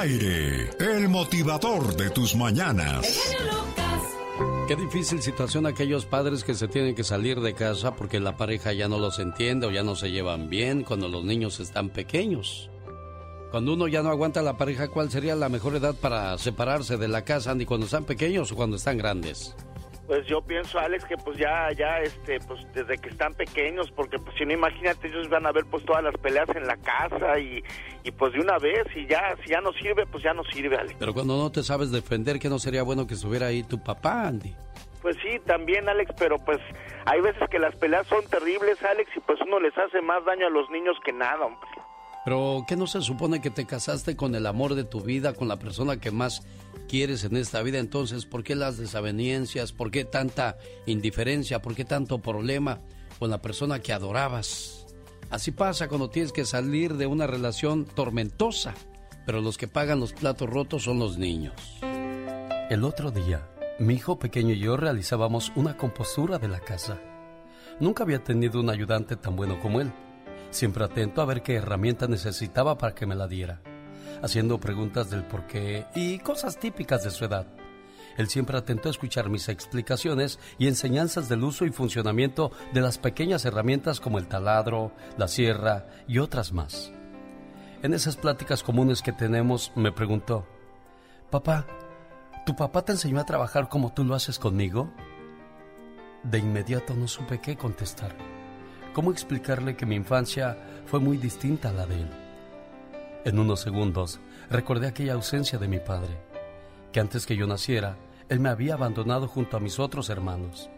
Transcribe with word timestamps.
aire, 0.00 0.70
el 0.78 1.10
motivador 1.10 1.94
de 1.94 2.08
tus 2.08 2.34
mañanas. 2.34 3.20
Qué 4.66 4.74
difícil 4.74 5.20
situación 5.20 5.66
aquellos 5.66 6.06
padres 6.06 6.42
que 6.42 6.54
se 6.54 6.68
tienen 6.68 6.94
que 6.94 7.04
salir 7.04 7.40
de 7.40 7.52
casa 7.52 7.94
porque 7.94 8.18
la 8.18 8.36
pareja 8.36 8.72
ya 8.72 8.88
no 8.88 8.98
los 8.98 9.18
entiende 9.18 9.66
o 9.66 9.70
ya 9.70 9.82
no 9.82 9.96
se 9.96 10.10
llevan 10.10 10.48
bien 10.48 10.84
cuando 10.84 11.08
los 11.08 11.22
niños 11.22 11.60
están 11.60 11.90
pequeños. 11.90 12.70
Cuando 13.50 13.74
uno 13.74 13.88
ya 13.88 14.02
no 14.02 14.08
aguanta 14.08 14.40
la 14.40 14.56
pareja, 14.56 14.88
¿cuál 14.88 15.10
sería 15.10 15.36
la 15.36 15.50
mejor 15.50 15.76
edad 15.76 15.94
para 15.94 16.38
separarse 16.38 16.96
de 16.96 17.08
la 17.08 17.22
casa, 17.24 17.50
Andy, 17.50 17.66
cuando 17.66 17.84
están 17.84 18.04
pequeños 18.04 18.52
o 18.52 18.56
cuando 18.56 18.76
están 18.76 18.96
grandes? 18.96 19.54
Pues 20.10 20.26
yo 20.26 20.42
pienso, 20.42 20.76
Alex, 20.80 21.04
que 21.04 21.16
pues 21.16 21.38
ya, 21.38 21.68
ya, 21.70 22.00
este, 22.00 22.40
pues 22.40 22.66
desde 22.74 22.98
que 22.98 23.10
están 23.10 23.32
pequeños, 23.32 23.92
porque 23.92 24.18
pues 24.18 24.36
si 24.36 24.44
no, 24.44 24.52
imagínate, 24.52 25.06
ellos 25.06 25.28
van 25.28 25.46
a 25.46 25.52
ver 25.52 25.64
pues 25.70 25.84
todas 25.84 26.02
las 26.02 26.16
peleas 26.16 26.48
en 26.48 26.66
la 26.66 26.76
casa 26.78 27.38
y, 27.38 27.62
y 28.02 28.10
pues 28.10 28.32
de 28.32 28.40
una 28.40 28.58
vez, 28.58 28.88
y 28.96 29.06
ya, 29.06 29.36
si 29.44 29.50
ya 29.50 29.60
no 29.60 29.72
sirve, 29.72 30.06
pues 30.06 30.24
ya 30.24 30.34
no 30.34 30.42
sirve, 30.52 30.76
Alex. 30.76 30.96
Pero 30.98 31.14
cuando 31.14 31.36
no 31.36 31.52
te 31.52 31.62
sabes 31.62 31.92
defender, 31.92 32.40
¿que 32.40 32.48
no 32.48 32.58
sería 32.58 32.82
bueno 32.82 33.06
que 33.06 33.14
estuviera 33.14 33.46
ahí 33.46 33.62
tu 33.62 33.80
papá, 33.84 34.26
Andy? 34.26 34.52
Pues 35.00 35.16
sí, 35.22 35.38
también, 35.46 35.88
Alex, 35.88 36.12
pero 36.18 36.38
pues 36.38 36.58
hay 37.04 37.20
veces 37.20 37.48
que 37.48 37.60
las 37.60 37.76
peleas 37.76 38.04
son 38.08 38.26
terribles, 38.26 38.82
Alex, 38.82 39.08
y 39.16 39.20
pues 39.20 39.38
uno 39.46 39.60
les 39.60 39.78
hace 39.78 40.02
más 40.02 40.24
daño 40.24 40.48
a 40.48 40.50
los 40.50 40.68
niños 40.70 40.96
que 41.04 41.12
nada, 41.12 41.46
hombre. 41.46 41.70
Pero 42.24 42.64
¿qué 42.66 42.74
no 42.74 42.88
se 42.88 43.00
supone 43.00 43.40
que 43.40 43.50
te 43.50 43.64
casaste 43.64 44.16
con 44.16 44.34
el 44.34 44.46
amor 44.46 44.74
de 44.74 44.82
tu 44.82 45.02
vida, 45.02 45.34
con 45.34 45.46
la 45.46 45.60
persona 45.60 46.00
que 46.00 46.10
más 46.10 46.42
quieres 46.90 47.22
en 47.22 47.36
esta 47.36 47.62
vida? 47.62 47.78
Entonces, 47.78 48.26
¿por 48.26 48.42
qué 48.42 48.56
las 48.56 48.76
desavenencias? 48.76 49.72
¿Por 49.72 49.92
qué 49.92 50.04
tanta 50.04 50.58
indiferencia? 50.86 51.62
¿Por 51.62 51.76
qué 51.76 51.84
tanto 51.84 52.18
problema 52.18 52.80
con 53.20 53.30
la 53.30 53.40
persona 53.40 53.78
que 53.78 53.92
adorabas? 53.92 54.86
Así 55.30 55.52
pasa 55.52 55.86
cuando 55.86 56.10
tienes 56.10 56.32
que 56.32 56.44
salir 56.44 56.94
de 56.94 57.06
una 57.06 57.28
relación 57.28 57.84
tormentosa, 57.84 58.74
pero 59.24 59.40
los 59.40 59.56
que 59.56 59.68
pagan 59.68 60.00
los 60.00 60.12
platos 60.12 60.50
rotos 60.50 60.82
son 60.82 60.98
los 60.98 61.16
niños. 61.16 61.54
El 62.70 62.82
otro 62.82 63.12
día, 63.12 63.48
mi 63.78 63.94
hijo 63.94 64.18
pequeño 64.18 64.54
y 64.54 64.58
yo 64.58 64.76
realizábamos 64.76 65.52
una 65.54 65.76
compostura 65.76 66.40
de 66.40 66.48
la 66.48 66.58
casa. 66.58 67.00
Nunca 67.78 68.02
había 68.02 68.24
tenido 68.24 68.58
un 68.58 68.68
ayudante 68.68 69.14
tan 69.14 69.36
bueno 69.36 69.60
como 69.60 69.80
él 69.80 69.92
siempre 70.50 70.84
atento 70.84 71.22
a 71.22 71.26
ver 71.26 71.42
qué 71.42 71.54
herramienta 71.54 72.06
necesitaba 72.06 72.76
para 72.76 72.94
que 72.94 73.06
me 73.06 73.14
la 73.14 73.28
diera, 73.28 73.62
haciendo 74.22 74.58
preguntas 74.58 75.10
del 75.10 75.24
por 75.24 75.46
qué 75.46 75.86
y 75.94 76.18
cosas 76.18 76.58
típicas 76.58 77.04
de 77.04 77.10
su 77.10 77.24
edad. 77.24 77.46
Él 78.16 78.28
siempre 78.28 78.58
atento 78.58 78.88
a 78.88 78.90
escuchar 78.90 79.30
mis 79.30 79.48
explicaciones 79.48 80.38
y 80.58 80.66
enseñanzas 80.66 81.28
del 81.28 81.44
uso 81.44 81.64
y 81.64 81.70
funcionamiento 81.70 82.52
de 82.72 82.80
las 82.80 82.98
pequeñas 82.98 83.44
herramientas 83.44 84.00
como 84.00 84.18
el 84.18 84.26
taladro, 84.26 84.92
la 85.16 85.28
sierra 85.28 85.86
y 86.06 86.18
otras 86.18 86.52
más. 86.52 86.92
En 87.82 87.94
esas 87.94 88.16
pláticas 88.16 88.62
comunes 88.62 89.00
que 89.00 89.12
tenemos 89.12 89.72
me 89.74 89.92
preguntó, 89.92 90.46
Papá, 91.30 91.66
¿tu 92.44 92.54
papá 92.54 92.82
te 92.82 92.92
enseñó 92.92 93.20
a 93.20 93.24
trabajar 93.24 93.68
como 93.68 93.92
tú 93.94 94.04
lo 94.04 94.14
haces 94.14 94.38
conmigo? 94.38 94.92
De 96.24 96.38
inmediato 96.38 96.94
no 96.94 97.08
supe 97.08 97.40
qué 97.40 97.56
contestar. 97.56 98.14
¿Cómo 98.92 99.12
explicarle 99.12 99.76
que 99.76 99.86
mi 99.86 99.94
infancia 99.94 100.58
fue 100.84 101.00
muy 101.00 101.16
distinta 101.16 101.70
a 101.70 101.72
la 101.72 101.86
de 101.86 102.02
él? 102.02 102.29
En 103.22 103.38
unos 103.38 103.60
segundos 103.60 104.18
recordé 104.48 104.86
aquella 104.86 105.12
ausencia 105.12 105.58
de 105.58 105.68
mi 105.68 105.78
padre, 105.78 106.18
que 106.90 107.00
antes 107.00 107.26
que 107.26 107.36
yo 107.36 107.46
naciera, 107.46 107.98
él 108.30 108.40
me 108.40 108.48
había 108.48 108.74
abandonado 108.74 109.28
junto 109.28 109.58
a 109.58 109.60
mis 109.60 109.78
otros 109.78 110.08
hermanos, 110.08 110.70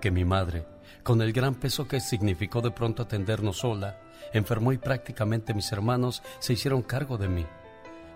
que 0.00 0.12
mi 0.12 0.24
madre, 0.24 0.66
con 1.02 1.20
el 1.20 1.32
gran 1.32 1.56
peso 1.56 1.88
que 1.88 1.98
significó 1.98 2.60
de 2.60 2.70
pronto 2.70 3.02
atendernos 3.02 3.58
sola, 3.58 3.98
enfermó 4.32 4.72
y 4.72 4.78
prácticamente 4.78 5.52
mis 5.52 5.72
hermanos 5.72 6.22
se 6.38 6.52
hicieron 6.52 6.82
cargo 6.82 7.18
de 7.18 7.28
mí, 7.28 7.44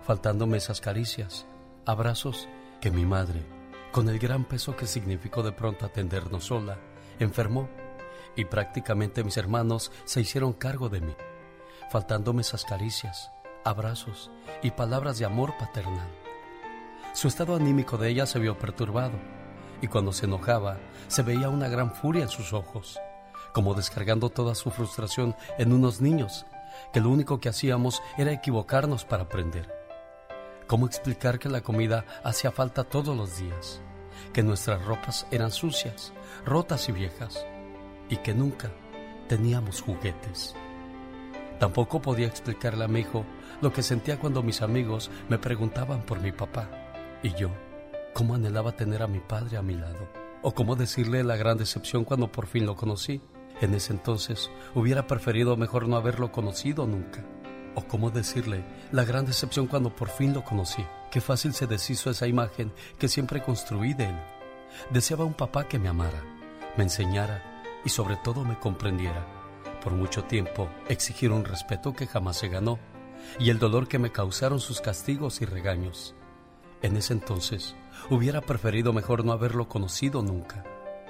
faltándome 0.03 0.57
esas 0.57 0.79
caricias, 0.79 1.45
abrazos, 1.85 2.47
que 2.79 2.91
mi 2.91 3.05
madre, 3.05 3.43
con 3.91 4.07
el 4.07 4.19
gran 4.19 4.45
peso 4.45 4.77
que 4.77 4.87
significó 4.87 5.43
de 5.43 5.51
pronto 5.51 5.85
atendernos 5.85 6.45
sola, 6.45 6.77
enfermó 7.19 7.67
y 8.37 8.45
prácticamente 8.45 9.23
mis 9.23 9.35
hermanos 9.35 9.91
se 10.05 10.21
hicieron 10.21 10.53
cargo 10.53 10.87
de 10.87 11.01
mí, 11.01 11.13
faltándome 11.91 12.41
esas 12.41 12.63
caricias, 12.63 13.31
abrazos 13.65 14.31
y 14.61 14.71
palabras 14.71 15.17
de 15.17 15.25
amor 15.25 15.57
paternal. 15.57 16.07
Su 17.13 17.27
estado 17.27 17.55
anímico 17.55 17.97
de 17.97 18.09
ella 18.09 18.25
se 18.25 18.39
vio 18.39 18.57
perturbado 18.57 19.19
y 19.81 19.87
cuando 19.87 20.13
se 20.13 20.25
enojaba 20.25 20.77
se 21.07 21.23
veía 21.23 21.49
una 21.49 21.67
gran 21.67 21.93
furia 21.93 22.23
en 22.23 22.29
sus 22.29 22.53
ojos, 22.53 22.99
como 23.53 23.73
descargando 23.73 24.29
toda 24.29 24.55
su 24.55 24.69
frustración 24.69 25.35
en 25.57 25.73
unos 25.73 25.99
niños, 25.99 26.45
que 26.93 27.01
lo 27.01 27.09
único 27.09 27.39
que 27.39 27.49
hacíamos 27.49 28.01
era 28.17 28.31
equivocarnos 28.31 29.03
para 29.03 29.23
aprender. 29.23 29.73
¿Cómo 30.67 30.85
explicar 30.85 31.39
que 31.39 31.49
la 31.49 31.61
comida 31.61 32.05
hacía 32.23 32.51
falta 32.51 32.83
todos 32.83 33.15
los 33.15 33.37
días? 33.37 33.81
Que 34.33 34.43
nuestras 34.43 34.83
ropas 34.85 35.25
eran 35.31 35.51
sucias, 35.51 36.13
rotas 36.45 36.87
y 36.89 36.91
viejas 36.91 37.45
y 38.09 38.17
que 38.17 38.33
nunca 38.33 38.71
teníamos 39.27 39.81
juguetes. 39.81 40.55
Tampoco 41.59 42.01
podía 42.01 42.27
explicarle 42.27 42.83
a 42.83 42.87
mi 42.87 43.01
hijo 43.01 43.25
lo 43.65 43.73
que 43.73 43.81
sentía 43.81 44.19
cuando 44.19 44.43
mis 44.43 44.61
amigos 44.61 45.09
me 45.27 45.39
preguntaban 45.39 46.03
por 46.03 46.19
mi 46.19 46.31
papá 46.31 46.69
y 47.23 47.33
yo 47.33 47.49
cómo 48.13 48.35
anhelaba 48.35 48.73
tener 48.73 49.01
a 49.01 49.07
mi 49.07 49.19
padre 49.19 49.57
a 49.57 49.63
mi 49.63 49.73
lado 49.73 50.07
o 50.43 50.53
cómo 50.53 50.75
decirle 50.75 51.23
la 51.23 51.35
gran 51.35 51.57
decepción 51.57 52.05
cuando 52.05 52.31
por 52.31 52.45
fin 52.45 52.67
lo 52.67 52.75
conocí. 52.75 53.23
En 53.61 53.73
ese 53.73 53.91
entonces 53.91 54.51
hubiera 54.75 55.07
preferido 55.07 55.57
mejor 55.57 55.87
no 55.87 55.95
haberlo 55.95 56.31
conocido 56.31 56.85
nunca. 56.85 57.25
O 57.73 57.81
cómo 57.87 58.11
decirle 58.11 58.63
la 58.91 59.03
gran 59.03 59.25
decepción 59.25 59.65
cuando 59.65 59.89
por 59.89 60.09
fin 60.09 60.31
lo 60.31 60.43
conocí. 60.43 60.85
Qué 61.09 61.19
fácil 61.19 61.55
se 61.55 61.65
deshizo 61.65 62.11
esa 62.11 62.27
imagen 62.27 62.71
que 62.99 63.07
siempre 63.07 63.41
construí 63.41 63.95
de 63.95 64.05
él. 64.05 64.19
Deseaba 64.91 65.25
un 65.25 65.33
papá 65.33 65.67
que 65.67 65.79
me 65.79 65.89
amara, 65.89 66.21
me 66.77 66.83
enseñara 66.83 67.63
y 67.83 67.89
sobre 67.89 68.15
todo 68.17 68.45
me 68.45 68.59
comprendiera. 68.59 69.25
Por 69.83 69.93
mucho 69.93 70.23
tiempo 70.25 70.69
exigir 70.87 71.31
un 71.31 71.45
respeto 71.45 71.93
que 71.93 72.05
jamás 72.05 72.37
se 72.37 72.47
ganó 72.47 72.77
y 73.39 73.49
el 73.49 73.59
dolor 73.59 73.87
que 73.87 73.99
me 73.99 74.11
causaron 74.11 74.59
sus 74.59 74.81
castigos 74.81 75.41
y 75.41 75.45
regaños. 75.45 76.15
En 76.81 76.97
ese 76.97 77.13
entonces 77.13 77.75
hubiera 78.09 78.41
preferido 78.41 78.93
mejor 78.93 79.25
no 79.25 79.31
haberlo 79.31 79.67
conocido 79.67 80.21
nunca. 80.21 80.63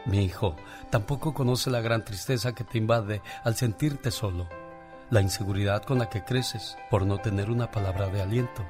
Mi 0.06 0.24
hijo 0.24 0.56
tampoco 0.92 1.34
conoce 1.34 1.70
la 1.70 1.82
gran 1.82 2.06
tristeza 2.06 2.54
que 2.54 2.64
te 2.64 2.78
invade 2.78 3.22
al 3.44 3.56
sentirte 3.56 4.12
solo, 4.12 4.48
la 5.10 5.22
inseguridad 5.22 5.84
con 5.84 6.00
la 6.00 6.10
que 6.10 6.24
creces 6.24 6.78
por 6.90 7.06
no 7.06 7.18
tener 7.18 7.50
una 7.50 7.72
palabra 7.72 8.08
de 8.08 8.22
aliento. 8.22 8.66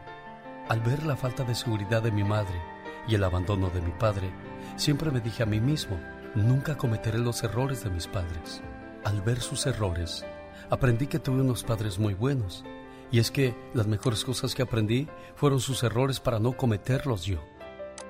Al 0.69 0.81
ver 0.81 1.03
la 1.06 1.17
falta 1.17 1.44
de 1.44 1.56
seguridad 1.56 2.01
de 2.01 2.12
mi 2.12 2.23
madre 2.23 2.62
y 3.07 3.16
el 3.16 3.23
abandono 3.23 3.69
de 3.69 3.81
mi 3.81 3.91
padre, 3.91 4.31
siempre 4.77 5.12
me 5.12 5.19
dije 5.19 5.44
a 5.44 5.45
mí 5.45 5.59
mismo, 5.59 6.00
Nunca 6.35 6.75
cometeré 6.75 7.17
los 7.17 7.44
errores 7.44 7.81
de 7.85 7.89
mis 7.89 8.07
padres. 8.07 8.62
Al 9.06 9.22
ver 9.22 9.39
sus 9.39 9.66
errores, 9.67 10.25
aprendí 10.69 11.07
que 11.07 11.17
tuve 11.17 11.39
unos 11.39 11.63
padres 11.63 11.97
muy 11.97 12.13
buenos. 12.13 12.66
Y 13.12 13.20
es 13.20 13.32
que 13.32 13.56
las 13.74 13.88
mejores 13.88 14.24
cosas 14.24 14.56
que 14.56 14.64
aprendí 14.64 15.08
fueron 15.36 15.60
sus 15.60 15.84
errores 15.84 16.20
para 16.20 16.40
no 16.40 16.54
cometerlos 16.54 17.26
yo. 17.26 17.40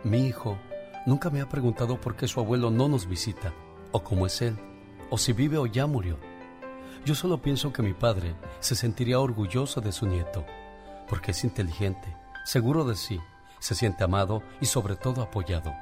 Mi 0.03 0.27
hijo 0.27 0.57
nunca 1.05 1.29
me 1.29 1.41
ha 1.41 1.49
preguntado 1.49 1.99
por 1.99 2.15
qué 2.15 2.27
su 2.27 2.39
abuelo 2.39 2.71
no 2.71 2.87
nos 2.87 3.07
visita, 3.07 3.53
o 3.91 4.03
cómo 4.03 4.25
es 4.25 4.41
él, 4.41 4.57
o 5.09 5.17
si 5.17 5.33
vive 5.33 5.57
o 5.57 5.65
ya 5.65 5.87
murió. 5.87 6.17
Yo 7.05 7.13
solo 7.13 7.41
pienso 7.41 7.71
que 7.71 7.83
mi 7.83 7.93
padre 7.93 8.35
se 8.59 8.75
sentiría 8.75 9.19
orgulloso 9.19 9.81
de 9.81 9.91
su 9.91 10.07
nieto, 10.07 10.45
porque 11.07 11.31
es 11.31 11.43
inteligente, 11.43 12.15
seguro 12.45 12.83
de 12.83 12.95
sí, 12.95 13.19
se 13.59 13.75
siente 13.75 14.03
amado 14.03 14.41
y 14.59 14.65
sobre 14.65 14.95
todo 14.95 15.21
apoyado. 15.21 15.73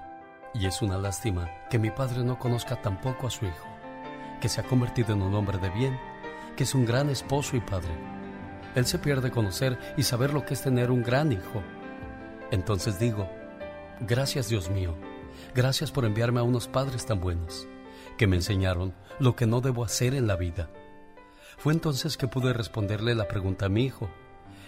Y 0.54 0.66
es 0.66 0.82
una 0.82 0.98
lástima 0.98 1.50
que 1.70 1.80
mi 1.80 1.90
padre 1.90 2.24
no 2.24 2.38
conozca 2.38 2.82
tampoco 2.82 3.28
a 3.28 3.32
su 3.32 3.46
hijo, 3.46 3.68
que 4.42 4.50
se 4.50 4.62
ha 4.62 4.64
convertido 4.64 5.14
en 5.14 5.22
un 5.22 5.34
hombre 5.34 5.58
de 5.58 5.70
bien, 5.70 5.98
que 6.56 6.64
es 6.64 6.76
un 6.76 6.86
gran 6.86 7.10
esposo 7.10 7.56
y 7.56 7.62
padre. 7.62 8.13
Él 8.76 8.86
se 8.86 9.00
pierde 9.00 9.32
conocer 9.32 9.78
y 9.98 10.04
saber 10.04 10.34
lo 10.34 10.46
que 10.46 10.54
es 10.54 10.62
tener 10.62 10.92
un 10.92 11.04
gran 11.04 11.32
hijo. 11.32 11.62
Entonces 12.52 13.00
digo, 13.00 13.30
gracias 14.00 14.50
Dios 14.50 14.70
mío, 14.70 14.96
gracias 15.56 15.92
por 15.92 16.06
enviarme 16.06 16.40
a 16.40 16.44
unos 16.44 16.68
padres 16.68 17.06
tan 17.06 17.20
buenos, 17.20 17.68
que 18.18 18.28
me 18.28 18.36
enseñaron 18.36 18.94
lo 19.20 19.36
que 19.36 19.46
no 19.46 19.62
debo 19.62 19.84
hacer 19.84 20.14
en 20.14 20.28
la 20.28 20.36
vida. 20.36 20.70
Fue 21.58 21.74
entonces 21.74 22.18
que 22.18 22.28
pude 22.28 22.54
responderle 22.54 23.16
la 23.16 23.28
pregunta 23.28 23.68
a 23.68 23.70
mi 23.70 23.86
hijo, 23.86 24.10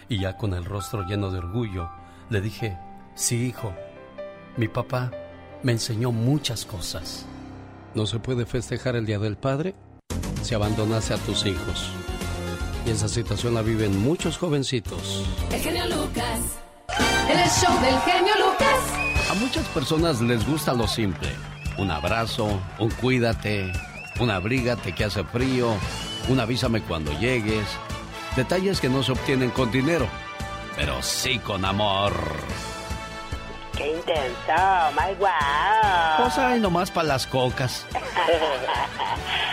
y 0.08 0.20
ya 0.20 0.36
con 0.36 0.54
el 0.54 0.64
rostro 0.64 1.02
lleno 1.02 1.30
de 1.30 1.38
orgullo, 1.38 1.90
le 2.30 2.40
dije, 2.40 2.78
sí 3.14 3.46
hijo, 3.46 3.72
mi 4.56 4.68
papá 4.68 5.10
me 5.62 5.72
enseñó 5.72 6.12
muchas 6.12 6.64
cosas. 6.64 7.26
No 7.94 8.06
se 8.06 8.18
puede 8.18 8.46
festejar 8.46 8.94
el 8.96 9.06
Día 9.06 9.18
del 9.18 9.36
Padre 9.36 9.74
si 10.42 10.54
abandonase 10.54 11.14
a 11.14 11.18
tus 11.18 11.44
hijos. 11.44 11.90
Y 12.86 12.90
esa 12.90 13.08
situación 13.08 13.54
la 13.54 13.62
viven 13.62 14.00
muchos 14.00 14.38
jovencitos. 14.38 15.24
El 15.50 15.60
genio 15.60 15.86
Lucas. 15.86 16.40
El 17.28 17.50
show 17.50 17.80
del 17.80 17.98
genio 18.00 18.32
Lucas. 18.38 19.30
A 19.30 19.34
muchas 19.34 19.66
personas 19.68 20.20
les 20.20 20.46
gusta 20.46 20.72
lo 20.72 20.86
simple. 20.86 21.28
Un 21.78 21.90
abrazo, 21.90 22.60
un 22.78 22.90
cuídate, 22.90 23.72
un 24.20 24.30
abrígate 24.30 24.94
que 24.94 25.04
hace 25.04 25.24
frío, 25.24 25.74
un 26.28 26.38
avísame 26.38 26.80
cuando 26.82 27.12
llegues. 27.18 27.66
Detalles 28.36 28.80
que 28.80 28.88
no 28.88 29.02
se 29.02 29.12
obtienen 29.12 29.50
con 29.50 29.70
dinero. 29.72 30.08
pero 30.76 31.02
sí 31.02 31.38
con 31.38 31.64
amor. 31.64 32.12
¡Qué 33.76 33.92
intenso! 33.96 34.92
¡My 34.94 35.14
wow! 35.18 35.28
Pues 36.18 36.38
ahí 36.38 36.60
nomás 36.60 36.90
para 36.90 37.08
las 37.08 37.26
cocas. 37.26 37.86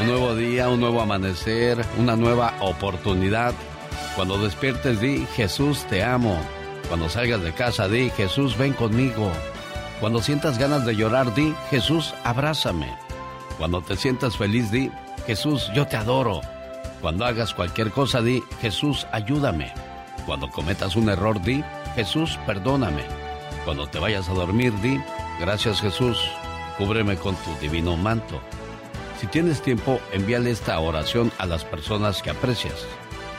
Un 0.00 0.08
nuevo 0.08 0.34
día, 0.34 0.68
un 0.68 0.80
nuevo 0.80 1.00
amanecer, 1.00 1.84
una 1.98 2.16
nueva 2.16 2.54
oportunidad. 2.60 3.54
Cuando 4.16 4.38
despiertes, 4.38 5.00
di 5.00 5.24
Jesús 5.36 5.84
te 5.84 6.02
amo. 6.02 6.36
Cuando 6.88 7.08
salgas 7.08 7.42
de 7.42 7.52
casa, 7.52 7.88
di 7.88 8.10
Jesús 8.10 8.58
ven 8.58 8.72
conmigo. 8.72 9.30
Cuando 10.00 10.20
sientas 10.20 10.58
ganas 10.58 10.84
de 10.84 10.96
llorar, 10.96 11.32
di 11.34 11.54
Jesús 11.70 12.12
abrázame. 12.24 12.92
Cuando 13.56 13.82
te 13.82 13.96
sientas 13.96 14.36
feliz, 14.36 14.70
di 14.72 14.90
Jesús 15.26 15.70
yo 15.74 15.86
te 15.86 15.96
adoro. 15.96 16.40
Cuando 17.00 17.24
hagas 17.24 17.54
cualquier 17.54 17.92
cosa, 17.92 18.20
di 18.20 18.42
Jesús 18.60 19.06
ayúdame. 19.12 19.72
Cuando 20.26 20.50
cometas 20.50 20.96
un 20.96 21.08
error, 21.08 21.40
di, 21.40 21.62
Jesús, 21.94 22.38
perdóname. 22.46 23.04
Cuando 23.64 23.86
te 23.86 24.00
vayas 24.00 24.28
a 24.28 24.32
dormir, 24.32 24.72
di, 24.82 25.00
gracias 25.38 25.80
Jesús, 25.80 26.18
cúbreme 26.76 27.16
con 27.16 27.36
tu 27.36 27.54
divino 27.60 27.96
manto. 27.96 28.40
Si 29.24 29.30
tienes 29.30 29.62
tiempo, 29.62 30.00
envíale 30.12 30.50
esta 30.50 30.78
oración 30.78 31.32
a 31.38 31.46
las 31.46 31.64
personas 31.64 32.20
que 32.20 32.28
aprecias. 32.28 32.74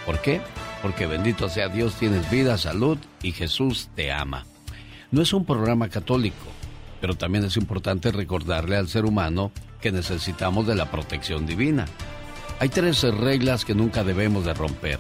¿Por 0.04 0.20
qué? 0.20 0.42
Porque 0.82 1.06
bendito 1.06 1.48
sea 1.48 1.70
Dios, 1.70 1.94
tienes 1.94 2.28
vida, 2.32 2.58
salud 2.58 2.98
y 3.22 3.34
Jesús 3.34 3.90
te 3.94 4.12
ama. 4.12 4.48
No 5.12 5.22
es 5.22 5.32
un 5.32 5.46
programa 5.46 5.88
católico, 5.90 6.48
pero 7.02 7.14
también 7.14 7.46
es 7.46 7.56
importante 7.56 8.12
recordarle 8.12 8.78
al 8.78 8.88
ser 8.88 9.06
humano 9.06 9.52
que 9.80 9.92
necesitamos 9.92 10.66
de 10.66 10.74
la 10.74 10.90
protección 10.90 11.46
divina. 11.46 11.86
Hay 12.60 12.70
tres 12.70 13.04
reglas 13.04 13.64
que 13.64 13.76
nunca 13.76 14.04
debemos 14.04 14.44
de 14.44 14.56
romper 14.56 15.00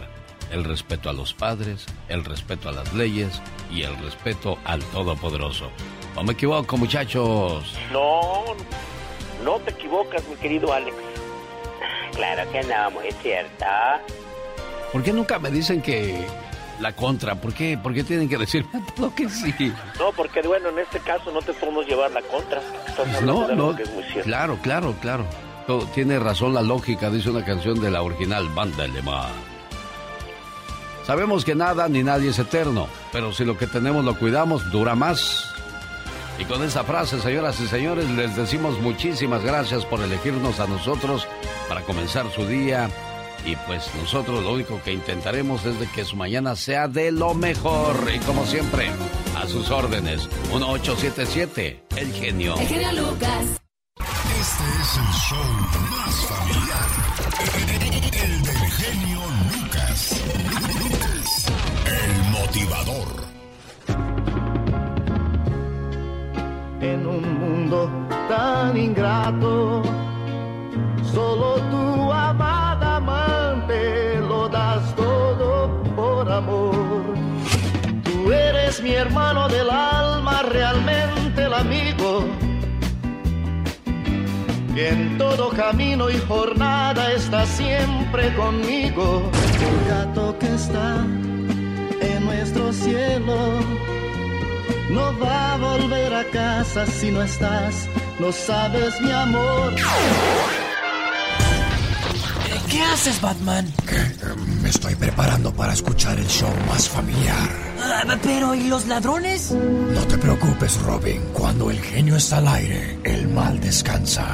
el 0.51 0.63
respeto 0.63 1.09
a 1.09 1.13
los 1.13 1.33
padres, 1.33 1.87
el 2.09 2.23
respeto 2.23 2.69
a 2.69 2.73
las 2.73 2.93
leyes 2.93 3.41
y 3.71 3.81
el 3.81 3.97
respeto 3.97 4.59
al 4.65 4.83
Todopoderoso. 4.83 5.71
¿No 6.15 6.23
me 6.23 6.33
equivoco, 6.33 6.77
muchachos? 6.77 7.73
No, 7.91 8.43
no 9.43 9.59
te 9.59 9.71
equivocas, 9.71 10.27
mi 10.27 10.35
querido 10.35 10.73
Alex. 10.73 10.95
Claro 12.15 12.51
que 12.51 12.63
no, 12.63 12.91
muy 12.91 13.11
cierto. 13.21 13.65
¿Por 14.91 15.03
qué 15.03 15.11
nunca 15.11 15.39
me 15.39 15.51
dicen 15.51 15.81
que 15.81 16.25
la 16.79 16.95
contra? 16.95 17.35
¿Por 17.35 17.53
qué, 17.53 17.77
¿Por 17.77 17.93
qué 17.93 18.03
tienen 18.03 18.29
que 18.29 18.37
decirme 18.37 18.81
lo 18.97 19.13
que 19.13 19.29
sí? 19.29 19.53
No, 19.99 20.11
porque 20.13 20.41
bueno, 20.41 20.69
en 20.69 20.79
este 20.79 20.99
caso 20.99 21.31
no 21.31 21.41
te 21.41 21.53
podemos 21.53 21.85
llevar 21.85 22.11
la 22.11 22.21
contra. 22.21 22.61
Pues 22.95 23.21
no, 23.21 23.47
no, 23.49 23.75
claro, 24.23 24.57
claro, 24.61 24.95
claro. 25.01 25.25
Tiene 25.93 26.19
razón 26.19 26.53
la 26.53 26.61
lógica, 26.61 27.09
dice 27.09 27.29
una 27.31 27.43
canción 27.43 27.81
de 27.81 27.89
la 27.89 28.03
original 28.03 28.47
Banda 28.49 28.83
Alemán. 28.83 29.31
Sabemos 31.05 31.43
que 31.43 31.55
nada 31.55 31.87
ni 31.87 32.03
nadie 32.03 32.29
es 32.29 32.39
eterno, 32.39 32.87
pero 33.11 33.31
si 33.31 33.45
lo 33.45 33.57
que 33.57 33.67
tenemos 33.67 34.05
lo 34.05 34.17
cuidamos, 34.17 34.71
dura 34.71 34.95
más. 34.95 35.54
Y 36.37 36.45
con 36.45 36.63
esa 36.63 36.83
frase, 36.83 37.19
señoras 37.21 37.59
y 37.61 37.67
señores, 37.67 38.09
les 38.09 38.35
decimos 38.35 38.79
muchísimas 38.81 39.43
gracias 39.43 39.85
por 39.85 40.01
elegirnos 40.01 40.59
a 40.59 40.67
nosotros 40.67 41.27
para 41.69 41.81
comenzar 41.81 42.29
su 42.31 42.45
día. 42.45 42.89
Y 43.45 43.55
pues 43.67 43.89
nosotros 44.01 44.43
lo 44.43 44.53
único 44.53 44.81
que 44.83 44.91
intentaremos 44.91 45.65
es 45.65 45.79
de 45.79 45.87
que 45.87 46.03
su 46.03 46.15
mañana 46.15 46.55
sea 46.55 46.87
de 46.87 47.11
lo 47.11 47.33
mejor. 47.33 47.95
Y 48.13 48.19
como 48.19 48.45
siempre, 48.45 48.89
a 49.37 49.47
sus 49.47 49.69
órdenes, 49.69 50.27
1877, 50.51 51.83
el 51.95 52.11
genio. 52.11 52.55
El 52.59 52.67
genio 52.67 52.91
Lucas. 52.93 53.61
Este 53.97 54.63
es 54.81 54.97
el 54.97 55.13
show 55.13 55.43
más 55.89 56.15
familiar. 56.25 57.94
Tan 68.27 68.77
ingrato, 68.77 69.81
solo 71.13 71.55
tu 71.71 72.11
amada 72.11 72.97
amante 72.97 74.19
lo 74.19 74.47
das 74.49 74.95
todo 74.95 75.81
por 75.95 76.31
amor. 76.31 76.75
Tú 78.03 78.31
eres 78.31 78.81
mi 78.81 78.91
hermano 78.91 79.47
del 79.47 79.69
alma, 79.69 80.43
realmente 80.43 81.43
el 81.43 81.53
amigo. 81.53 82.25
Que 84.73 84.89
en 84.89 85.17
todo 85.17 85.49
camino 85.51 86.09
y 86.09 86.17
jornada 86.27 87.11
está 87.13 87.45
siempre 87.45 88.33
conmigo. 88.35 89.29
El 89.69 89.89
gato 89.89 90.37
que 90.37 90.53
está 90.53 91.05
en 92.01 92.25
nuestro 92.25 92.73
cielo 92.73 93.35
no 94.89 95.19
va 95.19 95.53
a 95.53 95.57
volver 95.57 96.13
a 96.13 96.23
casa 96.25 96.85
si 96.85 97.11
no 97.11 97.21
estás, 97.23 97.87
no 98.19 98.31
sabes 98.31 98.99
mi 99.01 99.11
amor. 99.11 99.73
¿Qué 102.69 102.81
haces, 102.81 103.21
Batman? 103.21 103.71
Me 104.61 104.69
estoy 104.69 104.95
preparando 104.95 105.53
para 105.53 105.73
escuchar 105.73 106.19
el 106.19 106.27
show 106.27 106.49
más 106.67 106.89
familiar. 106.89 107.49
Ah, 107.81 108.17
pero, 108.21 108.53
¿y 108.55 108.67
los 108.67 108.87
ladrones? 108.87 109.51
No 109.51 110.01
te 110.07 110.17
preocupes, 110.17 110.81
Robin. 110.81 111.21
Cuando 111.33 111.69
el 111.71 111.79
genio 111.79 112.15
está 112.15 112.37
al 112.37 112.47
aire, 112.47 112.97
el 113.03 113.27
mal 113.29 113.59
descansa. 113.61 114.25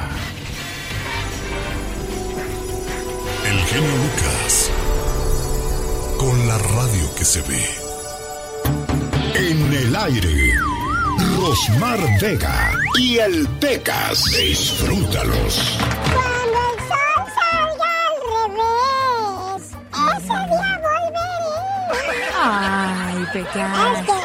El 3.44 3.58
genio 3.66 3.90
Lucas. 3.90 4.70
Con 6.18 6.48
la 6.48 6.58
radio 6.58 7.14
que 7.16 7.24
se 7.24 7.42
ve. 7.42 7.81
En 9.34 9.72
el 9.72 9.96
aire. 9.96 10.54
Rosmar 11.38 11.98
Vega 12.20 12.72
y 12.98 13.18
el 13.18 13.48
Pecas. 13.60 14.24
Disfrútalos. 14.24 15.78
Cuando 16.12 16.58
el 16.70 16.78
sol 16.88 17.22
salga 17.38 17.90
al 18.08 18.16
revés, 18.34 19.62
ese 20.16 20.36
día 20.50 20.72
volveré. 20.84 22.16
Ay, 22.42 23.26
Pecas. 23.32 23.98
Es 23.98 24.06
que 24.06 24.18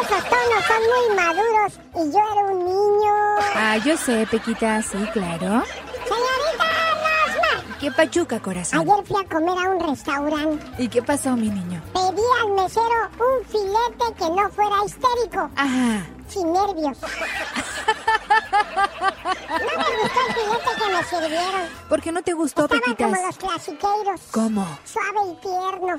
esos 0.00 0.24
tonos 0.28 0.64
son 0.66 0.82
muy 0.92 1.06
maduros 1.16 1.72
y 1.94 2.12
yo 2.12 2.18
era 2.18 2.42
un 2.52 2.58
niño. 2.64 3.14
Ah, 3.54 3.76
yo 3.84 3.96
sé, 3.96 4.26
Pequita, 4.30 4.82
sí, 4.82 4.98
claro. 5.12 5.64
¿Qué 7.80 7.90
pachuca, 7.92 8.40
corazón? 8.40 8.80
ayer 8.80 9.04
fui 9.06 9.16
a 9.24 9.28
comer 9.28 9.56
a 9.66 9.70
un 9.70 9.80
restaurante. 9.88 10.66
¿Y 10.82 10.88
qué 10.88 11.00
pasó, 11.02 11.30
mi 11.36 11.48
niño? 11.48 11.80
Pedí 11.92 12.22
al 12.42 12.50
mesero 12.52 13.08
un 13.20 13.44
filete 13.46 14.14
que 14.18 14.30
no 14.30 14.50
fuera 14.50 14.76
histérico, 14.84 15.48
Ajá. 15.54 16.06
sin 16.28 16.52
nervios. 16.52 16.98
No 19.48 19.64
me 19.64 20.02
gustó 20.02 20.20
el 20.26 20.34
filete 20.34 20.70
que 20.76 20.86
me 20.96 21.04
sirvieron. 21.04 21.62
¿Por 21.88 22.02
qué 22.02 22.12
no 22.12 22.22
te 22.22 22.32
gustó, 22.32 22.62
Estaban 22.64 22.82
Pequitas? 22.82 23.10
como 23.12 23.26
los 23.26 23.36
clasiqueiros. 23.38 24.20
¿Cómo? 24.32 24.78
Suave 24.84 25.20
y 25.30 25.34
tierno. 25.40 25.96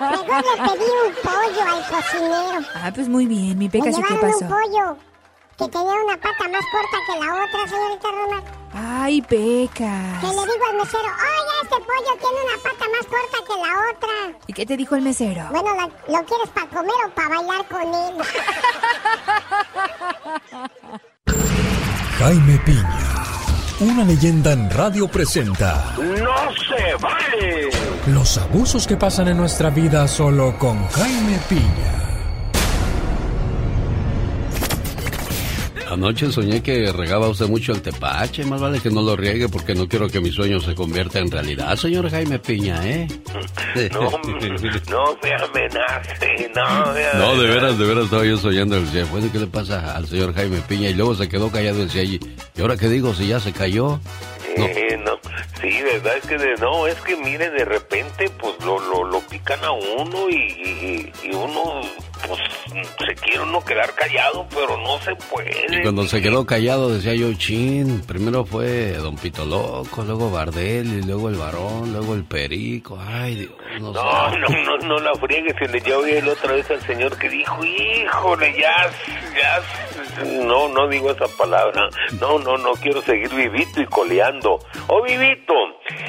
Mejor 0.00 0.44
le 0.44 0.56
pedí 0.68 0.90
un 1.06 1.14
pollo 1.22 1.62
al 1.72 1.88
cocinero. 1.88 2.58
Ah, 2.74 2.92
pues 2.94 3.08
muy 3.08 3.26
bien, 3.26 3.56
mi 3.58 3.64
Me 3.66 3.70
Pecas, 3.70 3.98
¿y 3.98 4.02
qué 4.02 4.14
llevaron 4.14 4.34
un 4.42 4.48
pollo 4.48 4.96
que 5.56 5.68
tenía 5.68 5.94
una 6.04 6.16
pata 6.18 6.48
más 6.50 6.64
corta 6.70 6.98
que 7.06 7.18
la 7.18 7.32
otra, 7.44 7.66
señorita 7.66 8.08
Roma. 8.10 8.42
Ay, 8.78 9.22
Que 9.22 9.28
Pecas. 9.28 10.22
le 10.22 10.28
digo 10.28 10.66
al 10.70 10.76
mesero, 10.76 11.02
oiga, 11.02 11.54
este 11.62 11.76
pollo 11.76 12.14
tiene 12.20 12.38
una 12.44 12.58
pata 12.62 12.84
más 12.90 13.06
corta 13.06 13.38
que 13.46 13.54
la 13.54 13.72
otra. 13.90 14.14
¿Y 14.46 14.52
qué 14.52 14.66
te 14.66 14.76
dijo 14.76 14.94
el 14.96 15.02
mesero? 15.02 15.46
Bueno, 15.50 15.70
¿lo, 15.74 15.86
lo 16.18 16.24
quieres 16.26 16.50
para 16.54 16.66
comer 16.68 16.94
o 17.06 17.10
para 17.14 17.28
bailar 17.28 17.64
con 17.68 17.94
él? 17.94 18.14
Jaime 22.18 22.58
Piña, 22.64 22.98
una 23.80 24.04
leyenda 24.04 24.52
en 24.52 24.70
radio 24.70 25.06
presenta 25.08 25.94
¡No 25.98 26.52
se 26.54 26.94
vale! 27.00 27.68
los 28.06 28.38
abusos 28.38 28.86
que 28.86 28.96
pasan 28.96 29.28
en 29.28 29.36
nuestra 29.36 29.68
vida 29.70 30.08
solo 30.08 30.56
con 30.58 30.86
Jaime 30.88 31.38
Piña. 31.48 32.15
Anoche 35.96 36.30
soñé 36.30 36.62
que 36.62 36.92
regaba 36.92 37.26
usted 37.26 37.48
mucho 37.48 37.72
el 37.72 37.80
tepache. 37.80 38.44
Más 38.44 38.60
vale 38.60 38.80
que 38.80 38.90
no 38.90 39.00
lo 39.00 39.16
riegue 39.16 39.48
porque 39.48 39.74
no 39.74 39.88
quiero 39.88 40.08
que 40.08 40.20
mi 40.20 40.30
sueño 40.30 40.60
se 40.60 40.74
convierta 40.74 41.20
en 41.20 41.30
realidad, 41.30 41.74
señor 41.76 42.10
Jaime 42.10 42.38
Piña, 42.38 42.86
¿eh? 42.86 43.08
No, 43.92 44.10
no 44.10 44.18
me 44.18 44.46
amenace, 44.46 44.90
no 44.90 45.16
me 45.24 45.34
amenace. 45.34 46.46
No, 47.16 47.40
de 47.40 47.48
veras, 47.48 47.78
de 47.78 47.86
veras 47.86 48.04
estaba 48.04 48.26
yo 48.26 48.36
soñando. 48.36 48.78
Decía, 48.78 49.06
bueno, 49.06 49.28
¿qué 49.32 49.38
le 49.38 49.46
pasa 49.46 49.96
al 49.96 50.06
señor 50.06 50.34
Jaime 50.34 50.60
Piña? 50.68 50.90
Y 50.90 50.94
luego 50.94 51.14
se 51.14 51.30
quedó 51.30 51.50
callado 51.50 51.80
y 51.80 51.84
decía, 51.86 52.02
¿y 52.02 52.20
y 52.54 52.60
ahora 52.60 52.76
qué 52.76 52.90
digo? 52.90 53.14
Si 53.14 53.28
ya 53.28 53.40
se 53.40 53.52
cayó. 53.52 53.98
Eh, 54.54 54.98
no. 55.02 55.12
Sí, 55.60 55.82
verdad 55.82 56.18
es 56.18 56.26
que 56.26 56.36
de, 56.36 56.56
no, 56.56 56.86
es 56.86 56.96
que 57.00 57.16
mire, 57.16 57.50
de 57.50 57.64
repente 57.64 58.30
pues 58.38 58.54
lo, 58.64 58.78
lo, 58.80 59.04
lo 59.04 59.20
pican 59.20 59.62
a 59.64 59.70
uno 59.70 60.28
y, 60.28 60.34
y, 60.34 61.12
y 61.24 61.34
uno 61.34 61.80
pues 62.26 62.40
se 62.98 63.14
quiere 63.14 63.40
uno 63.40 63.64
quedar 63.64 63.94
callado, 63.94 64.46
pero 64.54 64.76
no 64.78 64.98
se 65.00 65.14
puede. 65.16 65.66
Y 65.70 65.82
cuando 65.82 66.06
se 66.06 66.20
quedó 66.20 66.46
callado 66.46 66.92
decía 66.92 67.14
yo, 67.14 67.32
chin, 67.34 68.02
primero 68.06 68.44
fue 68.44 68.92
Don 68.92 69.16
Pito 69.16 69.44
Loco, 69.44 70.02
luego 70.04 70.30
Bardel, 70.30 70.86
y 70.86 71.02
luego 71.02 71.28
el 71.28 71.36
varón, 71.36 71.92
luego 71.92 72.14
el 72.14 72.24
perico, 72.24 72.98
ay 73.00 73.34
Dios, 73.36 73.50
no, 73.80 73.92
no, 73.92 74.30
no, 74.30 74.48
no, 74.48 74.78
no, 74.78 74.98
la 74.98 75.14
friegue, 75.14 75.54
se 75.58 75.68
le 75.68 75.80
ya 75.80 75.98
oí 75.98 76.20
la 76.20 76.32
otra 76.32 76.52
vez 76.52 76.70
al 76.70 76.80
señor 76.82 77.16
que 77.18 77.28
dijo, 77.28 77.64
híjole, 77.64 78.54
ya, 78.58 78.90
ya, 79.36 79.95
no, 80.24 80.68
no 80.68 80.88
digo 80.88 81.10
esa 81.10 81.26
palabra, 81.36 81.88
no, 82.20 82.38
no, 82.38 82.56
no 82.56 82.72
quiero 82.74 83.02
seguir 83.02 83.32
vivito 83.34 83.80
y 83.80 83.86
coleando, 83.86 84.58
oh 84.88 85.02
vivito, 85.02 85.54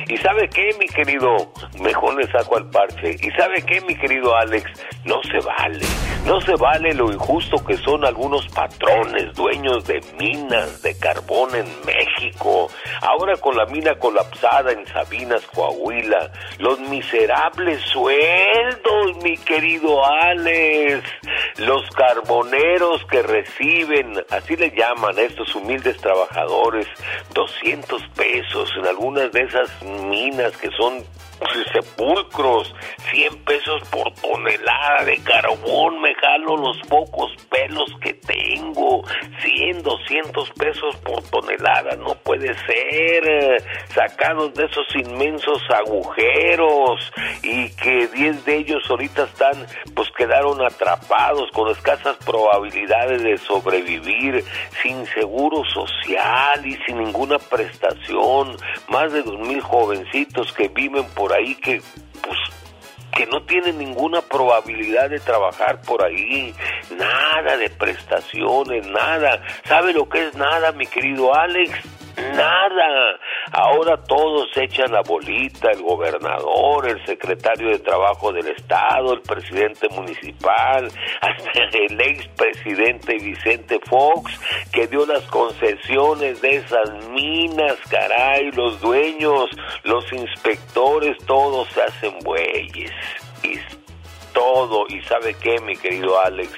y 0.08 0.18
sabe 0.18 0.50
qué, 0.50 0.76
mi 0.80 0.88
querido, 0.88 1.36
mejor 1.82 2.16
le 2.16 2.28
saco 2.32 2.58
al 2.58 2.70
parche, 2.70 3.16
y 3.22 3.30
sabe 3.32 3.62
qué, 3.64 3.82
mi 3.82 3.96
querido 3.96 4.36
Alex, 4.36 4.70
no 5.06 5.22
se 5.24 5.40
vale, 5.40 5.86
no 6.26 6.42
se 6.42 6.56
vale 6.56 6.94
lo 6.94 7.12
injusto 7.12 7.64
que 7.66 7.78
son 7.78 8.06
algunos 8.06 8.48
patrones, 8.50 9.34
dueños 9.34 9.86
de 9.86 10.02
minas 10.20 10.82
de 10.82 10.98
carbón 10.98 11.56
en 11.56 11.66
México. 11.86 12.70
Ahora 13.02 13.38
con 13.38 13.56
la 13.56 13.66
mina 13.66 13.96
colapsada 13.96 14.72
en 14.72 14.86
Sabinas, 14.88 15.46
Coahuila, 15.48 16.32
los 16.60 16.80
miserables 16.80 17.82
sueldos, 17.82 19.24
mi 19.24 19.38
querido 19.38 20.06
Alex, 20.06 21.04
los 21.58 21.90
carboneros 21.92 23.06
que 23.06 23.22
reciben, 23.22 23.97
así 24.30 24.56
le 24.56 24.70
llaman 24.72 25.18
a 25.18 25.22
estos 25.22 25.54
humildes 25.56 25.98
trabajadores, 25.98 26.88
200 27.34 28.02
pesos 28.16 28.70
en 28.78 28.86
algunas 28.86 29.32
de 29.32 29.42
esas 29.42 29.70
minas 29.84 30.56
que 30.58 30.70
son 30.72 31.04
sepulcros, 31.72 32.74
100 33.12 33.44
pesos 33.44 33.82
por 33.90 34.12
tonelada 34.14 35.04
de 35.06 35.18
carbón, 35.24 36.02
me 36.02 36.14
jalo 36.16 36.58
los 36.58 36.78
pocos 36.88 37.32
pelos 37.50 37.90
que 38.02 38.14
tengo, 38.14 39.04
100, 39.42 39.84
200 39.84 40.50
pesos 40.52 40.96
por 40.98 41.24
tonelada, 41.30 41.96
no 41.98 42.16
puede 42.16 42.54
ser, 42.66 43.64
sacados 43.94 44.54
de 44.54 44.66
esos 44.66 44.88
inmensos 44.96 45.62
agujeros. 45.70 47.12
Y 47.44 47.70
que 47.76 48.08
10 48.08 48.46
de 48.46 48.58
ellos 48.58 48.84
ahorita 48.90 49.24
están, 49.24 49.66
pues 49.96 50.10
quedaron 50.18 50.62
atrapados 50.62 51.50
con 51.52 51.70
escasas 51.70 52.18
probabilidades 52.26 53.24
de 53.24 53.38
sobrevivir, 53.38 54.44
sin 54.82 55.06
seguro 55.08 55.64
social 55.66 56.66
y 56.66 56.76
sin 56.86 57.00
ninguna 57.00 57.38
prestación, 57.40 58.56
más 58.90 59.12
de 59.12 59.22
dos 59.24 59.40
mil 59.40 59.62
jovencitos 59.62 60.52
que 60.54 60.68
viven 60.70 61.06
por 61.16 61.27
ahí 61.34 61.56
que 61.56 61.82
pues 62.22 62.38
que 63.16 63.26
no 63.26 63.42
tienen 63.44 63.80
ninguna 63.80 64.22
probabilidad 64.22 65.10
de 65.10 65.20
trabajar 65.20 65.82
por 65.82 66.06
ahí, 66.06 66.54
nada 67.00 67.58
de 67.58 67.68
prestaciones, 67.70 68.86
nada. 68.86 69.42
¿Sabe 69.66 69.92
lo 69.92 70.08
que 70.08 70.28
es 70.28 70.36
nada, 70.36 70.72
mi 70.72 70.86
querido 70.86 71.34
Alex? 71.34 71.72
Nada. 72.18 73.20
Ahora 73.52 73.96
todos 74.04 74.50
echan 74.58 74.92
la 74.92 75.02
bolita, 75.02 75.70
el 75.72 75.84
gobernador, 75.84 76.88
el 76.90 77.06
secretario 77.06 77.70
de 77.70 77.80
Trabajo 77.80 78.34
del 78.34 78.48
Estado, 78.48 79.14
el 79.14 79.22
presidente 79.22 79.88
municipal, 79.90 80.88
hasta 81.22 81.78
el 81.78 82.02
expresidente 82.02 83.18
Vicente 83.20 83.80
Fox, 83.88 84.40
que 84.72 84.88
dio 84.88 85.06
las 85.06 85.24
concesiones 85.26 86.42
de 86.42 86.56
esas 86.56 86.90
minas, 87.10 87.78
caray, 87.90 88.52
los 88.52 88.82
dueños, 88.82 89.50
los 89.84 90.12
inspectores, 90.12 91.18
todos 91.26 91.68
se 91.70 91.84
hacen 91.84 92.18
bueyes. 92.24 92.92
Y 93.44 93.60
todo, 94.34 94.86
y 94.90 95.02
sabe 95.04 95.36
qué, 95.36 95.60
mi 95.62 95.76
querido 95.76 96.20
Alex, 96.22 96.52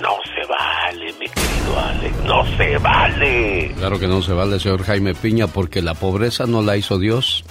no 0.00 0.16
se 0.34 0.46
vale, 0.46 1.12
mi 1.18 1.28
querido 1.28 1.78
Alex, 1.78 2.16
no 2.24 2.56
se 2.56 2.78
vale. 2.78 3.74
Claro 3.76 3.98
que 3.98 4.08
no 4.08 4.22
se 4.22 4.32
vale, 4.32 4.58
señor 4.58 4.82
Jaime 4.84 5.14
Piña, 5.14 5.46
porque 5.46 5.82
la 5.82 5.94
pobreza 5.94 6.46
no 6.46 6.62
la 6.62 6.76
hizo 6.76 6.98
Dios, 6.98 7.44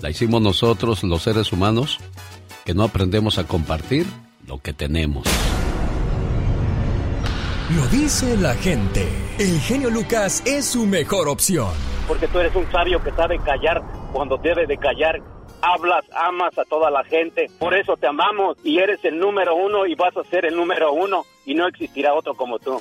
la 0.00 0.10
hicimos 0.10 0.42
nosotros, 0.42 1.02
los 1.02 1.22
seres 1.22 1.52
humanos, 1.52 1.98
que 2.64 2.74
no 2.74 2.84
aprendemos 2.84 3.38
a 3.38 3.44
compartir 3.44 4.06
lo 4.46 4.58
que 4.58 4.72
tenemos. 4.72 5.26
Lo 7.74 7.86
dice 7.88 8.36
la 8.36 8.54
gente. 8.54 9.08
El 9.38 9.58
genio 9.60 9.88
Lucas 9.88 10.42
es 10.44 10.66
su 10.66 10.86
mejor 10.86 11.28
opción. 11.28 11.70
Porque 12.06 12.28
tú 12.28 12.38
eres 12.38 12.54
un 12.54 12.70
sabio 12.70 13.02
que 13.02 13.10
sabe 13.12 13.38
callar 13.38 13.82
cuando 14.12 14.36
debe 14.36 14.66
de 14.66 14.76
callar 14.76 15.20
hablas, 15.64 16.04
amas 16.14 16.56
a 16.58 16.64
toda 16.64 16.90
la 16.90 17.04
gente. 17.04 17.50
Por 17.58 17.74
eso 17.74 17.96
te 17.96 18.06
amamos 18.06 18.56
y 18.62 18.78
eres 18.78 19.04
el 19.04 19.18
número 19.18 19.54
uno 19.54 19.86
y 19.86 19.94
vas 19.94 20.16
a 20.16 20.24
ser 20.24 20.44
el 20.46 20.56
número 20.56 20.92
uno 20.92 21.24
y 21.46 21.54
no 21.54 21.66
existirá 21.66 22.14
otro 22.14 22.34
como 22.34 22.58
tú. 22.58 22.80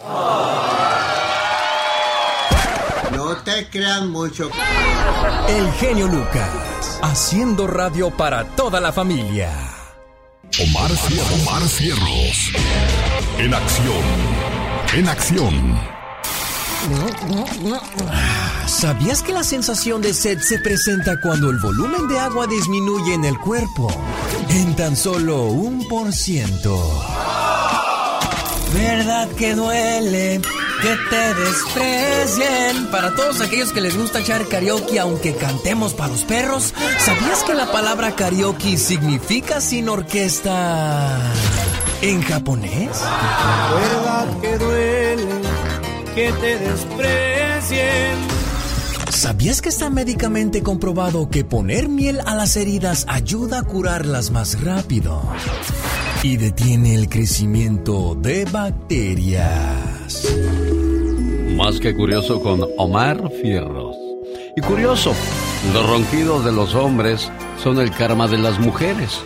No 3.11 3.37
te 3.43 3.69
crean 3.69 4.11
mucho. 4.11 4.49
El 5.47 5.71
genio 5.73 6.07
Lucas, 6.07 6.99
haciendo 7.03 7.67
radio 7.67 8.09
para 8.11 8.43
toda 8.55 8.79
la 8.79 8.91
familia. 8.91 9.51
Omar 10.59 10.91
Cierros. 10.91 11.47
Omar 11.47 11.61
Cierros. 11.63 12.51
En 13.39 13.53
acción. 13.53 14.03
En 14.93 15.09
acción. 15.09 16.02
¿Sabías 18.67 19.23
que 19.23 19.31
la 19.31 19.43
sensación 19.43 20.01
de 20.01 20.13
sed 20.13 20.39
se 20.39 20.59
presenta 20.59 21.19
cuando 21.21 21.49
el 21.49 21.57
volumen 21.57 22.07
de 22.07 22.19
agua 22.19 22.47
disminuye 22.47 23.13
en 23.13 23.23
el 23.23 23.37
cuerpo? 23.37 23.87
En 24.49 24.75
tan 24.75 24.95
solo 24.95 25.43
un 25.43 25.87
por 25.87 26.11
ciento. 26.11 27.01
¿Verdad 28.73 29.29
que 29.37 29.55
duele 29.55 30.41
que 30.81 30.97
te 31.09 31.33
desprecien? 31.35 32.87
Para 32.91 33.15
todos 33.15 33.39
aquellos 33.39 33.71
que 33.71 33.81
les 33.81 33.95
gusta 33.95 34.19
echar 34.19 34.47
karaoke 34.47 34.99
aunque 34.99 35.35
cantemos 35.35 35.93
para 35.93 36.11
los 36.11 36.23
perros, 36.23 36.73
¿sabías 36.99 37.43
que 37.43 37.53
la 37.53 37.71
palabra 37.71 38.15
karaoke 38.15 38.77
significa 38.77 39.61
sin 39.61 39.87
orquesta 39.87 41.17
en 42.01 42.21
japonés? 42.23 42.89
¿Verdad 43.79 44.41
que 44.41 44.57
duele? 44.57 44.92
Que 46.15 46.31
te 46.33 46.59
desprecien. 46.59 48.17
¿Sabías 49.09 49.61
que 49.61 49.69
está 49.69 49.89
médicamente 49.89 50.63
comprobado 50.63 51.29
que 51.29 51.43
poner 51.43 51.87
miel 51.87 52.19
a 52.25 52.35
las 52.35 52.55
heridas 52.55 53.05
ayuda 53.07 53.59
a 53.59 53.63
curarlas 53.63 54.31
más 54.31 54.63
rápido? 54.63 55.21
Y 56.23 56.37
detiene 56.37 56.95
el 56.95 57.09
crecimiento 57.09 58.15
de 58.15 58.45
bacterias. 58.45 60.27
Más 61.55 61.79
que 61.79 61.95
curioso 61.95 62.41
con 62.41 62.61
Omar 62.77 63.29
Fierros. 63.41 63.95
Y 64.55 64.61
curioso, 64.61 65.13
los 65.73 65.89
ronquidos 65.89 66.45
de 66.45 66.51
los 66.51 66.75
hombres 66.75 67.31
son 67.63 67.79
el 67.79 67.91
karma 67.91 68.27
de 68.27 68.37
las 68.37 68.59
mujeres. 68.59 69.21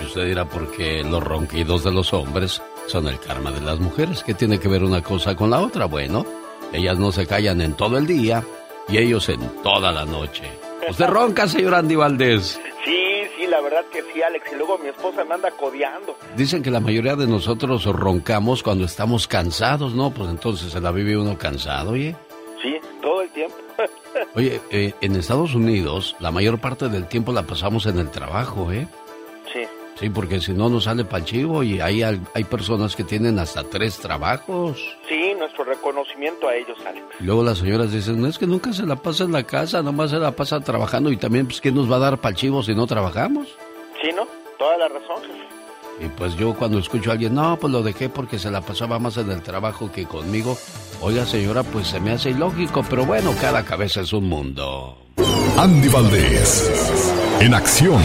Y 0.00 0.04
usted 0.04 0.26
dirá, 0.26 0.44
¿por 0.44 0.70
qué 0.72 1.02
los 1.02 1.22
ronquidos 1.22 1.84
de 1.84 1.92
los 1.92 2.12
hombres 2.12 2.62
son 2.86 3.08
el 3.08 3.18
karma 3.18 3.50
de 3.50 3.60
las 3.60 3.78
mujeres. 3.80 4.22
¿Qué 4.22 4.34
tiene 4.34 4.58
que 4.58 4.68
ver 4.68 4.82
una 4.82 5.02
cosa 5.02 5.34
con 5.34 5.50
la 5.50 5.60
otra? 5.60 5.86
Bueno, 5.86 6.24
ellas 6.72 6.98
no 6.98 7.12
se 7.12 7.26
callan 7.26 7.60
en 7.60 7.74
todo 7.74 7.98
el 7.98 8.06
día 8.06 8.42
y 8.88 8.98
ellos 8.98 9.28
en 9.28 9.40
toda 9.62 9.92
la 9.92 10.04
noche. 10.04 10.44
¿Usted 10.88 11.06
ronca, 11.08 11.46
señor 11.48 11.74
Andy 11.74 11.96
Valdés? 11.96 12.60
Sí, 12.84 13.22
sí, 13.36 13.46
la 13.46 13.60
verdad 13.60 13.84
que 13.92 14.02
sí, 14.12 14.22
Alex. 14.22 14.44
Y 14.52 14.56
luego 14.56 14.78
mi 14.78 14.88
esposa 14.88 15.24
me 15.24 15.34
anda 15.34 15.50
codeando. 15.52 16.16
Dicen 16.36 16.62
que 16.62 16.70
la 16.70 16.80
mayoría 16.80 17.16
de 17.16 17.26
nosotros 17.26 17.84
roncamos 17.86 18.62
cuando 18.62 18.84
estamos 18.84 19.28
cansados, 19.28 19.94
¿no? 19.94 20.10
Pues 20.10 20.30
entonces 20.30 20.72
se 20.72 20.80
la 20.80 20.90
vive 20.90 21.16
uno 21.16 21.38
cansado, 21.38 21.92
oye. 21.92 22.16
Sí, 22.62 22.76
todo 23.00 23.22
el 23.22 23.30
tiempo. 23.30 23.56
Oye, 24.34 24.60
eh, 24.70 24.92
en 25.00 25.16
Estados 25.16 25.54
Unidos 25.54 26.14
la 26.20 26.30
mayor 26.30 26.60
parte 26.60 26.88
del 26.88 27.08
tiempo 27.08 27.32
la 27.32 27.42
pasamos 27.42 27.86
en 27.86 27.98
el 27.98 28.10
trabajo, 28.10 28.70
¿eh? 28.70 28.86
Sí, 30.02 30.10
porque 30.10 30.40
si 30.40 30.52
no 30.52 30.68
nos 30.68 30.82
sale 30.82 31.04
para 31.04 31.24
chivo 31.24 31.62
y 31.62 31.80
hay, 31.80 32.02
hay 32.02 32.44
personas 32.50 32.96
que 32.96 33.04
tienen 33.04 33.38
hasta 33.38 33.62
tres 33.62 33.98
trabajos. 33.98 34.96
Sí, 35.08 35.32
nuestro 35.38 35.62
reconocimiento 35.62 36.48
a 36.48 36.56
ellos, 36.56 36.76
Alex. 36.84 37.06
Luego 37.20 37.44
las 37.44 37.58
señoras 37.58 37.92
dicen, 37.92 38.20
no 38.20 38.26
es 38.26 38.36
que 38.36 38.48
nunca 38.48 38.72
se 38.72 38.84
la 38.84 38.96
pasa 38.96 39.22
en 39.22 39.30
la 39.30 39.44
casa, 39.44 39.80
nomás 39.80 40.10
se 40.10 40.18
la 40.18 40.32
pasa 40.32 40.58
trabajando 40.58 41.12
y 41.12 41.16
también, 41.16 41.46
pues, 41.46 41.60
¿quién 41.60 41.76
nos 41.76 41.88
va 41.88 41.96
a 41.96 42.00
dar 42.00 42.18
para 42.18 42.34
chivo 42.34 42.64
si 42.64 42.74
no 42.74 42.84
trabajamos? 42.88 43.46
Sí, 44.02 44.08
¿no? 44.12 44.26
Toda 44.58 44.76
la 44.76 44.88
razón, 44.88 45.22
jefe. 45.22 46.04
Y 46.04 46.08
pues 46.08 46.34
yo 46.34 46.52
cuando 46.54 46.80
escucho 46.80 47.10
a 47.10 47.12
alguien, 47.12 47.36
no, 47.36 47.56
pues 47.60 47.72
lo 47.72 47.80
dejé 47.84 48.08
porque 48.08 48.40
se 48.40 48.50
la 48.50 48.60
pasaba 48.60 48.98
más 48.98 49.18
en 49.18 49.30
el 49.30 49.40
trabajo 49.40 49.92
que 49.92 50.04
conmigo. 50.06 50.58
Oiga, 51.00 51.24
señora, 51.26 51.62
pues 51.62 51.86
se 51.86 52.00
me 52.00 52.10
hace 52.10 52.30
ilógico, 52.30 52.84
pero 52.90 53.06
bueno, 53.06 53.32
cada 53.40 53.64
cabeza 53.64 54.00
es 54.00 54.12
un 54.12 54.28
mundo. 54.28 54.98
Andy 55.56 55.86
Valdés, 55.86 56.72
en 57.38 57.54
acción. 57.54 58.02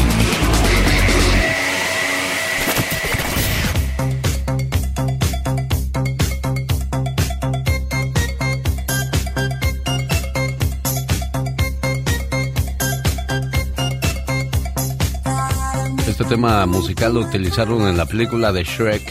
Este 16.20 16.30
tema 16.30 16.66
musical 16.66 17.14
lo 17.14 17.20
utilizaron 17.20 17.88
en 17.88 17.96
la 17.96 18.08
película 18.08 18.52
de 18.52 18.64
Shrek. 18.64 19.04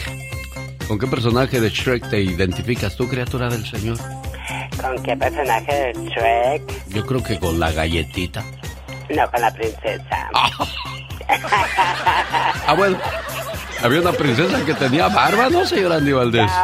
¿Con 0.89 0.99
qué 0.99 1.07
personaje 1.07 1.61
de 1.61 1.69
Shrek 1.69 2.09
te 2.09 2.19
identificas 2.19 2.97
tú, 2.97 3.07
criatura 3.07 3.47
del 3.47 3.65
Señor? 3.65 3.97
¿Con 4.81 5.01
qué 5.03 5.15
personaje 5.15 5.73
de 5.73 5.93
Shrek? 5.93 6.89
Yo 6.89 7.05
creo 7.05 7.23
que 7.23 7.39
con 7.39 7.61
la 7.61 7.71
galletita. 7.71 8.43
No, 9.09 9.31
con 9.31 9.39
la 9.39 9.53
princesa. 9.53 10.29
ah, 12.67 12.73
bueno. 12.75 12.97
Había 13.81 14.01
una 14.01 14.11
princesa 14.11 14.65
que 14.65 14.73
tenía 14.73 15.07
barba, 15.07 15.49
¿no, 15.49 15.65
señor 15.65 15.93
Andy 15.93 16.11
Valdés? 16.11 16.51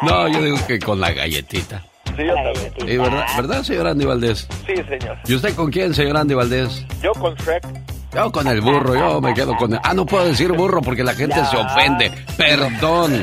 No, 0.00 0.28
yo 0.28 0.42
digo 0.42 0.56
que 0.66 0.78
con 0.78 1.00
la 1.00 1.10
galletita. 1.10 1.84
Sí, 2.16 2.24
yo 2.24 2.34
también. 2.34 2.72
Sí, 2.78 2.96
¿verdad, 2.96 3.26
¿verdad, 3.36 3.62
señor 3.62 3.86
Andy 3.88 4.04
Valdés? 4.04 4.48
Sí, 4.66 4.74
señor. 4.88 5.18
¿Y 5.26 5.34
usted 5.34 5.54
con 5.54 5.70
quién, 5.70 5.94
señor 5.94 6.16
Andy 6.16 6.34
Valdés? 6.34 6.84
Yo 7.02 7.12
con 7.12 7.34
Shrek. 7.34 7.64
Yo 8.14 8.32
con 8.32 8.46
el 8.46 8.62
burro, 8.62 8.94
yo 8.94 9.20
me 9.20 9.34
quedo 9.34 9.54
con 9.56 9.74
el... 9.74 9.80
Ah, 9.82 9.92
no 9.92 10.06
puedo 10.06 10.24
decir 10.24 10.50
burro 10.52 10.80
porque 10.80 11.04
la 11.04 11.12
gente 11.12 11.36
se 11.50 11.56
ofende. 11.56 12.10
Perdón. 12.38 13.22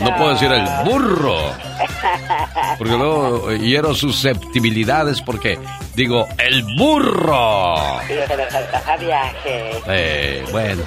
No 0.00 0.16
puedo 0.16 0.30
decir 0.30 0.50
el 0.50 0.66
burro. 0.84 1.36
Porque 2.78 2.96
luego 2.96 3.52
hiero 3.52 3.94
susceptibilidades 3.94 5.20
porque 5.20 5.58
digo 5.94 6.26
el 6.38 6.62
burro. 6.76 8.00
Eh, 9.86 10.44
bueno. 10.50 10.82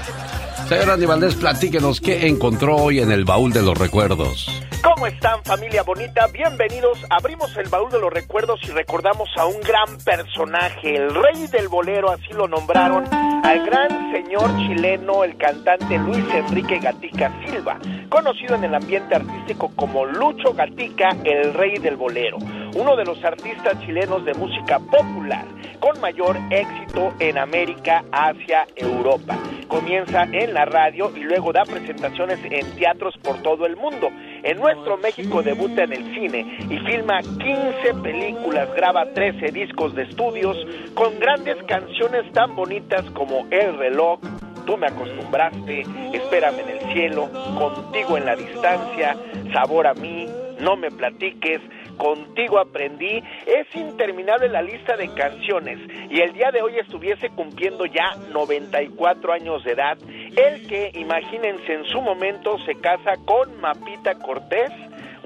Señor 0.68 0.90
Andy 0.90 1.06
Valdés, 1.06 1.36
platíquenos 1.36 2.02
qué 2.02 2.28
encontró 2.28 2.76
hoy 2.76 3.00
en 3.00 3.10
el 3.10 3.24
baúl 3.24 3.54
de 3.54 3.62
los 3.62 3.78
recuerdos. 3.78 4.52
¿Cómo 4.84 5.08
están 5.08 5.42
familia 5.46 5.82
bonita? 5.84 6.28
Bienvenidos. 6.28 7.00
Abrimos 7.10 7.56
el 7.56 7.70
baúl 7.70 7.90
de 7.90 8.02
los 8.02 8.12
recuerdos 8.12 8.60
y 8.68 8.72
recordamos 8.72 9.30
a 9.38 9.46
un 9.46 9.62
gran 9.62 9.98
personaje, 10.04 10.98
el 10.98 11.16
rey 11.16 11.48
del 11.48 11.70
bolero, 11.70 12.12
así 12.12 12.34
lo 12.34 12.50
nombraron, 12.50 13.06
al 13.14 13.66
gran 13.66 14.12
señor 14.12 14.54
chileno, 14.58 15.24
el 15.24 15.38
cantante 15.38 15.98
Luis 16.00 16.26
Enrique 16.34 16.80
Gatica 16.80 17.32
Silva, 17.46 17.80
conocido 18.10 18.56
en 18.56 18.66
el 18.66 18.76
ambiente 18.76 19.16
artístico 19.16 19.72
como 19.74 20.06
Lucho 20.06 20.54
Gatica, 20.54 21.16
el 21.24 21.54
rey 21.54 21.78
del 21.78 21.96
bolero, 21.96 22.40
uno 22.78 22.96
de 22.96 23.06
los 23.06 23.24
artistas 23.24 23.80
chilenos 23.80 24.24
de 24.24 24.36
música 24.36 24.78
popular 24.80 25.46
con 25.80 26.00
mayor 26.00 26.38
éxito 26.52 27.12
en 27.20 27.38
América, 27.38 28.04
Asia, 28.12 28.68
Europa. 28.76 29.36
Comienza 29.68 30.24
en 30.24 30.54
la 30.54 30.66
radio 30.66 31.12
y 31.16 31.22
luego 31.22 31.52
da 31.52 31.64
presentaciones 31.64 32.40
en 32.44 32.70
teatros 32.78 33.18
por 33.18 33.42
todo 33.42 33.66
el 33.66 33.76
mundo. 33.76 34.10
En 34.44 34.58
nuestro 34.58 34.98
México 34.98 35.42
debuta 35.42 35.84
en 35.84 35.94
el 35.94 36.14
cine 36.14 36.58
y 36.70 36.78
filma 36.80 37.20
15 37.22 37.96
películas, 38.04 38.70
graba 38.76 39.12
13 39.12 39.52
discos 39.52 39.96
de 39.96 40.04
estudios 40.04 40.56
con 40.94 41.20
grandes 41.20 41.58
canciones 41.64 42.32
tan 42.32 42.56
bonitas 42.56 43.04
como 43.12 43.48
El 43.50 43.78
reloj, 43.78 44.20
Tú 44.68 44.76
me 44.76 44.88
acostumbraste, 44.88 45.86
Espérame 46.14 46.60
en 46.60 46.70
el 46.70 46.94
cielo, 46.94 47.30
Contigo 47.58 48.18
en 48.18 48.26
la 48.26 48.36
distancia, 48.36 49.16
Sabor 49.54 49.88
a 49.88 49.94
mí, 49.94 50.28
No 50.60 50.76
me 50.76 50.92
platiques, 50.92 51.62
Contigo 51.98 52.60
aprendí, 52.60 53.24
es 53.46 53.76
interminable 53.76 54.50
la 54.50 54.62
lista 54.62 54.96
de 54.96 55.14
canciones. 55.14 55.80
Y 56.10 56.22
el 56.22 56.34
día 56.34 56.52
de 56.52 56.62
hoy 56.62 56.78
estuviese 56.78 57.30
cumpliendo 57.30 57.86
ya 57.86 58.16
94 58.32 59.34
años 59.34 59.64
de 59.64 59.72
edad, 59.72 59.98
el 60.36 60.68
que, 60.68 60.92
imagínense, 60.94 61.74
en 61.74 61.86
su 61.86 62.02
momento 62.02 62.58
se 62.60 62.76
casa 62.76 63.16
con 63.26 63.60
Mapita 63.60 64.16
Cortés, 64.16 64.72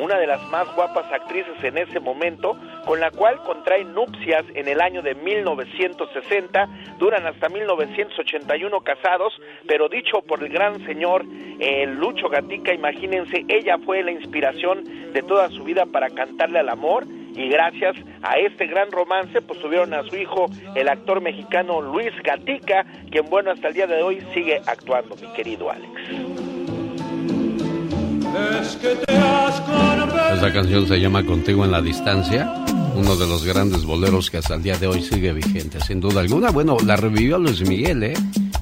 una 0.02 0.18
de 0.18 0.28
las 0.28 0.44
más 0.50 0.68
guapas 0.76 1.06
actrices 1.12 1.64
en 1.64 1.78
ese 1.78 2.00
momento, 2.00 2.58
con 2.86 3.00
la 3.00 3.12
cual 3.12 3.38
contrae 3.44 3.86
nupcias 3.86 4.44
en 4.56 4.68
el 4.68 4.82
año 4.82 5.02
de 5.02 5.14
1960, 5.14 6.68
duran 6.98 7.26
hasta 7.28 7.50
1981 7.50 8.82
casados, 8.82 9.40
pero 9.68 9.90
dicho 9.90 10.22
por 10.24 10.44
el 10.44 10.50
gran 10.50 10.84
señor 10.86 11.24
eh, 11.60 11.86
Lucho 11.86 12.30
Gatica, 12.30 12.74
imagínense, 12.74 13.46
ella 13.48 13.78
fue 13.86 14.02
la 14.02 14.12
inspiración 14.12 15.14
de 15.14 15.22
toda 15.22 15.50
su 15.50 15.64
vida 15.64 15.86
para 15.86 16.10
cantarle 16.10 16.60
al 16.60 16.70
amor 16.70 17.06
y 17.36 17.48
gracias 17.48 17.96
a 18.24 18.38
este 18.38 18.66
gran 18.68 18.92
romance 18.92 19.42
pues 19.42 19.60
tuvieron 19.60 19.94
a 19.94 20.04
su 20.04 20.16
hijo 20.18 20.48
el 20.76 20.90
actor 20.90 21.22
mexicano 21.22 21.80
Luis 21.82 22.12
Gatica, 22.24 22.86
quien 23.10 23.26
bueno 23.30 23.52
hasta 23.52 23.70
el 23.70 23.74
día 23.74 23.88
de 23.88 24.02
hoy 24.02 24.22
sigue 24.34 24.62
actuando, 24.66 25.16
mi 25.16 25.28
querido 25.34 25.70
Alex. 25.70 26.51
Esta 30.34 30.54
canción 30.54 30.88
se 30.88 31.00
llama 31.00 31.26
Contigo 31.26 31.66
en 31.66 31.72
la 31.72 31.82
Distancia, 31.82 32.52
uno 32.96 33.16
de 33.16 33.28
los 33.28 33.44
grandes 33.44 33.84
boleros 33.84 34.30
que 34.30 34.38
hasta 34.38 34.56
el 34.56 34.64
día 34.64 34.78
de 34.78 34.88
hoy 34.88 35.02
sigue 35.02 35.34
vigente, 35.34 35.80
sin 35.82 36.00
duda 36.00 36.22
alguna. 36.22 36.50
Bueno, 36.50 36.78
la 36.86 36.96
revivió 36.96 37.38
Luis 37.38 37.62
Miguel, 37.68 38.04
¿eh? 38.04 38.14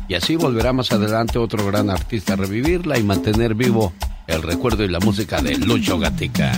Y 0.07 0.15
así 0.15 0.35
volverá 0.35 0.73
más 0.73 0.91
adelante 0.91 1.37
otro 1.37 1.65
gran 1.65 1.89
artista 1.89 2.33
a 2.33 2.35
revivirla 2.35 2.97
y 2.97 3.03
mantener 3.03 3.53
vivo 3.53 3.93
el 4.27 4.41
recuerdo 4.41 4.83
y 4.83 4.87
la 4.87 4.99
música 4.99 5.41
de 5.41 5.57
Lucho 5.57 5.99
Gatica. 5.99 6.51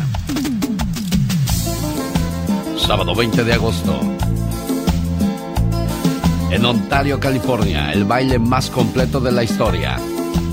Sábado 2.77 3.13
20 3.13 3.43
de 3.43 3.53
agosto. 3.53 3.99
En 6.49 6.65
Ontario, 6.65 7.19
California, 7.19 7.91
el 7.91 8.05
baile 8.05 8.39
más 8.39 8.69
completo 8.69 9.19
de 9.19 9.31
la 9.31 9.43
historia 9.43 9.99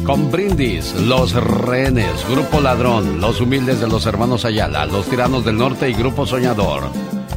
con 0.08 0.30
Brindis, 0.30 0.94
Los 1.02 1.34
Rehenes, 1.34 2.26
Grupo 2.30 2.62
Ladrón, 2.62 3.20
Los 3.20 3.42
Humildes 3.42 3.78
de 3.78 3.88
los 3.88 4.06
Hermanos 4.06 4.46
Ayala, 4.46 4.86
Los 4.86 5.06
Tiranos 5.06 5.44
del 5.44 5.58
Norte 5.58 5.90
y 5.90 5.92
Grupo 5.92 6.24
Soñador. 6.24 6.84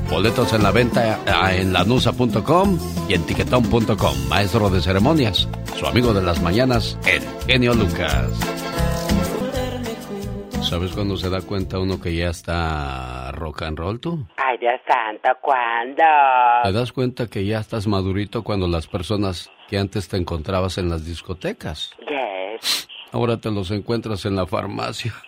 Boletos 0.10 0.54
en 0.54 0.64
la 0.64 0.72
venta 0.72 1.20
en 1.54 1.74
lanusa.com 1.74 2.80
y 3.10 3.16
en 3.16 3.26
tiquetón.com. 3.26 4.30
Maestro 4.30 4.70
de 4.70 4.80
ceremonias, 4.80 5.50
su 5.78 5.86
amigo 5.86 6.14
de 6.14 6.22
las 6.22 6.42
mañanas, 6.42 6.98
el 7.06 7.22
genio 7.46 7.74
Lucas. 7.74 8.32
¿Sabes 10.62 10.94
cuándo 10.94 11.18
se 11.18 11.30
da 11.30 11.42
cuenta 11.42 11.78
uno 11.78 12.00
que 12.00 12.16
ya 12.16 12.30
está 12.30 13.34
rock 13.34 13.64
and 13.64 13.78
roll 13.80 14.00
tú? 14.00 14.26
Ay, 14.38 14.58
Dios 14.60 14.80
santo, 14.88 15.30
¿cuándo? 15.42 16.04
¿Te 16.64 16.72
das 16.72 16.94
cuenta 16.94 17.28
que 17.28 17.44
ya 17.44 17.60
estás 17.60 17.86
madurito 17.86 18.44
cuando 18.44 18.70
las 18.70 18.88
personas 18.88 19.52
que 19.68 19.78
antes 19.78 20.08
te 20.08 20.16
encontrabas 20.16 20.78
en 20.78 20.88
las 20.88 21.06
discotecas? 21.06 21.92
Yes. 22.08 22.31
Ahora 23.12 23.38
te 23.38 23.52
los 23.52 23.72
encuentras 23.72 24.26
en 24.26 24.36
la 24.36 24.46
farmacia. 24.46 25.14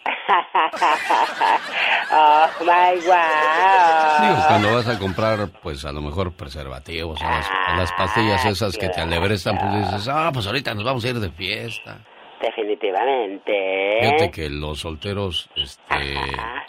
oh 2.11 2.47
my 2.61 2.99
wow. 3.05 4.21
Digo, 4.21 4.47
cuando 4.47 4.73
vas 4.73 4.87
a 4.87 4.97
comprar, 4.97 5.49
pues 5.61 5.83
a 5.83 5.91
lo 5.91 6.01
mejor 6.01 6.33
preservativos 6.33 7.21
o 7.21 7.23
las, 7.23 7.49
o 7.49 7.75
las 7.75 7.91
pastillas 7.93 8.45
esas 8.45 8.77
que 8.77 8.87
te 8.89 9.01
alebrestan, 9.01 9.57
pues 9.57 9.91
dices, 9.91 10.07
ah, 10.07 10.31
pues 10.33 10.47
ahorita 10.47 10.73
nos 10.73 10.85
vamos 10.85 11.03
a 11.03 11.09
ir 11.09 11.19
de 11.19 11.29
fiesta. 11.31 11.99
Definitivamente. 12.41 13.99
Fíjate 14.01 14.31
que 14.31 14.49
los 14.49 14.79
solteros 14.79 15.49
este, 15.55 16.15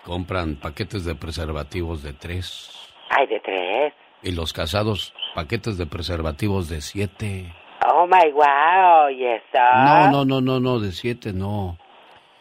compran 0.04 0.56
paquetes 0.56 1.04
de 1.04 1.14
preservativos 1.14 2.02
de 2.02 2.12
tres. 2.12 2.70
Ay, 3.10 3.26
de 3.26 3.40
tres. 3.40 3.92
Y 4.22 4.32
los 4.32 4.52
casados, 4.52 5.12
paquetes 5.34 5.76
de 5.76 5.86
preservativos 5.86 6.68
de 6.68 6.80
siete. 6.80 7.52
Oh 7.86 8.06
my 8.06 8.32
wow, 8.32 9.10
¿y 9.10 9.26
eso? 9.26 9.58
No, 9.76 10.10
no, 10.10 10.24
no, 10.24 10.40
no, 10.40 10.58
no, 10.58 10.80
de 10.80 10.90
siete 10.92 11.34
no. 11.34 11.76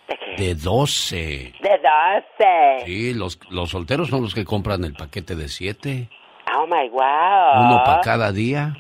¿De 0.08 0.17
qué? 0.17 0.41
De 0.41 0.56
doce. 0.56 1.53
De 1.62 1.79
doce. 1.79 2.86
Sí, 2.86 3.13
los, 3.13 3.38
los 3.49 3.71
solteros 3.71 4.08
son 4.08 4.21
los 4.21 4.34
que 4.34 4.45
compran 4.45 4.86
el 4.86 4.93
paquete 4.93 5.36
de 5.36 5.49
siete. 5.49 6.10
Oh 6.58 6.65
my 6.65 6.88
wow. 6.89 7.65
Uno 7.65 7.82
para 7.84 7.99
cada 8.01 8.32
día. 8.32 8.73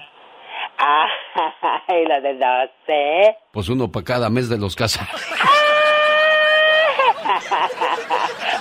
Ah, 0.77 1.07
y 1.89 2.07
lo 2.07 2.21
de 2.21 2.33
doce. 2.35 3.37
Pues 3.51 3.67
uno 3.67 3.91
para 3.91 4.05
cada 4.05 4.29
mes 4.29 4.47
de 4.47 4.57
los 4.57 4.75
casados. 4.75 5.09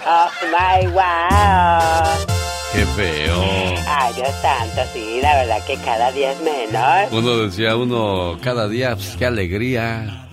oh 0.06 0.30
my 0.50 0.86
wow. 0.88 2.31
Qué 2.72 2.86
feo. 2.86 3.42
Ay, 3.86 4.14
Dios 4.14 4.30
santo, 4.40 4.80
sí, 4.92 5.20
la 5.20 5.34
verdad 5.36 5.64
que 5.66 5.76
cada 5.76 6.10
día 6.10 6.32
es 6.32 6.40
menos. 6.40 7.12
Uno 7.12 7.36
decía, 7.38 7.76
uno 7.76 8.38
cada 8.42 8.66
día, 8.66 8.94
pues 8.94 9.14
qué 9.16 9.26
alegría. 9.26 10.26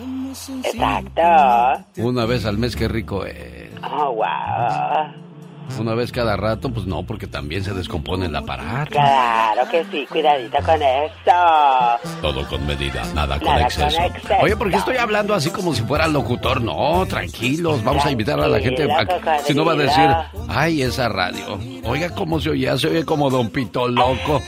Exacto. 0.64 1.84
Una 1.98 2.26
vez 2.26 2.46
al 2.46 2.58
mes, 2.58 2.76
qué 2.76 2.88
rico 2.88 3.26
es. 3.26 3.70
Oh, 3.84 4.14
wow. 4.14 5.29
Una 5.78 5.94
vez 5.94 6.12
cada 6.12 6.36
rato, 6.36 6.70
pues 6.72 6.86
no, 6.86 7.04
porque 7.04 7.28
también 7.28 7.64
se 7.64 7.74
descompone 7.74 8.26
el 8.26 8.36
aparato. 8.36 8.92
Claro 8.92 9.62
que 9.70 9.86
sí, 9.92 10.06
cuidadito 10.10 10.58
con 10.66 10.82
eso. 10.82 12.20
Todo 12.22 12.46
con 12.48 12.66
medida, 12.68 13.04
nada 13.14 13.40
con, 13.40 13.58
exceso. 13.60 13.96
con 13.98 14.06
exceso. 14.06 14.34
Oye, 14.42 14.56
¿por 14.58 14.70
qué 14.72 14.78
estoy 14.78 14.98
hablando 14.98 15.34
así 15.34 15.52
como 15.52 15.74
si 15.74 15.84
fuera 15.84 16.08
locutor? 16.08 16.62
No, 16.62 17.06
tranquilos, 17.06 17.84
vamos 17.84 18.06
a 18.06 18.12
invitar 18.12 18.40
a 18.40 18.48
la 18.48 18.60
gente. 18.60 18.92
a- 18.92 19.40
si 19.46 19.54
no 19.54 19.64
va 19.64 19.74
a 19.74 19.76
decir, 19.76 20.10
ay, 20.50 20.82
esa 20.82 21.08
radio. 21.10 21.60
Oiga, 21.86 22.10
¿cómo 22.10 22.40
se 22.42 22.50
oye? 22.50 22.78
Se 22.78 22.88
oye 22.88 23.06
como 23.06 23.30
Don 23.30 23.50
Pito 23.50 23.88
Loco. 23.88 24.42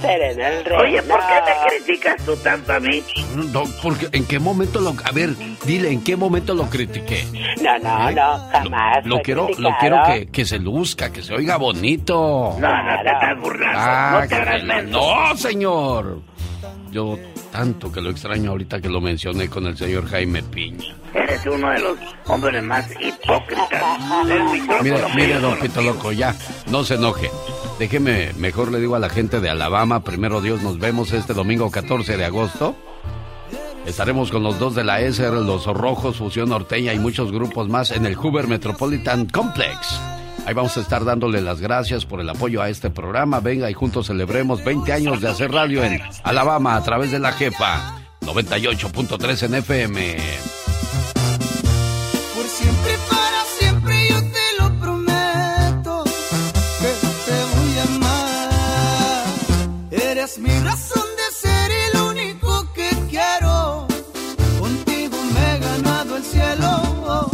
Sereno 0.00 0.46
el 0.46 0.64
rey. 0.64 0.78
Oye, 0.78 1.02
¿por 1.02 1.18
qué 1.20 1.34
me 1.46 1.68
criticas 1.84 2.16
tú 2.24 2.36
tanto 2.36 2.72
a 2.72 2.80
mí? 2.80 3.02
No, 3.52 3.64
porque 3.82 4.08
¿en 4.12 4.24
qué 4.26 4.38
momento 4.38 4.80
lo... 4.80 4.94
A 5.04 5.10
ver, 5.12 5.30
dile, 5.64 5.90
¿en 5.90 6.02
qué 6.04 6.16
momento 6.16 6.54
lo 6.54 6.68
critiqué? 6.68 7.24
No, 7.62 7.78
no, 7.78 8.08
¿Eh? 8.10 8.14
no, 8.14 8.38
jamás. 8.50 9.04
Lo 9.06 9.16
fue 9.16 9.22
quiero, 9.22 9.48
lo 9.58 9.70
quiero 9.80 9.96
que, 10.06 10.26
que 10.26 10.44
se 10.44 10.58
luzca, 10.58 11.10
que 11.12 11.22
se 11.22 11.34
oiga 11.34 11.56
bonito. 11.56 12.56
No, 12.60 12.82
no 12.82 13.02
te 13.02 13.08
estás 13.10 13.40
burlando. 13.40 13.78
Ah, 13.80 14.18
no 14.22 14.28
te 14.28 14.34
hagas 14.34 14.60
que- 14.60 14.66
menso. 14.66 14.90
no, 15.00 15.36
señor. 15.36 16.20
yo 16.90 17.18
tanto 17.52 17.90
que 17.90 18.02
lo 18.02 18.10
extraño 18.10 18.50
ahorita 18.50 18.80
que 18.82 18.88
lo 18.90 19.00
mencioné 19.00 19.48
con 19.48 19.66
el 19.66 19.76
señor 19.78 20.06
Jaime 20.10 20.42
Piña. 20.42 20.94
Eres 21.14 21.46
uno 21.46 21.70
de 21.70 21.78
los 21.80 21.96
hombres 22.26 22.62
más 22.62 22.86
hipócritas 23.00 24.26
del 24.26 24.42
Mire, 24.82 24.98
mire, 25.14 25.38
don 25.38 25.58
Pito 25.58 25.80
Loco, 25.80 26.12
ya, 26.12 26.34
no 26.70 26.84
se 26.84 26.94
enoje. 26.96 27.30
Déjeme, 27.78 28.32
mejor 28.38 28.72
le 28.72 28.80
digo 28.80 28.96
a 28.96 28.98
la 28.98 29.10
gente 29.10 29.40
de 29.40 29.50
Alabama, 29.50 30.02
primero 30.02 30.40
Dios, 30.40 30.62
nos 30.62 30.78
vemos 30.78 31.12
este 31.12 31.34
domingo 31.34 31.70
14 31.70 32.16
de 32.16 32.24
agosto. 32.24 32.74
Estaremos 33.84 34.30
con 34.30 34.42
los 34.42 34.58
dos 34.58 34.74
de 34.74 34.82
la 34.82 35.00
ESER, 35.00 35.32
los 35.34 35.66
Rojos, 35.66 36.16
Fusión 36.16 36.48
Norteña 36.48 36.94
y 36.94 36.98
muchos 36.98 37.30
grupos 37.30 37.68
más 37.68 37.90
en 37.90 38.06
el 38.06 38.16
Hoover 38.16 38.48
Metropolitan 38.48 39.26
Complex. 39.26 40.00
Ahí 40.46 40.54
vamos 40.54 40.76
a 40.76 40.80
estar 40.80 41.04
dándole 41.04 41.40
las 41.42 41.60
gracias 41.60 42.06
por 42.06 42.20
el 42.20 42.30
apoyo 42.30 42.62
a 42.62 42.70
este 42.70 42.88
programa. 42.88 43.40
Venga 43.40 43.70
y 43.70 43.74
juntos 43.74 44.06
celebremos 44.06 44.64
20 44.64 44.92
años 44.92 45.20
de 45.20 45.28
hacer 45.28 45.52
radio 45.52 45.84
en 45.84 46.00
Alabama 46.24 46.76
a 46.76 46.82
través 46.82 47.10
de 47.10 47.18
la 47.18 47.32
jefa 47.32 48.00
98.3 48.22 49.42
en 49.42 49.54
FM. 49.54 50.65
Eres 60.26 60.38
mi 60.40 60.58
razón 60.58 61.04
de 61.16 61.48
ser 61.48 61.70
y 61.70 61.96
lo 61.96 62.08
único 62.08 62.72
que 62.72 62.88
quiero. 63.08 63.86
Contigo 64.58 65.16
me 65.32 65.54
he 65.54 65.58
ganado 65.60 66.16
el 66.16 66.24
cielo. 66.24 67.30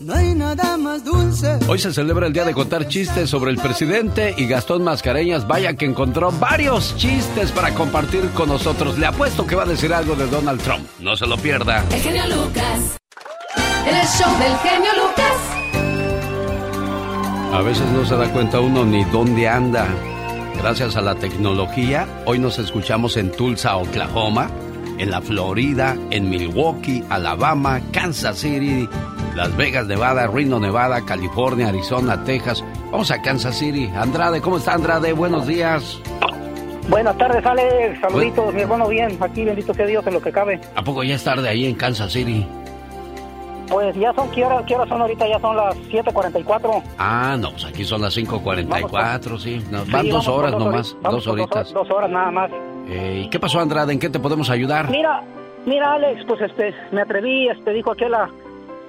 No 0.00 0.14
hay 0.14 0.34
nada 0.34 0.76
más 0.76 1.04
dulce. 1.04 1.60
Hoy 1.68 1.78
se 1.78 1.92
celebra 1.92 2.26
el 2.26 2.32
día 2.32 2.44
de 2.44 2.52
contar 2.52 2.88
chistes 2.88 3.30
sobre 3.30 3.52
el 3.52 3.58
presidente 3.58 4.34
y 4.36 4.48
Gastón 4.48 4.82
Mascareñas, 4.82 5.46
vaya 5.46 5.74
que 5.74 5.84
encontró 5.84 6.32
varios 6.32 6.96
chistes 6.96 7.52
para 7.52 7.72
compartir 7.74 8.28
con 8.30 8.48
nosotros. 8.48 8.98
Le 8.98 9.06
apuesto 9.06 9.46
que 9.46 9.54
va 9.54 9.62
a 9.62 9.66
decir 9.66 9.94
algo 9.94 10.16
de 10.16 10.26
Donald 10.26 10.60
Trump. 10.62 10.84
No 10.98 11.16
se 11.16 11.28
lo 11.28 11.36
pierda. 11.36 11.84
El 11.92 12.00
genio 12.00 12.26
Lucas. 12.26 12.98
El 13.86 14.06
show 14.08 14.36
del 14.36 14.58
genio 14.58 14.90
Lucas. 14.96 15.36
A 17.54 17.62
veces 17.62 17.86
no 17.92 18.04
se 18.04 18.16
da 18.16 18.32
cuenta 18.32 18.58
uno 18.58 18.84
ni 18.84 19.04
dónde 19.04 19.48
anda. 19.48 19.86
Gracias 20.62 20.94
a 20.94 21.00
la 21.00 21.14
tecnología, 21.14 22.06
hoy 22.26 22.38
nos 22.38 22.58
escuchamos 22.58 23.16
en 23.16 23.32
Tulsa, 23.32 23.78
Oklahoma, 23.78 24.50
en 24.98 25.10
la 25.10 25.22
Florida, 25.22 25.96
en 26.10 26.28
Milwaukee, 26.28 27.02
Alabama, 27.08 27.80
Kansas 27.92 28.40
City, 28.40 28.86
Las 29.34 29.56
Vegas, 29.56 29.86
Nevada, 29.86 30.26
Reno, 30.26 30.60
Nevada, 30.60 31.02
California, 31.06 31.68
Arizona, 31.68 32.22
Texas. 32.24 32.62
Vamos 32.92 33.10
a 33.10 33.22
Kansas 33.22 33.56
City. 33.58 33.90
Andrade, 33.96 34.42
¿cómo 34.42 34.58
está 34.58 34.74
Andrade? 34.74 35.14
Buenos 35.14 35.46
días. 35.46 35.98
Buenas 36.90 37.16
tardes, 37.16 37.44
Alex. 37.46 37.98
Saluditos, 38.02 38.52
mi 38.52 38.60
hermano, 38.60 38.86
bien. 38.86 39.16
Aquí, 39.18 39.44
bendito 39.44 39.72
sea 39.72 39.86
Dios, 39.86 40.06
en 40.06 40.12
lo 40.12 40.20
que 40.20 40.30
cabe. 40.30 40.60
¿A 40.74 40.84
poco 40.84 41.02
ya 41.02 41.14
es 41.14 41.24
tarde 41.24 41.48
ahí 41.48 41.64
en 41.64 41.74
Kansas 41.74 42.12
City? 42.12 42.46
Pues 43.70 43.94
ya 43.94 44.12
son, 44.14 44.28
¿qué 44.32 44.44
hora, 44.44 44.64
qué 44.66 44.74
hora 44.74 44.86
son 44.88 45.00
ahorita? 45.00 45.28
Ya 45.28 45.38
son 45.38 45.56
las 45.56 45.76
7.44. 45.88 46.82
Ah, 46.98 47.36
no, 47.38 47.50
pues 47.52 47.64
aquí 47.64 47.84
son 47.84 48.02
las 48.02 48.16
5.44, 48.16 49.38
sí. 49.38 49.64
No, 49.70 49.84
Sí, 49.84 49.92
van 49.92 50.08
dos 50.08 50.12
vamos 50.12 50.26
con 50.26 50.34
horas 50.38 50.52
dos 50.52 50.64
nomás, 50.64 50.96
dos 51.02 51.26
horitas. 51.28 51.72
Dos, 51.72 51.90
horas 51.90 52.10
nada 52.10 52.30
más. 52.30 52.50
Eh, 52.88 53.22
¿Y 53.24 53.30
qué 53.30 53.38
pasó, 53.38 53.60
Andrade? 53.60 53.92
¿En 53.92 54.00
qué 54.00 54.10
te 54.10 54.18
podemos 54.18 54.50
ayudar? 54.50 54.90
Mira, 54.90 55.22
mira, 55.66 55.92
Alex, 55.94 56.24
pues 56.26 56.40
este, 56.40 56.74
me 56.90 57.02
atreví, 57.02 57.48
este, 57.48 57.72
dijo 57.72 57.92
aquel 57.92 58.12
a, 58.14 58.28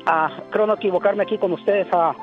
a 0.08 0.32
creo 0.50 0.66
no 0.66 0.74
equivocarme 0.74 1.24
aquí 1.24 1.38
con 1.38 1.54
ustedes, 1.54 1.88
a, 1.94 2.14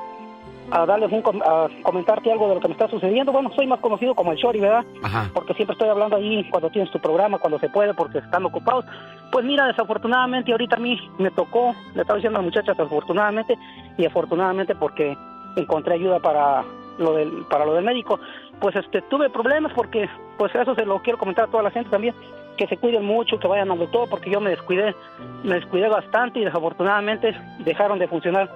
a 0.71 0.85
darles 0.85 1.11
un, 1.11 1.21
com- 1.21 1.41
a 1.43 1.67
comentarte 1.83 2.31
algo 2.31 2.47
de 2.49 2.55
lo 2.55 2.61
que 2.61 2.67
me 2.67 2.73
está 2.73 2.87
sucediendo. 2.87 3.31
Bueno, 3.31 3.51
soy 3.55 3.67
más 3.67 3.79
conocido 3.79 4.13
como 4.15 4.31
el 4.31 4.37
Shori, 4.37 4.59
¿verdad? 4.59 4.85
Ajá. 5.03 5.29
Porque 5.33 5.53
siempre 5.53 5.73
estoy 5.73 5.89
hablando 5.89 6.15
ahí 6.15 6.47
cuando 6.49 6.69
tienes 6.69 6.91
tu 6.91 6.99
programa, 6.99 7.37
cuando 7.39 7.59
se 7.59 7.69
puede, 7.69 7.93
porque 7.93 8.19
están 8.19 8.45
ocupados. 8.45 8.85
Pues 9.31 9.45
mira, 9.45 9.65
desafortunadamente 9.67 10.51
ahorita 10.51 10.75
a 10.75 10.79
mí 10.79 10.99
me 11.17 11.31
tocó, 11.31 11.75
le 11.93 12.01
estaba 12.01 12.17
diciendo 12.17 12.39
a 12.39 12.41
las 12.43 12.51
muchachas, 12.53 12.79
afortunadamente, 12.79 13.57
y 13.97 14.05
afortunadamente 14.05 14.75
porque 14.75 15.17
encontré 15.55 15.95
ayuda 15.95 16.19
para 16.19 16.63
lo 16.97 17.13
del, 17.13 17.45
para 17.49 17.65
lo 17.65 17.73
del 17.73 17.85
médico. 17.85 18.19
Pues 18.59 18.75
este, 18.75 19.01
tuve 19.03 19.29
problemas 19.29 19.71
porque, 19.73 20.09
pues 20.37 20.53
eso 20.53 20.75
se 20.75 20.85
lo 20.85 20.99
quiero 21.01 21.17
comentar 21.17 21.45
a 21.45 21.51
toda 21.51 21.63
la 21.63 21.71
gente 21.71 21.89
también, 21.89 22.13
que 22.57 22.67
se 22.67 22.75
cuiden 22.75 23.05
mucho, 23.05 23.39
que 23.39 23.47
vayan 23.47 23.71
al 23.71 23.79
doctor, 23.79 24.09
porque 24.09 24.29
yo 24.29 24.41
me 24.41 24.49
descuidé, 24.49 24.93
me 25.43 25.55
descuidé 25.55 25.87
bastante 25.87 26.39
y 26.39 26.45
desafortunadamente 26.45 27.33
dejaron 27.59 27.99
de 27.99 28.07
funcionar 28.09 28.49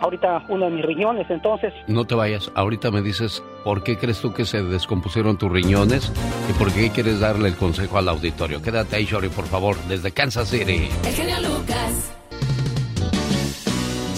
ahorita 0.00 0.44
uno 0.48 0.66
de 0.66 0.72
mis 0.72 0.84
riñones, 0.84 1.30
entonces 1.30 1.72
No 1.86 2.04
te 2.06 2.14
vayas. 2.14 2.50
Ahorita 2.54 2.90
me 2.90 3.02
dices 3.02 3.42
por 3.64 3.82
qué 3.82 3.96
crees 3.96 4.20
tú 4.20 4.32
que 4.32 4.44
se 4.44 4.62
descompusieron 4.62 5.36
tus 5.38 5.50
riñones 5.52 6.12
y 6.48 6.52
por 6.54 6.72
qué 6.72 6.90
quieres 6.90 7.20
darle 7.20 7.48
el 7.48 7.56
consejo 7.56 7.98
al 7.98 8.08
auditorio. 8.08 8.62
Quédate 8.62 8.96
ahí, 8.96 9.04
Shori, 9.04 9.28
por 9.28 9.46
favor, 9.46 9.76
desde 9.88 10.10
Kansas 10.12 10.48
City. 10.48 10.88
El 11.04 11.14
genio 11.14 11.36
Lucas. 11.40 12.12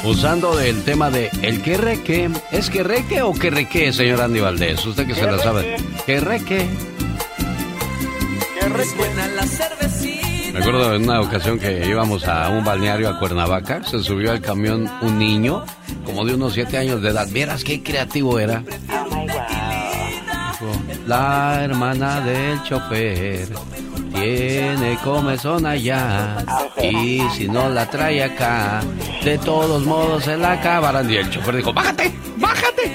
Usando 0.05 0.59
el 0.61 0.83
tema 0.85 1.11
de 1.11 1.31
el 1.43 1.63
que 1.63 1.77
reque, 1.77 2.29
¿es 2.51 2.71
que 2.71 2.83
reque 2.83 3.23
o 3.23 3.33
que 3.33 3.51
reque, 3.51 3.93
señor 3.93 4.21
Andy 4.21 4.41
Valdés? 4.41 4.85
Usted 4.85 5.07
que 5.07 5.15
se 5.15 5.25
la 5.25 5.39
sabe. 5.39 5.77
Que 6.07 6.21
reque. 6.21 6.67
Es 8.81 8.97
buena 8.97 9.29
la 9.29 9.43
cervecita. 9.45 10.32
Me 10.53 10.59
acuerdo 10.59 10.95
en 10.95 11.05
una 11.05 11.21
ocasión 11.21 11.59
que 11.59 11.87
íbamos 11.87 12.29
a 12.29 12.51
un 12.51 12.63
balneario 12.63 13.09
a 13.09 13.19
Cuernavaca, 13.19 13.83
se 13.85 14.01
subió 14.01 14.33
al 14.33 14.43
camión 14.43 14.91
un 15.01 15.19
niño, 15.19 15.65
como 16.05 16.27
de 16.27 16.35
unos 16.35 16.53
siete 16.53 16.77
años 16.77 17.01
de 17.01 17.09
edad. 17.09 17.27
Vieras 17.31 17.65
qué 17.65 17.83
creativo 17.83 18.39
era. 18.39 18.59
Dijo, 18.61 18.77
La 21.07 21.65
hermana 21.65 22.21
del 22.21 22.63
chofer 22.65 23.49
tiene 24.13 24.99
comezón 25.03 25.65
allá 25.65 26.37
y 26.83 27.23
si 27.35 27.49
no 27.49 27.71
la 27.71 27.89
trae 27.89 28.23
acá, 28.23 28.83
de 29.25 29.39
todos 29.39 29.83
modos 29.87 30.25
se 30.25 30.37
la 30.37 30.53
acabarán. 30.53 31.11
Y 31.11 31.17
el 31.17 31.31
chofer 31.31 31.57
dijo, 31.57 31.73
bájate, 31.73 32.13
bájate. 32.37 32.93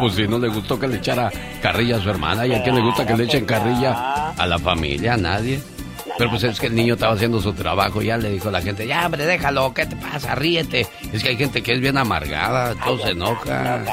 Pues 0.00 0.14
si 0.14 0.26
no 0.26 0.38
le 0.38 0.48
gustó 0.48 0.78
que 0.78 0.88
le 0.88 0.96
echara 0.96 1.30
carrilla 1.62 1.96
a 1.96 2.00
su 2.00 2.10
hermana, 2.10 2.46
y 2.46 2.54
a 2.54 2.62
quién 2.64 2.74
le 2.74 2.82
gusta 2.82 3.06
que 3.06 3.16
le 3.16 3.24
echen 3.24 3.46
carrilla 3.46 4.32
a 4.36 4.46
la 4.46 4.58
familia, 4.58 5.14
a 5.14 5.16
nadie. 5.16 5.60
Pero 6.18 6.30
pues 6.30 6.42
es 6.42 6.58
que 6.58 6.66
el 6.66 6.74
niño 6.74 6.94
estaba 6.94 7.14
haciendo 7.14 7.40
su 7.40 7.52
trabajo, 7.52 8.02
ya 8.02 8.16
le 8.18 8.30
dijo 8.30 8.50
la 8.50 8.60
gente, 8.60 8.86
ya 8.86 9.06
hombre, 9.06 9.24
déjalo, 9.24 9.72
¿qué 9.72 9.86
te 9.86 9.94
pasa? 9.96 10.34
Ríete. 10.34 10.86
Es 11.12 11.22
que 11.22 11.30
hay 11.30 11.36
gente 11.36 11.62
que 11.62 11.72
es 11.74 11.80
bien 11.80 11.96
amargada, 11.96 12.74
todo 12.84 12.98
se 12.98 13.10
enoja. 13.10 13.84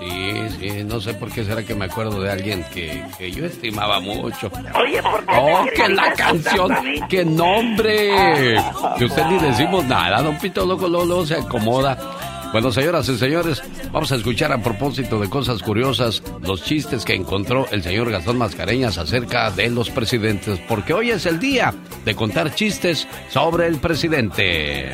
Sí, 0.00 0.32
sí, 0.58 0.84
no 0.84 1.00
sé 1.00 1.14
por 1.14 1.30
qué 1.30 1.44
será 1.44 1.62
que 1.62 1.74
me 1.74 1.84
acuerdo 1.84 2.20
de 2.20 2.30
alguien 2.30 2.64
que, 2.72 3.04
que 3.18 3.30
yo 3.30 3.44
estimaba 3.44 4.00
mucho. 4.00 4.50
Oye, 4.74 5.02
¿por 5.02 5.26
qué 5.26 5.34
Oh, 5.36 5.64
que 5.74 5.88
la 5.88 6.12
canción, 6.14 6.72
a 6.72 7.08
que 7.08 7.24
nombre. 7.24 8.56
Que 8.98 9.04
usted 9.04 9.26
ni 9.26 9.38
decimos 9.38 9.84
nada, 9.84 10.22
don 10.22 10.38
Pito 10.38 10.64
Loco 10.64 10.88
luego 10.88 11.26
se 11.26 11.34
acomoda. 11.34 11.98
Bueno, 12.52 12.72
señoras 12.72 13.08
y 13.08 13.16
señores, 13.16 13.62
vamos 13.92 14.10
a 14.10 14.16
escuchar 14.16 14.52
a 14.52 14.60
propósito 14.60 15.20
de 15.20 15.30
cosas 15.30 15.62
curiosas 15.62 16.20
los 16.42 16.64
chistes 16.64 17.04
que 17.04 17.14
encontró 17.14 17.68
el 17.70 17.80
señor 17.80 18.10
Gastón 18.10 18.38
Mascareñas 18.38 18.98
acerca 18.98 19.52
de 19.52 19.70
los 19.70 19.88
presidentes, 19.88 20.58
porque 20.68 20.92
hoy 20.92 21.12
es 21.12 21.26
el 21.26 21.38
día 21.38 21.72
de 22.04 22.14
contar 22.16 22.52
chistes 22.52 23.06
sobre 23.28 23.68
el 23.68 23.76
presidente. 23.76 24.92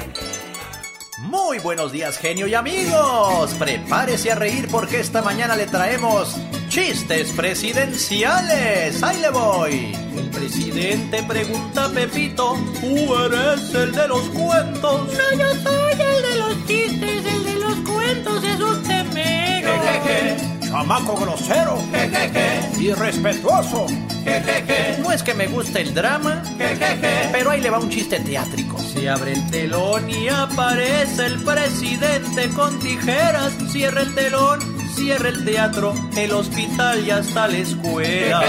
Muy 1.19 1.59
buenos 1.61 1.92
días, 1.92 2.19
genio 2.19 2.47
y 2.47 2.53
amigos. 2.53 3.55
Prepárese 3.59 4.33
a 4.33 4.35
reír 4.35 4.69
porque 4.71 5.01
esta 5.01 5.23
mañana 5.23 5.57
le 5.57 5.66
traemos 5.66 6.37
chistes 6.77 7.33
presidenciales. 7.33 9.03
Ahí 9.03 9.19
le 9.23 9.31
voy. 9.31 9.97
El 10.15 10.29
presidente 10.29 11.23
pregunta 11.23 11.87
a 11.87 11.89
Pepito, 11.89 12.55
¿tú 12.83 13.15
eres 13.17 13.75
el 13.75 13.93
de 13.93 14.09
los 14.09 14.29
cuentos? 14.29 15.09
No, 15.11 15.39
yo 15.39 15.55
soy 15.62 15.93
el 15.93 16.23
de 16.23 16.37
los 16.37 16.67
chistes, 16.67 17.25
el 17.25 17.45
de 17.45 17.55
los 17.61 17.77
cuentos, 17.77 18.45
es 18.45 18.61
usted 18.61 19.07
mero. 19.15 20.56
Chamaco 20.77 21.17
grosero. 21.17 21.79
Jejeje, 21.91 22.83
irrespetuoso. 22.83 23.87
Jejeje, 24.25 24.99
no 25.01 25.11
es 25.11 25.23
que 25.23 25.33
me 25.33 25.47
guste 25.47 25.81
el 25.81 25.95
drama. 25.95 26.43
Jejeje, 26.59 27.31
pero 27.33 27.51
ahí 27.51 27.62
le 27.62 27.71
va 27.71 27.79
un 27.79 27.89
chiste 27.89 28.21
teátrico. 28.21 28.79
Se 28.79 29.09
abre 29.09 29.33
el 29.33 29.51
telón 29.51 30.11
y 30.11 30.29
aparece 30.29 31.25
el 31.25 31.43
presidente 31.43 32.51
con 32.51 32.79
tijeras. 32.79 33.55
Cierra 33.71 34.03
el 34.03 34.15
telón, 34.15 34.61
cierra 34.95 35.31
el 35.31 35.47
teatro, 35.47 35.95
el 36.15 36.33
hospital 36.33 37.07
y 37.07 37.11
hasta 37.11 37.49
la 37.49 37.57
escuela. 37.57 38.43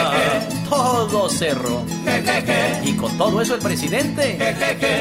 Todo 0.68 1.30
cerró. 1.30 1.86
Y 2.84 2.92
con 2.98 3.18
todo 3.18 3.42
eso 3.42 3.56
el 3.56 3.62
presidente 3.62 4.38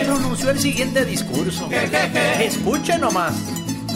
pronunció 0.04 0.50
el 0.50 0.60
siguiente 0.60 1.04
discurso. 1.04 1.68
Escuche 2.38 2.96
nomás. 2.98 3.34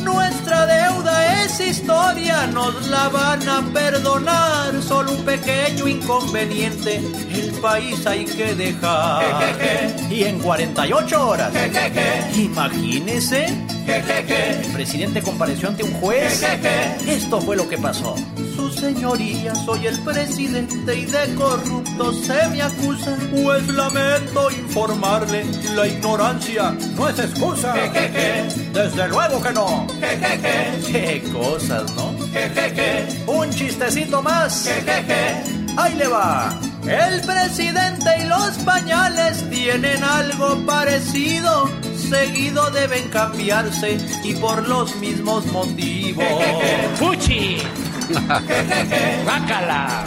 Nuestra 0.03 0.67
deuda 0.67 1.45
es 1.45 1.61
historia, 1.61 2.47
nos 2.47 2.87
la 2.89 3.09
van 3.09 3.49
a 3.49 3.63
perdonar. 3.73 4.83
Solo 4.83 5.13
un 5.13 5.25
pequeño 5.25 5.87
inconveniente, 5.89 6.97
el 7.33 7.53
país 7.61 8.07
hay 8.07 8.25
que 8.25 8.55
dejar. 8.55 9.25
Y 10.11 10.25
en 10.25 10.39
48 10.39 11.29
horas, 11.29 11.53
imagínese, 12.35 13.47
el 13.87 14.73
presidente 14.73 15.23
compareció 15.23 15.69
ante 15.69 15.83
un 15.83 15.93
juez. 15.95 16.45
Esto 17.07 17.41
fue 17.41 17.57
lo 17.57 17.69
que 17.69 17.79
pasó. 17.79 18.15
Señoría, 18.81 19.55
soy 19.55 19.88
el 19.88 19.99
presidente 20.01 20.97
y 20.97 21.05
de 21.05 21.35
corrupto 21.35 22.14
se 22.14 22.49
me 22.49 22.62
acusa. 22.62 23.14
Pues 23.31 23.69
lamento 23.69 24.51
informarle, 24.51 25.45
la 25.77 25.87
ignorancia 25.87 26.75
no 26.97 27.07
es 27.11 27.19
excusa. 27.19 27.75
Desde 28.73 29.09
luego 29.09 29.43
que 29.43 29.53
no. 29.53 29.87
Qué 30.90 31.23
cosas, 31.31 31.95
¿no? 31.95 32.14
Un 33.31 33.51
chistecito 33.51 34.23
más. 34.23 34.71
Ahí 35.77 35.95
le 35.97 36.09
va. 36.09 36.59
El 36.87 37.21
presidente 37.21 38.11
y 38.25 38.29
los 38.29 38.57
pañales 38.64 39.49
tienen 39.51 40.03
algo 40.03 40.57
parecido. 40.64 41.71
Seguido 42.09 42.71
deben 42.71 43.11
cambiarse 43.11 43.99
y 44.25 44.33
por 44.37 44.66
los 44.66 44.97
mismos 44.97 45.45
motivos. 45.53 46.25
¡Fuchi! 46.99 47.59
¡Bácala! 49.27 50.05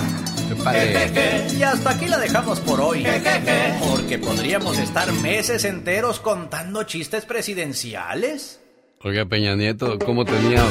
Y 1.57 1.63
hasta 1.63 1.91
aquí 1.91 2.07
la 2.07 2.19
dejamos 2.19 2.59
por 2.59 2.79
hoy. 2.79 3.05
Porque 3.89 4.19
podríamos 4.19 4.77
estar 4.77 5.11
meses 5.13 5.65
enteros 5.65 6.19
contando 6.19 6.83
chistes 6.83 7.25
presidenciales. 7.25 8.59
Oiga, 9.01 9.25
Peña 9.25 9.55
Nieto, 9.55 9.99
¿cómo 9.99 10.23
tenía 10.23 10.63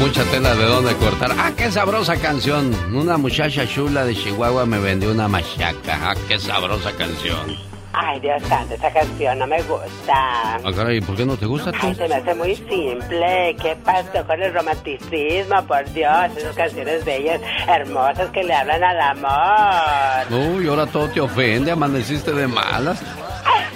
mucha 0.00 0.24
tela 0.24 0.54
de 0.54 0.64
dónde 0.64 0.94
cortar? 0.94 1.32
¡Ah, 1.36 1.52
qué 1.56 1.70
sabrosa 1.70 2.16
canción! 2.16 2.74
Una 2.94 3.18
muchacha 3.18 3.66
chula 3.66 4.04
de 4.04 4.14
Chihuahua 4.14 4.64
me 4.64 4.78
vendió 4.78 5.10
una 5.10 5.28
machaca. 5.28 6.10
¡Ah, 6.10 6.14
qué 6.26 6.38
sabrosa 6.38 6.92
canción! 6.92 7.75
Ay, 7.98 8.20
Dios 8.20 8.42
santo, 8.42 8.74
esa 8.74 8.90
canción 8.92 9.38
no 9.38 9.46
me 9.46 9.62
gusta. 9.62 10.56
Ah, 10.56 10.70
caray, 10.74 11.00
¿por 11.00 11.16
qué 11.16 11.24
no 11.24 11.34
te 11.36 11.46
gusta? 11.46 11.72
Ay, 11.80 11.94
se 11.94 12.06
me 12.06 12.14
hace 12.16 12.34
muy 12.34 12.54
simple. 12.54 13.56
¿Qué 13.62 13.74
pasó 13.82 14.22
con 14.26 14.42
el 14.42 14.52
romanticismo? 14.52 15.62
Por 15.66 15.82
Dios, 15.94 16.12
esas 16.36 16.54
canciones 16.54 17.04
bellas, 17.06 17.40
hermosas 17.66 18.28
que 18.32 18.44
le 18.44 18.54
hablan 18.54 18.84
al 18.84 19.00
amor. 19.00 20.26
Uy, 20.58 20.68
ahora 20.68 20.84
todo 20.86 21.08
te 21.08 21.20
ofende, 21.22 21.70
amaneciste 21.70 22.32
de 22.32 22.46
malas. 22.46 23.02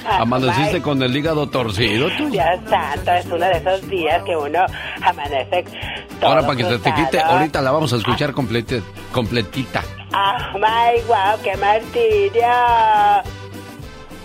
¿Amaneciste 0.06 0.82
con 0.82 1.02
el 1.02 1.16
hígado 1.16 1.48
torcido 1.48 2.08
tú? 2.18 2.28
Dios 2.30 2.46
santo, 2.68 3.12
es 3.12 3.24
uno 3.26 3.36
de 3.46 3.52
esos 3.52 3.88
días 3.88 4.22
que 4.24 4.36
uno 4.36 4.60
amanece 5.02 5.64
todo 6.20 6.30
Ahora 6.30 6.42
para 6.42 6.56
que 6.56 6.64
se 6.64 6.78
te 6.78 6.92
quite, 6.94 7.20
ahorita 7.20 7.62
la 7.62 7.70
vamos 7.70 7.90
a 7.92 7.96
escuchar 7.96 8.32
complete- 8.34 8.82
completita. 9.12 9.82
Ah, 10.12 10.52
my 10.54 11.00
wow, 11.06 11.40
qué 11.42 11.56
martirio. 11.56 12.42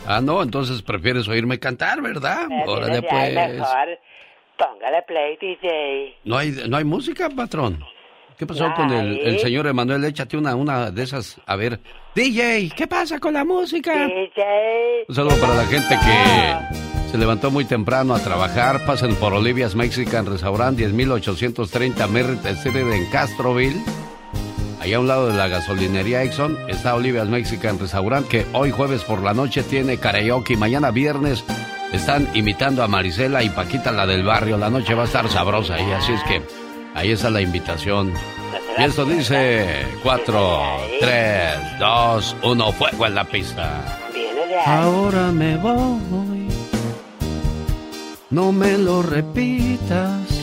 Ah, 0.07 0.21
no, 0.21 0.41
entonces 0.41 0.81
prefieres 0.81 1.27
oírme 1.27 1.59
cantar, 1.59 2.01
¿verdad? 2.01 2.47
El 2.51 3.03
pues. 3.03 3.33
mejor. 3.33 3.99
Póngale 4.57 5.01
play, 5.03 5.37
DJ. 5.37 6.17
¿No 6.23 6.37
hay, 6.37 6.51
¿No 6.67 6.77
hay 6.77 6.83
música, 6.83 7.29
patrón? 7.29 7.83
¿Qué 8.37 8.45
pasó 8.45 8.73
con 8.75 8.91
el, 8.91 9.19
el 9.19 9.39
señor 9.39 9.65
Emanuel? 9.67 10.03
Échate 10.03 10.37
una, 10.37 10.55
una 10.55 10.91
de 10.91 11.03
esas. 11.03 11.39
A 11.45 11.55
ver, 11.55 11.79
DJ, 12.15 12.69
¿qué 12.75 12.85
pasa 12.85 13.19
con 13.19 13.33
la 13.33 13.45
música? 13.45 13.93
DJ. 14.07 15.05
Un 15.07 15.15
saludo 15.15 15.39
para 15.39 15.55
la 15.55 15.65
gente 15.65 15.95
que 15.95 17.11
se 17.11 17.17
levantó 17.17 17.49
muy 17.49 17.65
temprano 17.65 18.13
a 18.13 18.19
trabajar. 18.19 18.85
Pasen 18.85 19.15
por 19.15 19.33
Olivia's 19.33 19.73
Mexican 19.75 20.25
Restaurant, 20.25 20.77
10830 20.77 22.07
Merritt 22.07 22.45
Street 22.45 22.93
en 22.93 23.09
Castroville. 23.09 23.81
Allá 24.86 24.98
a 24.98 25.00
un 25.00 25.08
lado 25.08 25.30
de 25.30 25.34
la 25.34 25.48
gasolinería 25.48 26.21
Exxon 26.21 26.60
está 26.67 26.93
Olivia's 26.93 27.28
Mexican 27.28 27.80
Restaurant, 27.80 28.28
que 28.28 28.45
hoy 28.54 28.69
jueves 28.69 29.02
por 29.02 29.24
la 29.24 29.34
noche 29.34 29.63
tiene 29.63 29.98
karaoke 29.98 30.54
y 30.54 30.58
mañana 30.58 30.91
viernes 30.91 31.43
están 31.91 32.30
imitando 32.36 32.84
a 32.84 32.88
Marisela 32.88 33.41
y 33.41 33.50
Paquita, 33.50 33.91
la 33.91 34.06
del 34.06 34.24
barrio. 34.24 34.60
La 34.60 34.69
noche 34.69 34.93
va 34.93 35.02
a 35.02 35.06
estar 35.08 35.28
sabrosa 35.28 35.82
y 35.82 35.91
así 35.91 36.12
es 36.12 36.21
que 36.26 36.39
ahí 36.93 37.10
está 37.10 37.32
la 37.32 37.41
invitación. 37.41 38.13
Y 38.78 38.84
esto 38.84 39.06
dice 39.06 39.88
4, 40.04 40.62
3, 41.00 41.80
2, 41.80 42.36
1, 42.43 42.71
fuego 42.74 43.08
en 43.08 43.15
la 43.15 43.24
pista. 43.24 44.00
Ahora 44.67 45.32
me 45.32 45.58
voy. 45.58 46.48
No 48.30 48.52
me 48.52 48.78
lo 48.78 49.02
repitas. 49.02 50.35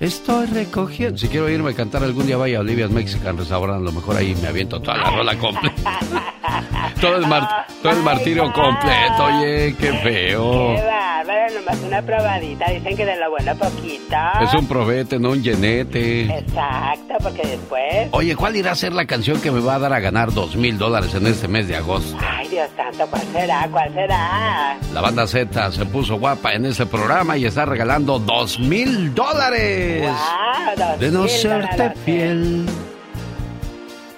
Estoy 0.00 0.46
recogiendo. 0.46 1.18
Si 1.18 1.28
quiero 1.28 1.46
irme 1.50 1.72
a 1.72 1.74
cantar 1.74 2.02
algún 2.02 2.26
día, 2.26 2.38
vaya 2.38 2.56
a 2.56 2.60
Olivia's 2.62 2.90
Mexican 2.90 3.36
Restaurant. 3.36 3.82
A 3.82 3.84
lo 3.84 3.92
mejor 3.92 4.16
ahí 4.16 4.34
me 4.40 4.48
aviento 4.48 4.80
toda 4.80 4.96
la 4.96 5.10
rola 5.10 5.36
completa. 5.36 5.98
todo, 7.02 7.16
el 7.16 7.26
mar- 7.26 7.66
todo 7.82 7.92
el 7.92 8.02
martirio 8.02 8.50
completo. 8.50 9.24
Oye, 9.24 9.76
qué 9.78 9.92
feo. 10.02 10.74
Qué 10.74 10.82
bárbaro, 10.82 11.54
nomás 11.54 11.78
una 11.86 12.00
probadita. 12.00 12.70
Dicen 12.70 12.96
que 12.96 13.04
de 13.04 13.16
lo 13.18 13.28
bueno 13.28 13.54
poquito. 13.56 14.16
Es 14.42 14.54
un 14.54 14.66
probete, 14.66 15.18
no 15.18 15.32
un 15.32 15.42
llenete. 15.42 16.22
Exacto, 16.38 17.14
porque 17.22 17.42
después. 17.46 18.08
Oye, 18.12 18.34
¿cuál 18.36 18.56
irá 18.56 18.72
a 18.72 18.76
ser 18.76 18.94
la 18.94 19.04
canción 19.04 19.38
que 19.42 19.50
me 19.50 19.60
va 19.60 19.74
a 19.74 19.78
dar 19.80 19.92
a 19.92 20.00
ganar 20.00 20.32
dos 20.32 20.56
mil 20.56 20.78
dólares 20.78 21.14
en 21.14 21.26
este 21.26 21.46
mes 21.46 21.68
de 21.68 21.76
agosto? 21.76 22.16
Ay, 22.26 22.48
Dios 22.48 22.70
santo, 22.74 23.06
¿cuál 23.10 23.22
será? 23.34 23.68
¿Cuál 23.70 23.92
será? 23.92 24.78
La 24.94 25.02
banda 25.02 25.26
Z 25.26 25.72
se 25.72 25.84
puso 25.84 26.18
guapa 26.18 26.54
en 26.54 26.64
este 26.64 26.86
programa 26.86 27.36
y 27.36 27.44
está 27.44 27.66
regalando 27.66 28.18
dos 28.18 28.58
mil 28.58 29.14
dólares. 29.14 29.89
Wow, 29.98 30.98
De 30.98 31.10
no 31.10 31.28
serte 31.28 31.76
dólares. 31.76 31.98
fiel. 32.04 32.66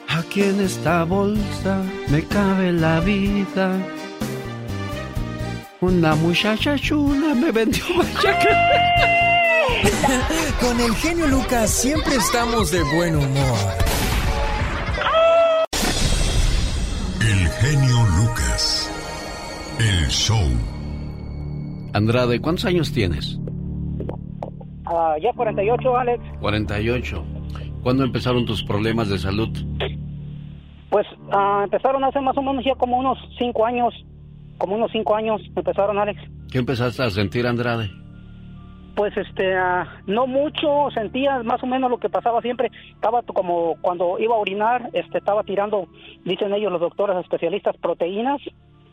Aquí 0.08 0.42
en 0.42 0.60
esta 0.60 1.04
bolsa 1.04 1.82
me 2.08 2.22
cabe 2.24 2.72
la 2.72 3.00
vida. 3.00 3.76
Una 5.80 6.14
muchacha 6.14 6.76
chula 6.78 7.34
me 7.34 7.50
vendió 7.50 7.84
machaca. 7.96 8.48
Con 10.60 10.80
el 10.80 10.94
genio 10.96 11.26
Lucas 11.26 11.70
siempre 11.70 12.14
estamos 12.16 12.70
de 12.70 12.82
buen 12.94 13.16
humor. 13.16 13.58
El 17.20 17.48
genio 17.48 18.06
Lucas. 18.18 18.90
El 19.78 20.08
show. 20.08 20.48
Andrade, 21.94 22.40
¿cuántos 22.40 22.64
años 22.64 22.92
tienes? 22.92 23.38
Ah, 24.92 25.16
ya 25.20 25.32
48, 25.32 25.96
Alex. 25.96 26.22
48. 26.40 27.24
¿Cuándo 27.82 28.04
empezaron 28.04 28.44
tus 28.44 28.62
problemas 28.62 29.08
de 29.08 29.18
salud? 29.18 29.48
Pues 30.90 31.06
ah, 31.32 31.62
empezaron 31.64 32.04
hace 32.04 32.20
más 32.20 32.36
o 32.36 32.42
menos 32.42 32.64
ya 32.64 32.74
como 32.74 32.98
unos 32.98 33.18
5 33.38 33.66
años. 33.66 33.94
Como 34.58 34.76
unos 34.76 34.92
5 34.92 35.16
años 35.16 35.40
empezaron, 35.56 35.98
Alex. 35.98 36.20
¿Qué 36.50 36.58
empezaste 36.58 37.02
a 37.02 37.10
sentir, 37.10 37.46
Andrade? 37.46 37.90
Pues 38.94 39.16
este, 39.16 39.56
ah, 39.56 39.86
no 40.06 40.26
mucho, 40.26 40.90
sentía 40.92 41.42
más 41.42 41.62
o 41.62 41.66
menos 41.66 41.90
lo 41.90 41.98
que 41.98 42.10
pasaba 42.10 42.42
siempre. 42.42 42.70
Estaba 42.94 43.22
como 43.22 43.76
cuando 43.80 44.18
iba 44.18 44.34
a 44.34 44.38
orinar, 44.38 44.90
este, 44.92 45.18
estaba 45.18 45.42
tirando, 45.44 45.88
dicen 46.26 46.52
ellos 46.52 46.70
los 46.70 46.80
doctores 46.80 47.16
especialistas, 47.16 47.74
proteínas, 47.78 48.40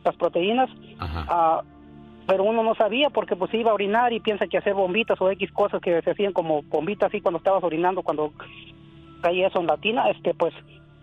las 0.06 0.16
proteínas. 0.16 0.70
Ah, 1.00 1.62
pero 2.30 2.44
uno 2.44 2.62
no 2.62 2.76
sabía 2.76 3.10
porque 3.10 3.36
pues 3.36 3.52
iba 3.56 3.72
a 3.72 3.74
orinar 3.74 4.14
y 4.14 4.20
piensa 4.20 4.46
que 4.46 4.60
hacer 4.60 4.76
bombitas 4.76 5.20
o 5.20 5.32
X 5.32 5.52
cosas 5.52 5.82
que 5.82 6.00
se 6.04 6.12
hacían 6.12 6.32
como 6.32 6.62
bombitas 6.62 7.10
así 7.10 7.22
cuando 7.22 7.40
estabas 7.40 7.64
orinando, 7.64 8.04
cuando 8.04 8.34
caía 9.22 9.48
eso 9.48 9.60
en 9.60 9.66
la 9.66 9.78
tina, 9.78 10.08
este, 10.12 10.36
pues 10.36 10.54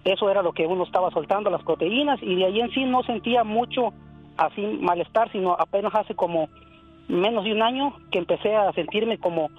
eso 0.04 0.30
era 0.30 0.40
lo 0.40 0.52
que 0.52 0.68
uno 0.68 0.84
estaba 0.84 1.10
soltando, 1.10 1.50
las 1.50 1.64
proteínas, 1.64 2.22
y 2.22 2.36
de 2.36 2.44
ahí 2.44 2.60
en 2.60 2.70
sí 2.70 2.84
no 2.84 3.02
sentía 3.02 3.42
mucho 3.42 3.92
así 4.36 4.78
malestar, 4.80 5.32
sino 5.32 5.56
apenas 5.58 5.92
hace 5.96 6.14
como 6.14 6.48
menos 7.08 7.42
de 7.42 7.54
un 7.54 7.62
año 7.62 7.96
que 8.12 8.18
empecé 8.18 8.54
a 8.54 8.72
sentirme 8.74 9.18
como 9.18 9.50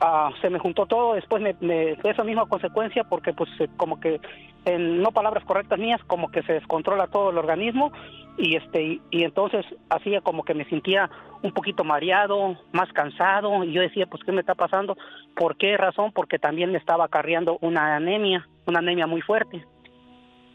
ah, 0.00 0.30
se 0.40 0.50
me 0.50 0.58
juntó 0.58 0.86
todo 0.86 1.14
después 1.14 1.42
me, 1.42 1.54
me 1.60 1.92
esa 2.04 2.24
misma 2.24 2.46
consecuencia 2.46 3.04
porque 3.04 3.32
pues 3.32 3.50
eh, 3.60 3.68
como 3.76 4.00
que 4.00 4.20
en 4.64 5.00
no 5.02 5.10
palabras 5.12 5.44
correctas 5.44 5.78
mías 5.78 6.00
como 6.06 6.30
que 6.30 6.42
se 6.42 6.52
descontrola 6.54 7.06
todo 7.06 7.30
el 7.30 7.38
organismo 7.38 7.92
y 8.36 8.56
este 8.56 9.00
y, 9.10 9.24
entonces 9.24 9.64
hacía 9.88 10.20
como 10.20 10.42
que 10.44 10.54
me 10.54 10.64
sentía 10.66 11.10
un 11.42 11.52
poquito 11.52 11.84
mareado 11.84 12.56
más 12.72 12.92
cansado 12.92 13.64
y 13.64 13.72
yo 13.72 13.80
decía 13.82 14.06
pues 14.06 14.22
qué 14.24 14.32
me 14.32 14.40
está 14.40 14.54
pasando 14.54 14.96
por 15.34 15.56
qué 15.56 15.76
razón 15.76 16.12
porque 16.12 16.38
también 16.38 16.70
me 16.72 16.78
estaba 16.78 17.04
acarreando 17.06 17.58
una 17.60 17.96
anemia 17.96 18.46
una 18.66 18.78
anemia 18.80 19.06
muy 19.06 19.20
fuerte. 19.22 19.64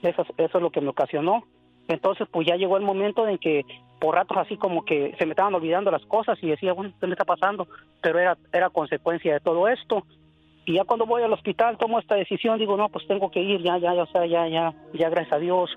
Eso, 0.04 0.22
es- 0.22 0.34
eso 0.38 0.58
es 0.58 0.62
lo 0.62 0.70
que 0.72 0.82
me 0.82 0.90
ocasionó. 0.90 1.44
Entonces, 1.88 2.28
pues 2.32 2.48
ya 2.48 2.56
llegó 2.56 2.78
el 2.78 2.84
momento 2.84 3.28
en 3.28 3.38
que 3.38 3.65
por 4.00 4.15
ratos 4.15 4.38
así 4.38 4.58
como 4.58 4.84
que 4.84 5.15
se 5.17 5.26
me 5.26 5.32
estaban 5.32 5.54
olvidando 5.54 5.91
las 5.91 6.06
cosas 6.06 6.38
y 6.41 6.48
decía, 6.48 6.74
bueno, 6.74 6.93
¿qué 7.00 7.08
me 7.08 7.13
está 7.13 7.26
pasando? 7.26 7.67
Pero 8.02 8.19
era, 8.19 8.38
era 8.52 8.69
consecuencia 8.69 9.34
de 9.34 9.39
todo 9.39 9.67
esto. 9.67 10.04
Y 10.65 10.74
ya 10.74 10.84
cuando 10.84 11.06
voy 11.06 11.21
al 11.21 11.34
hospital 11.34 11.78
tomo 11.78 12.00
esta 12.00 12.15
decisión, 12.15 12.58
digo, 12.58 12.76
no, 12.76 12.89
pues 12.89 13.08
tengo 13.08 13.30
que 13.30 13.41
ir, 13.41 13.62
ya, 13.62 13.78
ya, 13.78 13.93
ya, 13.93 14.04
o 14.04 14.08
sea, 14.08 14.26
ya, 14.26 14.48
ya, 14.48 14.74
ya, 14.93 15.10
gracias 15.10 15.34
a 15.34 15.39
Dios, 15.39 15.69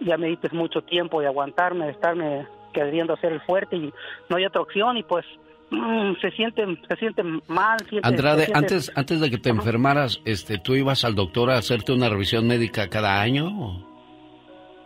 ya 0.00 0.16
me 0.16 0.28
diste 0.28 0.48
mucho 0.52 0.82
tiempo 0.82 1.20
de 1.20 1.26
aguantarme, 1.26 1.86
de 1.86 1.92
estarme 1.92 2.46
queriendo 2.72 3.14
hacer 3.14 3.32
el 3.32 3.40
fuerte 3.40 3.76
y 3.76 3.92
no 4.28 4.36
hay 4.36 4.44
otra 4.44 4.60
opción 4.60 4.96
y 4.96 5.02
pues 5.02 5.24
mm, 5.70 6.12
se 6.20 6.30
siente 6.32 6.64
se 6.88 6.96
siente 6.96 7.22
mal. 7.48 7.78
Andrade, 8.02 8.48
antes 8.54 8.92
antes 8.94 9.20
de 9.20 9.30
que 9.30 9.38
te 9.38 9.50
enfermaras, 9.50 10.20
este, 10.24 10.58
¿tú 10.58 10.76
ibas 10.76 11.04
al 11.04 11.16
doctor 11.16 11.50
a 11.50 11.58
hacerte 11.58 11.92
una 11.92 12.08
revisión 12.08 12.46
médica 12.46 12.88
cada 12.88 13.20
año? 13.20 13.87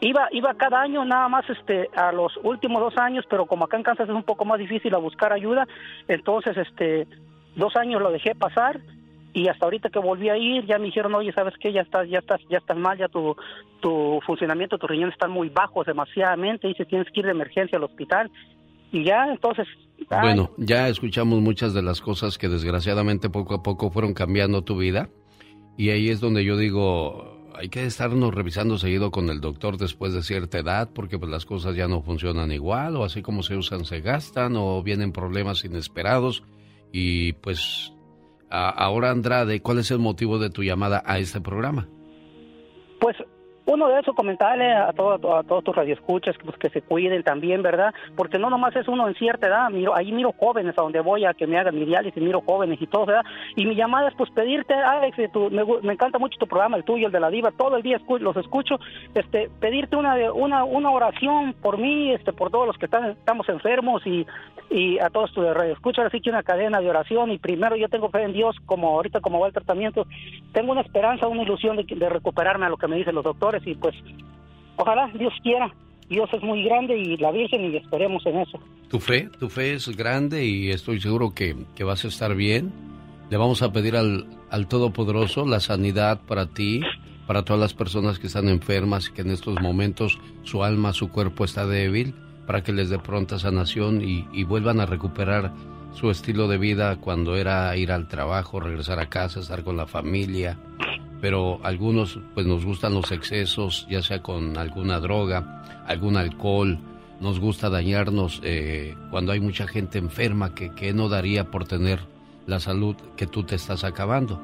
Iba, 0.05 0.29
iba 0.33 0.53
cada 0.55 0.81
año 0.81 1.05
nada 1.05 1.29
más 1.29 1.49
este, 1.49 1.89
a 1.95 2.11
los 2.11 2.33
últimos 2.43 2.83
dos 2.83 2.99
años, 2.99 3.25
pero 3.31 3.47
como 3.47 3.67
acá 3.67 3.77
en 3.77 3.85
Kansas 3.85 4.09
es 4.09 4.15
un 4.15 4.25
poco 4.25 4.45
más 4.45 4.59
difícil 4.59 4.93
a 4.97 4.99
buscar 4.99 5.33
ayuda, 5.33 5.69
entonces 6.09 6.57
este, 6.57 7.07
dos 7.55 7.77
años 7.77 8.03
lo 8.03 8.11
dejé 8.11 8.35
pasar 8.35 8.81
y 9.33 9.47
hasta 9.47 9.65
ahorita 9.65 9.91
que 9.91 10.01
volví 10.01 10.29
a 10.29 10.37
ir 10.37 10.67
ya 10.67 10.79
me 10.79 10.87
dijeron, 10.87 11.15
oye, 11.15 11.33
¿sabes 11.33 11.55
qué? 11.61 11.73
Ya 11.73 11.83
estás, 11.83 12.09
ya 12.09 12.19
estás, 12.19 12.41
ya 12.51 12.59
estás 12.59 12.77
mal, 12.77 12.99
ya 12.99 13.07
tu, 13.07 13.37
tu 13.81 14.19
funcionamiento, 14.27 14.77
tus 14.77 14.91
riñones 14.91 15.15
están 15.15 15.31
muy 15.31 15.51
bajos 15.51 15.87
demasiadamente 15.87 16.69
y 16.69 16.75
se 16.75 16.85
tienes 16.85 17.07
que 17.13 17.21
ir 17.21 17.27
de 17.27 17.33
emergencia 17.33 17.79
al 17.79 17.85
hospital. 17.85 18.29
Y 18.91 19.05
ya, 19.05 19.29
entonces... 19.31 19.69
Bueno, 20.11 20.51
ya 20.59 20.89
escuchamos 20.89 21.41
muchas 21.41 21.75
de 21.75 21.83
las 21.83 22.01
cosas 22.01 22.39
que 22.39 22.49
desgraciadamente 22.49 23.31
poco 23.31 23.55
a 23.55 23.63
poco 23.63 23.91
fueron 23.91 24.15
cambiando 24.15 24.63
tu 24.63 24.77
vida. 24.77 25.11
Y 25.77 25.91
ahí 25.91 26.11
es 26.11 26.21
donde 26.21 26.45
yo 26.45 26.57
digo, 26.57 27.32
hay 27.63 27.69
que 27.69 27.85
estarnos 27.85 28.35
revisando 28.35 28.77
seguido 28.77 29.13
con 29.13 29.31
el 29.31 29.41
doctor 29.41 29.77
después 29.77 30.13
de 30.13 30.25
cierta 30.25 30.59
edad 30.59 30.91
porque 30.93 31.17
pues 31.17 31.31
las 31.31 31.47
cosas 31.47 31.77
ya 31.77 31.87
no 31.87 32.03
funcionan 32.03 32.51
igual 32.51 32.97
o 32.97 33.05
así 33.05 33.23
como 33.23 33.45
se 33.45 33.57
usan 33.57 33.85
se 33.85 34.01
gastan 34.01 34.57
o 34.57 34.83
vienen 34.83 35.13
problemas 35.13 35.65
inesperados 35.65 36.43
y 36.91 37.35
pues 37.35 37.93
ahora 38.51 39.13
Andrade, 39.13 39.63
¿cuál 39.63 39.79
es 39.79 39.93
el 39.93 40.01
motivo 40.01 40.41
de 40.41 40.51
tu 40.51 40.65
llamada 40.65 41.05
a 41.07 41.21
este 41.21 41.41
programa? 41.41 41.87
Pues 43.01 43.17
uno 43.73 43.89
de 43.89 44.01
esos 44.01 44.15
comentarle 44.15 44.71
a, 44.73 44.93
todo, 44.93 45.37
a 45.37 45.43
todos 45.43 45.65
tus 45.65 45.75
radioescuchas 45.75 46.37
pues, 46.45 46.57
que 46.59 46.69
se 46.69 46.83
cuiden 46.83 47.23
también, 47.23 47.63
¿verdad? 47.63 47.95
Porque 48.17 48.39
no 48.39 48.51
nomás 48.51 48.77
es 48.77 48.87
uno 48.87 49.09
en 49.09 49.15
cierta 49.15 49.47
edad, 49.47 49.71
miro, 49.71 49.97
ahí 49.97 50.13
miro 50.13 50.33
jóvenes 50.39 50.77
a 50.79 50.83
donde 50.83 51.01
voy 51.01 51.25
a 51.25 51.33
que 51.33 51.47
me 51.47 51.59
hagan 51.59 51.75
mi 51.75 51.87
diálisis, 51.87 52.23
miro 52.23 52.43
jóvenes 52.43 52.81
y 52.81 52.87
todo, 52.87 53.07
¿verdad? 53.07 53.25
Y 53.57 53.65
mi 53.65 53.75
llamada 53.75 54.09
es 54.09 54.15
pues 54.15 54.31
pedirte, 54.31 54.75
Alex, 54.75 55.33
tu, 55.33 55.51
me, 55.51 55.65
me, 55.83 55.95
encanta 55.95 56.19
mucho 56.19 56.39
tu 56.39 56.47
programa, 56.47 56.77
el 56.77 56.85
tuyo, 56.85 57.07
el 57.07 57.13
de 57.13 57.21
la 57.21 57.31
diva, 57.31 57.51
todo 57.51 57.77
el 57.77 57.83
día 57.83 57.99
los 58.21 58.37
escucho, 58.37 58.79
este, 59.15 59.51
pedirte 59.61 59.97
una, 59.97 60.17
una, 60.33 60.65
una 60.65 60.91
oración 60.91 61.55
por 61.55 61.79
mí, 61.79 62.13
este, 62.13 62.33
por 62.33 62.51
todos 62.51 62.67
los 62.67 62.77
que 62.77 62.87
están, 62.87 63.11
estamos 63.11 63.49
enfermos 63.49 64.07
y, 64.07 64.27
y 64.71 64.99
a 64.99 65.09
todos 65.09 65.33
tus 65.33 65.45
radioescuchas, 65.45 66.07
así 66.07 66.21
que 66.21 66.31
una 66.31 66.43
cadena 66.43 66.81
de 66.81 66.91
oración 66.91 67.31
y 67.31 67.39
primero 67.39 67.77
yo 67.77 67.89
tengo 67.89 68.11
fe 68.11 68.23
en 68.23 68.33
Dios, 68.33 68.57
como 68.67 68.89
ahorita 68.97 69.21
como 69.21 69.41
va 69.41 69.47
el 69.47 69.53
tratamiento, 69.53 70.07
tengo 70.53 70.73
una 70.73 70.83
esperanza, 70.83 71.29
una 71.29 71.43
ilusión 71.43 71.77
de, 71.77 71.85
de 71.85 72.09
recuperarme 72.09 72.67
a 72.67 72.69
lo 72.69 72.77
que 72.77 72.89
me 72.89 72.97
dicen 72.97 73.15
los 73.15 73.25
doctores 73.25 73.62
y 73.65 73.75
pues 73.75 73.95
ojalá 74.77 75.11
Dios 75.15 75.33
quiera. 75.43 75.73
Dios 76.09 76.29
es 76.33 76.43
muy 76.43 76.63
grande 76.65 76.99
y 76.99 77.17
la 77.17 77.31
Virgen 77.31 77.73
y 77.73 77.77
esperemos 77.77 78.25
en 78.27 78.41
eso. 78.41 78.61
Tu 78.89 79.01
fe, 79.01 79.31
tu 79.39 79.49
fe 79.49 79.75
es 79.75 79.89
grande 79.97 80.45
y 80.45 80.71
estoy 80.71 81.01
seguro 81.01 81.33
que, 81.33 81.57
que 81.75 81.85
vas 81.85 82.05
a 82.05 82.09
estar 82.09 82.35
bien. 82.35 82.73
Le 83.31 83.39
vamos 83.39 83.63
a 83.63 83.73
pedir 83.73 83.97
al, 83.97 84.27
al 84.51 84.69
Todopoderoso 84.69 85.47
la 85.47 85.61
sanidad 85.61 86.21
para 86.21 86.47
ti, 86.47 86.83
para 87.27 87.45
todas 87.45 87.61
las 87.61 87.73
personas 87.73 88.19
que 88.19 88.27
están 88.27 88.49
enfermas 88.49 89.09
y 89.09 89.13
que 89.15 89.23
en 89.23 89.31
estos 89.31 89.59
momentos 89.63 90.19
su 90.43 90.63
alma, 90.65 90.93
su 90.93 91.09
cuerpo 91.09 91.45
está 91.45 91.67
débil, 91.67 92.15
para 92.47 92.63
que 92.63 92.73
les 92.73 92.91
dé 92.91 92.99
pronta 92.99 93.39
sanación 93.39 94.03
y, 94.03 94.27
y 94.35 94.45
vuelvan 94.45 94.81
a 94.81 94.87
recuperar 94.87 95.53
su 95.95 96.11
estilo 96.11 96.49
de 96.49 96.59
vida 96.59 96.97
cuando 96.97 97.37
era 97.37 97.75
ir 97.77 97.93
al 97.93 98.09
trabajo, 98.09 98.61
regresar 98.61 98.99
a 98.99 99.09
casa, 99.09 99.41
estar 99.41 99.63
con 99.63 99.77
la 99.79 99.87
familia, 99.87 100.59
pero 101.23 101.61
algunos 101.63 102.19
pues 102.35 102.47
nos 102.49 102.65
gustan 102.65 102.95
los 102.95 103.13
excesos, 103.13 103.87
ya 103.89 104.03
sea 104.03 104.25
con 104.25 104.59
alguna 104.59 104.99
droga, 104.99 105.63
algún 105.87 106.17
alcohol, 106.17 106.81
nos 107.21 107.39
gusta 107.39 107.71
dañarnos 107.71 108.41
eh, 108.43 108.97
cuando 109.09 109.31
hay 109.31 109.39
mucha 109.39 109.69
gente 109.69 109.99
enferma 109.99 110.53
que, 110.53 110.75
que, 110.75 110.93
no 110.93 111.09
daría 111.09 111.49
por 111.49 111.65
tener 111.65 112.01
la 112.49 112.59
salud 112.59 112.97
que 113.17 113.29
tú 113.29 113.45
te 113.45 113.55
estás 113.55 113.85
acabando. 113.85 114.43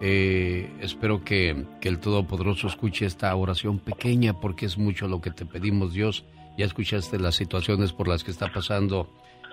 Eh, 0.00 0.68
espero 0.80 1.22
que, 1.22 1.64
que 1.80 1.88
el 1.88 2.00
Todopoderoso 2.00 2.66
escuche 2.66 3.06
esta 3.06 3.32
oración 3.36 3.78
pequeña 3.78 4.32
porque 4.40 4.66
es 4.66 4.78
mucho 4.78 5.06
lo 5.06 5.20
que 5.20 5.30
te 5.30 5.46
pedimos 5.46 5.92
Dios. 5.92 6.24
Ya 6.58 6.64
escuchaste 6.64 7.20
las 7.20 7.36
situaciones 7.36 7.92
por 7.92 8.08
las 8.08 8.24
que 8.24 8.32
está 8.32 8.52
pasando 8.52 9.08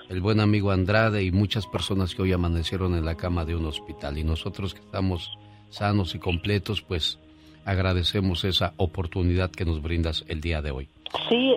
el 0.09 0.21
buen 0.21 0.39
amigo 0.39 0.71
Andrade 0.71 1.21
y 1.21 1.31
muchas 1.31 1.67
personas 1.67 2.15
que 2.15 2.23
hoy 2.23 2.33
amanecieron 2.33 2.95
en 2.95 3.05
la 3.05 3.13
cama 3.13 3.45
de 3.45 3.55
un 3.55 3.67
hospital 3.67 4.17
y 4.17 4.23
nosotros 4.23 4.73
que 4.73 4.79
estamos 4.79 5.37
sanos 5.69 6.15
y 6.15 6.19
completos, 6.19 6.81
pues 6.81 7.19
agradecemos 7.65 8.45
esa 8.45 8.73
oportunidad 8.77 9.51
que 9.51 9.65
nos 9.65 9.81
brindas 9.81 10.25
el 10.29 10.41
día 10.41 10.61
de 10.61 10.71
hoy. 10.71 10.89
Sí, 11.29 11.55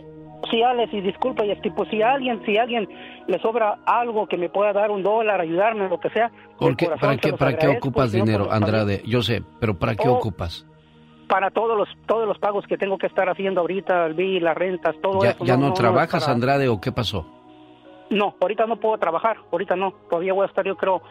sí, 0.51 0.63
Alex, 0.63 0.93
y 0.93 1.01
disculpa, 1.01 1.45
y 1.45 1.55
tipo, 1.61 1.85
si 1.87 2.03
alguien, 2.03 2.43
si 2.45 2.57
alguien 2.57 2.89
le 3.27 3.39
sobra 3.41 3.79
algo 3.87 4.27
que 4.27 4.37
me 4.37 4.49
pueda 4.49 4.73
dar 4.73 4.91
un 4.91 5.03
dólar, 5.03 5.41
ayudarme, 5.41 5.89
lo 5.89 6.01
que 6.01 6.11
sea. 6.11 6.31
Porque, 6.59 6.89
¿Para 7.01 7.17
qué, 7.17 7.33
para 7.33 7.57
qué 7.57 7.69
ocupas 7.69 8.13
dinero, 8.13 8.51
Andrade? 8.51 9.03
Yo 9.07 9.23
sé, 9.23 9.43
pero 9.61 9.79
¿para 9.79 9.95
qué 9.95 10.09
ocupas? 10.09 10.67
Para 11.29 11.51
todos 11.51 11.79
los 11.79 11.89
todos 12.07 12.27
los 12.27 12.39
pagos 12.39 12.67
que 12.67 12.77
tengo 12.77 12.99
que 12.99 13.07
estar 13.07 13.29
haciendo 13.29 13.61
ahorita, 13.61 14.07
el 14.07 14.15
bill, 14.15 14.43
las 14.43 14.57
rentas, 14.57 14.97
todo 15.01 15.23
¿Ya, 15.23 15.31
eso. 15.31 15.45
¿Ya 15.45 15.57
no, 15.57 15.73
trabajas, 15.75 16.29
Andrade, 16.29 16.69
o 16.69 16.81
qué 16.81 16.91
pasó? 16.91 17.25
No, 18.11 18.35
ahorita 18.41 18.67
no 18.67 18.81
puedo 18.81 18.99
trabajar, 18.99 19.37
ahorita 19.53 19.77
no. 19.77 19.93
Todavía 20.11 20.33
voy 20.33 20.43
a 20.43 20.49
estar, 20.49 20.67
yo 20.67 20.77
creo, 20.77 21.03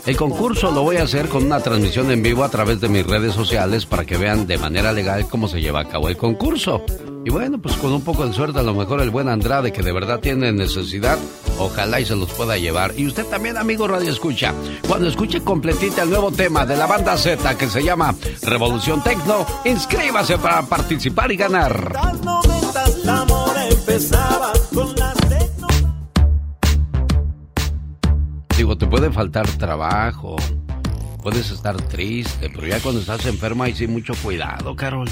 El 0.06 0.18
concurso 0.18 0.72
lo 0.72 0.84
voy 0.84 0.98
a 0.98 1.04
hacer 1.04 1.30
con 1.30 1.46
una 1.46 1.60
transmisión 1.62 2.12
en 2.12 2.22
vivo 2.22 2.44
a 2.44 2.50
través 2.50 2.80
de 2.80 2.90
mis 2.90 3.06
redes 3.06 3.34
sociales 3.34 3.88
para 3.88 4.06
que 4.06 4.18
vean 4.18 4.46
de 4.46 4.60
manera 4.60 4.92
legal 4.92 5.28
cómo 5.28 5.48
se 5.48 5.62
lleva 5.62 5.80
a 5.80 5.88
cabo 5.88 6.10
el 6.10 6.18
concurso. 6.18 6.86
Y 7.26 7.32
bueno, 7.32 7.58
pues 7.60 7.76
con 7.78 7.92
un 7.92 8.04
poco 8.04 8.28
de 8.28 8.32
suerte, 8.32 8.60
a 8.60 8.64
lo 8.64 8.76
mejor 8.76 9.02
el 9.02 9.10
buen 9.10 9.30
Andrade, 9.30 9.74
que 9.74 9.82
de 9.82 9.92
verdad 9.92 10.20
tiene 10.20 10.52
necesidad, 10.52 11.18
ojalá 11.58 12.00
y 12.00 12.06
se 12.06 12.16
los 12.16 12.30
pueda 12.30 12.56
llevar. 12.56 12.94
Y 12.96 13.08
usted 13.08 13.26
también, 13.26 13.58
amigo 13.58 13.88
Radio 13.88 14.12
Escucha, 14.12 14.54
cuando 14.88 15.08
escuche 15.08 15.42
completita 15.42 16.04
el 16.04 16.12
nuevo 16.12 16.32
tema 16.32 16.68
de 16.68 16.78
la 16.78 16.86
banda 16.86 17.18
Z 17.18 17.58
que 17.58 17.68
se 17.68 17.84
llama 17.84 18.14
Revolución 18.44 19.04
Tecno, 19.04 19.44
inscríbase 19.66 20.38
para 20.38 20.62
participar 20.68 21.32
y 21.32 21.38
ganar. 21.38 22.55
Digo, 28.58 28.78
te 28.78 28.88
puede 28.88 29.12
faltar 29.12 29.48
trabajo, 29.58 30.36
puedes 31.22 31.52
estar 31.52 31.76
triste, 31.76 32.50
pero 32.50 32.68
ya 32.68 32.80
cuando 32.80 33.02
estás 33.02 33.26
enferma 33.26 33.66
hay 33.66 33.76
sí 33.76 33.88
mucho 33.88 34.14
cuidado, 34.24 34.76
Carol. 34.76 35.10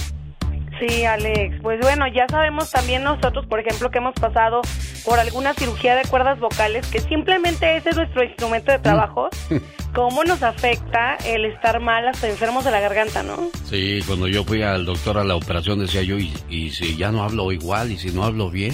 Sí, 0.88 1.06
Alex. 1.06 1.58
Pues 1.62 1.80
bueno, 1.80 2.06
ya 2.14 2.28
sabemos 2.28 2.70
también 2.70 3.04
nosotros, 3.04 3.46
por 3.46 3.60
ejemplo, 3.60 3.90
que 3.90 4.00
hemos 4.00 4.14
pasado 4.16 4.62
por 5.06 5.18
alguna 5.18 5.54
cirugía 5.54 5.96
de 5.96 6.04
cuerdas 6.04 6.40
vocales, 6.40 6.86
que 6.88 7.00
simplemente 7.00 7.78
ese 7.78 7.92
es 7.92 7.96
nuestro 7.96 8.24
instrumento 8.24 8.72
de 8.72 8.80
trabajo, 8.80 9.30
cómo 9.94 10.26
nos 10.26 10.44
afecta 10.44 11.16
el 11.26 11.46
estar 11.46 11.80
mal 11.80 12.08
hasta 12.08 12.28
enfermos 12.28 12.66
de 12.66 12.72
la 12.72 12.82
garganta, 12.82 13.24
¿no? 13.24 13.50
Sí, 13.64 14.02
cuando 14.06 14.28
yo 14.28 14.44
fui 14.44 14.62
al 14.62 14.86
doctor 14.86 15.18
a 15.18 15.24
la 15.24 15.36
operación 15.36 15.80
decía 15.80 16.02
yo, 16.02 16.18
y, 16.18 16.70
si 16.72 16.98
ya 16.98 17.12
no 17.12 17.24
hablo 17.24 17.52
igual 17.52 17.92
y 17.92 17.98
si 17.98 18.12
no 18.12 18.26
hablo 18.26 18.50
bien, 18.50 18.74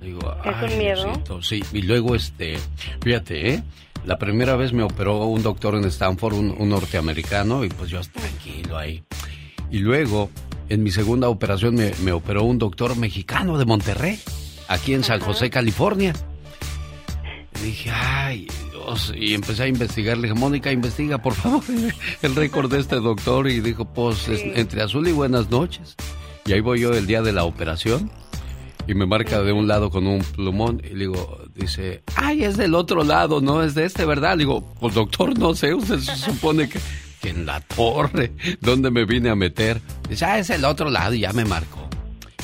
digo, 0.00 0.34
es 0.44 0.72
un 0.72 0.78
miedo. 0.78 1.42
sí, 1.42 1.62
y 1.72 1.82
luego 1.82 2.16
este, 2.16 2.58
fíjate, 3.00 3.54
¿eh? 3.54 3.62
La 4.06 4.18
primera 4.18 4.56
vez 4.56 4.72
me 4.72 4.82
operó 4.82 5.18
un 5.26 5.42
doctor 5.42 5.74
en 5.74 5.84
Stanford, 5.84 6.34
un, 6.34 6.68
norteamericano, 6.68 7.64
y 7.64 7.68
pues 7.68 7.90
yo 7.90 8.00
tranquilo 8.00 8.78
ahí. 8.78 9.04
Y 9.70 9.80
luego, 9.80 10.30
en 10.70 10.82
mi 10.84 10.90
segunda 10.92 11.28
operación, 11.28 11.74
me, 11.74 12.12
operó 12.12 12.44
un 12.44 12.58
doctor 12.58 12.96
mexicano 12.96 13.58
de 13.58 13.64
Monterrey, 13.64 14.18
aquí 14.68 14.94
en 14.94 15.02
San 15.04 15.20
José, 15.20 15.50
California. 15.50 16.14
Y 17.60 17.64
dije, 17.64 17.90
ay, 17.90 18.46
Dios, 18.70 19.12
y 19.14 19.34
empecé 19.34 19.64
a 19.64 19.66
investigar. 19.66 20.16
Le 20.16 20.28
dije, 20.28 20.38
Mónica, 20.38 20.70
investiga, 20.70 21.18
por 21.18 21.34
favor, 21.34 21.62
el 22.22 22.34
récord 22.36 22.70
de 22.70 22.78
este 22.78 22.96
doctor. 22.96 23.48
Y 23.48 23.60
dijo, 23.60 23.84
pues, 23.84 24.28
entre 24.28 24.82
azul 24.82 25.06
y 25.08 25.12
buenas 25.12 25.50
noches. 25.50 25.96
Y 26.46 26.52
ahí 26.52 26.60
voy 26.60 26.80
yo 26.80 26.92
el 26.92 27.06
día 27.06 27.20
de 27.20 27.32
la 27.32 27.44
operación 27.44 28.10
y 28.86 28.94
me 28.94 29.06
marca 29.06 29.42
de 29.42 29.52
un 29.52 29.68
lado 29.68 29.90
con 29.90 30.06
un 30.06 30.20
plumón 30.20 30.80
y 30.84 30.94
le 30.94 31.00
digo, 31.00 31.38
dice, 31.54 32.02
ay, 32.16 32.44
es 32.44 32.56
del 32.56 32.74
otro 32.74 33.04
lado, 33.04 33.40
no 33.40 33.62
es 33.62 33.74
de 33.74 33.84
este, 33.84 34.04
¿verdad? 34.04 34.32
Le 34.32 34.44
digo, 34.44 34.74
pues 34.80 34.94
doctor, 34.94 35.38
no 35.38 35.54
sé, 35.54 35.74
usted 35.74 35.98
se 35.98 36.16
supone 36.16 36.68
que, 36.68 36.80
en 37.22 37.46
la 37.46 37.60
torre, 37.60 38.32
¿dónde 38.60 38.90
me 38.90 39.04
vine 39.04 39.30
a 39.30 39.34
meter? 39.34 39.80
Dice, 40.08 40.24
ah, 40.24 40.38
es 40.38 40.50
el 40.50 40.64
otro 40.64 40.90
lado 40.90 41.14
y 41.14 41.20
ya 41.20 41.32
me 41.32 41.44
marcó. 41.44 41.88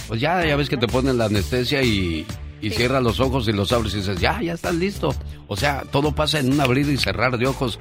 Pues 0.09 0.21
ya, 0.21 0.45
ya 0.45 0.57
ves 0.57 0.69
que 0.69 0.77
te 0.77 0.87
ponen 0.87 1.19
la 1.19 1.27
anestesia 1.27 1.83
y, 1.83 2.27
y 2.61 2.71
cierra 2.71 3.01
los 3.01 3.21
ojos 3.21 3.49
y 3.49 3.53
los 3.53 3.73
abres 3.73 3.95
y 3.95 3.99
dices, 3.99 4.21
ya, 4.21 4.41
ya 4.41 4.53
estás 4.53 4.75
listo. 4.75 5.15
O 5.49 5.57
sea, 5.57 5.83
todo 5.91 6.15
pasa 6.15 6.39
en 6.39 6.53
un 6.53 6.61
abrir 6.61 6.89
y 6.89 6.97
cerrar 6.97 7.39
de 7.39 7.47
ojos. 7.47 7.79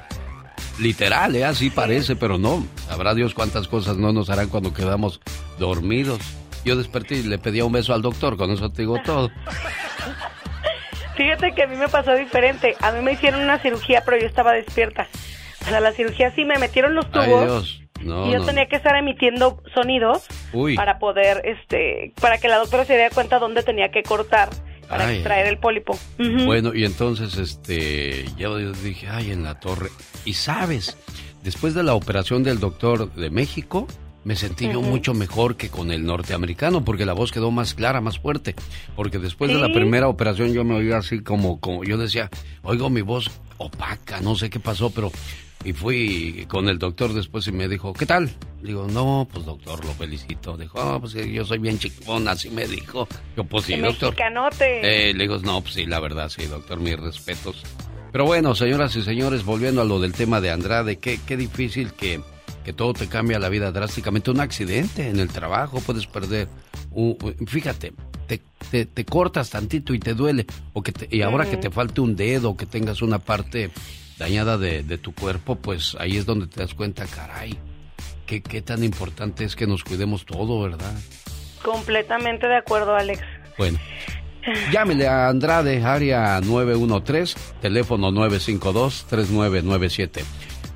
Literal, 0.80 1.36
¿eh? 1.36 1.46
así 1.46 1.70
parece, 1.70 2.16
pero 2.16 2.38
no. 2.38 2.66
Sabrá 2.88 3.14
Dios 3.14 3.34
cuántas 3.34 3.68
cosas 3.68 3.98
no 3.98 4.12
nos 4.12 4.30
harán 4.30 4.50
cuando 4.50 4.74
quedamos 4.74 5.22
dormidos. 5.58 6.20
Yo 6.66 6.76
desperté 6.76 7.18
y 7.18 7.24
le 7.24 7.38
pedía 7.38 7.64
un 7.64 7.72
beso 7.72 7.94
al 7.94 8.02
doctor, 8.02 8.36
con 8.38 8.52
eso 8.52 8.70
te 8.72 8.82
digo 8.82 9.00
todo. 9.06 9.32
Fíjate 11.16 11.54
que 11.54 11.64
a 11.64 11.68
mí 11.68 11.78
me 11.78 11.88
pasó 11.88 12.14
diferente. 12.14 12.76
A 12.82 12.92
mí 12.92 13.02
me 13.02 13.14
hicieron 13.14 13.42
una 13.42 13.58
cirugía, 13.60 14.04
pero 14.04 14.20
yo 14.20 14.28
estaba 14.28 14.52
despierta. 14.52 15.08
O 15.66 15.70
sea, 15.70 15.80
la 15.80 15.92
cirugía 15.94 16.32
sí 16.36 16.46
me 16.46 16.58
metieron 16.60 16.96
los 16.96 17.10
tubos. 17.12 17.82
y 18.00 18.32
yo 18.32 18.46
tenía 18.46 18.68
que 18.68 18.76
estar 18.76 18.96
emitiendo 18.96 19.64
sonidos 19.74 20.28
para 20.76 21.00
poder, 21.00 21.42
este, 21.46 22.14
para 22.22 22.38
que 22.38 22.48
la 22.48 22.58
doctora 22.58 22.86
se 22.86 22.94
diera 22.94 23.10
cuenta 23.10 23.40
dónde 23.40 23.64
tenía 23.64 23.90
que 23.90 24.04
cortar 24.04 24.50
para 24.88 25.12
extraer 25.12 25.48
el 25.48 25.58
pólipo. 25.58 25.98
Bueno, 26.46 26.74
y 26.74 26.86
entonces, 26.86 27.38
este, 27.38 28.26
yo 28.38 28.58
dije, 28.58 29.08
ay, 29.10 29.32
en 29.32 29.44
la 29.44 29.60
torre. 29.60 29.90
Y 30.24 30.34
sabes, 30.34 30.98
después 31.44 31.74
de 31.74 31.84
la 31.84 31.96
operación 31.96 32.44
del 32.44 32.60
doctor 32.60 33.12
de 33.14 33.30
México, 33.30 33.88
me 34.24 34.36
sentí 34.36 34.68
yo 34.72 34.82
mucho 34.82 35.14
mejor 35.14 35.56
que 35.56 35.70
con 35.70 35.92
el 35.92 36.04
norteamericano 36.04 36.84
porque 36.84 37.06
la 37.06 37.14
voz 37.14 37.32
quedó 37.32 37.52
más 37.52 37.76
clara, 37.76 38.02
más 38.02 38.20
fuerte. 38.20 38.56
Porque 38.96 39.20
después 39.20 39.52
de 39.52 39.60
la 39.60 39.72
primera 39.72 40.08
operación 40.08 40.54
yo 40.54 40.64
me 40.64 40.76
oía 40.76 40.98
así 40.98 41.22
como, 41.22 41.60
como 41.60 41.84
yo 41.84 41.98
decía, 41.98 42.30
oigo 42.64 42.90
mi 42.90 43.02
voz 43.02 43.32
opaca, 43.58 44.22
no 44.22 44.36
sé 44.36 44.50
qué 44.50 44.60
pasó, 44.60 44.90
pero... 44.90 45.12
Y 45.66 45.74
fui 45.74 46.46
con 46.48 46.70
el 46.70 46.78
doctor 46.78 47.12
después 47.12 47.48
y 47.48 47.52
me 47.52 47.68
dijo, 47.68 47.92
¿qué 47.92 48.06
tal? 48.06 48.30
Digo, 48.62 48.88
no, 48.88 49.28
pues 49.32 49.46
doctor, 49.46 49.84
lo 49.84 49.92
felicito. 49.94 50.56
Dijo, 50.56 50.80
ah, 50.80 51.00
pues 51.00 51.14
yo 51.14 51.44
soy 51.44 51.58
bien 51.58 51.80
chicón, 51.80 52.28
así 52.28 52.52
me 52.52 52.68
dijo. 52.68 53.08
Yo, 53.36 53.44
pues 53.44 53.66
sí, 53.66 53.76
doctor. 53.76 54.16
Eh, 54.62 55.12
le 55.16 55.24
digo, 55.24 55.40
no, 55.40 55.62
pues 55.62 55.74
sí, 55.74 55.88
la 55.88 56.00
verdad, 56.00 56.30
sí, 56.30 56.46
doctor, 56.46 56.80
mis 56.80 57.00
respetos. 57.00 57.64
Pero 58.12 58.26
bueno, 58.26 58.54
señoras 58.54 58.96
y 58.96 59.02
señores, 59.02 59.44
volviendo 59.44 59.82
a 59.82 59.86
lo 59.86 60.00
del 60.00 60.14
tema 60.14 60.40
de 60.40 60.52
Andrade, 60.52 61.00
qué, 61.00 61.20
qué 61.26 61.36
difícil 61.36 61.94
que 61.94 62.22
que 62.66 62.74
todo 62.74 62.94
te 62.94 63.08
cambia 63.08 63.38
la 63.38 63.48
vida 63.48 63.72
drásticamente. 63.72 64.32
Un 64.32 64.40
accidente 64.40 65.08
en 65.08 65.20
el 65.20 65.30
trabajo, 65.30 65.80
puedes 65.82 66.08
perder. 66.08 66.50
fíjate, 67.46 67.94
te, 68.28 68.86
te, 68.86 69.06
cortas 69.06 69.52
tantito 69.52 69.94
y 69.94 70.00
te 70.00 70.16
duele. 70.16 70.48
O 70.74 70.82
que 70.82 70.92
y 71.12 71.22
ahora 71.22 71.48
que 71.48 71.58
te 71.58 71.70
falte 71.70 72.02
un 72.02 72.16
dedo, 72.16 72.58
que 72.58 72.66
tengas 72.66 73.04
una 73.04 73.20
parte 73.20 73.70
dañada 74.18 74.58
de, 74.58 74.98
tu 74.98 75.14
cuerpo, 75.14 75.56
pues 75.56 75.96
ahí 76.00 76.18
es 76.18 76.26
donde 76.26 76.48
te 76.48 76.62
das 76.62 76.74
cuenta, 76.74 77.06
caray, 77.06 77.58
qué, 78.26 78.42
qué 78.42 78.62
tan 78.62 78.84
importante 78.84 79.44
es 79.44 79.56
que 79.56 79.68
nos 79.68 79.84
cuidemos 79.84 80.26
todo, 80.26 80.62
¿verdad? 80.62 80.94
Completamente 81.64 82.48
de 82.48 82.58
acuerdo, 82.58 82.96
Alex. 82.96 83.22
Bueno. 83.58 83.80
Llámele 84.72 85.08
a 85.08 85.28
Andrade, 85.28 85.84
área 85.84 86.40
913, 86.40 87.36
teléfono 87.62 88.12
952-3997. 88.12 90.24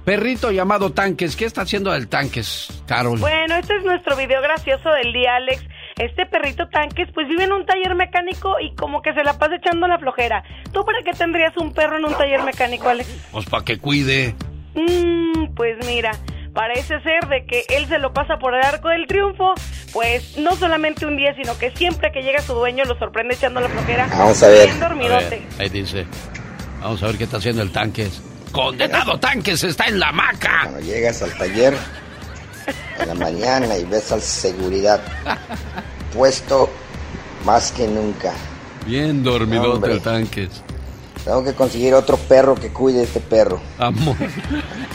Perrito 0.04 0.52
llamado 0.52 0.92
Tanques. 0.92 1.36
¿Qué 1.36 1.46
está 1.46 1.62
haciendo 1.62 1.94
el 1.94 2.08
Tanques, 2.08 2.84
Carol? 2.88 3.20
Bueno, 3.20 3.56
este 3.56 3.78
es 3.78 3.84
nuestro 3.84 4.16
video 4.16 4.42
gracioso 4.42 4.90
del 4.90 5.14
día, 5.14 5.36
Alex. 5.36 5.64
Este 6.00 6.26
perrito 6.26 6.70
Tanques, 6.70 7.10
pues 7.14 7.28
vive 7.28 7.44
en 7.44 7.52
un 7.52 7.66
taller 7.66 7.94
mecánico 7.94 8.56
y 8.62 8.74
como 8.76 9.02
que 9.02 9.14
se 9.14 9.22
la 9.22 9.38
pasa 9.38 9.56
echando 9.56 9.86
la 9.86 10.00
flojera. 10.00 10.44
¿Tú 10.72 10.86
para 10.86 11.00
qué 11.04 11.12
tendrías 11.12 11.56
un 11.58 11.74
perro 11.74 11.98
en 11.98 12.06
un 12.06 12.14
taller 12.14 12.42
mecánico, 12.44 12.88
Alex? 12.88 13.10
Pues 13.34 13.46
para 13.48 13.66
que 13.66 13.80
cuide. 13.80 14.34
Mmm, 14.76 15.54
pues 15.56 15.86
mira, 15.86 16.12
parece 16.54 17.02
ser 17.02 17.28
de 17.28 17.46
que 17.46 17.66
él 17.68 17.86
se 17.88 18.00
lo 18.00 18.14
pasa 18.14 18.38
por 18.40 18.56
el 18.56 18.62
arco 18.62 18.88
del 18.88 19.08
triunfo, 19.08 19.54
pues 19.92 20.38
no 20.38 20.56
solamente 20.56 21.06
un 21.06 21.18
día, 21.18 21.36
sino 21.36 21.58
que 21.58 21.72
siempre 21.72 22.14
que 22.14 22.22
llega 22.22 22.42
su 22.42 22.54
dueño 22.54 22.86
lo 22.86 22.98
sorprende 22.98 23.36
echando 23.36 23.60
la 23.60 23.68
flojera. 23.68 24.08
Vamos 24.10 24.42
a 24.42 24.48
ver. 24.48 24.80
dormidote. 24.80 25.42
ahí 25.60 25.68
dice. 25.68 26.06
Vamos 26.82 27.04
a 27.04 27.08
ver 27.08 27.18
qué 27.18 27.26
está 27.26 27.38
haciendo 27.38 27.62
el 27.62 27.74
Tanques. 27.74 28.24
Condenado 28.54 29.20
Tanques 29.20 29.66
está 29.66 29.88
en 29.88 30.00
la 30.00 30.14
maca. 30.14 30.62
Cuando 30.62 30.80
llegas 30.80 31.22
al 31.22 31.38
taller 31.38 31.74
en 33.00 33.08
la 33.08 33.14
mañana 33.14 33.78
y 33.78 33.86
ves 33.86 34.12
al 34.12 34.22
seguridad 34.22 35.02
puesto 36.14 36.70
más 37.46 37.72
que 37.72 37.88
nunca. 37.88 38.34
Bien 38.86 39.24
dormido 39.24 39.84
el 39.86 40.02
Tanques. 40.02 40.64
Tengo 41.24 41.44
que 41.44 41.54
conseguir 41.54 41.94
otro 41.94 42.18
perro 42.18 42.56
que 42.56 42.70
cuide 42.70 43.04
este 43.04 43.20
perro. 43.20 43.62
Amor. 43.78 44.16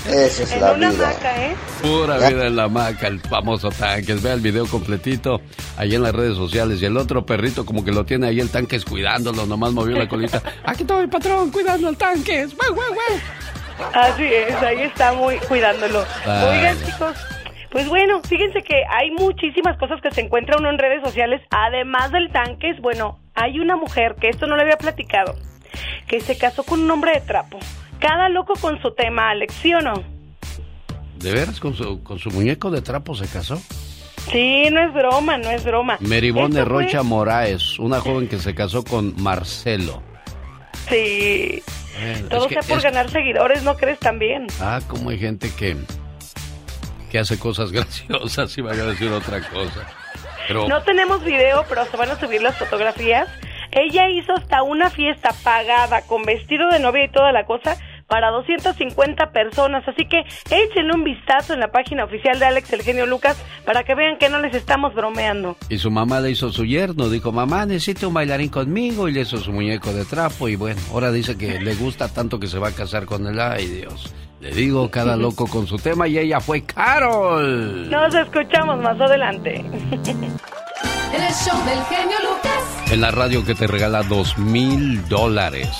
Esa 0.08 0.42
es 0.42 0.60
la 0.60 0.72
vida. 0.72 1.12
¿eh? 1.36 1.54
Pura 1.82 2.16
vida 2.16 2.46
en 2.46 2.56
la 2.56 2.68
maca, 2.68 3.06
el 3.06 3.20
famoso 3.20 3.68
tanques. 3.68 4.22
Vea 4.22 4.32
el 4.32 4.40
video 4.40 4.66
completito 4.66 5.40
ahí 5.76 5.94
en 5.94 6.02
las 6.02 6.12
redes 6.14 6.36
sociales. 6.36 6.80
Y 6.80 6.86
el 6.86 6.96
otro 6.96 7.26
perrito 7.26 7.66
como 7.66 7.84
que 7.84 7.92
lo 7.92 8.04
tiene 8.04 8.26
ahí 8.28 8.40
el 8.40 8.50
tanques 8.50 8.84
cuidándolo, 8.84 9.46
nomás 9.46 9.72
movió 9.72 9.96
la 9.96 10.08
colita. 10.08 10.42
Aquí 10.64 10.82
está 10.82 10.98
el 11.00 11.08
patrón 11.08 11.50
cuidando 11.50 11.88
al 11.88 11.96
tanques. 11.96 12.56
Así 13.92 14.24
es, 14.24 14.54
ahí 14.56 14.82
está 14.82 15.12
muy 15.12 15.36
cuidándolo. 15.36 16.04
Oigan, 16.24 16.76
chicos, 16.84 17.16
pues 17.74 17.88
bueno, 17.88 18.22
fíjense 18.22 18.62
que 18.62 18.84
hay 18.88 19.10
muchísimas 19.10 19.76
cosas 19.78 20.00
que 20.00 20.12
se 20.12 20.20
encuentra 20.20 20.56
uno 20.56 20.70
en 20.70 20.78
redes 20.78 21.02
sociales. 21.02 21.42
Además 21.50 22.12
del 22.12 22.30
tanques, 22.30 22.80
bueno, 22.80 23.18
hay 23.34 23.58
una 23.58 23.74
mujer 23.74 24.14
que 24.20 24.28
esto 24.28 24.46
no 24.46 24.54
le 24.54 24.62
había 24.62 24.78
platicado 24.78 25.34
que 26.06 26.20
se 26.20 26.38
casó 26.38 26.62
con 26.62 26.82
un 26.82 26.90
hombre 26.92 27.14
de 27.14 27.20
trapo. 27.22 27.58
Cada 27.98 28.28
loco 28.28 28.54
con 28.60 28.80
su 28.80 28.94
tema, 28.94 29.30
Alex, 29.30 29.54
¿sí 29.54 29.74
o 29.74 29.80
no? 29.80 30.04
¿De 31.18 31.32
veras 31.32 31.58
con 31.58 31.74
su, 31.74 32.00
con 32.04 32.20
su 32.20 32.30
muñeco 32.30 32.70
de 32.70 32.80
trapo 32.80 33.16
se 33.16 33.26
casó? 33.26 33.56
Sí, 34.30 34.68
no 34.70 34.80
es 34.80 34.94
broma, 34.94 35.36
no 35.38 35.50
es 35.50 35.64
broma. 35.64 35.96
Meribone 35.98 36.64
Rocha 36.64 37.02
Moraes, 37.02 37.80
una 37.80 37.98
joven 37.98 38.28
que 38.28 38.38
se 38.38 38.54
casó 38.54 38.84
con 38.84 39.20
Marcelo. 39.20 40.00
Sí. 40.88 41.60
Todo 42.30 42.48
sea 42.48 42.62
por 42.62 42.80
ganar 42.80 43.10
seguidores, 43.10 43.64
¿no 43.64 43.76
crees 43.76 43.98
también? 43.98 44.46
Ah, 44.60 44.80
como 44.86 45.10
hay 45.10 45.18
gente 45.18 45.50
que, 45.58 45.76
que 47.14 47.20
hace 47.20 47.38
cosas 47.38 47.70
graciosas 47.78 48.58
y 48.58 48.60
vaya 48.60 48.82
a 48.82 48.86
decir 48.86 49.08
otra 49.12 49.40
cosa. 49.48 49.86
Pero... 50.48 50.66
No 50.66 50.82
tenemos 50.82 51.22
video, 51.22 51.64
pero 51.68 51.84
se 51.86 51.96
van 51.96 52.10
a 52.10 52.18
subir 52.18 52.42
las 52.42 52.58
fotografías 52.58 53.28
ella 53.74 54.08
hizo 54.08 54.32
hasta 54.32 54.62
una 54.62 54.88
fiesta 54.88 55.30
pagada 55.42 56.02
con 56.02 56.22
vestido 56.22 56.68
de 56.70 56.78
novia 56.78 57.04
y 57.04 57.10
toda 57.10 57.32
la 57.32 57.44
cosa 57.44 57.76
para 58.06 58.30
250 58.30 59.32
personas. 59.32 59.82
Así 59.88 60.06
que 60.06 60.20
échenle 60.50 60.94
un 60.94 61.02
vistazo 61.02 61.54
en 61.54 61.60
la 61.60 61.72
página 61.72 62.04
oficial 62.04 62.38
de 62.38 62.46
Alex 62.46 62.72
El 62.72 62.82
Genio 62.82 63.06
Lucas 63.06 63.36
para 63.66 63.82
que 63.82 63.96
vean 63.96 64.18
que 64.18 64.28
no 64.28 64.38
les 64.38 64.54
estamos 64.54 64.94
bromeando. 64.94 65.56
Y 65.68 65.78
su 65.78 65.90
mamá 65.90 66.20
le 66.20 66.30
hizo 66.30 66.52
su 66.52 66.64
yerno. 66.64 67.08
Dijo, 67.08 67.32
mamá, 67.32 67.66
necesito 67.66 68.08
un 68.08 68.14
bailarín 68.14 68.48
conmigo. 68.48 69.08
Y 69.08 69.12
le 69.12 69.22
hizo 69.22 69.38
su 69.38 69.52
muñeco 69.52 69.92
de 69.92 70.04
trapo. 70.04 70.48
Y 70.48 70.54
bueno, 70.54 70.80
ahora 70.92 71.10
dice 71.10 71.36
que 71.36 71.60
le 71.60 71.74
gusta 71.74 72.08
tanto 72.08 72.38
que 72.38 72.46
se 72.46 72.60
va 72.60 72.68
a 72.68 72.72
casar 72.72 73.06
con 73.06 73.26
él. 73.26 73.40
Ay, 73.40 73.66
Dios. 73.66 74.14
Le 74.44 74.50
digo, 74.50 74.90
cada 74.90 75.16
loco 75.24 75.46
con 75.46 75.66
su 75.66 75.76
tema. 75.76 76.06
Y 76.06 76.18
ella 76.18 76.38
fue 76.38 76.62
Carol. 76.62 77.88
Nos 77.90 78.14
escuchamos 78.14 78.78
más 78.78 79.00
adelante. 79.00 79.54
el 79.94 81.32
show 81.32 81.64
del 81.64 81.82
genio 81.88 82.18
Lucas. 82.22 82.92
En 82.92 83.00
la 83.00 83.10
radio 83.10 83.42
que 83.42 83.54
te 83.54 83.66
regala 83.66 84.02
dos 84.02 84.36
mil 84.36 85.08
dólares. 85.08 85.70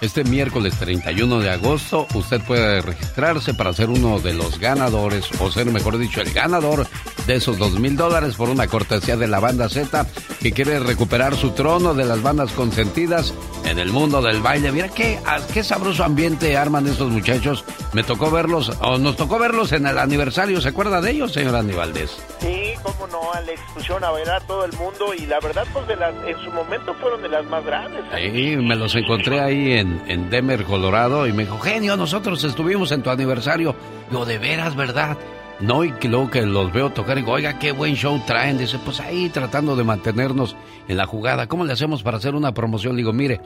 Este 0.00 0.24
miércoles 0.24 0.74
31 0.78 1.40
de 1.40 1.50
agosto 1.50 2.06
usted 2.14 2.40
puede 2.42 2.80
registrarse 2.82 3.54
para 3.54 3.72
ser 3.72 3.90
uno 3.90 4.20
de 4.20 4.34
los 4.34 4.58
ganadores, 4.58 5.28
o 5.40 5.50
ser 5.50 5.66
mejor 5.66 5.98
dicho, 5.98 6.20
el 6.20 6.32
ganador 6.32 6.86
de 7.26 7.36
esos 7.36 7.58
dos 7.58 7.78
mil 7.78 7.96
dólares 7.96 8.34
por 8.36 8.48
una 8.48 8.66
cortesía 8.66 9.16
de 9.16 9.26
la 9.26 9.40
banda 9.40 9.68
Z 9.68 10.06
que 10.40 10.52
quiere 10.52 10.78
recuperar 10.78 11.36
su 11.36 11.50
trono 11.52 11.94
de 11.94 12.04
las 12.04 12.22
bandas 12.22 12.52
consentidas 12.52 13.32
en 13.64 13.78
el 13.78 13.90
mundo 13.90 14.20
del 14.20 14.40
baile. 14.40 14.72
Mira 14.72 14.88
qué, 14.88 15.18
ah, 15.24 15.38
qué 15.52 15.64
sabroso 15.64 16.04
ambiente 16.04 16.56
arman 16.56 16.86
estos 16.86 17.10
muchachos. 17.10 17.64
Me 17.92 18.02
tocó 18.02 18.30
verlos, 18.30 18.70
o 18.80 18.98
nos 18.98 19.16
tocó 19.16 19.38
verlos 19.38 19.72
en 19.72 19.86
el 19.86 19.98
aniversario. 19.98 20.60
¿Se 20.60 20.68
acuerda 20.68 21.00
de 21.00 21.12
ellos, 21.12 21.32
señor 21.32 21.56
Andy 21.56 21.74
Valdés? 21.74 22.22
Sí, 22.40 22.72
cómo 22.82 23.06
no, 23.06 23.32
Alex. 23.32 23.60
Pusieron 23.72 24.04
a 24.04 24.12
ver 24.12 24.30
a 24.30 24.40
todo 24.40 24.64
el 24.64 24.72
mundo 24.74 25.14
y 25.16 25.26
la 25.26 25.40
verdad, 25.40 25.66
pues 25.72 25.86
de 25.86 25.96
las, 25.96 26.14
en 26.26 26.44
su 26.44 26.50
momento 26.50 26.94
fueron 26.94 27.22
de 27.22 27.28
las 27.28 27.44
más 27.46 27.64
grandes. 27.64 28.04
Sí, 28.14 28.56
me 28.56 28.76
los 28.76 28.94
encontré 28.94 29.40
ahí 29.40 29.72
en, 29.72 29.83
en 30.06 30.30
Denver, 30.30 30.64
Colorado, 30.64 31.26
y 31.26 31.32
me 31.32 31.44
dijo, 31.44 31.58
genio, 31.58 31.96
nosotros 31.96 32.42
estuvimos 32.44 32.92
en 32.92 33.02
tu 33.02 33.10
aniversario. 33.10 33.74
Yo, 34.10 34.24
de 34.24 34.38
veras, 34.38 34.76
¿verdad? 34.76 35.16
No, 35.60 35.84
y 35.84 35.92
que 35.92 36.08
luego 36.08 36.30
que 36.30 36.42
los 36.42 36.72
veo 36.72 36.90
tocar 36.90 37.16
y 37.16 37.20
digo, 37.20 37.32
oiga, 37.32 37.58
qué 37.58 37.72
buen 37.72 37.94
show 37.94 38.20
traen. 38.26 38.58
Dice, 38.58 38.78
pues 38.84 39.00
ahí 39.00 39.28
tratando 39.28 39.76
de 39.76 39.84
mantenernos 39.84 40.56
en 40.88 40.96
la 40.96 41.06
jugada. 41.06 41.46
¿Cómo 41.46 41.64
le 41.64 41.72
hacemos 41.72 42.02
para 42.02 42.16
hacer 42.16 42.34
una 42.34 42.52
promoción? 42.52 42.94
Le 42.94 43.02
digo, 43.02 43.12
mire, 43.12 43.40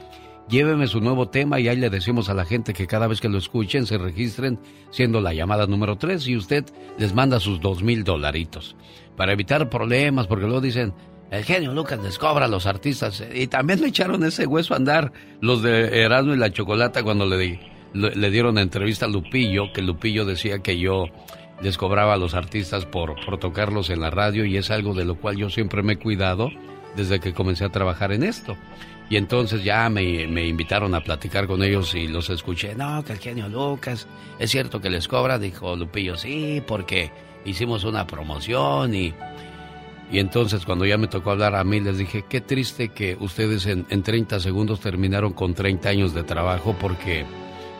lléveme 0.49 0.87
su 0.87 1.01
nuevo 1.01 1.29
tema 1.29 1.59
y 1.59 1.67
ahí 1.67 1.77
le 1.77 1.89
decimos 1.89 2.29
a 2.29 2.33
la 2.33 2.45
gente 2.45 2.73
que 2.73 2.87
cada 2.87 3.07
vez 3.07 3.21
que 3.21 3.29
lo 3.29 3.37
escuchen 3.37 3.85
se 3.85 3.97
registren 3.97 4.59
siendo 4.89 5.21
la 5.21 5.33
llamada 5.33 5.67
número 5.67 5.97
3 5.97 6.27
y 6.27 6.35
usted 6.35 6.65
les 6.97 7.13
manda 7.13 7.39
sus 7.39 7.61
dos 7.61 7.83
mil 7.83 8.03
dolaritos. 8.03 8.75
Para 9.15 9.33
evitar 9.33 9.69
problemas, 9.69 10.27
porque 10.27 10.45
luego 10.45 10.61
dicen, 10.61 10.93
el 11.31 11.43
genio 11.43 11.73
Lucas 11.73 11.99
les 12.01 12.17
cobra 12.17 12.45
a 12.45 12.47
los 12.47 12.65
artistas. 12.65 13.23
Y 13.33 13.47
también 13.47 13.81
le 13.81 13.87
echaron 13.87 14.23
ese 14.23 14.45
hueso 14.45 14.73
a 14.73 14.77
andar 14.77 15.11
los 15.41 15.61
de 15.61 16.01
Erasmo 16.01 16.33
y 16.33 16.37
la 16.37 16.51
Chocolata 16.51 17.03
cuando 17.03 17.25
le, 17.25 17.59
le, 17.93 18.15
le 18.15 18.31
dieron 18.31 18.57
entrevista 18.57 19.05
a 19.05 19.09
Lupillo, 19.09 19.71
que 19.73 19.81
Lupillo 19.81 20.25
decía 20.25 20.59
que 20.59 20.79
yo 20.79 21.05
les 21.61 21.77
cobraba 21.77 22.13
a 22.13 22.17
los 22.17 22.33
artistas 22.33 22.85
por, 22.85 23.15
por 23.25 23.37
tocarlos 23.37 23.89
en 23.89 23.99
la 23.99 24.09
radio 24.09 24.45
y 24.45 24.57
es 24.57 24.71
algo 24.71 24.93
de 24.93 25.05
lo 25.05 25.15
cual 25.15 25.37
yo 25.37 25.49
siempre 25.49 25.83
me 25.83 25.93
he 25.93 25.97
cuidado 25.97 26.49
desde 26.95 27.19
que 27.19 27.33
comencé 27.33 27.65
a 27.65 27.69
trabajar 27.69 28.11
en 28.11 28.23
esto. 28.23 28.55
Y 29.09 29.17
entonces 29.17 29.63
ya 29.63 29.89
me, 29.89 30.27
me, 30.27 30.47
invitaron 30.47 30.93
a 30.93 31.01
platicar 31.01 31.47
con 31.47 31.63
ellos 31.63 31.95
y 31.95 32.07
los 32.07 32.29
escuché. 32.29 32.75
No, 32.75 33.03
que 33.03 33.13
el 33.13 33.19
genio 33.19 33.49
Lucas, 33.49 34.07
es 34.37 34.51
cierto 34.51 34.79
que 34.81 34.89
les 34.89 35.07
cobra, 35.07 35.39
dijo 35.39 35.75
Lupillo, 35.75 36.15
sí, 36.15 36.61
porque 36.65 37.11
hicimos 37.45 37.83
una 37.83 38.07
promoción 38.07 38.93
y... 38.93 39.13
Y 40.11 40.19
entonces 40.19 40.65
cuando 40.65 40.85
ya 40.85 40.97
me 40.97 41.07
tocó 41.07 41.31
hablar 41.31 41.55
a 41.55 41.63
mí 41.63 41.79
les 41.79 41.97
dije, 41.97 42.25
qué 42.27 42.41
triste 42.41 42.89
que 42.89 43.15
ustedes 43.19 43.65
en, 43.67 43.85
en 43.89 44.01
30 44.01 44.39
segundos 44.39 44.79
terminaron 44.79 45.33
con 45.33 45.53
30 45.53 45.89
años 45.89 46.13
de 46.13 46.23
trabajo 46.23 46.75
porque, 46.79 47.25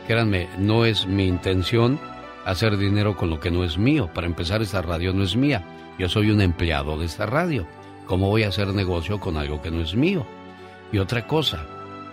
créanme, 0.08 0.48
no 0.60 0.86
es 0.86 1.08
mi 1.08 1.28
intención 1.28 2.00
hacer 2.46 2.78
dinero 2.78 3.16
con 3.16 3.30
lo 3.30 3.40
que 3.40 3.52
no 3.52 3.64
es 3.64 3.78
mío. 3.78 4.10
Para 4.14 4.28
empezar, 4.28 4.62
esta 4.62 4.82
radio 4.82 5.14
no 5.14 5.24
es 5.24 5.36
mía. 5.36 5.64
Yo 5.98 6.08
soy 6.08 6.32
un 6.32 6.42
empleado 6.42 6.98
de 6.98 7.06
esta 7.06 7.26
radio. 7.26 7.68
¿Cómo 8.06 8.30
voy 8.30 8.44
a 8.44 8.50
hacer 8.50 8.68
negocio 8.70 9.20
con 9.20 9.38
algo 9.38 9.62
que 9.62 9.72
no 9.72 9.82
es 9.82 9.96
mío? 9.96 10.26
Y 10.92 10.98
otra 10.98 11.28
cosa, 11.28 11.66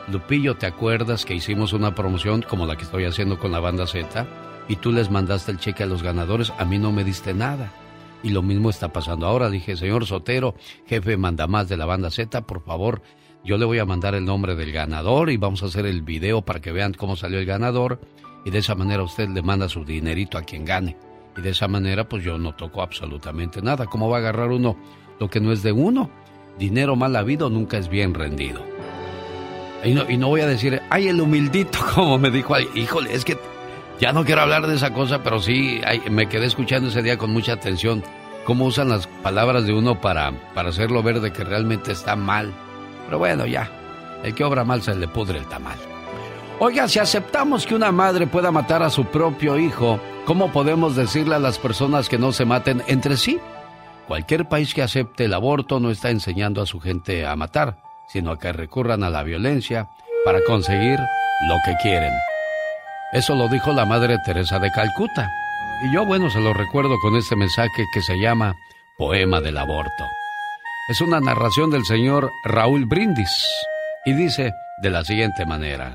Lupillo, 0.08 0.56
¿te 0.56 0.66
acuerdas 0.66 1.24
que 1.24 1.34
hicimos 1.34 1.72
una 1.72 1.94
promoción 1.94 2.42
como 2.42 2.66
la 2.66 2.76
que 2.76 2.84
estoy 2.84 3.04
haciendo 3.04 3.38
con 3.38 3.52
la 3.52 3.60
banda 3.60 3.86
Z? 3.86 4.26
Y 4.68 4.76
tú 4.76 4.92
les 4.92 5.10
mandaste 5.10 5.52
el 5.52 5.58
cheque 5.58 5.84
a 5.84 5.86
los 5.86 6.02
ganadores, 6.02 6.52
a 6.58 6.64
mí 6.64 6.78
no 6.78 6.92
me 6.92 7.04
diste 7.04 7.32
nada. 7.32 7.72
Y 8.26 8.30
lo 8.30 8.42
mismo 8.42 8.70
está 8.70 8.92
pasando 8.92 9.24
ahora. 9.24 9.50
Dije, 9.50 9.76
señor 9.76 10.04
Sotero, 10.04 10.56
jefe 10.84 11.16
manda 11.16 11.46
más 11.46 11.68
de 11.68 11.76
la 11.76 11.86
banda 11.86 12.10
Z, 12.10 12.44
por 12.44 12.60
favor, 12.64 13.00
yo 13.44 13.56
le 13.56 13.64
voy 13.64 13.78
a 13.78 13.84
mandar 13.84 14.16
el 14.16 14.24
nombre 14.24 14.56
del 14.56 14.72
ganador 14.72 15.30
y 15.30 15.36
vamos 15.36 15.62
a 15.62 15.66
hacer 15.66 15.86
el 15.86 16.02
video 16.02 16.42
para 16.42 16.60
que 16.60 16.72
vean 16.72 16.92
cómo 16.92 17.14
salió 17.14 17.38
el 17.38 17.46
ganador. 17.46 18.00
Y 18.44 18.50
de 18.50 18.58
esa 18.58 18.74
manera 18.74 19.04
usted 19.04 19.28
le 19.28 19.42
manda 19.42 19.68
su 19.68 19.84
dinerito 19.84 20.38
a 20.38 20.42
quien 20.42 20.64
gane. 20.64 20.96
Y 21.36 21.40
de 21.40 21.50
esa 21.50 21.68
manera, 21.68 22.08
pues 22.08 22.24
yo 22.24 22.36
no 22.36 22.56
toco 22.56 22.82
absolutamente 22.82 23.62
nada. 23.62 23.86
¿Cómo 23.86 24.08
va 24.08 24.16
a 24.16 24.18
agarrar 24.18 24.50
uno 24.50 24.76
lo 25.20 25.30
que 25.30 25.38
no 25.38 25.52
es 25.52 25.62
de 25.62 25.70
uno? 25.70 26.10
Dinero 26.58 26.96
mal 26.96 27.14
habido 27.14 27.48
nunca 27.48 27.78
es 27.78 27.88
bien 27.88 28.12
rendido. 28.12 28.60
Y 29.84 29.94
no, 29.94 30.10
y 30.10 30.16
no 30.16 30.26
voy 30.26 30.40
a 30.40 30.48
decir, 30.48 30.82
ay, 30.90 31.06
el 31.06 31.20
humildito, 31.20 31.78
como 31.94 32.18
me 32.18 32.32
dijo, 32.32 32.56
ay, 32.56 32.66
híjole, 32.74 33.14
es 33.14 33.24
que 33.24 33.38
ya 34.00 34.12
no 34.12 34.24
quiero 34.24 34.42
hablar 34.42 34.66
de 34.66 34.76
esa 34.76 34.92
cosa, 34.92 35.22
pero 35.22 35.40
sí 35.40 35.80
me 36.10 36.28
quedé 36.28 36.46
escuchando 36.46 36.88
ese 36.88 37.02
día 37.02 37.16
con 37.16 37.30
mucha 37.30 37.52
atención 37.52 38.02
cómo 38.44 38.66
usan 38.66 38.88
las 38.88 39.06
palabras 39.06 39.66
de 39.66 39.72
uno 39.72 40.00
para, 40.00 40.32
para 40.54 40.68
hacerlo 40.68 41.02
ver 41.02 41.20
de 41.20 41.32
que 41.32 41.44
realmente 41.44 41.92
está 41.92 42.14
mal. 42.14 42.52
Pero 43.06 43.18
bueno, 43.18 43.46
ya, 43.46 43.70
el 44.22 44.34
que 44.34 44.44
obra 44.44 44.64
mal 44.64 44.82
se 44.82 44.94
le 44.94 45.08
pudre 45.08 45.38
el 45.38 45.46
tamal. 45.46 45.78
Oiga, 46.58 46.88
si 46.88 46.98
aceptamos 46.98 47.66
que 47.66 47.74
una 47.74 47.92
madre 47.92 48.26
pueda 48.26 48.50
matar 48.50 48.82
a 48.82 48.90
su 48.90 49.04
propio 49.06 49.58
hijo, 49.58 50.00
¿cómo 50.24 50.52
podemos 50.52 50.96
decirle 50.96 51.34
a 51.34 51.40
las 51.40 51.58
personas 51.58 52.08
que 52.08 52.18
no 52.18 52.32
se 52.32 52.44
maten 52.44 52.82
entre 52.86 53.16
sí? 53.16 53.38
Cualquier 54.06 54.48
país 54.48 54.72
que 54.72 54.82
acepte 54.82 55.24
el 55.24 55.34
aborto 55.34 55.80
no 55.80 55.90
está 55.90 56.10
enseñando 56.10 56.62
a 56.62 56.66
su 56.66 56.80
gente 56.80 57.26
a 57.26 57.34
matar, 57.36 57.78
sino 58.08 58.30
a 58.30 58.38
que 58.38 58.52
recurran 58.52 59.02
a 59.02 59.10
la 59.10 59.22
violencia 59.22 59.90
para 60.24 60.40
conseguir 60.44 60.98
lo 60.98 61.56
que 61.64 61.74
quieren. 61.82 62.12
Eso 63.12 63.34
lo 63.34 63.48
dijo 63.48 63.72
la 63.72 63.86
Madre 63.86 64.18
Teresa 64.24 64.58
de 64.58 64.70
Calcuta. 64.70 65.30
Y 65.82 65.94
yo, 65.94 66.04
bueno, 66.04 66.28
se 66.30 66.40
lo 66.40 66.52
recuerdo 66.52 66.98
con 66.98 67.16
este 67.16 67.36
mensaje 67.36 67.86
que 67.92 68.02
se 68.02 68.18
llama 68.18 68.56
Poema 68.98 69.40
del 69.40 69.58
Aborto. 69.58 70.04
Es 70.88 71.00
una 71.00 71.20
narración 71.20 71.70
del 71.70 71.84
señor 71.84 72.30
Raúl 72.44 72.84
Brindis 72.86 73.46
y 74.04 74.12
dice 74.12 74.52
de 74.82 74.90
la 74.90 75.04
siguiente 75.04 75.46
manera. 75.46 75.92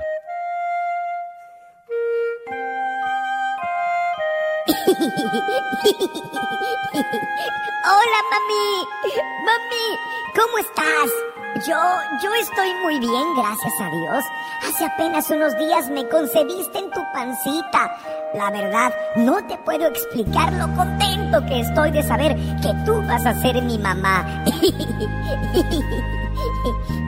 Hola, 7.83 8.19
mami. 8.31 8.85
Mami, 9.45 9.97
¿cómo 10.35 10.57
estás? 10.59 11.09
Yo, 11.55 11.75
yo 12.23 12.33
estoy 12.41 12.73
muy 12.81 12.97
bien, 12.99 13.35
gracias 13.35 13.73
a 13.81 13.89
Dios. 13.89 14.23
Hace 14.67 14.85
apenas 14.85 15.29
unos 15.29 15.55
días 15.57 15.89
me 15.89 16.07
concebiste 16.07 16.79
en 16.79 16.89
tu 16.89 17.01
pancita. 17.13 17.97
La 18.33 18.49
verdad, 18.49 18.93
no 19.17 19.45
te 19.45 19.57
puedo 19.57 19.85
explicar 19.87 20.53
lo 20.53 20.73
contento 20.75 21.45
que 21.45 21.59
estoy 21.59 21.91
de 21.91 22.03
saber 22.03 22.35
que 22.61 22.73
tú 22.85 23.01
vas 23.05 23.25
a 23.25 23.33
ser 23.41 23.61
mi 23.63 23.77
mamá. 23.77 24.45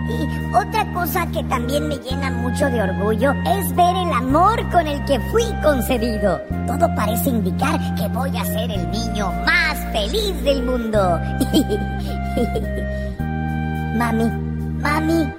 Y 0.06 0.54
otra 0.54 0.86
cosa 0.94 1.26
que 1.28 1.42
también 1.46 1.88
me 1.88 1.96
llena 1.96 2.30
mucho 2.30 2.70
de 2.70 2.82
orgullo 2.82 3.32
es 3.46 3.74
ver 3.74 3.96
el 3.96 4.12
amor 4.12 4.70
con 4.70 4.86
el 4.86 5.04
que 5.06 5.18
fui 5.32 5.46
concebido. 5.64 6.42
Todo 6.68 6.94
parece 6.96 7.30
indicar 7.30 7.80
que 7.96 8.08
voy 8.10 8.36
a 8.38 8.44
ser 8.44 8.70
el 8.70 8.92
niño 8.92 9.32
más 9.46 9.78
feliz 9.94 10.44
del 10.44 10.64
mundo. 10.64 11.20
mami, 13.94 14.30
mami, 14.82 15.34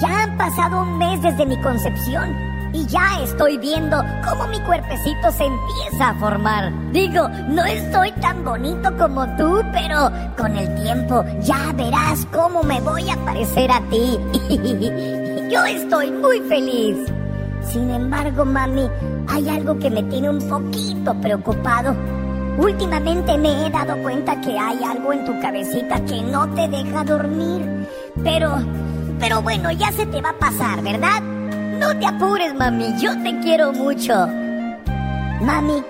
ya 0.00 0.22
han 0.22 0.36
pasado 0.36 0.82
un 0.82 0.98
mes 0.98 1.22
desde 1.22 1.46
mi 1.46 1.60
concepción 1.62 2.34
y 2.72 2.84
ya 2.86 3.22
estoy 3.22 3.56
viendo 3.58 4.02
cómo 4.24 4.46
mi 4.48 4.60
cuerpecito 4.60 5.30
se 5.32 5.44
empieza 5.44 6.10
a 6.10 6.14
formar. 6.14 6.72
Digo, 6.92 7.28
no 7.48 7.64
estoy 7.64 8.12
tan 8.12 8.44
bonito 8.44 8.94
como 8.98 9.26
tú, 9.36 9.62
pero 9.72 10.10
con 10.36 10.56
el 10.56 10.74
tiempo 10.82 11.24
ya 11.40 11.72
verás 11.74 12.26
cómo 12.32 12.62
me 12.62 12.80
voy 12.80 13.08
a 13.10 13.16
parecer 13.24 13.70
a 13.70 13.80
ti. 13.88 14.18
Yo 15.50 15.64
estoy 15.64 16.10
muy 16.10 16.40
feliz. 16.42 16.96
Sin 17.62 17.90
embargo, 17.90 18.44
mami, 18.44 18.88
hay 19.28 19.48
algo 19.48 19.78
que 19.78 19.90
me 19.90 20.02
tiene 20.04 20.30
un 20.30 20.48
poquito 20.48 21.14
preocupado. 21.20 21.94
Últimamente 22.58 23.38
me 23.38 23.66
he 23.66 23.70
dado 23.70 23.96
cuenta 24.02 24.40
que 24.40 24.58
hay 24.58 24.82
algo 24.82 25.12
en 25.12 25.24
tu 25.24 25.40
cabecita 25.40 26.04
que 26.04 26.20
no 26.22 26.52
te 26.54 26.66
deja 26.66 27.04
dormir. 27.04 27.86
Pero, 28.24 28.58
pero 29.20 29.40
bueno, 29.40 29.70
ya 29.70 29.92
se 29.92 30.04
te 30.06 30.20
va 30.20 30.30
a 30.30 30.38
pasar, 30.38 30.82
¿verdad? 30.82 31.22
No 31.22 31.96
te 31.96 32.04
apures, 32.04 32.52
mami, 32.56 33.00
yo 33.00 33.16
te 33.22 33.38
quiero 33.38 33.72
mucho. 33.72 34.26
Mami, 35.40 35.84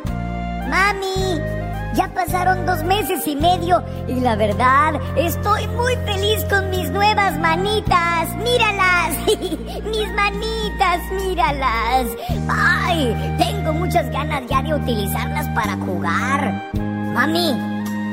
mami, 0.68 1.57
ya 1.94 2.08
pasaron 2.14 2.66
dos 2.66 2.82
meses 2.84 3.26
y 3.26 3.36
medio 3.36 3.82
y 4.06 4.20
la 4.20 4.36
verdad, 4.36 4.94
estoy 5.16 5.66
muy 5.68 5.96
feliz 6.04 6.44
con 6.48 6.70
mis 6.70 6.90
nuevas 6.90 7.38
manitas. 7.38 8.36
Míralas, 8.36 9.16
mis 9.84 10.12
manitas, 10.14 11.00
míralas. 11.24 12.06
Ay, 12.48 13.36
tengo 13.38 13.72
muchas 13.72 14.10
ganas 14.10 14.42
ya 14.48 14.62
de 14.62 14.74
utilizarlas 14.74 15.48
para 15.50 15.76
jugar. 15.76 16.70
Mami, 16.74 17.54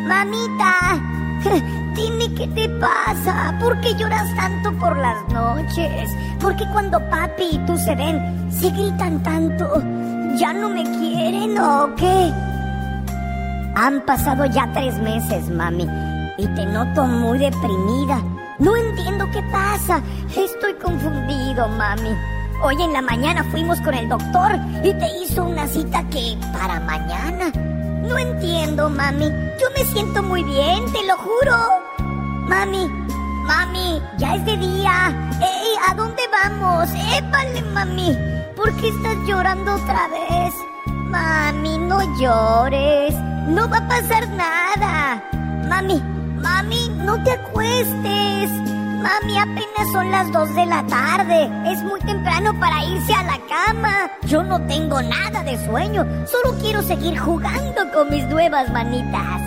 mamita, 0.08 1.02
Dime 1.96 2.34
qué 2.36 2.48
te 2.48 2.70
pasa. 2.80 3.56
¿Por 3.60 3.80
qué 3.82 3.94
lloras 3.96 4.34
tanto 4.36 4.74
por 4.80 4.98
las 4.98 5.28
noches? 5.30 6.10
¿Por 6.40 6.56
qué 6.56 6.66
cuando 6.72 7.00
papi 7.10 7.44
y 7.52 7.58
tú 7.60 7.78
se 7.78 7.96
ven, 7.96 8.52
se 8.52 8.70
gritan 8.70 9.22
tanto? 9.24 9.82
¿Ya 10.38 10.54
no 10.54 10.70
me 10.70 10.84
quieren 10.84 11.58
o 11.58 11.96
qué? 11.96 12.55
Han 13.76 14.06
pasado 14.06 14.46
ya 14.46 14.72
tres 14.74 14.98
meses, 15.00 15.50
mami, 15.50 15.86
y 16.38 16.48
te 16.48 16.66
noto 16.66 17.06
muy 17.06 17.38
deprimida. 17.38 18.22
No 18.58 18.74
entiendo 18.74 19.30
qué 19.32 19.44
pasa. 19.52 20.02
Estoy 20.30 20.76
confundido, 20.76 21.68
mami. 21.68 22.16
Hoy 22.64 22.82
en 22.82 22.94
la 22.94 23.02
mañana 23.02 23.44
fuimos 23.52 23.82
con 23.82 23.94
el 23.94 24.08
doctor 24.08 24.56
y 24.82 24.94
te 24.94 25.08
hizo 25.22 25.44
una 25.44 25.68
cita 25.68 26.08
que 26.08 26.38
para 26.54 26.80
mañana. 26.80 27.52
No 28.08 28.18
entiendo, 28.18 28.90
mami. 28.90 29.26
Yo 29.26 29.68
me 29.78 29.84
siento 29.92 30.24
muy 30.24 30.44
bien, 30.44 30.86
te 30.94 31.06
lo 31.06 31.18
juro. 31.18 31.58
Mami, 32.48 32.88
mami, 33.44 34.02
ya 34.18 34.36
es 34.36 34.46
de 34.46 34.56
día. 34.56 35.30
¡Ey! 35.42 35.76
¿A 35.90 35.96
dónde 35.96 36.24
vamos? 36.32 36.90
¡Épale, 37.14 37.62
mami! 37.74 38.18
¿Por 38.56 38.74
qué 38.78 38.88
estás 38.88 39.18
llorando 39.28 39.76
otra 39.76 40.08
vez? 40.08 40.54
Mami, 40.88 41.78
no 41.78 42.00
llores. 42.18 43.14
No 43.48 43.70
va 43.70 43.78
a 43.78 43.88
pasar 43.88 44.28
nada. 44.30 45.24
Mami, 45.70 46.02
mami, 46.42 46.90
no 47.04 47.22
te 47.24 47.32
acuestes. 47.32 48.50
Mami, 49.06 49.38
apenas 49.38 49.92
son 49.92 50.12
las 50.12 50.32
2 50.32 50.56
de 50.56 50.66
la 50.66 50.84
tarde. 50.88 51.50
Es 51.72 51.84
muy 51.84 52.00
temprano 52.02 52.60
para 52.60 52.84
irse 52.86 53.14
a 53.14 53.24
la 53.24 53.38
cama. 53.48 54.10
Yo 54.24 54.44
no 54.44 54.60
tengo 54.66 55.00
nada 55.02 55.44
de 55.44 55.64
sueño. 55.66 56.06
Solo 56.26 56.58
quiero 56.60 56.82
seguir 56.82 57.18
jugando 57.20 57.92
con 57.94 58.10
mis 58.10 58.26
nuevas 58.26 58.72
manitas. 58.72 59.42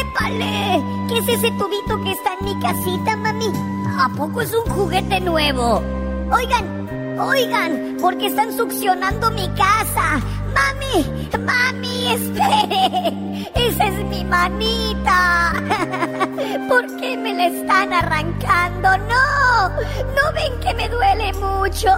¡Épale! 0.00 0.82
¿Qué 1.08 1.18
es 1.18 1.28
ese 1.28 1.50
tubito 1.52 2.02
que 2.04 2.12
está 2.12 2.34
en 2.38 2.44
mi 2.44 2.60
casita, 2.60 3.16
mami? 3.16 3.52
¿A 3.98 4.08
poco 4.10 4.42
es 4.42 4.52
un 4.54 4.70
juguete 4.70 5.20
nuevo? 5.20 5.82
Oigan, 6.30 6.85
oigan, 7.18 7.96
porque 8.00 8.26
están 8.26 8.56
succionando 8.56 9.30
mi 9.30 9.48
casa. 9.50 10.20
Mami, 10.54 11.28
mami, 11.44 12.12
espere. 12.12 13.48
Esa 13.54 13.84
es 13.86 14.04
mi 14.06 14.24
manita. 14.24 15.52
¿Por 16.68 16.96
qué 16.98 17.16
me 17.16 17.34
la 17.34 17.46
están 17.46 17.92
arrancando? 17.92 18.96
No, 18.98 19.68
no 19.68 20.32
ven 20.34 20.58
que 20.60 20.74
me 20.74 20.88
duele 20.88 21.32
mucho. 21.34 21.90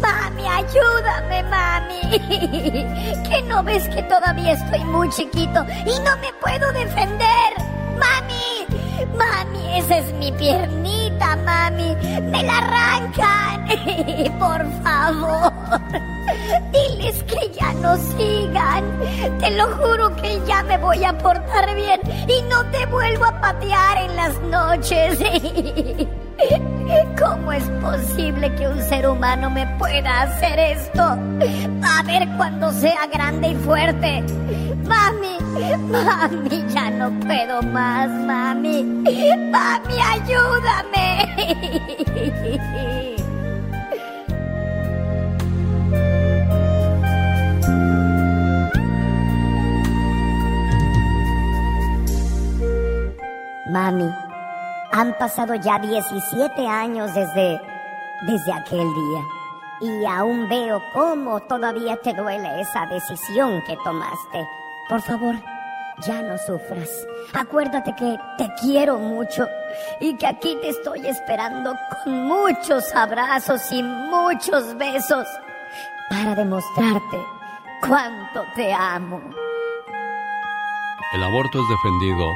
Mami, 0.00 0.46
ayúdame, 0.48 1.42
mami. 1.44 2.00
¿Que 3.28 3.42
no 3.48 3.62
ves 3.62 3.88
que 3.88 4.02
todavía 4.04 4.52
estoy 4.52 4.84
muy 4.84 5.08
chiquito 5.10 5.64
y 5.86 5.98
no 6.00 6.16
me 6.18 6.32
puedo 6.40 6.72
defender? 6.72 7.81
Mami, 7.98 8.66
mami, 9.16 9.78
esa 9.78 9.98
es 9.98 10.12
mi 10.14 10.32
piernita, 10.32 11.36
mami. 11.36 11.96
Me 12.30 12.42
la 12.42 12.58
arrancan. 12.58 13.66
Por 14.38 14.64
favor. 14.82 15.52
Diles 16.72 17.22
que 17.24 17.50
ya 17.58 17.72
no 17.74 17.96
sigan. 17.96 18.84
Te 19.38 19.50
lo 19.52 19.66
juro 19.76 20.14
que 20.16 20.40
ya 20.46 20.62
me 20.62 20.78
voy 20.78 21.04
a 21.04 21.16
portar 21.16 21.74
bien 21.74 22.00
y 22.28 22.42
no 22.48 22.64
te 22.66 22.86
vuelvo 22.86 23.24
a 23.24 23.40
patear 23.40 23.98
en 23.98 24.16
las 24.16 24.40
noches. 24.42 25.18
¿Cómo 27.18 27.52
es 27.52 27.64
posible 27.80 28.54
que 28.56 28.68
un 28.68 28.80
ser 28.82 29.08
humano 29.08 29.48
me 29.50 29.66
pueda 29.78 30.22
hacer 30.22 30.58
esto? 30.58 31.02
A 31.02 32.02
ver 32.04 32.28
cuando 32.36 32.72
sea 32.72 33.06
grande 33.06 33.48
y 33.48 33.54
fuerte. 33.56 34.24
Mami, 34.92 35.34
mami, 35.92 36.58
ya 36.68 36.90
no 36.90 37.08
puedo 37.20 37.62
más, 37.62 38.10
mami. 38.10 38.84
Mami, 39.54 39.96
ayúdame. 40.12 41.06
Mami, 53.70 54.14
han 54.92 55.16
pasado 55.18 55.54
ya 55.54 55.78
17 55.78 56.68
años 56.68 57.14
desde, 57.14 57.58
desde 58.26 58.52
aquel 58.52 58.86
día. 58.94 59.22
Y 59.80 60.04
aún 60.04 60.48
veo 60.50 60.82
cómo 60.92 61.40
todavía 61.40 61.96
te 61.96 62.12
duele 62.12 62.60
esa 62.60 62.84
decisión 62.86 63.62
que 63.66 63.76
tomaste. 63.82 64.61
Por 64.88 65.00
favor, 65.02 65.36
ya 66.06 66.22
no 66.22 66.36
sufras. 66.38 66.90
Acuérdate 67.32 67.94
que 67.94 68.18
te 68.38 68.52
quiero 68.60 68.98
mucho 68.98 69.46
y 70.00 70.16
que 70.16 70.26
aquí 70.26 70.56
te 70.60 70.70
estoy 70.70 71.06
esperando 71.06 71.74
con 72.04 72.24
muchos 72.24 72.94
abrazos 72.94 73.70
y 73.72 73.82
muchos 73.82 74.76
besos 74.76 75.26
para 76.10 76.34
demostrarte 76.34 77.18
cuánto 77.86 78.44
te 78.54 78.72
amo. 78.72 79.20
El 81.14 81.22
aborto 81.22 81.60
es 81.60 81.68
defendido 81.68 82.26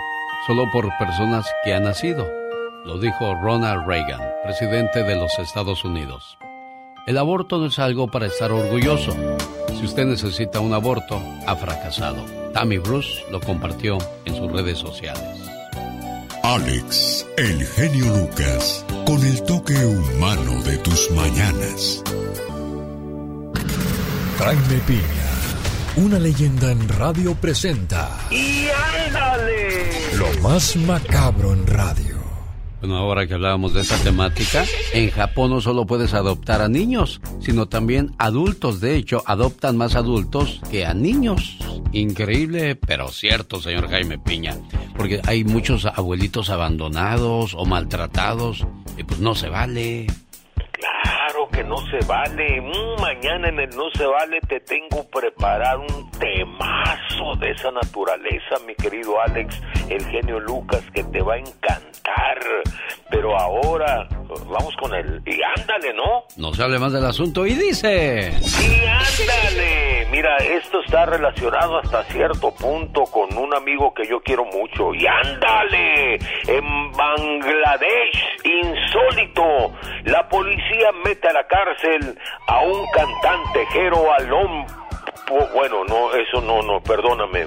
solo 0.47 0.71
por 0.71 0.97
personas 0.99 1.47
que 1.65 1.75
han 1.75 1.85
nacido, 1.85 2.27
lo 2.85 2.99
dijo 2.99 3.35
Ronald 3.43 3.87
Reagan, 3.87 4.21
presidente 4.45 5.03
de 5.03 5.17
los 5.17 5.39
Estados 5.39 5.85
Unidos. 5.85 6.39
El 7.07 7.19
aborto 7.19 7.59
no 7.59 7.67
es 7.67 7.79
algo 7.79 8.09
para 8.09 8.27
estar 8.27 8.51
orgulloso. 8.51 9.15
Si 9.79 9.85
usted 9.85 10.07
necesita 10.07 10.59
un 10.59 10.75
aborto, 10.75 11.23
ha 11.47 11.55
fracasado. 11.55 12.17
Tammy 12.53 12.79
Bruce 12.79 13.23
lo 13.31 13.39
compartió 13.41 13.97
en 14.25 14.35
sus 14.35 14.51
redes 14.51 14.79
sociales. 14.79 15.23
Alex, 16.43 17.25
el 17.37 17.65
genio 17.65 18.07
Lucas, 18.07 18.85
con 19.07 19.25
el 19.25 19.41
toque 19.45 19.77
humano 19.87 20.61
de 20.65 20.79
tus 20.79 21.09
mañanas. 21.13 22.03
Jaime 24.39 24.81
Piña, 24.89 26.05
una 26.05 26.19
leyenda 26.19 26.73
en 26.73 26.89
radio 26.89 27.37
presenta. 27.37 28.19
¡Y 28.33 28.67
ándale! 29.07 29.93
Lo 30.17 30.43
más 30.43 30.75
macabro 30.75 31.53
en 31.53 31.69
radio. 31.69 32.16
Bueno, 32.87 33.01
ahora 33.01 33.27
que 33.27 33.35
hablábamos 33.35 33.75
de 33.75 33.81
esta 33.81 33.97
temática, 33.99 34.63
en 34.93 35.11
Japón 35.11 35.51
no 35.51 35.61
solo 35.61 35.87
puedes 35.87 36.15
adoptar 36.15 36.63
a 36.63 36.69
niños, 36.69 37.21
sino 37.41 37.67
también 37.67 38.13
adultos. 38.17 38.81
De 38.81 38.95
hecho, 38.95 39.25
adoptan 39.27 39.77
más 39.77 39.97
adultos 39.97 40.61
que 40.71 40.87
a 40.87 40.95
niños. 40.95 41.59
Increíble, 41.91 42.77
pero 42.77 43.09
cierto, 43.09 43.61
señor 43.61 43.91
Jaime 43.91 44.21
Piña. 44.21 44.55
Porque 44.97 45.21
hay 45.27 45.43
muchos 45.43 45.85
abuelitos 45.85 46.49
abandonados 46.49 47.55
o 47.55 47.65
maltratados 47.65 48.65
y 48.97 49.03
pues 49.03 49.19
no 49.19 49.35
se 49.35 49.49
vale. 49.49 50.07
Claro 50.71 51.49
que 51.51 51.65
no 51.65 51.79
se 51.89 52.07
vale. 52.07 52.61
Mm, 52.61 53.01
mañana 53.01 53.49
en 53.49 53.59
el 53.59 53.71
No 53.71 53.91
se 53.97 54.07
vale 54.07 54.39
te 54.43 54.61
tengo 54.61 55.05
preparado 55.11 55.81
un 55.81 56.09
temazo 56.13 57.35
de 57.41 57.51
esa 57.51 57.73
naturaleza, 57.73 58.61
mi 58.65 58.77
querido 58.77 59.21
Alex, 59.23 59.61
el 59.89 60.05
genio 60.07 60.39
Lucas, 60.39 60.85
que 60.95 61.03
te 61.03 61.21
va 61.21 61.35
a 61.35 61.39
encantar. 61.39 61.96
Pero 63.11 63.39
ahora 63.39 64.09
vamos 64.49 64.75
con 64.81 64.95
el... 64.95 65.23
Y 65.25 65.41
ándale, 65.59 65.95
¿no? 65.95 66.25
No 66.37 66.53
se 66.53 66.63
hable 66.63 66.79
más 66.79 66.93
del 66.93 67.05
asunto 67.05 67.47
y 67.47 67.55
dice... 67.55 68.33
Y 68.61 68.85
ándale. 68.85 70.07
Mira, 70.11 70.37
esto 70.39 70.81
está 70.85 71.07
relacionado 71.07 71.79
hasta 71.79 72.03
cierto 72.05 72.53
punto 72.55 73.05
con 73.05 73.37
un 73.37 73.55
amigo 73.55 73.93
que 73.95 74.07
yo 74.09 74.21
quiero 74.21 74.45
mucho. 74.45 74.93
Y 74.95 75.07
ándale. 75.07 76.15
En 76.49 76.93
Bangladesh, 76.93 78.25
insólito, 78.45 79.73
la 80.05 80.29
policía 80.29 80.91
mete 81.05 81.29
a 81.29 81.33
la 81.33 81.47
cárcel 81.47 82.19
a 82.49 82.61
un 82.63 82.87
cantante 82.91 83.67
Jero 83.73 84.13
Alom. 84.13 84.67
Bueno, 85.55 85.85
no, 85.85 86.13
eso 86.15 86.41
no, 86.41 86.63
no, 86.63 86.81
perdóname. 86.81 87.47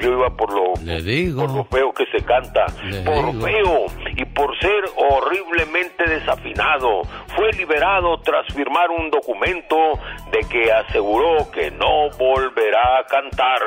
Yo 0.00 0.12
iba 0.12 0.30
por 0.30 0.52
lo, 0.52 0.72
por 0.72 1.50
lo 1.50 1.64
feo 1.64 1.92
que 1.92 2.06
se 2.06 2.24
canta. 2.24 2.66
por 3.04 3.40
feo 3.42 3.86
y 4.16 4.24
por 4.26 4.58
ser 4.58 4.84
horriblemente 4.96 6.08
desafinado. 6.08 7.02
Fue 7.34 7.50
liberado 7.52 8.20
tras 8.20 8.46
firmar 8.54 8.90
un 8.90 9.10
documento 9.10 9.76
de 10.30 10.40
que 10.48 10.72
aseguró 10.72 11.50
que 11.50 11.70
no 11.70 12.10
volverá 12.18 12.98
a 13.00 13.04
cantar. 13.06 13.60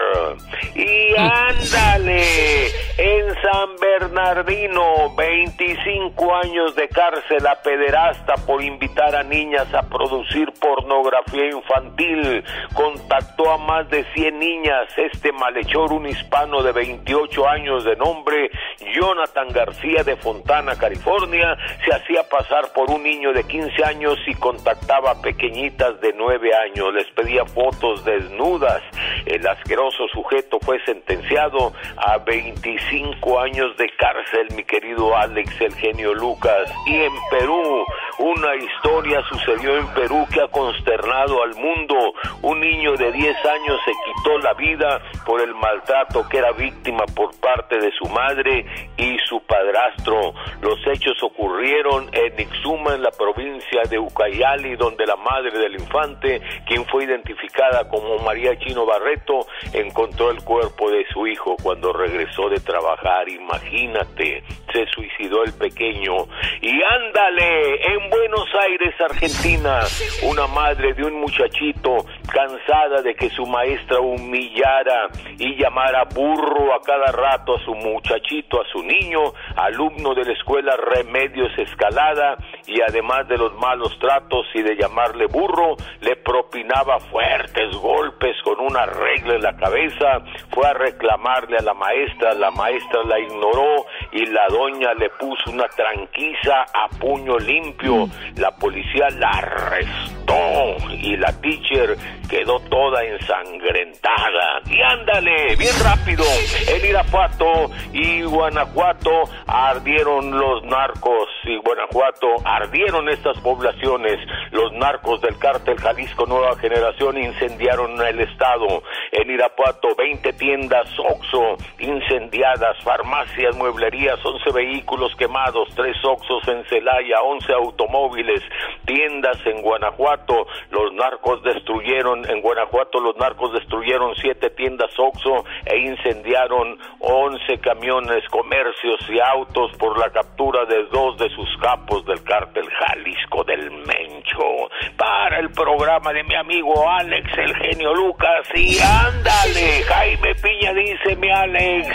Y 0.76 1.15
ándale, 1.17 2.67
en 2.97 3.34
San 3.41 3.76
Bernardino, 3.80 5.15
25 5.15 6.36
años 6.36 6.76
de 6.76 6.88
cárcel 6.89 7.45
a 7.47 7.61
pederasta 7.61 8.36
por 8.45 8.63
invitar 8.63 9.15
a 9.15 9.23
niñas 9.23 9.73
a 9.73 9.84
producir 9.84 10.51
pornografía 10.59 11.47
infantil. 11.47 12.43
Contactó 12.73 13.51
a 13.51 13.57
más 13.57 13.89
de 13.89 14.03
100 14.13 14.39
niñas. 14.39 14.88
Este 14.97 15.32
malhechor, 15.32 15.91
un 15.93 16.07
hispano 16.26 16.63
de 16.63 16.71
28 16.71 17.47
años 17.47 17.84
de 17.84 17.95
nombre 17.95 18.49
Jonathan 18.95 19.49
García 19.49 20.03
de 20.03 20.15
Fontana, 20.15 20.76
California, 20.76 21.55
se 21.84 21.93
hacía 21.93 22.28
pasar 22.28 22.73
por 22.73 22.89
un 22.89 23.03
niño 23.03 23.32
de 23.32 23.43
15 23.43 23.84
años 23.84 24.17
y 24.26 24.34
contactaba 24.36 25.11
a 25.11 25.21
pequeñitas 25.21 25.99
de 26.01 26.13
9 26.13 26.49
años. 26.55 26.93
Les 26.93 27.07
pedía 27.11 27.45
fotos 27.45 28.03
desnudas. 28.05 28.82
El 29.26 29.45
asqueroso 29.47 30.07
sujeto 30.07 30.59
fue 30.61 30.84
sentenciado 30.86 31.73
a 31.97 32.17
25 32.17 33.39
años 33.39 33.76
de 33.78 33.89
cárcel, 33.97 34.47
mi 34.55 34.63
querido 34.63 35.15
Alex, 35.15 35.61
el 35.61 35.76
genio 35.76 36.13
Lucas. 36.13 36.71
Y 36.88 36.95
en 36.95 37.13
Perú, 37.30 37.86
una 38.19 38.55
historia 38.55 39.21
sucedió 39.30 39.78
en 39.78 39.88
Perú 39.93 40.26
que 40.34 40.41
ha 40.41 40.47
consternado 40.47 41.43
al 41.43 41.55
mundo. 41.55 42.13
un 42.41 42.59
niño 42.59 42.93
de 42.93 43.11
10 43.11 43.45
años 43.45 43.80
se 43.86 43.91
quitó 43.91 44.38
la 44.39 44.53
vida 44.53 45.01
por 45.26 45.41
el 45.41 45.53
maltrato 45.55 46.05
que 46.30 46.38
era 46.38 46.51
víctima 46.53 47.06
por 47.14 47.38
parte 47.39 47.78
de 47.78 47.91
su 47.91 48.06
madre 48.10 48.66
y 48.97 49.18
su 49.28 49.41
padrastro. 49.41 50.34
Los 50.62 50.80
hechos 50.88 51.22
ocurrieron 51.22 52.10
en 52.14 52.39
Ixuma, 52.39 52.95
en 52.95 53.03
la 53.03 53.12
provincia 53.12 53.82
de 53.89 53.99
Ucayali, 53.99 54.76
donde 54.76 55.06
la 55.06 55.16
madre 55.16 55.58
del 55.58 55.74
infante, 55.74 56.41
quien 56.68 56.86
fue 56.86 57.03
identificada 57.03 57.88
como 57.89 58.18
María 58.20 58.58
Chino 58.60 58.86
Barreto, 58.86 59.45
encontró 59.74 60.32
el 60.32 60.43
cuerpo 60.43 60.89
de 60.89 61.06
su 61.12 61.28
hijo 61.28 61.56
cuando 61.62 61.91
regresó 61.91 62.49
de 62.49 62.60
trabajar. 62.60 63.28
Imagínate, 63.28 64.43
se 64.72 64.86
suicidó 64.88 65.43
el 65.43 65.53
pequeño. 65.53 66.28
Y 66.62 66.82
ándale, 66.82 67.93
en 67.93 68.10
Buenos 68.10 68.47
Aires, 68.68 68.93
Argentina, 69.01 69.82
una 70.24 70.47
madre 70.47 70.93
de 70.93 71.03
un 71.03 71.20
muchachito 71.20 72.06
cansada 72.32 73.01
de 73.01 73.16
que 73.16 73.30
su 73.30 73.45
maestra 73.45 73.99
humillara 73.99 75.08
y 75.38 75.56
llamara 75.56 75.95
burro 76.04 76.74
a 76.74 76.82
cada 76.82 77.12
rato 77.12 77.56
a 77.56 77.64
su 77.64 77.74
muchachito, 77.74 78.62
a 78.62 78.66
su 78.72 78.84
niño, 78.84 79.34
alumno 79.56 80.14
de 80.14 80.26
la 80.26 80.34
escuela 80.34 80.76
Remedios 80.76 81.52
Escalada, 81.58 82.38
y 82.68 82.82
además 82.82 83.28
de 83.28 83.38
los 83.38 83.54
malos 83.56 83.98
tratos 84.00 84.46
y 84.54 84.62
de 84.62 84.76
llamarle 84.76 85.28
burro, 85.28 85.76
le 86.02 86.16
propinaba 86.18 87.00
fuertes 87.00 87.76
golpes 87.78 88.36
con 88.43 88.60
una 88.60 88.86
regla 88.86 89.36
en 89.36 89.41
la 89.41 89.56
cabeza, 89.56 90.22
fue 90.52 90.68
a 90.68 90.74
reclamarle 90.74 91.58
a 91.58 91.64
la 91.64 91.74
maestra, 91.74 92.34
la 92.34 92.52
maestra 92.52 93.04
la 93.04 93.20
ignoró 93.20 93.86
y 94.12 94.26
la 94.28 94.48
doña 94.50 94.93
le 94.93 95.10
puso 95.12 95.52
una 95.52 95.68
tranquiza 95.68 96.66
a 96.74 96.89
puño 97.00 97.38
limpio, 97.38 98.08
la 98.36 98.52
policía 98.56 99.10
la 99.18 99.30
arrestó 99.30 100.78
y 100.89 101.16
la 101.18 101.32
teacher 101.41 101.96
quedó 102.30 102.59
toda 102.59 103.03
ensangrentada. 103.03 104.61
Y 104.67 104.82
ándale, 104.82 105.55
bien 105.55 105.73
rápido, 105.84 106.23
en 106.67 106.86
Irapuato 106.86 107.69
y 107.93 108.23
Guanajuato 108.23 109.11
ardieron 109.47 110.32
los 110.32 110.63
narcos 110.63 111.30
y 111.43 111.57
Guanajuato 111.57 112.28
ardieron 112.43 113.09
estas 113.09 113.38
poblaciones. 113.39 114.19
Los 114.51 114.73
narcos 114.73 115.21
del 115.21 115.38
cártel 115.38 115.78
Jalisco 115.78 116.26
Nueva 116.26 116.55
Generación 116.57 117.17
incendiaron 117.17 118.01
el 118.05 118.21
estado. 118.21 118.84
En 119.11 119.30
Irapuato, 119.30 119.95
20 119.95 120.34
tiendas 120.34 120.89
Oxo 120.99 121.57
incendiadas, 121.80 122.78
farmacias, 122.84 123.55
mueblerías, 123.55 124.19
11 124.23 124.51
vehículos 124.53 125.15
quemados, 125.15 125.69
3 125.76 125.95
Oxos 126.03 126.47
en 126.47 126.63
Celaya, 126.65 127.21
11 127.23 127.53
automóviles, 127.53 128.41
tiendas 128.86 129.38
en 129.45 129.61
Guanajuato. 129.61 130.47
Los 130.71 130.93
narcos 130.93 131.43
destruyeron, 131.43 132.24
en 132.30 132.41
Guanajuato 132.41 132.99
los 132.99 133.15
narcos 133.17 133.53
destruyeron 133.53 134.15
7 134.15 134.49
tiendas 134.51 134.91
Oxo 134.97 135.45
e 135.65 135.78
incendiaron 135.78 136.78
11 136.99 137.59
camiones, 137.59 138.23
comercios 138.30 138.99
y 139.09 139.19
autos 139.19 139.71
por 139.78 139.97
la 139.97 140.09
captura 140.11 140.65
de 140.65 140.86
dos 140.91 141.17
de 141.17 141.30
sus 141.30 141.49
capos 141.61 142.05
del 142.05 142.23
cártel 142.23 142.67
Jalisco 142.69 143.43
del 143.43 143.71
Mencho. 143.71 144.69
Para 144.97 145.39
el 145.39 145.49
programa 145.51 146.11
de 146.13 146.23
mi 146.23 146.36
amigo 146.36 146.89
Alex, 146.89 147.30
el 147.38 147.55
genio 147.55 147.93
Lucas, 147.93 148.47
y 148.55 148.78
ándale, 148.80 149.84
Jaime 149.88 150.36
Piña 150.36 150.73
dice 150.73 151.17
Alex, 151.34 151.88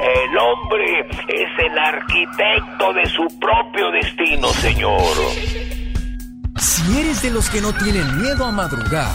el 0.00 0.38
hombre 0.38 1.00
es 1.28 1.58
el 1.58 1.78
arquitecto 1.78 2.92
de 2.92 3.06
su 3.06 3.26
propio 3.38 3.90
destino, 3.90 4.48
señor. 4.48 5.14
Si 6.58 7.00
eres 7.00 7.22
de 7.22 7.30
los 7.30 7.50
que 7.50 7.60
no 7.60 7.72
tienen 7.72 8.20
miedo 8.20 8.44
a 8.44 8.52
madrugar, 8.52 9.10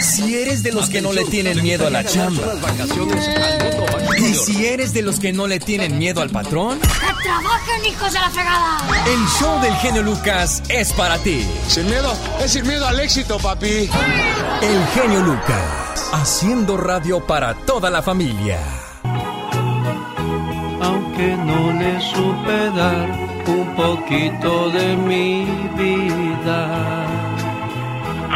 si 0.00 0.36
eres 0.36 0.62
de 0.62 0.72
los 0.72 0.88
que 0.88 1.00
no 1.00 1.12
le 1.12 1.24
tienen 1.24 1.62
miedo 1.62 1.86
a 1.86 1.90
la 1.90 2.04
chamba, 2.04 2.42
y 4.18 4.34
si 4.34 4.66
eres 4.66 4.92
de 4.92 5.02
los 5.02 5.18
que 5.20 5.32
no 5.32 5.46
le 5.46 5.60
tienen 5.60 5.98
miedo 5.98 6.20
al 6.22 6.30
patrón, 6.30 6.80
¡Que 6.80 7.22
trabajen, 7.22 7.86
hijos 7.86 8.12
de 8.12 8.18
la 8.18 8.30
fregada! 8.30 8.78
el 9.06 9.26
show 9.38 9.60
del 9.60 9.74
genio 9.76 10.02
Lucas 10.02 10.62
es 10.68 10.92
para 10.92 11.18
ti. 11.18 11.46
Sin 11.68 11.86
miedo, 11.86 12.12
es 12.42 12.52
sin 12.52 12.66
miedo 12.66 12.86
al 12.86 13.00
éxito, 13.00 13.38
papi. 13.38 13.88
El 14.62 14.86
genio 14.94 15.20
Lucas, 15.20 16.10
haciendo 16.12 16.76
radio 16.76 17.26
para 17.26 17.54
toda 17.54 17.90
la 17.90 18.02
familia. 18.02 18.58
Aunque 20.80 21.36
no 21.36 21.72
le 21.72 22.00
supe 22.00 22.70
dar 22.76 23.10
un 23.46 23.74
poquito 23.76 24.70
de 24.70 24.96
mi 24.96 25.44
vida. 25.76 27.31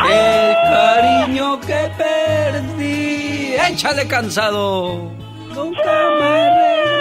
El 0.04 0.54
cariño 0.72 1.60
que 1.60 1.90
perdí. 1.96 3.54
¡Échale 3.70 4.06
cansado! 4.06 5.10
Nunca 5.54 6.10
me 6.20 6.50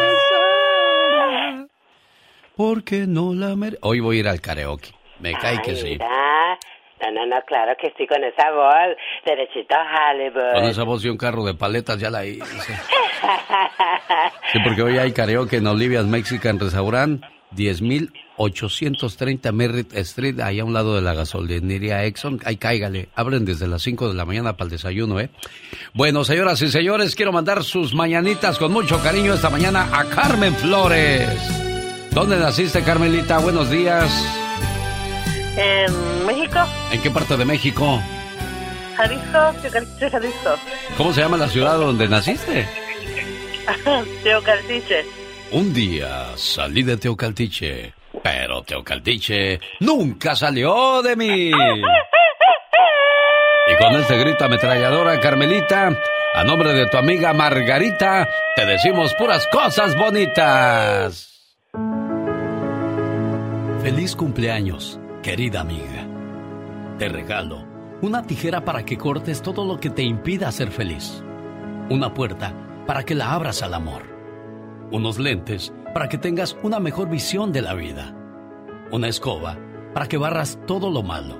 regresará. 0.05 1.67
Porque 2.55 3.05
no 3.07 3.33
la 3.33 3.55
mere... 3.55 3.77
Hoy 3.81 3.99
voy 3.99 4.17
a 4.17 4.19
ir 4.21 4.27
al 4.27 4.39
karaoke. 4.41 4.91
Me 5.19 5.33
cae 5.33 5.61
que 5.61 5.75
sí. 5.75 5.89
mira. 5.89 6.07
No, 7.01 7.11
no, 7.11 7.25
no, 7.25 7.41
claro 7.45 7.73
que 7.79 7.93
sí, 7.97 8.07
con 8.07 8.23
esa 8.23 8.51
voz, 8.51 8.95
derechito 9.25 9.75
a 9.75 10.11
Hollywood. 10.11 10.53
Con 10.53 10.63
esa 10.63 10.83
voz 10.83 11.03
y 11.03 11.09
un 11.09 11.17
carro 11.17 11.43
de 11.43 11.53
paletas 11.53 11.99
ya 11.99 12.09
la 12.09 12.25
hice. 12.25 12.73
Sí, 14.51 14.59
porque 14.63 14.81
hoy 14.81 14.97
hay 14.97 15.11
karaoke 15.11 15.57
en 15.57 15.67
Olivia's 15.67 16.05
Mexican 16.05 16.57
Restaurant, 16.59 17.21
10.830 18.37 19.51
Merritt 19.51 19.93
Street, 19.97 20.39
ahí 20.39 20.59
a 20.59 20.65
un 20.65 20.73
lado 20.73 20.95
de 20.95 21.01
la 21.01 21.13
gasolinería 21.13 22.03
Exxon. 22.05 22.39
Ahí 22.45 22.57
cáigale, 22.57 23.09
abren 23.15 23.45
desde 23.45 23.67
las 23.67 23.81
5 23.83 24.09
de 24.09 24.13
la 24.15 24.25
mañana 24.25 24.57
para 24.57 24.65
el 24.65 24.71
desayuno, 24.71 25.19
¿eh? 25.19 25.29
Bueno, 25.93 26.23
señoras 26.23 26.61
y 26.61 26.69
señores, 26.69 27.15
quiero 27.15 27.31
mandar 27.31 27.63
sus 27.63 27.93
mañanitas 27.93 28.57
con 28.57 28.71
mucho 28.71 29.01
cariño 29.01 29.33
esta 29.33 29.49
mañana 29.49 29.89
a 29.91 30.05
Carmen 30.05 30.53
Flores. 30.55 31.29
¿Dónde 32.11 32.37
naciste, 32.37 32.81
Carmelita? 32.81 33.39
Buenos 33.39 33.69
días. 33.69 34.09
En 35.57 36.25
México, 36.25 36.59
¿En 36.91 37.01
qué 37.01 37.11
parte 37.11 37.37
de 37.37 37.45
México? 37.45 38.01
Jalisco, 38.97 39.61
Teocaltiche, 39.61 40.09
Jalisco. 40.09 40.55
¿Cómo 40.97 41.13
se 41.13 41.21
llama 41.21 41.37
la 41.37 41.49
ciudad 41.49 41.77
donde 41.77 42.07
naciste? 42.07 42.67
Teocaltiche. 44.23 45.05
Un 45.51 45.73
día 45.73 46.27
salí 46.35 46.83
de 46.83 46.97
Teocaltiche, 46.97 47.93
pero 48.25 48.63
Teocaltiche 48.63 49.59
nunca 49.81 50.35
salió 50.35 51.03
de 51.03 51.15
mí. 51.15 51.51
Y 53.67 53.83
con 53.83 53.95
este 53.95 54.15
grito 54.19 54.45
ametralladora, 54.45 55.19
Carmelita, 55.19 55.89
a 56.35 56.43
nombre 56.43 56.71
de 56.73 56.85
tu 56.85 56.97
amiga 56.97 57.33
Margarita, 57.33 58.29
te 58.55 58.63
decimos 58.63 59.15
puras 59.15 59.47
cosas 59.47 59.97
bonitas. 59.97 61.57
Feliz 63.81 64.15
cumpleaños, 64.15 64.99
querida 65.23 65.61
amiga. 65.61 66.07
Te 66.99 67.09
regalo 67.09 67.65
una 68.03 68.21
tijera 68.21 68.63
para 68.63 68.85
que 68.85 68.97
cortes 68.97 69.41
todo 69.41 69.65
lo 69.65 69.79
que 69.79 69.89
te 69.89 70.03
impida 70.03 70.51
ser 70.51 70.69
feliz. 70.69 71.23
Una 71.89 72.13
puerta 72.13 72.53
para 72.85 73.03
que 73.03 73.15
la 73.15 73.33
abras 73.33 73.63
al 73.63 73.73
amor. 73.73 74.14
Unos 74.91 75.17
lentes 75.17 75.73
para 75.93 76.07
que 76.07 76.17
tengas 76.17 76.55
una 76.61 76.79
mejor 76.79 77.09
visión 77.09 77.51
de 77.51 77.61
la 77.61 77.73
vida. 77.73 78.15
Una 78.91 79.07
escoba 79.07 79.57
para 79.93 80.07
que 80.07 80.17
barras 80.17 80.59
todo 80.67 80.91
lo 80.91 81.01
malo. 81.01 81.39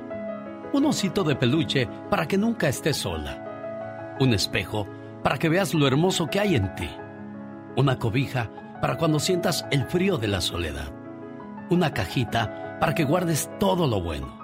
Un 0.73 0.85
osito 0.85 1.23
de 1.23 1.35
peluche 1.35 1.87
para 2.09 2.27
que 2.27 2.37
nunca 2.37 2.67
estés 2.67 2.97
sola. 2.97 4.15
Un 4.19 4.33
espejo 4.33 4.87
para 5.23 5.37
que 5.37 5.49
veas 5.49 5.73
lo 5.73 5.87
hermoso 5.87 6.27
que 6.27 6.39
hay 6.39 6.55
en 6.55 6.73
ti. 6.75 6.89
Una 7.77 7.99
cobija 7.99 8.49
para 8.81 8.97
cuando 8.97 9.19
sientas 9.19 9.65
el 9.71 9.85
frío 9.85 10.17
de 10.17 10.27
la 10.27 10.41
soledad. 10.41 10.91
Una 11.69 11.93
cajita 11.93 12.77
para 12.79 12.95
que 12.95 13.03
guardes 13.03 13.49
todo 13.59 13.87
lo 13.87 14.01
bueno. 14.01 14.39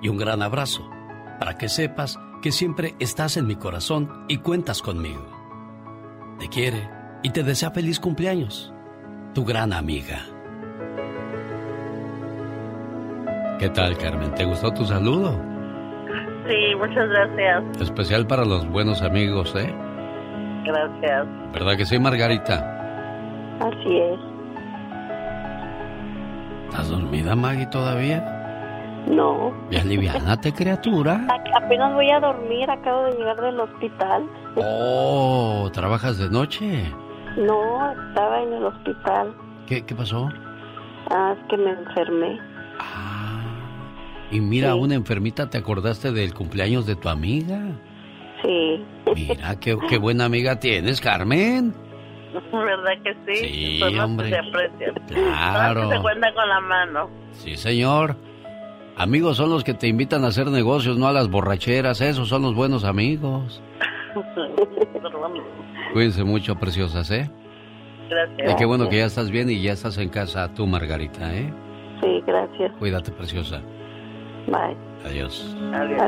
Y 0.00 0.08
un 0.08 0.16
gran 0.16 0.42
abrazo 0.42 0.88
para 1.38 1.56
que 1.56 1.68
sepas 1.68 2.18
que 2.42 2.52
siempre 2.52 2.94
estás 3.00 3.36
en 3.36 3.46
mi 3.46 3.56
corazón 3.56 4.24
y 4.28 4.38
cuentas 4.38 4.82
conmigo. 4.82 5.26
Te 6.38 6.48
quiere 6.48 6.97
y 7.22 7.30
te 7.30 7.42
desea 7.42 7.70
feliz 7.70 7.98
cumpleaños. 8.00 8.72
Tu 9.34 9.44
gran 9.44 9.72
amiga. 9.72 10.18
¿Qué 13.58 13.68
tal, 13.70 13.96
Carmen? 13.98 14.32
¿Te 14.34 14.44
gustó 14.44 14.72
tu 14.72 14.84
saludo? 14.84 15.32
Sí, 16.48 16.74
muchas 16.76 17.08
gracias. 17.08 17.64
Especial 17.82 18.26
para 18.26 18.44
los 18.44 18.66
buenos 18.68 19.02
amigos, 19.02 19.54
¿eh? 19.56 19.74
Gracias. 20.64 21.26
¿Verdad 21.52 21.76
que 21.76 21.84
sí, 21.84 21.98
Margarita? 21.98 22.56
Así 23.60 23.98
es. 23.98 24.20
¿Estás 26.70 26.88
dormida, 26.88 27.34
Maggie, 27.34 27.66
todavía? 27.66 29.04
No. 29.10 29.52
Ya 29.70 29.80
aliviánate, 29.80 30.52
criatura. 30.52 31.26
A- 31.28 31.58
Apenas 31.64 31.92
voy 31.94 32.10
a 32.10 32.20
dormir, 32.20 32.70
acabo 32.70 33.04
de 33.04 33.12
llegar 33.12 33.40
del 33.40 33.58
hospital. 33.60 34.24
Oh, 34.56 35.68
¿trabajas 35.72 36.18
de 36.18 36.30
noche? 36.30 36.92
No, 37.36 37.92
estaba 38.08 38.42
en 38.42 38.52
el 38.52 38.64
hospital. 38.64 39.34
¿Qué, 39.66 39.84
qué 39.84 39.94
pasó? 39.94 40.28
Ah, 41.10 41.34
es 41.38 41.46
que 41.48 41.56
me 41.56 41.70
enfermé. 41.70 42.38
Y 44.30 44.40
mira, 44.40 44.74
una 44.74 44.94
enfermita, 44.94 45.48
¿te 45.48 45.56
acordaste 45.58 46.12
del 46.12 46.34
cumpleaños 46.34 46.84
de 46.86 46.96
tu 46.96 47.08
amiga? 47.08 47.60
Sí. 48.42 48.84
Mira, 49.14 49.58
qué, 49.58 49.76
qué 49.88 49.96
buena 49.98 50.26
amiga 50.26 50.60
tienes, 50.60 51.00
Carmen. 51.00 51.74
¿Verdad 52.52 52.92
que 53.02 53.14
sí? 53.26 53.46
Sí, 53.48 53.78
Son 53.78 53.88
los 53.88 53.98
que 53.98 54.04
hombre. 54.04 54.28
se 54.30 54.38
aprecian. 54.38 54.94
Claro. 55.06 55.80
Son 55.80 55.82
los 55.82 55.90
que 55.90 55.96
se 55.96 56.02
cuentan 56.02 56.34
con 56.34 56.48
la 56.48 56.60
mano. 56.60 57.10
Sí, 57.32 57.56
señor. 57.56 58.16
Amigos 58.96 59.36
son 59.38 59.48
los 59.50 59.64
que 59.64 59.74
te 59.74 59.86
invitan 59.86 60.24
a 60.24 60.28
hacer 60.28 60.48
negocios, 60.48 60.98
no 60.98 61.06
a 61.08 61.12
las 61.12 61.30
borracheras. 61.30 62.00
Esos 62.00 62.28
son 62.28 62.42
los 62.42 62.54
buenos 62.54 62.84
amigos. 62.84 63.62
Cuídense 65.92 66.24
mucho, 66.24 66.54
preciosas, 66.56 67.10
¿eh? 67.10 67.30
Gracias. 68.08 68.52
Y 68.52 68.56
qué 68.56 68.64
bueno 68.64 68.88
que 68.88 68.98
ya 68.98 69.06
estás 69.06 69.30
bien 69.30 69.50
y 69.50 69.60
ya 69.60 69.72
estás 69.72 69.98
en 69.98 70.08
casa 70.08 70.52
tú, 70.54 70.66
Margarita, 70.66 71.34
¿eh? 71.34 71.52
Sí, 72.00 72.22
gracias. 72.26 72.72
Cuídate, 72.78 73.12
preciosa. 73.12 73.60
Bye. 74.46 74.76
Adiós. 75.04 75.56
Adiós. 75.74 76.02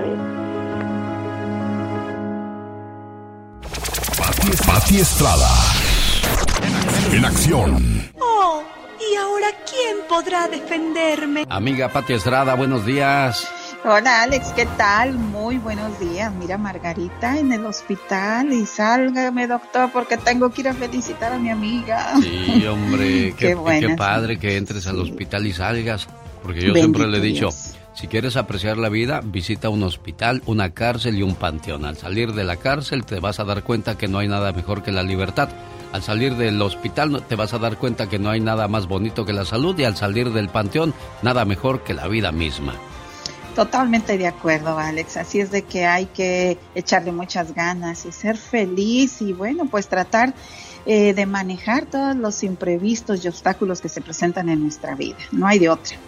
Pati, 4.17 4.51
Pati 4.67 4.97
Estrada. 5.01 5.49
En 7.13 7.25
acción. 7.25 7.77
Oh, 8.21 8.63
¿y 9.01 9.17
ahora 9.17 9.49
quién 9.69 9.99
podrá 10.09 10.49
defenderme? 10.49 11.45
Amiga 11.49 11.89
Pati 11.89 12.15
Estrada, 12.15 12.55
buenos 12.55 12.87
días. 12.87 13.53
Hola 13.83 14.25
Alex, 14.25 14.53
¿qué 14.55 14.67
tal? 14.77 15.15
Muy 15.15 15.57
buenos 15.57 15.99
días. 15.99 16.31
Mira, 16.35 16.59
Margarita 16.59 17.39
en 17.39 17.51
el 17.51 17.65
hospital 17.65 18.53
y 18.53 18.67
sálgame, 18.67 19.47
doctor, 19.47 19.91
porque 19.91 20.19
tengo 20.19 20.51
que 20.51 20.61
ir 20.61 20.69
a 20.69 20.75
felicitar 20.75 21.33
a 21.33 21.39
mi 21.39 21.49
amiga. 21.49 22.15
Sí, 22.21 22.67
hombre, 22.67 23.35
qué, 23.39 23.57
Qué 23.81 23.95
padre 23.97 24.39
que 24.39 24.59
entres 24.59 24.87
al 24.87 25.01
hospital 25.01 25.47
y 25.47 25.55
salgas. 25.55 26.09
Porque 26.43 26.61
yo 26.61 26.75
Bendito 26.75 26.99
siempre 26.99 27.07
le 27.07 27.19
he 27.19 27.21
dicho, 27.23 27.47
Dios. 27.47 27.75
si 27.95 28.07
quieres 28.07 28.37
apreciar 28.37 28.77
la 28.77 28.91
vida, 28.91 29.23
visita 29.25 29.71
un 29.71 29.83
hospital, 29.83 30.43
una 30.45 30.71
cárcel 30.75 31.17
y 31.17 31.23
un 31.23 31.35
panteón. 31.35 31.87
Al 31.87 31.97
salir 31.97 32.35
de 32.35 32.45
la 32.45 32.57
cárcel 32.57 33.07
te 33.07 33.19
vas 33.19 33.41
a 33.41 33.45
dar 33.45 33.63
cuenta 33.63 33.97
que 33.97 34.09
no 34.09 34.19
hay 34.19 34.29
nada 34.29 34.53
mejor 34.53 34.83
que 34.83 34.93
la 34.93 35.03
libertad. 35.03 35.49
Al 35.93 36.03
salir 36.03 36.37
del 36.37 36.61
hospital 36.61 37.23
te 37.27 37.35
vas 37.35 37.55
a 37.55 37.59
dar 37.59 37.79
cuenta 37.79 38.11
que 38.11 38.19
no 38.19 38.29
hay 38.29 38.41
nada 38.41 38.69
más 38.69 38.87
bonito 38.87 39.25
que 39.25 39.33
la 39.33 39.47
salud 39.47 39.79
y 39.79 39.85
al 39.85 39.97
salir 39.97 40.33
del 40.33 40.51
panteón 40.51 40.93
nada 41.23 41.47
mejor 41.47 41.83
que 41.83 41.95
la 41.95 42.09
vida 42.09 42.31
misma. 42.31 42.75
Totalmente 43.61 44.17
de 44.17 44.27
acuerdo, 44.27 44.79
Alex. 44.79 45.19
Así 45.19 45.39
es 45.39 45.51
de 45.51 45.61
que 45.61 45.85
hay 45.85 46.07
que 46.07 46.57
echarle 46.75 47.13
muchas 47.13 47.55
ganas 47.55 48.07
y 48.07 48.11
ser 48.11 48.39
feliz 48.39 49.21
y 49.21 49.35
bueno, 49.35 49.67
pues 49.67 49.87
tratar 49.87 50.33
eh, 50.87 51.13
de 51.13 51.27
manejar 51.27 51.85
todos 51.85 52.17
los 52.17 52.43
imprevistos 52.43 53.23
y 53.23 53.29
obstáculos 53.29 53.83
que 53.83 53.91
se 53.91 54.01
presentan 54.01 54.49
en 54.49 54.63
nuestra 54.63 54.95
vida. 54.95 55.19
No 55.31 55.47
hay 55.47 55.59
de 55.59 55.69
otra. 55.69 55.99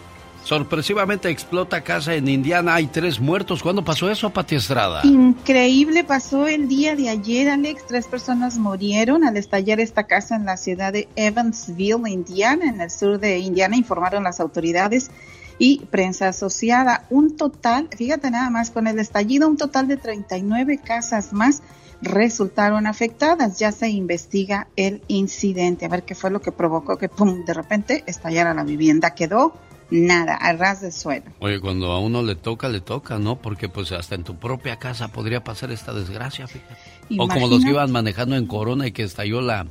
Sorpresivamente 0.44 1.28
explota 1.28 1.84
casa 1.84 2.14
en 2.14 2.26
Indiana, 2.26 2.76
hay 2.76 2.86
tres 2.86 3.20
muertos. 3.20 3.62
¿Cuándo 3.62 3.84
pasó 3.84 4.10
eso, 4.10 4.30
Pati 4.30 4.54
Estrada? 4.54 5.02
Increíble, 5.04 6.04
pasó 6.04 6.48
el 6.48 6.68
día 6.68 6.96
de 6.96 7.10
ayer, 7.10 7.50
Alex. 7.50 7.86
Tres 7.86 8.06
personas 8.06 8.56
murieron 8.56 9.24
al 9.24 9.36
estallar 9.36 9.78
esta 9.78 10.04
casa 10.04 10.36
en 10.36 10.46
la 10.46 10.56
ciudad 10.56 10.94
de 10.94 11.06
Evansville, 11.16 12.08
Indiana, 12.08 12.64
en 12.70 12.80
el 12.80 12.90
sur 12.90 13.20
de 13.20 13.40
Indiana, 13.40 13.76
informaron 13.76 14.24
las 14.24 14.40
autoridades 14.40 15.10
y 15.58 15.80
prensa 15.90 16.28
asociada. 16.28 17.06
Un 17.10 17.36
total, 17.36 17.88
fíjate 17.96 18.30
nada 18.30 18.50
más, 18.50 18.70
con 18.70 18.86
el 18.86 18.98
estallido, 18.98 19.48
un 19.48 19.56
total 19.56 19.88
de 19.88 19.96
39 19.96 20.78
casas 20.78 21.32
más 21.32 21.62
resultaron 22.02 22.86
afectadas. 22.86 23.58
Ya 23.58 23.72
se 23.72 23.88
investiga 23.88 24.68
el 24.76 25.02
incidente, 25.08 25.84
a 25.86 25.88
ver 25.88 26.02
qué 26.02 26.14
fue 26.14 26.30
lo 26.30 26.40
que 26.40 26.52
provocó 26.52 26.98
que, 26.98 27.08
pum, 27.08 27.44
de 27.44 27.54
repente 27.54 28.04
estallara 28.06 28.54
la 28.54 28.64
vivienda. 28.64 29.14
Quedó 29.14 29.54
nada, 29.90 30.34
a 30.34 30.52
ras 30.54 30.80
de 30.80 30.90
suelo. 30.90 31.26
Oye, 31.40 31.60
cuando 31.60 31.92
a 31.92 32.00
uno 32.00 32.22
le 32.22 32.34
toca, 32.34 32.68
le 32.68 32.80
toca, 32.80 33.18
¿no? 33.18 33.36
Porque 33.36 33.68
pues 33.68 33.92
hasta 33.92 34.14
en 34.14 34.24
tu 34.24 34.36
propia 34.36 34.76
casa 34.78 35.08
podría 35.08 35.44
pasar 35.44 35.70
esta 35.70 35.92
desgracia, 35.92 36.46
fíjate. 36.46 36.76
O 37.18 37.28
como 37.28 37.46
los 37.46 37.62
que 37.62 37.70
iban 37.70 37.92
manejando 37.92 38.36
en 38.36 38.46
Corona 38.46 38.86
y 38.86 38.92
que 38.92 39.02
estalló 39.02 39.42
la, 39.42 39.66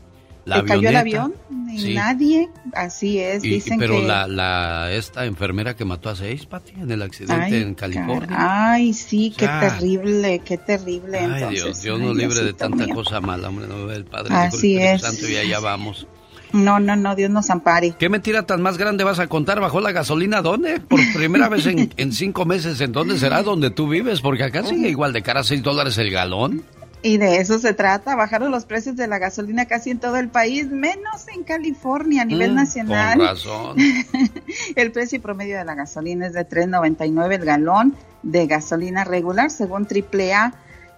la 0.46 0.62
¿Que 0.62 0.68
cayó 0.68 0.90
el 0.90 0.96
avión? 0.96 1.34
Y 1.72 1.80
Sí. 1.80 1.94
nadie, 1.94 2.50
así 2.74 3.20
es, 3.20 3.44
Y- 3.46 3.50
dicen 3.50 3.80
pero 3.80 4.02
que... 4.02 4.08
la, 4.08 4.28
la 4.28 4.92
esta 4.92 5.26
enfermera 5.26 5.76
que 5.76 5.86
mató 5.86 6.10
a 6.10 6.16
seis, 6.16 6.46
Pati, 6.46 6.74
en 6.82 6.92
el 6.92 7.02
accidente 7.02 7.34
Ay, 7.46 7.62
en 7.62 7.76
California. 7.76 8.28
cara- 8.28 8.72
Ay, 8.74 8.94
sí, 8.94 9.34
qué 9.38 9.46
Ya. 9.46 9.60
terrible, 9.62 10.40
qué 10.44 10.58
terrible. 10.58 11.20
Ay, 11.20 11.26
entonces, 11.44 11.64
Dios, 11.64 11.82
Dios 11.82 12.00
ay, 12.02 12.06
nos 12.08 12.18
libre 12.18 12.42
de 12.44 12.54
tanta 12.54 12.86
mío. 12.86 12.96
cosa 12.96 13.22
mala, 13.22 13.48
hombre, 13.50 13.68
no 13.68 13.86
ve 13.86 13.96
el 13.96 14.04
Padre, 14.06 14.34
Así 14.36 14.76
el 14.78 14.96
es. 14.96 15.02
Santo 15.02 15.30
y 15.30 15.38
allá 15.38 15.60
vamos. 15.62 16.08
No, 16.52 16.82
no, 16.82 16.98
no, 16.98 17.16
Dios 17.16 17.30
nos 17.32 17.50
ampare. 17.50 17.94
¿Qué 17.98 18.10
mentira 18.10 18.46
tan 18.46 18.62
más 18.62 18.78
grande 18.78 19.06
vas 19.06 19.20
a 19.20 19.28
contar 19.28 19.62
bajo 19.62 19.80
la 19.80 19.94
gasolina? 19.94 20.42
¿Dónde? 20.42 20.82
Por 20.82 21.00
primera 21.16 21.48
vez 21.48 21.66
en, 21.68 21.94
en 21.96 22.12
cinco 22.12 22.44
meses, 22.44 22.82
¿en 22.82 22.92
dónde 22.92 23.18
será 23.18 23.42
donde 23.44 23.70
tú 23.70 23.88
vives? 23.88 24.20
Porque 24.20 24.44
acá 24.44 24.62
sigue 24.66 24.90
igual 24.90 25.14
de 25.14 25.22
cara 25.22 25.40
a 25.40 25.44
seis 25.46 25.64
dólares 25.64 25.98
el 25.98 26.12
galón. 26.12 26.64
Y 27.04 27.18
de 27.18 27.38
eso 27.38 27.58
se 27.58 27.74
trata, 27.74 28.16
bajaron 28.16 28.52
los 28.52 28.66
precios 28.66 28.96
de 28.96 29.08
la 29.08 29.18
gasolina 29.18 29.66
casi 29.66 29.90
en 29.90 30.00
todo 30.00 30.18
el 30.18 30.30
país, 30.30 30.70
menos 30.70 31.28
en 31.34 31.44
California 31.44 32.22
a 32.22 32.26
nivel 32.26 32.52
Mm, 32.52 32.56
nacional. 32.56 33.18
Con 33.18 33.28
razón. 33.28 33.78
El 34.76 34.92
precio 34.92 35.20
promedio 35.20 35.58
de 35.58 35.66
la 35.66 35.74
gasolina 35.74 36.28
es 36.28 36.34
de 36.34 36.48
3.99 36.48 37.34
el 37.34 37.46
galón 37.46 37.96
de 38.22 38.46
gasolina 38.46 39.04
regular, 39.04 39.50
según 39.50 39.88
AAA, 39.88 40.54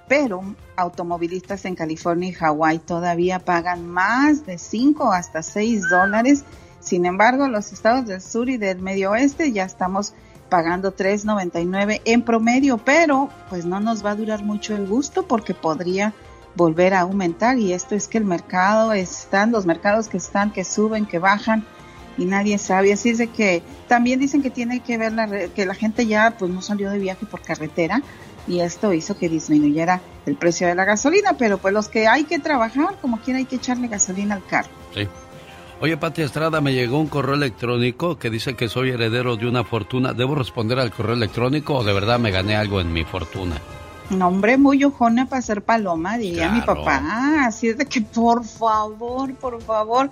pero 0.09 0.43
automovilistas 0.75 1.63
en 1.63 1.75
California 1.75 2.29
y 2.29 2.33
Hawái 2.33 2.79
todavía 2.79 3.39
pagan 3.39 3.87
más 3.87 4.45
de 4.45 4.57
5 4.57 5.13
hasta 5.13 5.41
6 5.41 5.83
dólares. 5.89 6.43
Sin 6.81 7.05
embargo, 7.05 7.47
los 7.47 7.71
estados 7.71 8.07
del 8.07 8.21
sur 8.21 8.49
y 8.49 8.57
del 8.57 8.79
medio 8.79 9.11
oeste 9.11 9.53
ya 9.53 9.63
estamos 9.63 10.13
pagando 10.53 10.95
3.99 10.95 12.01
en 12.05 12.21
promedio, 12.21 12.77
pero 12.77 13.27
pues 13.49 13.65
no 13.65 13.79
nos 13.79 14.05
va 14.05 14.11
a 14.11 14.15
durar 14.15 14.43
mucho 14.43 14.75
el 14.75 14.85
gusto 14.85 15.25
porque 15.25 15.55
podría 15.55 16.13
volver 16.53 16.93
a 16.93 16.99
aumentar 16.99 17.57
y 17.57 17.73
esto 17.73 17.95
es 17.95 18.07
que 18.07 18.19
el 18.19 18.25
mercado 18.25 18.93
están 18.93 19.51
los 19.51 19.65
mercados 19.65 20.09
que 20.09 20.17
están 20.17 20.51
que 20.51 20.63
suben, 20.63 21.07
que 21.07 21.17
bajan 21.17 21.65
y 22.19 22.25
nadie 22.25 22.59
sabe. 22.59 22.93
Así 22.93 23.09
es 23.09 23.17
de 23.17 23.31
que 23.31 23.63
también 23.87 24.19
dicen 24.19 24.43
que 24.43 24.51
tiene 24.51 24.81
que 24.81 24.99
ver 24.99 25.13
la, 25.13 25.27
que 25.47 25.65
la 25.65 25.73
gente 25.73 26.05
ya 26.05 26.35
pues 26.37 26.51
no 26.51 26.61
salió 26.61 26.91
de 26.91 26.99
viaje 26.99 27.25
por 27.25 27.41
carretera 27.41 28.03
y 28.47 28.59
esto 28.59 28.93
hizo 28.93 29.17
que 29.17 29.29
disminuyera 29.29 30.01
el 30.27 30.35
precio 30.35 30.67
de 30.67 30.75
la 30.75 30.85
gasolina, 30.85 31.35
pero 31.35 31.57
pues 31.57 31.73
los 31.73 31.89
que 31.89 32.05
hay 32.05 32.25
que 32.25 32.37
trabajar, 32.37 32.99
como 33.01 33.19
quiera 33.21 33.39
hay 33.39 33.45
que 33.45 33.55
echarle 33.55 33.87
gasolina 33.87 34.35
al 34.35 34.45
carro. 34.45 34.69
Sí. 34.93 35.07
Oye, 35.81 35.97
Pati 35.97 36.21
Estrada, 36.21 36.61
me 36.61 36.73
llegó 36.73 36.97
un 36.99 37.07
correo 37.07 37.35
electrónico 37.35 38.17
que 38.17 38.29
dice 38.29 38.55
que 38.55 38.69
soy 38.69 38.91
heredero 38.91 39.35
de 39.35 39.47
una 39.47 39.63
fortuna. 39.65 40.13
¿Debo 40.13 40.33
responder 40.35 40.79
al 40.79 40.91
correo 40.91 41.15
electrónico 41.15 41.75
o 41.75 41.83
de 41.83 41.91
verdad 41.93 42.19
me 42.19 42.31
gané 42.31 42.55
algo 42.55 42.79
en 42.79 42.93
mi 42.93 43.03
fortuna? 43.03 43.55
Nombre 44.09 44.57
muy 44.57 44.83
ojona 44.83 45.25
para 45.27 45.41
ser 45.41 45.61
paloma, 45.61 46.17
diría 46.17 46.49
mi 46.49 46.61
Claro. 46.61 46.83
papá. 46.83 47.45
Así 47.45 47.67
es 47.69 47.77
de 47.77 47.85
que 47.85 48.01
por 48.01 48.45
favor, 48.45 49.33
por 49.35 49.61
favor, 49.61 50.09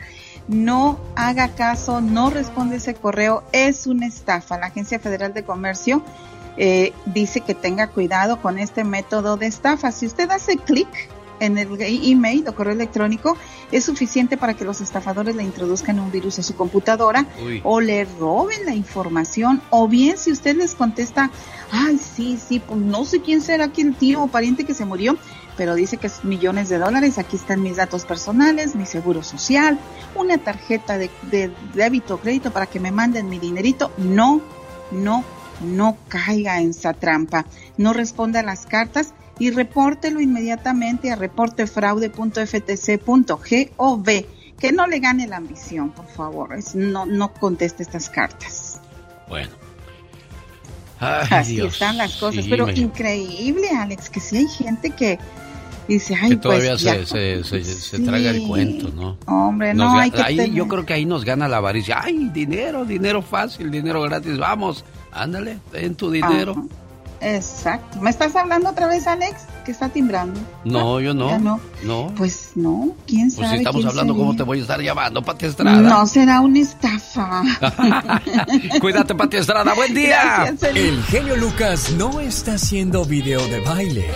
no 0.48 1.00
haga 1.16 1.50
caso, 1.50 2.02
no 2.02 2.30
responde 2.30 2.78
ese 2.78 2.94
correo. 2.96 3.44
Es 3.54 3.88
una 3.88 4.08
estafa. 4.08 4.58
La 4.58 4.68
Agencia 4.68 5.00
Federal 5.00 5.34
de 5.34 5.44
Comercio 5.44 6.04
eh, 6.58 6.92
dice 7.06 7.42
que 7.42 7.54
tenga 7.56 7.88
cuidado 7.88 8.42
con 8.42 8.60
este 8.60 8.84
método 8.84 9.38
de 9.38 9.48
estafa. 9.48 9.92
Si 9.94 10.06
usted 10.06 10.30
hace 10.32 10.58
clic 10.58 10.88
en 11.42 11.58
el 11.58 11.82
e- 11.82 12.12
email 12.12 12.48
o 12.48 12.56
correo 12.56 12.74
electrónico, 12.74 13.36
es 13.72 13.84
suficiente 13.84 14.38
para 14.38 14.54
que 14.54 14.64
los 14.64 14.80
estafadores 14.80 15.36
le 15.36 15.44
introduzcan 15.44 16.00
un 16.00 16.12
virus 16.12 16.40
a 16.40 16.44
su 16.44 16.56
computadora 16.56 17.26
Uy. 17.44 17.62
o 17.66 17.82
le 17.82 18.06
roben 18.06 18.66
la 18.66 18.76
información, 18.76 19.62
o 19.70 19.88
bien 19.88 20.18
si 20.18 20.32
usted 20.32 20.56
les 20.56 20.76
contesta, 20.76 21.32
ay, 21.72 21.98
sí, 21.98 22.38
sí, 22.38 22.60
pues 22.60 22.80
no 22.80 23.04
sé 23.04 23.22
quién 23.22 23.42
será 23.42 23.66
aquí 23.66 23.82
el 23.82 23.96
tío 23.96 24.24
o 24.24 24.28
pariente 24.28 24.64
que 24.64 24.74
se 24.74 24.86
murió, 24.86 25.18
pero 25.58 25.76
dice 25.76 25.98
que 25.98 26.08
es 26.08 26.24
millones 26.24 26.70
de 26.70 26.78
dólares, 26.78 27.18
aquí 27.18 27.36
están 27.36 27.62
mis 27.62 27.76
datos 27.76 28.06
personales, 28.06 28.76
mi 28.76 28.86
seguro 28.86 29.24
social, 29.24 29.78
una 30.16 30.38
tarjeta 30.38 30.98
de, 30.98 31.10
de 31.30 31.52
débito 31.74 32.16
o 32.16 32.18
crédito 32.20 32.52
para 32.52 32.68
que 32.68 32.80
me 32.80 32.92
manden 32.92 33.30
mi 33.30 33.40
dinerito, 33.40 33.92
no, 33.98 34.42
no, 34.92 35.24
no 35.62 35.98
caiga 36.08 36.62
en 36.62 36.70
esa 36.70 36.94
trampa, 36.94 37.46
no 37.78 37.94
responda 37.94 38.40
a 38.40 38.44
las 38.44 38.66
cartas 38.66 39.14
y 39.42 39.50
repórtelo 39.50 40.22
inmediatamente 40.22 41.12
a 41.12 41.16
reportefraude.ftc.gov. 41.16 44.06
Que 44.60 44.72
no 44.72 44.86
le 44.86 45.00
gane 45.00 45.26
la 45.28 45.38
ambición, 45.38 45.90
por 45.90 46.06
favor. 46.08 46.54
Es- 46.56 46.76
no, 46.76 47.08
no 47.08 47.34
conteste 47.34 47.82
estas 47.82 48.08
cartas. 48.10 48.80
Bueno. 49.28 49.50
Ay, 51.00 51.28
Así 51.32 51.56
Dios. 51.56 51.74
están 51.74 51.98
las 51.98 52.14
cosas. 52.18 52.44
Sí, 52.44 52.50
Pero 52.52 52.68
me- 52.68 52.74
increíble, 52.74 53.70
Alex, 53.76 54.12
que 54.12 54.20
sí 54.20 54.38
hay 54.38 54.48
gente 54.48 54.92
que 54.92 55.18
dice, 55.88 56.16
ay, 56.22 56.30
que 56.30 56.38
todavía 56.38 56.74
pues 56.74 56.82
se, 56.84 57.06
se, 57.08 57.44
se- 57.44 57.64
se 57.64 57.98
Sí. 57.98 58.04
traga 58.04 58.30
el 58.30 58.46
cuento, 58.48 58.90
¿no? 58.90 59.18
Hombre, 59.26 59.74
Nos 59.74 59.92
no, 59.94 60.00
hay 60.00 60.12
que 60.12 60.22
ahí, 60.22 60.38
tener- 60.38 60.54
Yo 60.54 60.68
creo 60.68 60.86
que 60.86 60.94
ahí 60.94 61.06
nos 61.08 61.26
gana 61.26 61.48
la 61.48 61.58
avaricia. 61.58 62.00
Ay, 62.04 62.30
dinero, 62.32 62.86
dinero 62.86 63.24
fácil, 63.24 63.72
dinero 63.72 64.04
gratis. 64.04 64.38
Vamos, 64.38 64.86
ándale, 65.12 65.58
ten 65.72 65.96
tu 65.96 66.12
dinero. 66.12 66.52
Ajá. 66.52 66.62
Exacto. 67.22 68.02
¿Me 68.02 68.10
estás 68.10 68.36
hablando 68.36 68.70
otra 68.70 68.88
vez, 68.88 69.08
Alex? 69.08 69.42
que 69.64 69.72
está 69.72 69.90
timbrando. 69.90 70.40
No, 70.64 71.00
yo 71.00 71.14
no. 71.14 71.30
Ya 71.30 71.38
no. 71.38 71.60
No. 71.84 72.12
Pues 72.18 72.50
no, 72.56 72.96
quién 73.06 73.28
Pues 73.32 73.36
sabe. 73.36 73.50
si 73.50 73.56
estamos 73.58 73.86
hablando, 73.86 74.14
sería? 74.14 74.26
¿cómo 74.26 74.36
te 74.36 74.42
voy 74.44 74.58
a 74.58 74.62
estar 74.64 74.82
llamando, 74.82 75.22
Pati 75.22 75.46
Estrada? 75.46 75.78
No 75.82 76.08
será 76.08 76.42
una 76.42 76.60
estafa. 76.60 77.44
Cuídate, 78.82 79.14
Pati 79.14 79.38
Estrada. 79.38 79.74
¡Buen 79.76 79.94
día! 79.94 80.46
Gracias. 80.48 80.76
El 80.76 81.04
genio 81.04 81.36
Lucas 81.38 81.92
no 81.92 82.20
está 82.20 82.54
haciendo 82.54 83.06
video 83.06 83.40
de 83.50 83.60
baile. 83.60 84.08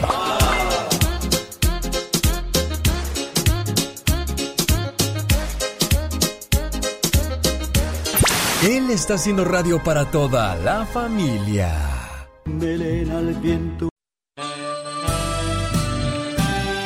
Él 8.63 8.89
está 8.89 9.13
haciendo 9.15 9.45
radio 9.45 9.81
para 9.83 10.05
toda 10.09 10.55
la 10.55 10.85
familia. 10.85 11.71
Melena 12.45 13.17
al 13.17 13.33
viento. 13.35 13.89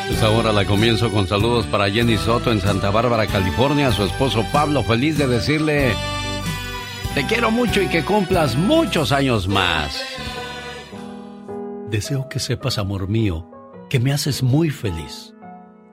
Pues 0.08 0.24
ahora 0.24 0.52
la 0.52 0.66
comienzo 0.66 1.12
con 1.12 1.28
saludos 1.28 1.66
para 1.68 1.90
Jenny 1.90 2.18
Soto 2.18 2.52
en 2.52 2.60
Santa 2.60 2.90
Bárbara, 2.90 3.28
California, 3.28 3.88
a 3.88 3.92
su 3.92 4.04
esposo 4.04 4.44
Pablo, 4.52 4.84
feliz 4.84 5.18
de 5.18 5.28
decirle, 5.28 5.94
te 7.14 7.26
quiero 7.26 7.52
mucho 7.52 7.82
y 7.82 7.88
que 7.88 8.04
cumplas 8.04 8.56
muchos 8.56 9.12
años 9.12 9.48
más. 9.48 10.02
Deseo 11.90 12.30
que 12.30 12.40
sepas, 12.40 12.78
amor 12.78 13.08
mío, 13.08 13.50
que 13.90 14.00
me 14.00 14.14
haces 14.14 14.44
muy 14.44 14.70
feliz. 14.70 15.34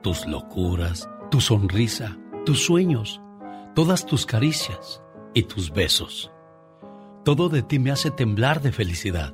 Tus 0.01 0.25
locuras, 0.27 1.09
tu 1.31 1.41
sonrisa, 1.41 2.17
tus 2.45 2.63
sueños, 2.63 3.21
todas 3.75 4.05
tus 4.05 4.25
caricias 4.25 5.01
y 5.33 5.43
tus 5.43 5.71
besos. 5.71 6.31
Todo 7.23 7.49
de 7.49 7.61
ti 7.61 7.79
me 7.79 7.91
hace 7.91 8.11
temblar 8.11 8.61
de 8.61 8.71
felicidad. 8.71 9.33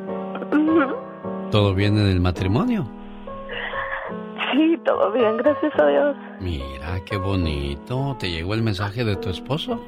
¿Todo 1.51 1.73
bien 1.73 1.97
en 1.97 2.07
el 2.07 2.19
matrimonio? 2.19 2.87
Sí, 4.53 4.77
todo 4.85 5.11
bien, 5.11 5.37
gracias 5.37 5.73
a 5.79 5.87
Dios. 5.87 6.15
Mira, 6.39 6.99
qué 7.05 7.17
bonito. 7.17 8.15
¿Te 8.19 8.29
llegó 8.29 8.53
el 8.53 8.61
mensaje 8.61 9.03
de 9.03 9.15
tu 9.15 9.29
esposo? 9.29 9.79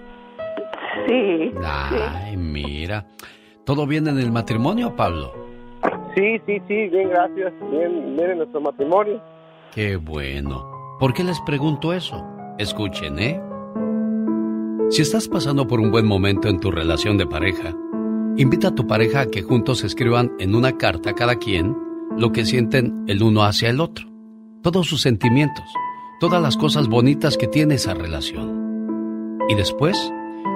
Sí. 1.07 1.53
Ay, 1.63 2.37
mira. 2.37 3.05
¿Todo 3.65 3.85
bien 3.87 4.07
en 4.07 4.19
el 4.19 4.31
matrimonio, 4.31 4.95
Pablo? 4.95 5.33
Sí, 6.15 6.39
sí, 6.45 6.61
sí, 6.67 6.87
bien, 6.89 7.09
gracias. 7.09 7.53
Bien, 7.71 8.15
bien 8.15 8.31
en 8.31 8.37
nuestro 8.37 8.61
matrimonio. 8.61 9.21
Qué 9.73 9.95
bueno. 9.95 10.97
¿Por 10.99 11.13
qué 11.13 11.23
les 11.23 11.39
pregunto 11.41 11.93
eso? 11.93 12.23
Escuchen, 12.57 13.19
¿eh? 13.19 13.41
Si 14.89 15.01
estás 15.01 15.27
pasando 15.27 15.65
por 15.65 15.79
un 15.79 15.91
buen 15.91 16.05
momento 16.05 16.47
en 16.47 16.59
tu 16.59 16.69
relación 16.71 17.17
de 17.17 17.25
pareja, 17.25 17.73
invita 18.37 18.69
a 18.69 18.75
tu 18.75 18.87
pareja 18.87 19.21
a 19.21 19.25
que 19.27 19.41
juntos 19.41 19.83
escriban 19.83 20.31
en 20.39 20.55
una 20.55 20.77
carta 20.77 21.13
cada 21.13 21.35
quien 21.35 21.75
lo 22.17 22.31
que 22.31 22.45
sienten 22.45 23.03
el 23.07 23.21
uno 23.23 23.43
hacia 23.43 23.69
el 23.69 23.79
otro. 23.79 24.07
Todos 24.61 24.87
sus 24.87 25.01
sentimientos, 25.01 25.65
todas 26.19 26.41
las 26.41 26.57
cosas 26.57 26.87
bonitas 26.87 27.37
que 27.37 27.47
tiene 27.47 27.75
esa 27.75 27.93
relación. 27.93 29.39
Y 29.49 29.55
después, 29.55 30.11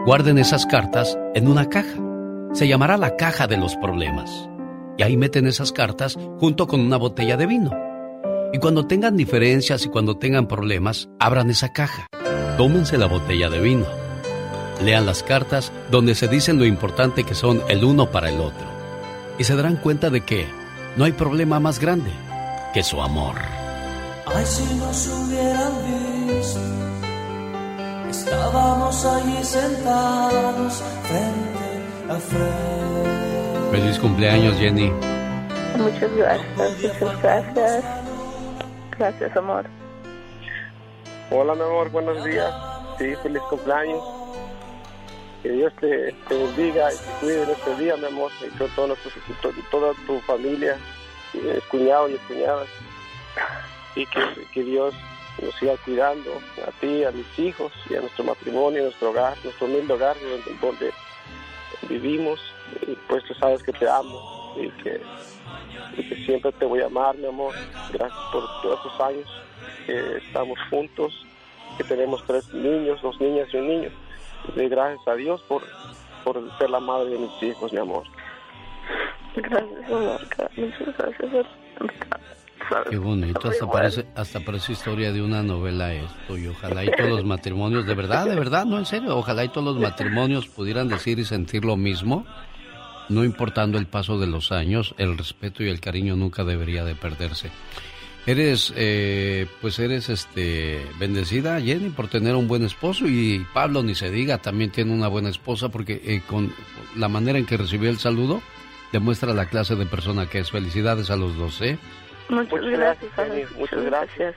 guarden 0.06 0.38
esas 0.38 0.66
cartas 0.66 1.18
en 1.36 1.48
una 1.48 1.70
caja. 1.70 2.00
Se 2.54 2.68
llamará 2.68 2.98
la 2.98 3.16
caja 3.16 3.48
de 3.48 3.58
los 3.58 3.76
problemas. 3.76 4.50
Y 4.98 5.04
ahí 5.04 5.18
meten 5.18 5.46
esas 5.46 5.72
cartas 5.72 6.18
junto 6.40 6.68
con 6.68 6.80
una 6.80 6.98
botella 6.98 7.38
de 7.38 7.46
vino. 7.46 7.72
Y 8.54 8.60
cuando 8.60 8.88
tengan 8.88 9.18
diferencias 9.18 9.86
y 9.86 9.90
cuando 9.90 10.18
tengan 10.18 10.48
problemas, 10.48 11.10
abran 11.20 11.50
esa 11.50 11.74
caja. 11.74 12.08
Tómense 12.58 12.98
la 12.98 13.08
botella 13.08 13.50
de 13.50 13.60
vino. 13.60 13.86
Lean 14.82 15.06
las 15.06 15.24
cartas 15.24 15.72
donde 15.90 16.16
se 16.16 16.28
dicen 16.28 16.60
lo 16.60 16.66
importante 16.66 17.24
que 17.24 17.36
son 17.36 17.62
el 17.68 17.84
uno 17.84 18.12
para 18.12 18.30
el 18.30 18.40
otro. 18.40 18.68
Y 19.38 19.44
se 19.44 19.56
darán 19.56 19.78
cuenta 19.78 20.10
de 20.10 20.22
que 20.22 20.48
no 20.96 21.06
hay 21.06 21.12
problema 21.12 21.60
más 21.60 21.80
grande 21.80 22.12
que 22.74 22.84
su 22.84 23.02
amor. 23.02 23.36
Ay, 24.26 24.46
si 24.46 24.76
nos 24.76 25.08
hubieran 25.08 25.74
visto, 26.28 26.60
estábamos 28.10 29.06
allí 29.06 29.44
sentados 29.44 30.84
frente 31.04 32.14
a 32.14 32.16
frente. 32.18 33.72
Feliz 33.72 34.00
cumpleaños, 34.00 34.58
Jenny. 34.58 34.92
Muchas 35.78 36.12
gracias, 36.16 37.02
muchas 37.02 37.22
gracias. 37.22 37.84
Gracias, 38.98 39.38
amor. 39.38 39.66
Hola, 41.30 41.56
mi 41.56 41.62
amor, 41.62 41.90
buenos 41.92 42.24
días. 42.24 42.54
Sí, 42.98 43.14
feliz 43.22 43.42
cumpleaños. 43.50 44.17
Que 45.48 45.54
Dios 45.54 45.72
te, 45.80 46.14
bendiga 46.30 46.94
y 46.94 46.98
te 46.98 47.12
cuide 47.22 47.44
en 47.44 47.50
este 47.52 47.76
día, 47.78 47.96
mi 47.96 48.06
amor, 48.08 48.30
y 48.46 48.50
con 48.58 48.70
todos 48.76 48.90
nuestros- 48.90 49.14
to- 49.42 49.54
toda 49.72 49.94
tu 50.06 50.20
familia, 50.22 50.78
eh, 51.36 51.62
cuñados 51.70 52.12
y 52.12 52.18
cuñadas. 52.28 52.68
Y 53.96 54.06
que, 54.08 54.20
que 54.54 54.64
Dios 54.64 54.94
nos 55.42 55.56
siga 55.56 55.78
cuidando 55.86 56.32
a 56.68 56.72
ti, 56.82 57.06
a 57.06 57.12
mis 57.12 57.40
hijos 57.40 57.72
y 57.90 57.96
a 57.96 58.02
nuestro 58.02 58.26
matrimonio, 58.26 58.84
nuestro 58.84 59.12
hogar, 59.12 59.38
nuestro 59.46 59.68
humilde 59.68 59.94
hogar 59.94 60.18
donde, 60.20 60.60
donde 60.60 60.94
vivimos. 61.84 62.42
Y 62.86 62.98
pues 63.08 63.24
tú 63.24 63.34
sabes 63.36 63.64
que 63.64 63.72
te 63.72 63.88
amo 63.88 64.54
y 64.58 64.68
que, 64.84 65.00
y 65.98 66.04
que 66.10 66.16
siempre 66.26 66.52
te 66.52 66.66
voy 66.66 66.82
a 66.82 66.88
amar, 66.88 67.16
mi 67.16 67.28
amor. 67.28 67.54
Gracias 67.94 68.20
por 68.34 68.44
todos 68.62 68.80
estos 68.86 69.00
años 69.00 69.30
que 69.86 70.18
estamos 70.18 70.60
juntos, 70.70 71.26
que 71.78 71.86
tenemos 71.86 72.22
tres 72.28 72.54
niños, 72.54 73.02
dos 73.02 73.18
niñas 73.22 73.48
y 73.54 73.58
un 73.58 73.68
niño. 73.70 73.90
Gracias 74.56 75.08
a 75.08 75.16
Dios 75.16 75.42
por, 75.44 75.64
por 76.24 76.58
ser 76.58 76.70
la 76.70 76.80
madre 76.80 77.12
de 77.12 77.20
mis 77.20 77.44
hijos, 77.44 77.72
mi 77.72 77.80
amor. 77.80 78.04
Gracias, 79.36 79.92
amor. 79.92 80.22
Muchas 80.56 80.98
gracias. 80.98 81.48
Qué 82.90 82.98
bonito, 82.98 83.48
hasta 83.48 83.66
parece, 83.66 84.06
hasta 84.16 84.40
parece 84.42 84.74
historia 84.74 85.14
de 85.14 85.22
una 85.22 85.42
novela 85.42 85.94
esto. 85.94 86.38
Y 86.38 86.48
ojalá 86.48 86.84
y 86.84 86.92
todos 86.92 87.10
los 87.10 87.24
matrimonios, 87.24 87.86
de 87.86 87.96
verdad, 87.96 88.26
de 88.26 88.36
verdad, 88.36 88.66
no 88.66 88.78
en 88.78 88.86
serio, 88.86 89.16
ojalá 89.16 89.46
y 89.46 89.50
todos 89.50 89.74
los 89.74 89.82
matrimonios 89.82 90.48
pudieran 90.48 90.88
decir 90.88 91.20
y 91.20 91.26
sentir 91.26 91.64
lo 91.64 91.78
mismo. 91.78 92.26
No 93.10 93.24
importando 93.24 93.78
el 93.78 93.88
paso 93.88 94.20
de 94.20 94.28
los 94.28 94.52
años, 94.52 94.94
el 94.98 95.18
respeto 95.18 95.64
y 95.64 95.70
el 95.70 95.80
cariño 95.80 96.18
nunca 96.18 96.44
debería 96.44 96.84
de 96.84 96.94
perderse. 96.94 97.52
Eres, 98.28 98.74
eh, 98.76 99.48
pues 99.62 99.80
eres, 99.80 100.10
este, 100.10 100.86
bendecida, 101.00 101.62
Jenny, 101.62 101.92
por 101.92 102.10
tener 102.10 102.36
un 102.36 102.50
buen 102.50 102.66
esposo 102.66 103.06
y 103.08 103.48
Pablo, 103.54 103.84
ni 103.84 103.96
se 103.96 104.12
diga, 104.12 104.38
también 104.38 104.70
tiene 104.70 104.92
una 104.92 105.08
buena 105.08 105.30
esposa 105.30 105.70
porque 105.70 106.02
eh, 106.04 106.22
con 106.28 106.54
la 106.98 107.08
manera 107.08 107.40
en 107.40 107.46
que 107.46 107.56
recibió 107.56 107.90
el 107.90 108.00
saludo 108.00 108.42
demuestra 108.92 109.34
la 109.34 109.46
clase 109.46 109.76
de 109.76 109.86
persona 109.86 110.30
que 110.30 110.40
es. 110.40 110.52
Felicidades 110.52 111.10
a 111.10 111.16
los 111.16 111.38
dos, 111.38 111.62
¿eh? 111.62 111.80
Muchas, 112.28 112.52
Muchas 112.52 112.72
gracias, 112.72 113.12
Jenny, 113.16 113.44
muchas 113.58 113.84
gracias. 113.86 114.36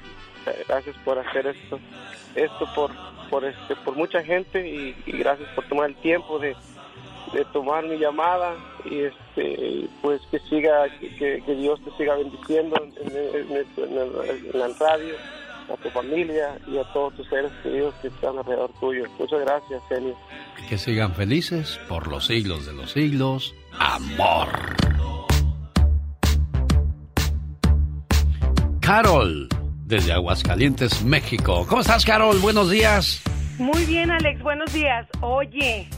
Gracias 0.69 0.97
por 1.05 1.19
hacer 1.19 1.49
esto, 1.49 1.81
esto 2.37 2.69
por, 2.77 2.93
por, 3.29 3.45
este, 3.45 3.75
por 3.85 3.97
mucha 3.97 4.23
gente 4.23 4.69
y, 4.69 4.95
y 5.05 5.19
gracias 5.19 5.49
por 5.57 5.65
tomar 5.65 5.91
el 5.91 5.97
tiempo 5.97 6.39
de, 6.39 6.55
de 7.33 7.45
tomar 7.53 7.85
mi 7.87 7.97
llamada 7.99 8.55
y 8.85 9.01
este, 9.05 9.89
pues 10.03 10.21
que 10.31 10.39
siga, 10.49 10.89
que, 10.99 11.43
que 11.45 11.55
Dios 11.55 11.81
te 11.85 11.91
siga 11.97 12.17
bendiciendo 12.17 12.77
en, 12.83 13.07
en- 13.07 13.17
en- 13.17 13.51
en 13.77 13.99
el- 13.99 14.47
en 14.53 14.59
la 14.59 14.69
radio, 14.79 15.15
a 15.73 15.77
tu 15.77 15.89
familia 15.91 16.59
y 16.67 16.79
a 16.79 16.85
todos 16.93 17.15
tus 17.15 17.29
seres 17.29 17.53
queridos 17.63 17.95
que 18.03 18.09
están 18.09 18.37
alrededor 18.39 18.71
tuyo. 18.81 19.05
Muchas 19.19 19.41
gracias, 19.41 19.81
Jenny. 19.89 20.13
Que 20.69 20.77
sigan 20.79 21.15
felices 21.15 21.79
por 21.89 22.09
los 22.09 22.27
siglos 22.27 22.67
de 22.67 22.73
los 22.73 22.91
siglos. 22.91 23.55
Amor. 23.79 24.49
Carol, 28.81 29.49
desde 29.85 30.13
Aguascalientes, 30.13 31.03
México. 31.05 31.65
¿Cómo 31.69 31.81
estás, 31.83 32.05
Carol? 32.05 32.39
Buenos 32.41 32.71
días. 32.71 33.23
Muy 33.59 33.85
bien, 33.85 34.11
Alex, 34.11 34.43
buenos 34.43 34.73
días. 34.73 35.07
Oye, 35.21 35.89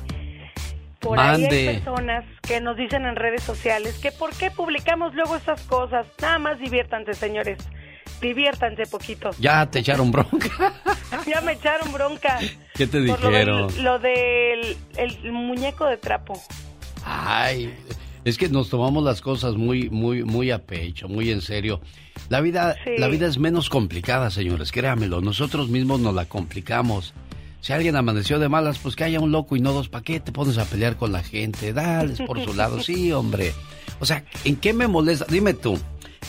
por 1.02 1.18
ahí 1.20 1.44
hay 1.44 1.74
personas 1.74 2.24
que 2.42 2.60
nos 2.60 2.76
dicen 2.76 3.04
en 3.04 3.16
redes 3.16 3.42
sociales 3.42 3.98
que 3.98 4.12
por 4.12 4.30
qué 4.34 4.50
publicamos 4.50 5.14
luego 5.14 5.36
estas 5.36 5.60
cosas. 5.62 6.06
Nada 6.20 6.38
más 6.38 6.58
diviértanse, 6.60 7.12
señores. 7.14 7.58
Diviértanse 8.20 8.86
poquito. 8.86 9.30
Ya 9.40 9.68
te 9.68 9.80
echaron 9.80 10.12
bronca. 10.12 10.72
ya 11.26 11.40
me 11.40 11.52
echaron 11.52 11.92
bronca. 11.92 12.38
¿Qué 12.74 12.86
te 12.86 13.02
Por 13.04 13.20
lo 13.20 13.30
del, 13.30 13.32
dijeron? 13.32 13.84
lo 13.84 13.98
del 13.98 14.76
el 14.96 15.32
muñeco 15.32 15.86
de 15.86 15.96
trapo. 15.96 16.40
Ay, 17.04 17.74
Es 18.24 18.38
que 18.38 18.48
nos 18.48 18.70
tomamos 18.70 19.02
las 19.02 19.20
cosas 19.20 19.56
muy, 19.56 19.90
muy, 19.90 20.22
muy 20.22 20.52
a 20.52 20.60
pecho, 20.64 21.08
muy 21.08 21.30
en 21.32 21.40
serio. 21.40 21.80
La 22.28 22.40
vida, 22.40 22.76
la 22.96 23.08
vida 23.08 23.26
es 23.26 23.38
menos 23.38 23.68
complicada, 23.68 24.30
señores, 24.30 24.70
créamelo. 24.70 25.20
Nosotros 25.20 25.68
mismos 25.68 25.98
nos 25.98 26.14
la 26.14 26.26
complicamos. 26.26 27.14
Si 27.62 27.72
alguien 27.72 27.94
amaneció 27.94 28.40
de 28.40 28.48
malas, 28.48 28.78
pues 28.78 28.96
que 28.96 29.04
haya 29.04 29.20
un 29.20 29.30
loco 29.30 29.54
y 29.54 29.60
no 29.60 29.72
dos. 29.72 29.88
¿Para 29.88 30.02
qué 30.02 30.18
te 30.18 30.32
pones 30.32 30.58
a 30.58 30.64
pelear 30.64 30.96
con 30.96 31.12
la 31.12 31.22
gente? 31.22 31.72
Dales 31.72 32.20
por 32.26 32.44
su 32.44 32.54
lado. 32.54 32.82
Sí, 32.82 33.12
hombre. 33.12 33.54
O 34.00 34.04
sea, 34.04 34.24
¿en 34.44 34.56
qué 34.56 34.72
me 34.72 34.88
molesta? 34.88 35.26
Dime 35.28 35.54
tú. 35.54 35.78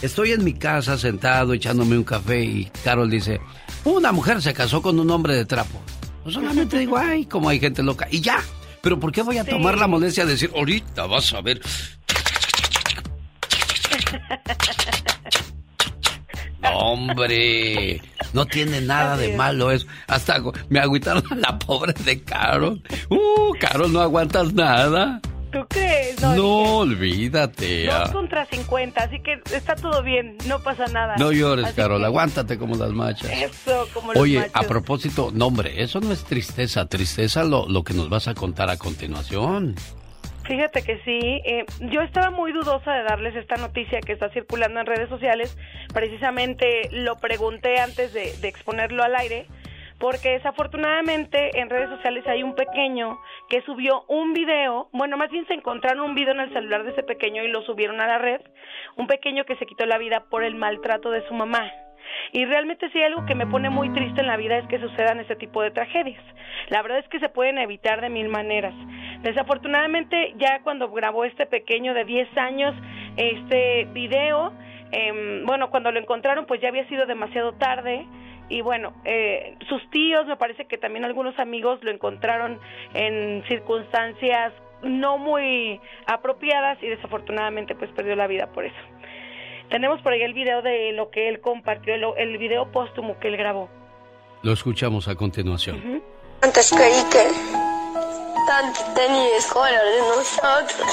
Estoy 0.03 0.34
en 0.34 0.43
mi 0.43 0.53
casa 0.53 0.95
sentado 0.95 1.53
echándome 1.53 1.97
un 1.97 2.03
café 2.03 2.43
y 2.43 2.71
Carol 2.84 3.09
dice, 3.09 3.41
una 3.84 4.11
mujer 4.11 4.43
se 4.43 4.53
casó 4.53 4.84
con 4.84 4.99
un 4.99 5.09
hombre 5.09 5.36
de 5.36 5.45
trapo. 5.45 5.81
Pues 6.21 6.36
solamente 6.36 6.77
digo, 6.77 6.97
ay, 6.97 7.25
como 7.25 7.49
hay 7.49 7.59
gente 7.59 7.81
loca. 7.81 8.07
Y 8.11 8.21
ya. 8.21 8.38
Pero 8.84 8.99
¿por 8.99 9.11
qué 9.11 9.23
voy 9.23 9.39
a 9.39 9.43
tomar 9.43 9.79
la 9.79 9.88
molestia 9.88 10.25
de 10.25 10.34
decir, 10.34 10.51
ahorita 10.55 11.07
vas 11.07 11.34
a 11.34 11.41
ver? 11.41 11.59
hombre, 16.74 18.01
no 18.34 18.45
tiene 18.45 18.82
nada 18.82 19.18
de 19.18 19.36
malo 19.36 19.72
eso. 19.72 19.88
Hasta 20.07 20.41
me 20.70 20.80
agüitaron 20.80 21.24
a 21.32 21.36
la 21.36 21.59
pobre 21.59 21.93
de 21.93 22.22
Carol. 22.24 22.82
Uh, 23.09 23.53
Carol, 23.59 23.91
no 23.91 24.01
aguantas 24.01 24.53
nada. 24.53 25.22
¿Tú 25.53 25.59
crees? 25.70 26.20
No, 26.20 26.80
olvídate. 26.80 27.86
Dos 27.86 28.09
contra 28.09 28.43
50, 28.47 29.03
así 29.03 29.22
que 29.22 29.39
está 29.55 29.76
todo 29.76 30.01
bien, 30.01 30.36
no 30.47 30.59
pasa 30.64 30.86
nada. 30.88 31.16
No 31.18 31.32
llores, 31.32 31.74
Carol, 31.74 32.03
aguántate 32.03 32.57
como 32.57 32.76
las 32.76 32.89
machas. 32.91 33.30
Eso, 33.32 33.88
como 33.93 34.14
los 34.14 34.24
Oye, 34.24 34.49
a 34.51 34.64
propósito, 34.64 35.30
no, 35.32 35.47
hombre, 35.47 35.84
eso 35.84 36.01
no 36.01 36.11
es 36.11 36.24
tristeza. 36.24 36.88
Tristeza 36.88 37.43
lo, 37.43 37.70
lo 37.70 37.84
que 37.84 37.93
nos 37.93 38.09
vas 38.09 38.28
a 38.28 38.34
contar 38.34 38.72
a 38.72 38.78
continuación. 38.78 39.76
Fíjate 40.46 40.84
que 40.84 40.98
sí, 41.06 41.41
eh, 41.46 41.66
yo 41.80 42.02
estaba 42.02 42.30
muy 42.30 42.52
dudosa 42.52 42.94
de 42.94 43.04
darles 43.04 43.34
esta 43.36 43.56
noticia 43.56 44.02
que 44.02 44.12
está 44.12 44.30
circulando 44.30 44.82
en 44.82 44.86
redes 44.86 45.08
sociales, 45.08 45.58
precisamente 45.94 46.89
lo 46.91 47.16
pregunté 47.16 47.80
antes 47.80 48.14
de, 48.14 48.34
de 48.41 48.48
exponerlo 48.50 49.04
al 49.04 49.16
aire, 49.16 49.48
porque 50.00 50.32
desafortunadamente 50.32 51.60
en 51.62 51.70
redes 51.70 51.89
sociales 51.89 52.28
hay 52.28 52.44
un 52.44 52.56
pequeño 52.56 53.22
que 53.48 53.62
subió 53.62 54.04
un 54.10 54.34
video, 54.34 54.89
bueno, 54.91 55.16
más 55.16 55.32
bien 55.32 55.48
se 55.48 55.54
encontraron 55.54 56.10
un 56.10 56.16
video 56.16 56.34
en 56.34 56.41
el 56.41 56.52
celular 56.52 56.84
de 56.84 56.91
ese 56.91 57.04
pequeño 57.04 57.41
y 57.44 57.48
lo 57.48 57.62
subieron 57.62 58.02
a 58.02 58.08
la 58.08 58.18
red, 58.18 58.41
un 58.98 59.08
pequeño 59.08 59.46
que 59.46 59.56
se 59.56 59.66
quitó 59.66 59.86
la 59.86 59.98
vida 59.98 60.26
por 60.30 60.44
el 60.44 60.56
maltrato 60.56 61.10
de 61.10 61.26
su 61.30 61.34
mamá. 61.34 61.72
Y 62.32 62.45
realmente 62.45 62.89
sí 62.91 63.01
algo 63.01 63.26
que 63.26 63.36
me 63.36 63.47
pone 63.47 63.70
muy 63.70 63.89
triste 63.93 64.22
en 64.22 64.28
la 64.28 64.38
vida 64.38 64.57
es 64.57 64.68
que 64.68 64.80
sucedan 64.80 65.20
ese 65.20 65.36
tipo 65.36 65.61
de 65.61 65.72
tragedias. 65.72 66.24
La 66.70 66.82
verdad 66.82 66.99
es 66.99 67.07
que 67.09 67.20
se 67.20 67.30
pueden 67.30 67.57
evitar 67.57 68.01
de 68.01 68.09
mil 68.09 68.30
maneras. 68.30 68.74
Desafortunadamente 69.22 70.34
ya 70.38 70.61
cuando 70.64 70.89
grabó 70.91 71.26
este 71.26 71.45
pequeño 71.45 71.93
de 71.93 72.05
10 72.05 72.38
años 72.38 72.76
este 73.18 73.86
video, 73.93 74.53
eh, 74.91 75.41
bueno, 75.45 75.70
cuando 75.70 75.91
lo 75.91 75.99
encontraron 75.99 76.45
pues 76.45 76.61
ya 76.61 76.70
había 76.70 76.88
sido 76.88 77.05
demasiado 77.05 77.53
tarde 77.53 78.05
y 78.49 78.61
bueno, 78.61 78.93
eh, 79.05 79.55
sus 79.70 79.89
tíos, 79.89 80.28
me 80.28 80.36
parece 80.36 80.66
que 80.66 80.78
también 80.78 81.05
algunos 81.05 81.38
amigos 81.39 81.84
lo 81.84 81.91
encontraron 81.91 82.59
en 82.93 83.43
circunstancias 83.47 84.53
no 84.84 85.18
muy 85.18 85.80
apropiadas 86.05 86.78
y 86.84 86.88
desafortunadamente 86.88 87.74
pues 87.74 87.89
perdió 87.91 88.16
la 88.16 88.28
vida 88.28 88.47
por 88.47 88.66
eso. 88.66 88.76
Tenemos 89.74 89.99
por 90.01 90.13
ahí 90.13 90.21
el 90.21 90.36
video 90.36 90.61
de 90.61 90.91
lo 90.91 91.09
que 91.09 91.30
él 91.30 91.41
compartió, 91.41 91.95
el, 91.95 92.03
el 92.17 92.38
video 92.38 92.71
póstumo 92.71 93.17
que 93.19 93.28
él 93.28 93.38
grabó. 93.38 93.67
Lo 94.43 94.53
escuchamos 94.53 95.07
a 95.07 95.15
continuación. 95.15 96.03
Antes 96.43 96.71
creí 96.71 97.03
que 97.11 97.28
tanto 98.45 98.80
tenía 98.93 99.36
escuela 99.36 99.84
de 99.84 99.99
nosotros. 99.99 100.88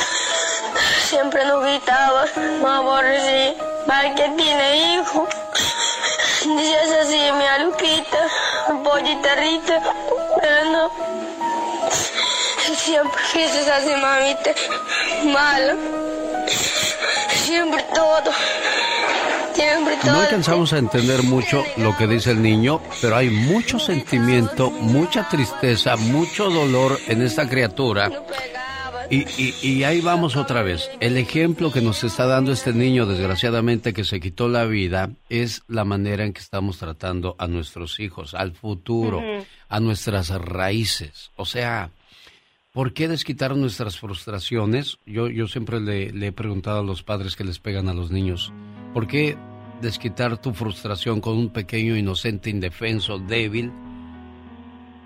Siempre 1.03 1.45
nos 1.45 1.63
gritaba, 1.63 2.25
mamá, 2.63 3.03
sí, 3.03 3.55
que 4.17 4.29
tiene 4.39 4.95
hijo. 4.95 5.29
Dices 6.47 6.93
así, 7.03 7.21
mi 7.37 7.45
aluquita, 7.45 8.29
pollita 8.83 9.35
rita, 9.35 9.83
pero 10.41 10.65
no. 10.71 10.91
Siempre 12.77 13.21
fuiste 13.25 13.71
así, 13.71 13.91
mamita, 13.91 14.53
malo. 15.27 16.10
Siempre 17.45 17.85
todo. 17.95 18.33
Siempre 19.55 19.97
todo. 19.97 20.13
No 20.13 20.21
alcanzamos 20.21 20.73
a 20.73 20.79
entender 20.79 21.23
mucho 21.23 21.65
lo 21.77 21.97
que 21.97 22.07
dice 22.07 22.31
el 22.31 22.43
niño, 22.43 22.81
pero 23.01 23.17
hay 23.17 23.31
mucho 23.31 23.79
sentimiento, 23.79 24.71
mucha 24.71 25.29
tristeza, 25.29 25.97
mucho 25.97 26.51
dolor 26.51 26.99
en 27.09 27.23
esta 27.23 27.49
criatura. 27.49 28.11
Y, 29.11 29.27
y, 29.43 29.55
y, 29.61 29.83
ahí 29.83 30.01
vamos 30.01 30.37
otra 30.37 30.63
vez. 30.63 30.89
El 31.01 31.17
ejemplo 31.17 31.73
que 31.73 31.81
nos 31.81 32.05
está 32.05 32.27
dando 32.27 32.53
este 32.53 32.73
niño, 32.73 33.07
desgraciadamente, 33.07 33.93
que 33.93 34.05
se 34.05 34.21
quitó 34.21 34.49
la 34.49 34.67
vida, 34.67 35.11
es 35.29 35.63
la 35.67 35.85
manera 35.85 36.25
en 36.25 36.33
que 36.33 36.41
estamos 36.41 36.79
tratando 36.79 37.35
a 37.37 37.49
nuestros 37.49 37.99
hijos, 37.99 38.35
al 38.35 38.53
futuro, 38.53 39.19
uh 39.19 39.23
-huh. 39.23 39.45
a 39.69 39.81
nuestras 39.81 40.29
raíces. 40.31 41.33
O 41.35 41.45
sea, 41.45 41.91
¿por 42.73 42.93
qué 42.93 43.09
desquitar 43.09 43.57
nuestras 43.57 43.99
frustraciones? 43.99 44.99
Yo, 45.07 45.29
yo 45.29 45.47
siempre 45.47 45.81
le, 45.81 46.13
le 46.13 46.29
he 46.29 46.33
preguntado 46.33 46.81
a 46.81 46.85
los 46.85 47.03
padres 47.03 47.37
que 47.37 47.45
les 47.45 47.59
pegan 47.59 47.89
a 47.89 47.95
los 47.95 48.11
niños, 48.11 48.53
¿por 48.95 49.07
qué 49.07 49.37
desquitar 49.81 50.39
tu 50.39 50.53
frustración 50.53 51.21
con 51.21 51.37
un 51.39 51.51
pequeño 51.51 51.97
inocente, 51.97 52.51
indefenso, 52.51 53.19
débil, 53.19 53.73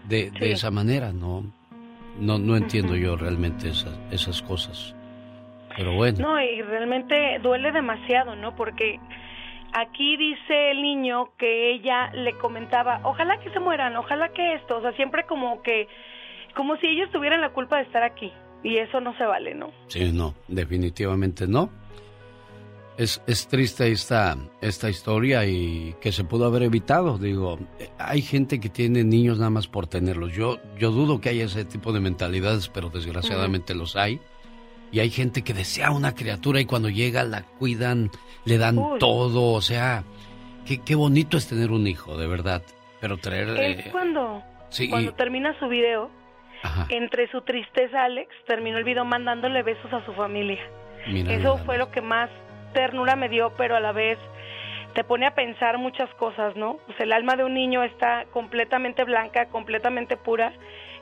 de, 0.09 0.31
sí. 0.31 0.39
de 0.39 0.53
esa 0.53 0.71
manera? 0.71 1.12
No 1.12 1.53
no, 2.19 2.39
no 2.39 2.57
entiendo 2.57 2.97
yo 2.97 3.17
realmente 3.17 3.69
esas, 3.69 3.99
esas 4.11 4.43
cosas. 4.43 4.95
Pero 5.77 5.95
bueno. 5.95 6.19
No, 6.21 6.41
y 6.41 6.62
realmente 6.62 7.39
duele 7.41 7.73
demasiado, 7.73 8.37
¿no? 8.37 8.55
Porque 8.55 9.01
aquí 9.73 10.17
dice 10.17 10.71
el 10.71 10.83
niño 10.83 11.31
que 11.37 11.73
ella 11.73 12.11
le 12.12 12.35
comentaba, 12.39 13.01
ojalá 13.03 13.39
que 13.41 13.51
se 13.51 13.59
mueran, 13.59 13.97
ojalá 13.97 14.29
que 14.29 14.55
esto, 14.55 14.77
o 14.77 14.81
sea, 14.81 14.93
siempre 14.93 15.25
como 15.25 15.62
que, 15.62 15.89
como 16.55 16.77
si 16.77 16.87
ellos 16.87 17.11
tuvieran 17.11 17.41
la 17.41 17.53
culpa 17.53 17.77
de 17.77 17.83
estar 17.83 18.03
aquí. 18.03 18.33
Y 18.63 18.79
eso 18.79 19.01
no 19.01 19.17
se 19.19 19.25
vale, 19.25 19.55
¿no? 19.55 19.71
Sí, 19.89 20.11
no, 20.13 20.35
definitivamente 20.49 21.47
no. 21.47 21.69
Es, 22.97 23.21
es 23.27 23.49
triste 23.49 23.91
esta, 23.91 24.39
esta 24.61 24.89
historia 24.89 25.45
y 25.45 25.95
que 26.01 26.13
se 26.13 26.25
pudo 26.25 26.47
haber 26.47 26.63
evitado. 26.63 27.19
Digo, 27.19 27.59
hay 27.99 28.23
gente 28.23 28.61
que 28.61 28.69
tiene 28.69 29.05
niños 29.05 29.39
nada 29.39 29.51
más 29.51 29.67
por 29.67 29.87
tenerlos. 29.87 30.33
Yo, 30.33 30.59
yo 30.79 30.93
dudo 30.93 31.21
que 31.21 31.29
haya 31.29 31.45
ese 31.45 31.65
tipo 31.65 31.93
de 31.93 32.01
mentalidades, 32.01 32.69
pero 32.69 32.89
desgraciadamente 32.89 33.73
uh 33.73 33.77
-huh. 33.77 33.81
los 33.81 33.97
hay. 33.97 34.21
Y 34.93 35.01
hay 35.01 35.11
gente 35.11 35.43
que 35.43 35.53
desea 35.53 35.91
una 35.91 36.15
criatura 36.15 36.61
y 36.61 36.67
cuando 36.67 36.89
llega 36.89 37.25
la 37.25 37.43
cuidan, 37.43 38.11
le 38.45 38.59
dan 38.59 38.79
Uy. 38.79 38.99
todo. 39.01 39.53
O 39.53 39.61
sea, 39.61 40.05
qué, 40.65 40.81
qué 40.81 40.95
bonito 40.95 41.37
es 41.37 41.49
tener 41.49 41.73
un 41.73 41.87
hijo, 41.87 42.17
de 42.17 42.29
verdad. 42.29 42.63
Pero 43.01 43.19
traer... 43.19 43.49
Es 43.61 43.93
cuando, 43.93 44.41
sí, 44.71 44.89
cuando 44.89 45.11
y... 45.11 45.15
termina 45.15 45.59
su 45.59 45.69
video, 45.69 46.11
Ajá. 46.65 46.87
entre 46.89 47.31
su 47.31 47.43
tristeza, 47.43 48.05
Alex, 48.05 48.31
terminó 48.47 48.79
el 48.79 48.85
video 48.85 49.05
mandándole 49.05 49.62
besos 49.62 49.93
a 49.93 50.05
su 50.05 50.12
familia. 50.15 50.62
Mira, 51.07 51.35
Eso 51.35 51.59
fue 51.59 51.77
lo 51.77 51.91
que 51.91 52.01
más 52.01 52.31
ternura 52.73 53.17
me 53.17 53.29
dio, 53.29 53.53
pero 53.57 53.77
a 53.77 53.81
la 53.81 53.93
vez 53.93 54.19
te 54.95 55.05
pone 55.05 55.27
a 55.27 55.35
pensar 55.35 55.77
muchas 55.79 56.09
cosas, 56.15 56.57
¿no? 56.57 56.79
Pues 56.87 56.99
el 57.01 57.12
alma 57.12 57.37
de 57.37 57.45
un 57.45 57.53
niño 57.55 57.83
está 57.85 58.25
completamente 58.33 59.05
blanca, 59.05 59.47
completamente 59.47 60.17
pura, 60.17 60.53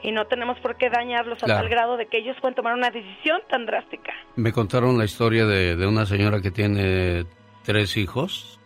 y 0.02 0.10
no 0.10 0.26
tenemos 0.26 0.58
por 0.58 0.76
qué 0.76 0.90
dañarlos 0.90 1.38
claro. 1.38 1.54
a 1.54 1.56
tal 1.58 1.68
grado 1.68 1.96
de 1.96 2.06
que 2.06 2.18
ellos 2.18 2.36
pueden 2.40 2.56
tomar 2.56 2.74
una 2.74 2.90
decisión 2.90 3.40
tan 3.48 3.66
drástica. 3.66 4.12
Me 4.34 4.52
contaron 4.52 4.98
la 4.98 5.04
historia 5.04 5.46
de, 5.46 5.76
de 5.76 5.86
una 5.86 6.06
señora 6.06 6.40
que 6.40 6.50
tiene 6.50 7.24
tres 7.64 7.96
hijos 7.96 8.58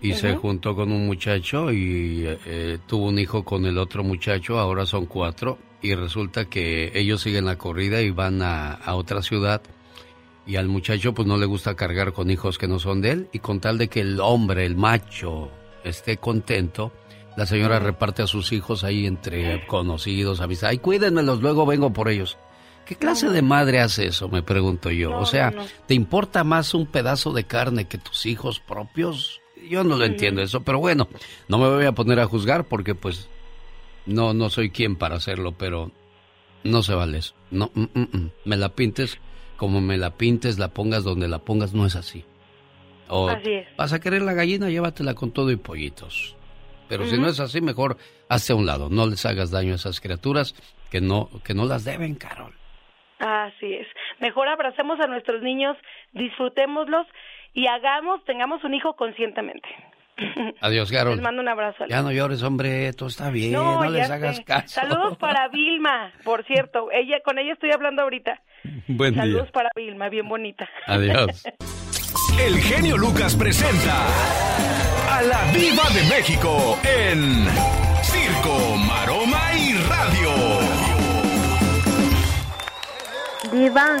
y 0.00 0.12
uh 0.12 0.14
-huh. 0.14 0.18
se 0.18 0.36
juntó 0.36 0.74
con 0.74 0.92
un 0.92 1.06
muchacho 1.06 1.72
y 1.72 2.24
eh, 2.26 2.78
tuvo 2.86 3.08
un 3.08 3.18
hijo 3.18 3.44
con 3.44 3.66
el 3.66 3.78
otro 3.78 4.04
muchacho, 4.04 4.58
ahora 4.58 4.86
son 4.86 5.06
cuatro, 5.06 5.58
y 5.82 5.94
resulta 5.94 6.46
que 6.46 6.92
ellos 6.94 7.22
siguen 7.22 7.44
la 7.46 7.56
corrida 7.56 8.00
y 8.00 8.10
van 8.10 8.42
a, 8.42 8.74
a 8.74 8.94
otra 8.94 9.22
ciudad 9.22 9.62
y 10.48 10.56
al 10.56 10.66
muchacho 10.66 11.12
pues 11.12 11.28
no 11.28 11.36
le 11.36 11.44
gusta 11.44 11.76
cargar 11.76 12.12
con 12.14 12.30
hijos 12.30 12.56
que 12.56 12.66
no 12.66 12.78
son 12.78 13.02
de 13.02 13.10
él 13.10 13.28
y 13.32 13.38
con 13.38 13.60
tal 13.60 13.76
de 13.76 13.88
que 13.88 14.00
el 14.00 14.18
hombre, 14.18 14.64
el 14.64 14.76
macho, 14.76 15.50
esté 15.84 16.16
contento, 16.16 16.90
la 17.36 17.44
señora 17.46 17.78
reparte 17.78 18.22
a 18.22 18.26
sus 18.26 18.50
hijos 18.52 18.82
ahí 18.82 19.06
entre 19.06 19.66
conocidos, 19.66 20.40
amistades. 20.40 20.72
Ay, 20.72 20.78
cuídenmelos, 20.78 21.40
luego 21.40 21.66
vengo 21.66 21.92
por 21.92 22.08
ellos. 22.08 22.38
¿Qué 22.86 22.96
clase 22.96 23.28
de 23.28 23.42
madre 23.42 23.80
hace 23.80 24.06
eso? 24.06 24.30
Me 24.30 24.42
pregunto 24.42 24.90
yo. 24.90 25.10
No, 25.10 25.20
o 25.20 25.26
sea, 25.26 25.50
no. 25.50 25.66
¿te 25.86 25.92
importa 25.92 26.42
más 26.42 26.72
un 26.72 26.86
pedazo 26.86 27.34
de 27.34 27.44
carne 27.44 27.86
que 27.86 27.98
tus 27.98 28.24
hijos 28.24 28.58
propios? 28.58 29.42
Yo 29.68 29.84
no 29.84 29.96
lo 29.96 30.04
entiendo 30.04 30.42
eso, 30.42 30.62
pero 30.62 30.78
bueno, 30.78 31.08
no 31.48 31.58
me 31.58 31.68
voy 31.68 31.84
a 31.84 31.92
poner 31.92 32.20
a 32.20 32.26
juzgar 32.26 32.64
porque 32.64 32.94
pues 32.94 33.28
no, 34.06 34.34
no 34.34 34.50
soy 34.50 34.70
quien 34.70 34.96
para 34.96 35.16
hacerlo, 35.16 35.52
pero 35.52 35.90
no 36.64 36.82
se 36.82 36.94
vale 36.94 37.18
eso. 37.18 37.34
No, 37.50 37.70
mm, 37.74 37.82
mm, 37.94 38.08
mm. 38.12 38.30
me 38.44 38.56
la 38.56 38.70
pintes 38.70 39.20
como 39.58 39.80
me 39.80 39.98
la 39.98 40.16
pintes, 40.16 40.58
la 40.58 40.68
pongas 40.68 41.02
donde 41.04 41.28
la 41.28 41.40
pongas, 41.40 41.74
no 41.74 41.84
es 41.84 41.96
así. 41.96 42.24
O 43.08 43.28
así 43.28 43.52
es. 43.52 43.76
vas 43.76 43.92
a 43.92 44.00
querer 44.00 44.22
la 44.22 44.32
gallina, 44.32 44.70
llévatela 44.70 45.14
con 45.14 45.32
todo 45.32 45.50
y 45.50 45.56
pollitos. 45.56 46.36
Pero 46.88 47.02
uh 47.02 47.06
-huh. 47.06 47.10
si 47.10 47.18
no 47.18 47.28
es 47.28 47.40
así, 47.40 47.60
mejor 47.60 47.98
hazte 48.28 48.52
a 48.52 48.56
un 48.56 48.66
lado. 48.66 48.88
No 48.88 49.06
les 49.06 49.26
hagas 49.26 49.50
daño 49.50 49.72
a 49.72 49.76
esas 49.76 50.00
criaturas 50.00 50.54
que 50.90 51.00
no, 51.00 51.28
que 51.44 51.54
no 51.54 51.66
las 51.66 51.84
deben, 51.84 52.14
Carol. 52.14 52.54
Así 53.18 53.74
es. 53.74 53.88
Mejor 54.20 54.46
abracemos 54.48 55.00
a 55.00 55.08
nuestros 55.08 55.42
niños, 55.42 55.76
disfrutémoslos 56.12 57.06
y 57.58 57.66
hagamos, 57.66 58.24
tengamos 58.24 58.62
un 58.62 58.72
hijo 58.72 58.94
conscientemente. 58.94 59.68
Adiós, 60.60 60.92
Carol. 60.92 61.16
Les 61.16 61.22
mando 61.22 61.42
un 61.42 61.48
abrazo. 61.48 61.86
Ya 61.88 62.02
no 62.02 62.12
llores, 62.12 62.44
hombre, 62.44 62.92
todo 62.92 63.08
está 63.08 63.30
bien, 63.30 63.52
no, 63.52 63.84
les 63.90 64.08
hagas 64.08 64.40
caso. 64.42 64.68
Saludos 64.68 65.18
para 65.18 65.48
Vilma, 65.48 66.12
por 66.22 66.44
cierto, 66.44 66.88
ella 66.92 67.18
con 67.24 67.36
ella 67.36 67.54
estoy 67.54 67.72
hablando 67.72 68.02
ahorita. 68.02 68.40
Buen 68.86 69.16
Saludos 69.16 69.50
para 69.50 69.70
Vilma, 69.74 70.08
bien 70.08 70.28
bonita. 70.28 70.68
Adiós. 70.86 71.44
El 72.40 72.58
genio 72.58 72.96
Lucas 72.96 73.34
presenta 73.34 74.06
a 75.10 75.22
la 75.22 75.42
Viva 75.52 75.82
de 75.92 76.08
México 76.08 76.78
en 76.84 77.44
Circo, 78.04 78.76
Maroma 78.86 79.52
y 79.56 79.74
Radio. 79.88 80.30
Diva, 83.52 83.96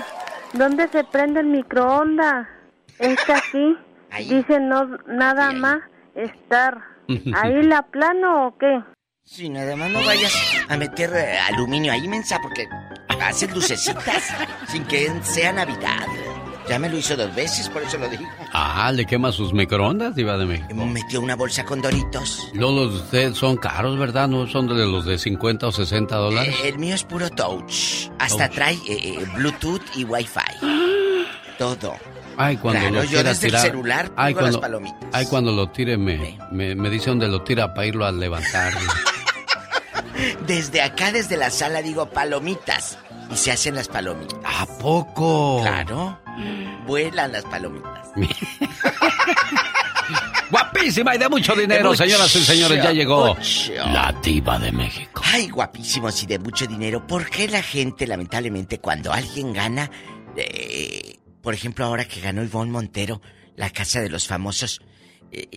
¿dónde 0.52 0.86
se 0.88 1.02
prende 1.02 1.40
el 1.40 1.46
microondas? 1.46 2.57
Es 2.98 3.24
que 3.24 3.32
aquí 3.32 3.76
dice 4.34 4.60
no 4.60 4.86
nada 5.06 5.52
más 5.52 5.78
estar. 6.14 6.78
¿Ahí 7.34 7.62
la 7.62 7.82
plano 7.82 8.48
o 8.48 8.58
qué? 8.58 8.82
Sí, 9.24 9.48
nada 9.48 9.76
más 9.76 9.90
no 9.90 10.04
vayas 10.04 10.32
a 10.68 10.76
meter 10.76 11.12
eh, 11.14 11.38
aluminio 11.38 11.92
ahí, 11.92 12.08
mensa, 12.08 12.38
porque 12.42 12.66
hacen 13.20 13.52
lucecitas 13.52 14.34
sin 14.68 14.84
que 14.84 15.10
sea 15.22 15.52
Navidad. 15.52 16.06
Ya 16.68 16.78
me 16.78 16.90
lo 16.90 16.98
hizo 16.98 17.16
dos 17.16 17.34
veces, 17.34 17.68
por 17.70 17.82
eso 17.82 17.96
lo 17.96 18.08
digo. 18.10 18.24
Ah, 18.52 18.92
¿le 18.92 19.06
quema 19.06 19.32
sus 19.32 19.54
microondas, 19.54 20.14
Diva 20.14 20.36
de 20.36 20.44
México? 20.44 20.74
Metió 20.74 21.20
una 21.22 21.34
bolsa 21.34 21.64
con 21.64 21.80
doritos. 21.80 22.50
No, 22.52 22.70
los 22.70 22.92
de 22.92 23.00
ustedes 23.00 23.38
son 23.38 23.56
caros, 23.56 23.98
¿verdad? 23.98 24.28
¿No 24.28 24.46
son 24.46 24.66
de 24.66 24.86
los 24.86 25.06
de 25.06 25.16
50 25.16 25.66
o 25.66 25.72
60 25.72 26.14
dólares? 26.16 26.54
Eh, 26.62 26.68
el 26.68 26.78
mío 26.78 26.94
es 26.94 27.04
puro 27.04 27.30
touch. 27.30 28.10
Hasta 28.18 28.50
trae 28.50 28.74
eh, 28.74 28.80
eh, 28.86 29.26
Bluetooth 29.36 29.80
y 29.96 30.04
Wi-Fi. 30.04 30.58
Todo. 31.58 31.94
Ay, 32.38 32.56
cuando 32.56 32.80
Claro, 32.80 32.94
lo 32.94 33.02
yo 33.02 33.08
quiera 33.10 33.28
desde 33.30 33.46
el 33.48 33.52
tirar. 33.52 33.66
celular 33.66 34.06
pongo 34.06 34.20
ay, 34.22 34.32
cuando, 34.34 34.50
las 34.52 34.60
palomitas. 34.60 35.08
Ay, 35.12 35.26
cuando 35.26 35.52
lo 35.52 35.68
tire, 35.70 35.98
me, 35.98 36.38
me, 36.52 36.74
me 36.74 36.88
dice 36.88 37.10
dónde 37.10 37.28
lo 37.28 37.42
tira 37.42 37.74
para 37.74 37.86
irlo 37.86 38.06
a 38.06 38.12
levantar. 38.12 38.72
Desde 40.46 40.80
acá, 40.82 41.12
desde 41.12 41.36
la 41.36 41.48
sala, 41.50 41.80
digo 41.82 42.06
palomitas. 42.10 42.98
Y 43.30 43.36
se 43.36 43.52
hacen 43.52 43.74
las 43.76 43.86
palomitas. 43.88 44.38
¿A 44.44 44.66
poco? 44.78 45.60
Claro. 45.62 46.18
Vuelan 46.86 47.32
las 47.32 47.44
palomitas. 47.44 48.08
Guapísima 50.50 51.14
y 51.14 51.18
de 51.18 51.28
mucho 51.28 51.54
dinero, 51.54 51.82
De 51.82 51.88
mucho, 51.90 52.04
señoras 52.04 52.34
y 52.34 52.42
señores, 52.42 52.82
ya 52.82 52.90
llegó 52.92 53.34
mucho. 53.34 53.72
la 53.74 54.14
diva 54.22 54.58
de 54.58 54.72
México. 54.72 55.20
Ay, 55.24 55.48
guapísimos 55.50 56.22
y 56.22 56.26
de 56.26 56.38
mucho 56.38 56.66
dinero. 56.66 57.06
¿Por 57.06 57.28
qué 57.28 57.46
la 57.48 57.62
gente, 57.62 58.06
lamentablemente, 58.06 58.78
cuando 58.80 59.12
alguien 59.12 59.52
gana, 59.52 59.90
eh, 60.36 61.17
por 61.48 61.54
ejemplo, 61.54 61.86
ahora 61.86 62.04
que 62.04 62.20
ganó 62.20 62.44
Ivonne 62.44 62.70
Montero, 62.70 63.22
la 63.56 63.70
casa 63.70 64.02
de 64.02 64.10
los 64.10 64.26
famosos, 64.26 64.82
eh, 65.32 65.48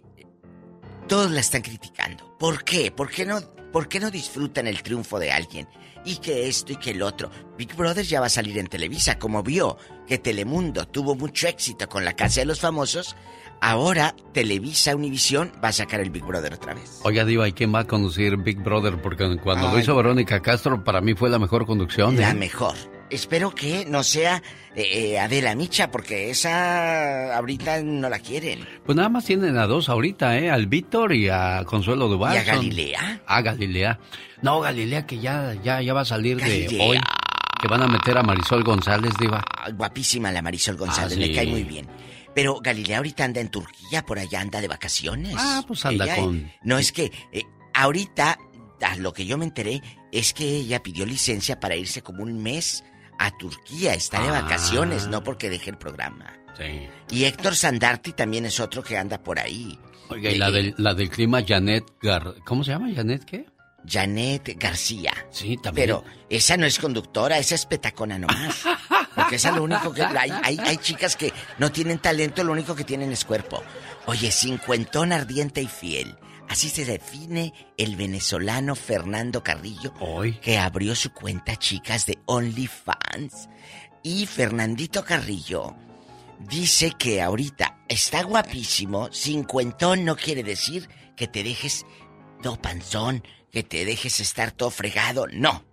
todos 1.10 1.30
la 1.32 1.42
están 1.42 1.64
criticando? 1.64 2.38
¿Por 2.40 2.64
qué? 2.64 2.92
¿Por 2.92 3.10
qué 3.10 3.26
no, 3.26 3.42
por 3.74 3.90
qué 3.90 4.00
no 4.00 4.10
disfrutan 4.10 4.68
el 4.68 4.84
triunfo 4.84 5.20
de 5.20 5.34
alguien? 5.34 5.68
Y 6.06 6.16
que 6.20 6.48
esto 6.48 6.72
y 6.72 6.78
que 6.78 6.92
el 6.92 7.02
otro. 7.02 7.30
Big 7.58 7.76
Brother 7.76 8.06
ya 8.06 8.22
va 8.22 8.28
a 8.28 8.30
salir 8.30 8.58
en 8.58 8.68
Televisa, 8.68 9.20
como 9.20 9.44
vio 9.44 9.78
que 10.08 10.18
Telemundo 10.18 10.88
tuvo 10.88 11.14
mucho 11.14 11.50
éxito 11.50 11.90
con 11.90 12.06
la 12.06 12.14
casa 12.14 12.40
de 12.40 12.46
los 12.46 12.62
famosos. 12.62 13.18
Ahora 13.60 14.16
Televisa 14.32 14.96
Univisión 14.96 15.52
va 15.62 15.68
a 15.68 15.74
sacar 15.74 16.00
el 16.00 16.10
Big 16.10 16.24
Brother 16.24 16.54
otra 16.54 16.74
vez. 16.74 17.02
Oiga, 17.04 17.26
Diva, 17.26 17.50
¿y 17.50 17.52
quién 17.52 17.76
va 17.76 17.80
a 17.80 17.88
conducir 17.88 18.38
Big 18.38 18.64
Brother? 18.64 19.02
Porque 19.02 19.38
cuando 19.44 19.70
lo 19.70 19.78
hizo 19.78 19.94
Verónica 19.94 20.42
Castro, 20.42 20.86
para 20.86 21.02
mí 21.02 21.16
fue 21.16 21.30
la 21.30 21.38
mejor 21.38 21.66
conducción. 21.66 22.16
La 22.16 22.30
¿eh? 22.30 22.34
mejor. 22.34 22.78
Espero 23.12 23.54
que 23.54 23.86
no 23.86 24.04
sea 24.04 24.42
eh, 24.76 25.14
eh, 25.14 25.20
Adela 25.20 25.54
Micha, 25.56 25.92
porque 25.92 26.30
esa 26.30 27.36
ahorita 27.38 27.82
no 27.84 28.10
la 28.10 28.20
quieren. 28.20 28.66
Pues 28.86 28.96
nada 28.96 29.10
más 29.10 29.26
tienen 29.26 29.58
a 29.58 29.68
dos 29.68 29.90
ahorita, 29.90 30.38
¿eh? 30.40 30.50
Al 30.50 30.68
Víctor 30.68 31.14
y 31.14 31.30
a 31.30 31.64
Consuelo 31.66 32.08
Duval. 32.08 32.36
¿Y 32.36 32.38
a 32.38 32.44
Galilea? 32.44 33.22
A 33.28 33.42
Galilea. 33.42 34.00
No, 34.42 34.60
Galilea 34.62 35.06
que 35.06 35.20
ya, 35.20 35.56
ya, 35.64 35.82
ya 35.82 35.94
va 35.94 36.02
a 36.02 36.06
salir 36.06 36.38
de 36.38 36.68
hoy. 36.82 37.00
Que 37.62 37.68
van 37.68 37.84
a 37.84 37.88
meter 37.88 38.18
a 38.18 38.24
Marisol 38.24 38.64
González, 38.64 39.14
Diva. 39.20 39.44
Ah, 39.58 39.70
Guapísima 39.72 40.32
la 40.32 40.42
Marisol 40.42 40.78
González, 40.78 41.14
Ah, 41.16 41.20
me 41.20 41.28
sí. 41.28 41.34
cae 41.36 41.48
muy 41.48 41.64
bien. 41.64 41.88
Pero 42.34 42.60
Galilea 42.60 42.98
ahorita 42.98 43.24
anda 43.26 43.40
en 43.42 43.50
Turquía, 43.50 44.04
por 44.06 44.18
allá 44.18 44.40
anda 44.42 44.62
de 44.62 44.68
vacaciones. 44.68 45.36
Ah, 45.38 45.62
pues 45.68 45.86
anda 45.86 46.06
Ella, 46.06 46.16
con- 46.16 46.38
eh, 46.38 46.56
No 46.64 46.78
es 46.80 46.92
que 46.92 47.12
eh, 47.34 47.44
ahorita, 47.76 48.40
a 48.82 48.96
lo 48.96 49.14
que 49.14 49.26
yo 49.26 49.38
me 49.38 49.46
enteré, 49.46 49.82
es 50.12 50.34
que 50.34 50.46
ella 50.58 50.82
pidió 50.82 51.06
licencia 51.06 51.60
para 51.60 51.76
irse 51.76 52.02
como 52.02 52.24
un 52.24 52.42
mes 52.42 52.84
a 53.26 53.32
Turquía. 53.38 53.94
Está 53.94 54.22
de 54.22 54.30
Ah. 54.30 54.42
vacaciones, 54.42 55.08
no 55.08 55.24
porque 55.24 55.50
deje 55.50 55.70
el 55.72 55.78
programa. 55.78 56.34
Sí. 56.58 56.88
Y 57.10 57.24
Héctor 57.26 57.56
Sandarti 57.56 58.14
también 58.14 58.46
es 58.46 58.60
otro 58.60 58.84
que 58.84 58.98
anda 58.98 59.18
por 59.22 59.40
ahí. 59.40 59.80
Oiga, 60.10 60.30
y 60.30 60.38
la 60.38 60.52
del, 60.52 60.74
la 60.78 60.94
del 60.94 61.10
clima, 61.10 61.42
Janet 61.48 61.86
Gar... 62.02 62.36
¿Cómo 62.46 62.64
se 62.64 62.72
llama? 62.72 62.90
¿Janet 62.94 63.24
qué? 63.24 63.46
Janet 63.88 64.58
García. 64.60 65.12
Sí, 65.32 65.58
también. 65.58 65.88
Pero 65.88 66.04
esa 66.30 66.58
no 66.58 66.66
es 66.66 66.78
conductora, 66.78 67.38
esa 67.38 67.56
es 67.56 67.66
petacona 67.66 68.20
nomás. 68.20 68.64
Porque 69.16 69.38
esa 69.38 69.50
es 69.50 69.56
lo 69.56 69.64
único 69.64 69.94
que... 69.94 70.04
Hay, 70.04 70.32
hay, 70.44 70.58
hay 70.60 70.78
chicas 70.78 71.16
que 71.16 71.34
no 71.58 71.72
tienen 71.72 72.00
talento, 72.00 72.44
lo 72.44 72.52
único 72.52 72.76
que 72.76 72.84
tienen 72.84 73.12
es 73.12 73.24
cuerpo. 73.26 73.64
Oye, 74.06 74.32
cincuentón, 74.32 75.12
ardiente 75.14 75.62
y 75.62 75.68
fiel. 75.68 76.16
Así 76.52 76.68
se 76.68 76.84
define 76.84 77.54
el 77.78 77.96
venezolano 77.96 78.76
Fernando 78.76 79.42
Carrillo, 79.42 79.94
que 80.42 80.58
abrió 80.58 80.96
su 80.96 81.14
cuenta, 81.14 81.56
chicas, 81.56 82.06
de 82.06 82.20
OnlyFans. 82.26 83.48
Y 84.04 84.26
Fernandito 84.26 85.06
Carrillo 85.06 85.74
dice 86.40 86.92
que 87.00 87.22
ahorita 87.22 87.86
está 87.88 88.24
guapísimo. 88.24 89.08
Cincuentón 89.14 90.04
no 90.04 90.18
quiere 90.18 90.44
decir 90.44 90.90
que 91.16 91.30
te 91.30 91.42
dejes 91.42 91.86
todo 92.44 92.62
panzón, 92.62 93.24
que 93.50 93.64
te 93.64 93.86
dejes 93.86 94.20
estar 94.20 94.52
todo 94.52 94.72
fregado. 94.72 95.28
No. 95.32 95.64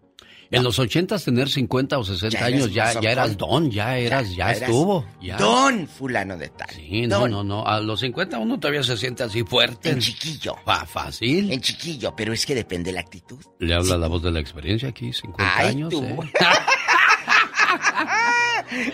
En 0.51 0.63
los 0.63 0.79
ochentas 0.79 1.25
tener 1.25 1.51
50 1.51 1.99
o 1.99 2.05
60 2.05 2.39
Ya 2.39 2.47
años 2.47 2.73
ya, 2.73 2.99
ya 3.01 3.11
eras 3.11 3.37
don, 3.37 3.71
ya 3.71 3.99
eras, 3.99 4.35
ya, 4.35 4.51
eras 4.51 4.63
estuvo. 4.63 5.05
Ya. 5.21 5.37
Don 5.37 5.87
fulano 5.87 6.39
de 6.39 6.49
tal. 6.49 6.69
Sí, 6.71 7.07
no, 7.07 7.21
Don. 7.21 7.31
no, 7.31 7.45
no. 7.45 7.67
A 7.67 7.81
los 7.81 8.01
50 8.01 8.39
uno 8.39 8.59
todavía 8.59 8.83
se 8.83 8.97
siente 8.97 9.23
así 9.25 9.43
fuerte. 9.45 9.91
En 9.91 9.99
chiquillo. 9.99 10.57
Fa- 10.65 10.87
fácil. 10.87 11.53
En 11.53 11.61
chiquillo, 11.61 12.15
pero 12.17 12.33
es 12.33 12.47
que 12.47 12.55
depende 12.55 12.91
de 12.91 12.95
la 12.95 13.01
actitud. 13.01 13.39
Le 13.59 13.75
habla 13.75 13.99
la 13.99 14.07
voz 14.09 14.23
de 14.23 14.31
la 14.31 14.41
experiencia 14.41 14.89
aquí, 14.89 15.13
50 15.13 15.55
Ay, 15.59 15.67
años. 15.69 15.91
tú. 15.91 16.03
¿eh? 16.03 16.17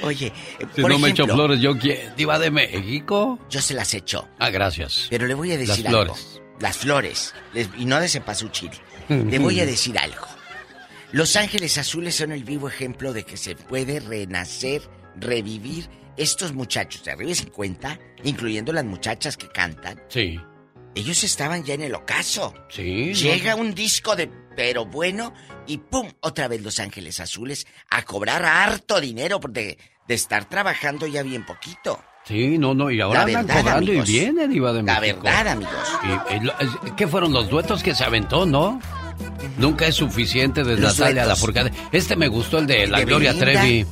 Oye, 0.03 0.33
Si 0.75 0.81
por 0.83 0.91
no 0.91 0.99
me 0.99 1.11
echo 1.11 1.25
ejemplo, 1.25 1.35
flores, 1.45 1.61
yo 1.61 1.79
quién. 1.79 1.99
Diva 2.17 2.39
de 2.39 2.51
México. 2.51 3.39
Yo 3.51 3.61
se 3.61 3.75
las 3.75 3.93
echo. 3.95 4.29
Ah, 4.39 4.51
gracias. 4.51 5.07
Pero 5.11 5.27
le 5.27 5.35
voy 5.35 5.53
a 5.53 5.59
decir 5.59 5.85
Las 5.85 5.95
algo. 5.95 6.15
flores. 6.15 6.41
Las 6.61 6.77
flores. 6.77 7.35
Les- 7.53 7.69
Y 7.79 7.85
no 7.85 8.01
de 8.01 8.09
cempasúchil. 8.09 8.71
Le 9.09 9.39
voy 9.39 9.61
a 9.61 9.67
decir 9.67 9.99
algo. 9.99 10.27
Los 11.15 11.37
ángeles 11.37 11.79
azules 11.79 12.17
son 12.17 12.33
el 12.33 12.43
vivo 12.43 12.69
ejemplo 12.69 13.13
de 13.13 13.23
que 13.23 13.37
se 13.37 13.55
puede 13.55 14.01
renacer, 14.01 14.83
revivir. 15.15 15.89
Estos 16.17 16.53
muchachos 16.53 17.05
de 17.05 17.13
arriba 17.13 17.29
de 17.31 17.35
50, 17.37 17.99
incluyendo 18.25 18.73
las 18.73 18.85
muchachas 18.85 19.37
que 19.37 19.49
cantan, 19.49 20.01
Sí. 20.09 20.41
ellos 20.97 21.23
estaban 21.25 21.63
ya 21.65 21.75
en 21.75 21.83
el 21.83 21.95
ocaso. 21.95 22.53
Sí. 22.69 23.15
Llega 23.15 23.55
un 23.57 23.75
disco 23.75 24.15
de 24.17 24.29
pero 24.57 24.87
bueno 24.87 25.33
y 25.67 25.79
pum, 25.79 26.09
otra 26.21 26.47
vez 26.49 26.63
Los 26.63 26.79
Ángeles 26.81 27.19
Azules 27.21 27.67
a 27.91 28.03
cobrar 28.03 28.45
harto 28.45 29.01
dinero 29.01 29.41
de, 29.51 29.79
de 30.09 30.15
estar 30.15 30.49
trabajando 30.49 31.07
ya 31.09 31.23
bien 31.25 31.45
poquito. 31.47 32.01
Sí, 32.25 32.59
no, 32.59 32.75
no. 32.75 32.91
Y 32.91 33.01
ahora 33.01 33.23
andan 33.23 33.47
cobrando 33.47 33.73
amigos. 33.91 34.09
y 34.09 34.13
viene, 34.21 34.49
Diva 34.49 34.73
de 34.73 34.83
La 34.83 34.99
verdad, 35.01 35.49
amigos. 35.49 35.75
Y- 36.31 36.89
y 36.89 36.91
¿Qué 36.93 37.07
fueron 37.09 37.33
los 37.33 37.51
duetos 37.51 37.83
que 37.83 37.95
se 37.95 38.03
aventó, 38.05 38.47
no? 38.47 38.81
Nunca 39.59 39.87
es 39.87 39.95
suficiente 39.95 40.65
de 40.65 40.77
Los 40.77 40.99
Natalia 40.99 41.25
duetos. 41.25 41.29
Lafourcade. 41.41 41.73
Este 41.93 42.17
me 42.17 42.29
gustó, 42.29 42.59
el 42.59 42.67
de 42.67 42.87
la 42.87 42.99
De 42.99 43.05
Gloria 43.05 43.33
Belinda. 43.33 43.61
Trevi. 43.61 43.87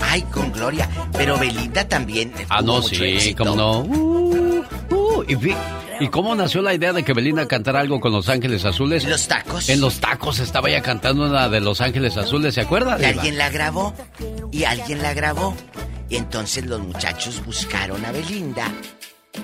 Ay, 0.00 0.22
con 0.22 0.52
Gloria. 0.52 0.88
Pero 1.12 1.38
Belinda 1.38 1.86
también. 1.88 2.32
Ah, 2.48 2.62
no, 2.62 2.82
sí, 2.82 3.34
cómo 3.36 3.56
no. 3.56 3.80
Uh, 3.80 4.64
uh, 4.90 5.24
y, 5.26 5.34
fi- 5.36 5.54
¿Y 6.00 6.08
cómo 6.08 6.34
nació 6.36 6.62
la 6.62 6.72
idea 6.74 6.92
de 6.92 7.02
que 7.02 7.12
Belinda 7.12 7.46
cantara 7.48 7.80
algo 7.80 7.98
con 8.00 8.12
Los 8.12 8.28
Ángeles 8.28 8.64
Azules? 8.64 9.02
En 9.04 9.10
los 9.10 9.26
tacos. 9.26 9.68
En 9.68 9.80
los 9.80 9.98
tacos 9.98 10.38
estaba 10.38 10.68
ella 10.68 10.80
cantando 10.82 11.26
una 11.26 11.48
de 11.48 11.60
Los 11.60 11.80
Ángeles 11.80 12.16
Azules, 12.16 12.54
¿se 12.54 12.60
acuerda? 12.60 12.96
Y 13.00 13.04
alguien 13.04 13.36
la 13.36 13.50
grabó. 13.50 13.92
Y 14.52 14.62
alguien 14.64 15.02
la 15.02 15.12
grabó. 15.14 15.56
Y 16.08 16.16
entonces 16.16 16.64
los 16.66 16.80
muchachos 16.80 17.44
buscaron 17.44 18.04
a 18.04 18.12
Belinda. 18.12 18.70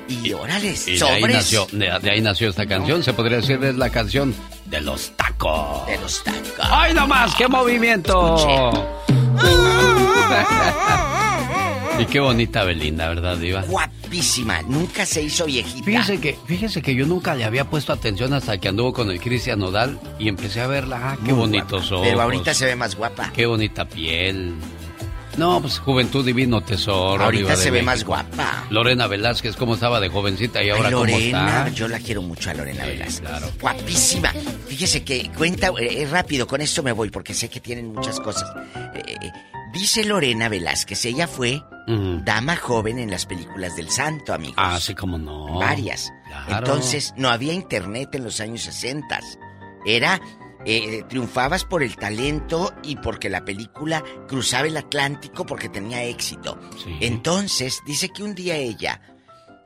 Y 0.09 0.33
órale, 0.33 0.75
Y 0.87 0.91
de 0.93 0.93
ahí, 0.93 0.99
sobres. 0.99 1.37
nació, 1.37 1.67
de, 1.73 1.99
de 2.03 2.11
ahí 2.11 2.21
nació 2.21 2.51
esta 2.51 2.67
canción, 2.67 3.03
se 3.03 3.13
podría 3.13 3.39
decir 3.39 3.63
es 3.65 3.77
la 3.77 3.91
canción 3.91 4.35
de 4.67 4.81
los 4.81 5.13
tacos. 5.17 5.87
De 5.87 5.99
los 5.99 6.23
tacos. 6.25 6.41
¡Ay, 6.61 6.95
nomás! 6.95 7.35
¡Qué 7.35 7.49
movimiento! 7.49 8.97
y 11.99 12.07
qué 12.07 12.21
bonita 12.21 12.65
Belinda, 12.65 13.09
¿verdad, 13.09 13.37
Diva? 13.37 13.63
Guapísima. 13.63 14.63
Nunca 14.63 15.07
se 15.07 15.23
hizo 15.23 15.47
viejita. 15.47 15.85
Fíjese 15.85 16.21
que, 16.21 16.37
fíjese 16.47 16.83
que 16.83 16.95
yo 16.95 17.07
nunca 17.07 17.35
le 17.35 17.45
había 17.45 17.65
puesto 17.65 17.93
atención 17.93 18.33
hasta 18.35 18.59
que 18.59 18.69
anduvo 18.69 18.93
con 18.93 19.11
el 19.11 19.21
Cristian 19.21 19.59
Nodal 19.61 19.99
y 20.19 20.29
empecé 20.29 20.61
a 20.61 20.67
verla. 20.67 21.01
Ah, 21.03 21.17
qué 21.25 21.33
Muy 21.33 21.41
bonitos 21.41 21.89
guapa. 21.89 21.95
ojos. 21.97 22.09
Pero 22.09 22.21
ahorita 22.23 22.55
se 22.55 22.67
ve 22.67 22.77
más 22.77 22.97
guapa. 22.97 23.33
Qué 23.35 23.47
bonita 23.47 23.89
piel. 23.89 24.55
No, 25.37 25.61
pues 25.61 25.79
Juventud 25.79 26.25
Divino 26.25 26.63
Tesoro. 26.63 27.25
Ahorita 27.25 27.57
se 27.57 27.71
ve 27.71 27.83
más 27.83 28.05
guapa. 28.05 28.65
Lorena 28.71 29.07
Velázquez, 29.07 29.57
¿cómo 29.57 29.75
estaba 29.75 30.01
de 30.01 30.09
jovencita 30.09 30.63
y 30.63 30.71
ahora 30.71 30.91
cómo 30.91 31.07
está? 31.07 31.69
yo 31.71 31.89
la 31.89 31.99
quiero 31.99 32.23
mucho 32.23 32.51
a 32.51 32.55
Lorena 32.55 32.85
Velázquez. 32.85 33.21
Claro. 33.21 33.51
Guapísima. 33.61 34.33
Fíjese 34.69 35.03
que 35.05 35.31
cuenta, 35.37 35.71
eh, 35.79 36.07
rápido, 36.11 36.47
con 36.47 36.61
esto 36.61 36.83
me 36.83 36.93
voy 36.93 37.11
porque 37.11 37.35
sé 37.35 37.49
que 37.49 37.61
tienen 37.61 37.93
muchas 37.93 38.21
cosas. 38.21 38.49
Eh, 38.95 39.17
eh, 39.23 39.33
dice 39.73 40.05
Lorena 40.05 40.49
Velázquez, 40.49 41.05
ella 41.05 41.27
fue 41.27 41.63
dama 42.25 42.57
joven 42.57 42.99
en 42.99 43.11
las 43.11 43.27
películas 43.27 43.77
del 43.77 43.91
santo, 43.91 44.33
amigos. 44.33 44.57
Ah, 44.59 44.79
sí, 44.81 44.95
como 44.95 45.19
no. 45.19 45.59
Varias. 45.59 46.13
Entonces, 46.49 47.13
no 47.17 47.29
había 47.29 47.53
internet 47.53 48.15
en 48.15 48.25
los 48.25 48.41
años 48.41 48.63
60. 48.63 49.21
Era 49.85 50.21
eh, 50.67 51.05
triunfabas 51.09 51.65
por 51.65 51.83
el 51.83 51.97
talento 51.97 52.73
y 52.83 52.97
porque 52.97 53.29
la 53.29 53.45
película 53.45 54.03
cruzaba 54.27 54.67
el 54.67 54.77
Atlántico 54.77 55.45
porque 55.45 55.69
tenía 55.69 56.03
éxito. 56.05 56.59
Entonces, 57.01 57.83
dice 57.87 58.09
que 58.09 58.23
un 58.23 58.35
día 58.35 58.57
ella, 58.57 59.01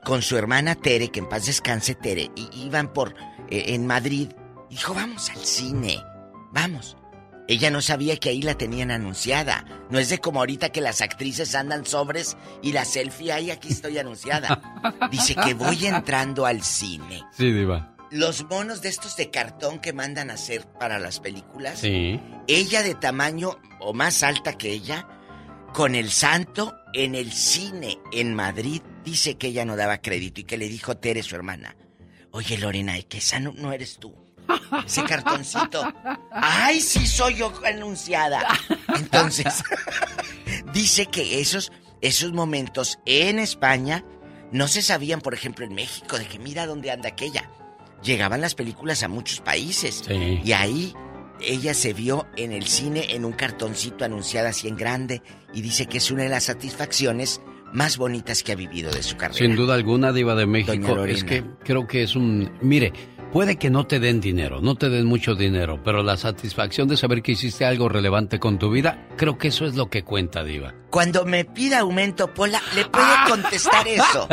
con 0.03 0.21
su 0.21 0.37
hermana 0.37 0.75
Tere, 0.75 1.09
que 1.09 1.19
en 1.19 1.29
paz 1.29 1.45
descanse 1.45 1.95
Tere, 1.95 2.31
y 2.35 2.49
iban 2.65 2.91
por 2.91 3.15
eh, 3.49 3.65
en 3.67 3.87
Madrid, 3.87 4.29
dijo, 4.69 4.93
vamos 4.93 5.29
al 5.29 5.39
cine, 5.39 6.03
vamos. 6.51 6.97
Ella 7.47 7.71
no 7.71 7.81
sabía 7.81 8.17
que 8.17 8.29
ahí 8.29 8.43
la 8.43 8.53
tenían 8.53 8.91
anunciada. 8.91 9.65
No 9.89 9.97
es 9.97 10.09
de 10.09 10.19
como 10.19 10.39
ahorita 10.39 10.69
que 10.69 10.81
las 10.81 11.01
actrices 11.01 11.55
andan 11.55 11.83
sobres 11.83 12.37
y 12.61 12.73
la 12.73 12.85
selfie 12.85 13.31
ahí 13.31 13.49
aquí 13.49 13.69
estoy 13.69 13.97
anunciada. 13.97 14.61
Dice 15.09 15.33
que 15.33 15.55
voy 15.55 15.87
entrando 15.87 16.45
al 16.45 16.61
cine. 16.61 17.23
Sí, 17.31 17.51
diva 17.51 17.95
los 18.11 18.43
monos 18.45 18.81
de 18.81 18.89
estos 18.89 19.15
de 19.15 19.29
cartón 19.29 19.79
que 19.79 19.93
mandan 19.93 20.29
a 20.29 20.33
hacer 20.33 20.65
para 20.79 20.99
las 20.99 21.19
películas. 21.19 21.79
Sí. 21.79 22.19
Ella 22.47 22.83
de 22.83 22.95
tamaño 22.95 23.59
o 23.79 23.93
más 23.93 24.23
alta 24.23 24.57
que 24.57 24.71
ella, 24.71 25.07
con 25.73 25.95
el 25.95 26.11
santo 26.11 26.75
en 26.93 27.15
el 27.15 27.31
cine 27.31 27.99
en 28.11 28.33
Madrid, 28.33 28.81
dice 29.03 29.37
que 29.37 29.47
ella 29.47 29.65
no 29.65 29.75
daba 29.75 30.01
crédito 30.01 30.41
y 30.41 30.43
que 30.43 30.57
le 30.57 30.67
dijo 30.67 30.97
Tere, 30.97 31.23
su 31.23 31.35
hermana, 31.35 31.75
oye 32.31 32.57
Lorena, 32.57 32.99
que 33.03 33.19
esa 33.19 33.39
no, 33.39 33.71
eres 33.71 33.97
tú. 33.97 34.15
Ese 34.83 35.03
cartoncito. 35.03 35.93
Ay, 36.31 36.81
sí 36.81 37.05
soy 37.05 37.35
yo 37.35 37.53
anunciada. 37.63 38.47
Entonces, 38.95 39.63
dice 40.73 41.05
que 41.05 41.39
esos, 41.39 41.71
esos 42.01 42.31
momentos 42.31 42.97
en 43.05 43.37
España 43.37 44.03
no 44.51 44.67
se 44.67 44.81
sabían, 44.81 45.21
por 45.21 45.35
ejemplo, 45.35 45.65
en 45.65 45.75
México, 45.75 46.17
de 46.17 46.25
que 46.25 46.39
mira 46.39 46.65
dónde 46.65 46.89
anda 46.89 47.09
aquella 47.09 47.47
llegaban 48.03 48.41
las 48.41 48.55
películas 48.55 49.03
a 49.03 49.07
muchos 49.07 49.41
países. 49.41 50.03
Y 50.09 50.51
ahí 50.51 50.93
ella 51.41 51.73
se 51.73 51.93
vio 51.93 52.27
en 52.35 52.51
el 52.51 52.65
cine 52.65 53.07
en 53.15 53.25
un 53.25 53.33
cartoncito 53.33 54.05
anunciada 54.05 54.49
así 54.49 54.67
en 54.67 54.75
grande 54.75 55.21
y 55.53 55.61
dice 55.61 55.85
que 55.85 55.97
es 55.97 56.11
una 56.11 56.23
de 56.23 56.29
las 56.29 56.45
satisfacciones 56.45 57.41
más 57.73 57.97
bonitas 57.97 58.43
que 58.43 58.51
ha 58.51 58.55
vivido 58.55 58.91
de 58.91 59.03
su 59.03 59.15
carrera. 59.15 59.37
Sin 59.37 59.55
duda 59.55 59.75
alguna, 59.75 60.11
Diva 60.11 60.35
de 60.35 60.45
México. 60.45 61.05
Es 61.05 61.23
que 61.23 61.43
creo 61.63 61.87
que 61.87 62.03
es 62.03 62.15
un. 62.15 62.51
Mire, 62.61 62.91
puede 63.31 63.57
que 63.57 63.69
no 63.69 63.85
te 63.85 63.99
den 63.99 64.21
dinero, 64.21 64.61
no 64.61 64.75
te 64.75 64.89
den 64.89 65.05
mucho 65.05 65.35
dinero, 65.35 65.81
pero 65.83 66.03
la 66.03 66.17
satisfacción 66.17 66.87
de 66.87 66.97
saber 66.97 67.21
que 67.21 67.33
hiciste 67.33 67.65
algo 67.65 67.89
relevante 67.89 68.39
con 68.39 68.59
tu 68.59 68.71
vida, 68.71 69.07
creo 69.17 69.37
que 69.37 69.49
eso 69.49 69.65
es 69.65 69.75
lo 69.75 69.89
que 69.89 70.03
cuenta, 70.03 70.43
Diva. 70.43 70.73
Cuando 70.89 71.25
me 71.25 71.45
pida 71.45 71.79
aumento, 71.79 72.33
Pola, 72.33 72.61
¿le 72.75 72.85
puede 72.85 73.13
contestar 73.27 73.87
eso? 73.87 74.27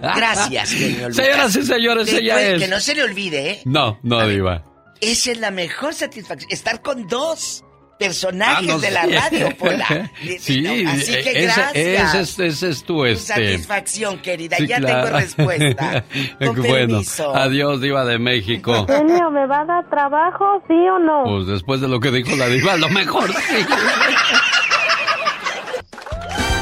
Gracias, 0.00 0.68
señor 0.70 1.14
Señoras 1.14 1.56
y 1.56 1.62
señores, 1.62 2.12
ella 2.12 2.40
es. 2.40 2.62
Que 2.62 2.68
no 2.68 2.80
se 2.80 2.94
le 2.94 3.02
olvide, 3.02 3.50
¿eh? 3.50 3.62
No, 3.64 3.98
no, 4.02 4.26
Diva. 4.26 4.64
Esa 5.00 5.32
es 5.32 5.38
la 5.38 5.50
mejor 5.50 5.94
satisfacción, 5.94 6.50
estar 6.50 6.82
con 6.82 7.06
dos 7.06 7.64
personajes 7.98 8.70
ah, 8.70 8.78
de 8.78 8.90
la 8.90 9.06
radio, 9.06 9.56
Pola. 9.56 10.10
Sí, 10.38 10.66
así 10.86 11.12
que 11.12 11.42
gracias. 11.42 12.38
Ese, 12.38 12.70
es 12.70 12.84
tu 12.84 13.04
este. 13.04 13.34
Satisfacción, 13.34 14.18
querida. 14.18 14.56
ya 14.58 14.80
tengo 14.80 15.06
respuesta. 15.06 16.04
bueno, 16.68 17.00
adiós, 17.34 17.80
Diva 17.80 18.04
de 18.04 18.18
México. 18.18 18.86
Genio, 18.86 19.30
¿me 19.30 19.46
va 19.46 19.60
a 19.60 19.64
dar 19.64 19.88
trabajo, 19.90 20.62
sí 20.66 20.74
o 20.74 20.98
no? 20.98 21.24
Pues 21.24 21.46
después 21.46 21.80
de 21.80 21.88
lo 21.88 22.00
que 22.00 22.10
dijo 22.10 22.36
la 22.36 22.48
Diva, 22.48 22.76
lo 22.76 22.88
mejor 22.90 23.32
sí. 23.32 23.56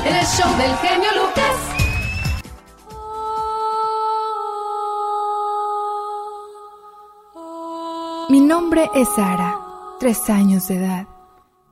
El 0.07 0.25
show 0.25 0.57
del 0.57 0.77
genio 0.77 1.11
Lucas. 1.17 1.77
Mi 8.29 8.41
nombre 8.41 8.89
es 8.95 9.09
Sara, 9.15 9.59
tres 10.01 10.31
años 10.31 10.69
de 10.69 10.77
edad. 10.77 11.16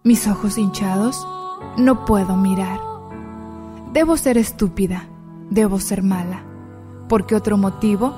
Mis 0.07 0.27
ojos 0.29 0.59
hinchados, 0.59 1.27
no 1.79 2.05
puedo 2.05 2.37
mirar. 2.37 2.79
Debo 3.95 4.19
ser 4.19 4.37
estúpida, 4.37 5.09
debo 5.49 5.81
ser 5.81 6.03
mala, 6.03 6.43
porque 7.09 7.35
otro 7.35 7.57
motivo, 7.57 8.13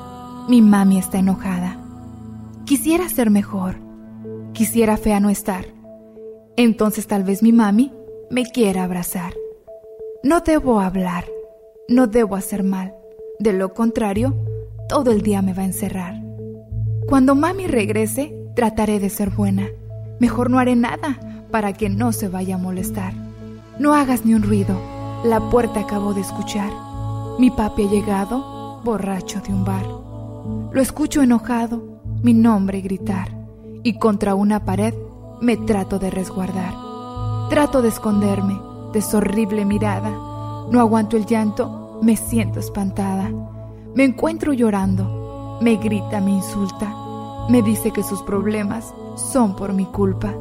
mi 0.49 0.63
mami 0.63 0.99
está 0.99 1.19
enojada. 1.19 1.79
Quisiera 2.65 3.09
ser 3.09 3.31
mejor, 3.31 3.77
quisiera 4.53 4.97
fea 4.97 5.21
no 5.21 5.31
estar. 5.31 5.67
Entonces 6.57 7.07
tal 7.07 7.23
vez 7.23 7.41
mi 7.45 7.53
mami 7.53 7.93
me 8.33 8.47
quiera 8.47 8.83
abrazar. 8.83 9.33
No 10.25 10.41
debo 10.41 10.81
hablar, 10.81 11.27
no 11.87 12.09
debo 12.09 12.35
hacer 12.35 12.65
mal. 12.65 12.97
De 13.39 13.53
lo 13.53 13.75
contrario, 13.75 14.35
todo 14.89 15.13
el 15.13 15.23
día 15.23 15.41
me 15.41 15.55
va 15.55 15.63
a 15.63 15.67
encerrar. 15.67 16.21
Cuando 17.07 17.37
mami 17.37 17.69
regrese, 17.69 18.35
trataré 18.57 18.99
de 18.99 19.09
ser 19.09 19.31
buena. 19.31 19.69
Mejor 20.19 20.51
no 20.51 20.59
haré 20.59 20.75
nada 20.75 21.21
para 21.51 21.73
que 21.73 21.89
no 21.89 22.13
se 22.13 22.29
vaya 22.29 22.57
a 22.57 22.59
molestar. 22.59 23.13
No 23.79 23.95
hagas 23.95 24.25
ni 24.25 24.35
un 24.35 24.43
ruido, 24.43 24.77
la 25.25 25.41
puerta 25.51 25.81
acabo 25.81 26.15
de 26.15 26.21
escuchar. 26.21 26.71
Mi 27.39 27.51
papi 27.51 27.87
ha 27.87 27.91
llegado, 27.91 28.81
borracho 28.85 29.41
de 29.41 29.53
un 29.53 29.65
bar. 29.65 29.87
Lo 30.73 30.81
escucho 30.81 31.23
enojado, 31.23 32.01
mi 32.23 32.33
nombre 32.33 32.81
gritar, 32.81 33.29
y 33.83 33.99
contra 33.99 34.35
una 34.35 34.65
pared 34.65 34.95
me 35.41 35.57
trato 35.57 35.99
de 35.99 36.11
resguardar. 36.11 36.73
Trato 37.51 37.83
de 37.83 37.89
esconderme 37.89 38.59
de 38.93 39.03
su 39.03 39.19
horrible 39.19 39.65
mirada. 39.65 40.11
No 40.71 40.81
aguanto 40.81 41.17
el 41.17 41.27
llanto, 41.27 41.99
me 42.03 42.17
siento 42.17 42.61
espantada. 42.61 43.31
Me 43.95 44.05
encuentro 44.05 44.53
llorando, 44.53 45.59
me 45.61 45.77
grita, 45.77 46.21
me 46.21 46.33
insulta, 46.33 46.93
me 47.49 47.63
dice 47.63 47.91
que 47.91 48.03
sus 48.03 48.23
problemas 48.23 48.93
son 49.17 49.57
por 49.57 49.73
mi 49.73 49.85
culpa. 49.87 50.35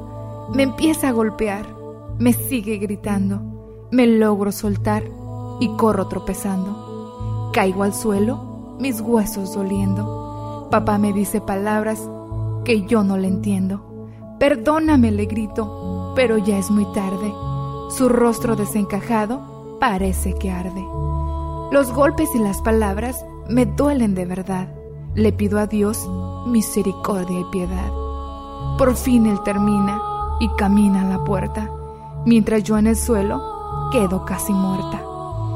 Me 0.53 0.63
empieza 0.63 1.09
a 1.09 1.11
golpear, 1.11 1.65
me 2.19 2.31
sigue 2.31 2.77
gritando, 2.77 3.88
me 3.91 4.05
logro 4.05 4.51
soltar 4.51 5.03
y 5.59 5.67
corro 5.76 6.07
tropezando. 6.07 7.49
Caigo 7.51 7.84
al 7.84 7.93
suelo, 7.93 8.76
mis 8.80 9.01
huesos 9.01 9.53
doliendo. 9.55 10.67
Papá 10.69 10.97
me 10.97 11.13
dice 11.13 11.41
palabras 11.41 12.01
que 12.63 12.84
yo 12.84 13.03
no 13.03 13.17
le 13.17 13.27
entiendo. 13.27 14.07
Perdóname, 14.39 15.11
le 15.11 15.26
grito, 15.26 16.13
pero 16.15 16.38
ya 16.38 16.57
es 16.57 16.69
muy 16.69 16.85
tarde. 16.93 17.34
Su 17.89 18.09
rostro 18.09 18.55
desencajado 18.55 19.77
parece 19.80 20.34
que 20.34 20.51
arde. 20.51 20.85
Los 21.72 21.91
golpes 21.91 22.30
y 22.35 22.39
las 22.39 22.61
palabras 22.61 23.26
me 23.49 23.65
duelen 23.65 24.13
de 24.13 24.26
verdad. 24.26 24.73
Le 25.15 25.34
pido 25.34 25.59
a 25.59 25.67
Dios 25.67 26.07
misericordia 26.45 27.39
y 27.39 27.45
piedad. 27.45 27.91
Por 28.77 28.95
fin 28.95 29.26
él 29.26 29.41
termina 29.43 30.01
y 30.39 30.49
camina 30.57 31.01
a 31.01 31.05
la 31.05 31.23
puerta, 31.23 31.69
mientras 32.25 32.63
yo 32.63 32.77
en 32.77 32.87
el 32.87 32.95
suelo 32.95 33.89
quedo 33.91 34.25
casi 34.25 34.53
muerta. 34.53 35.01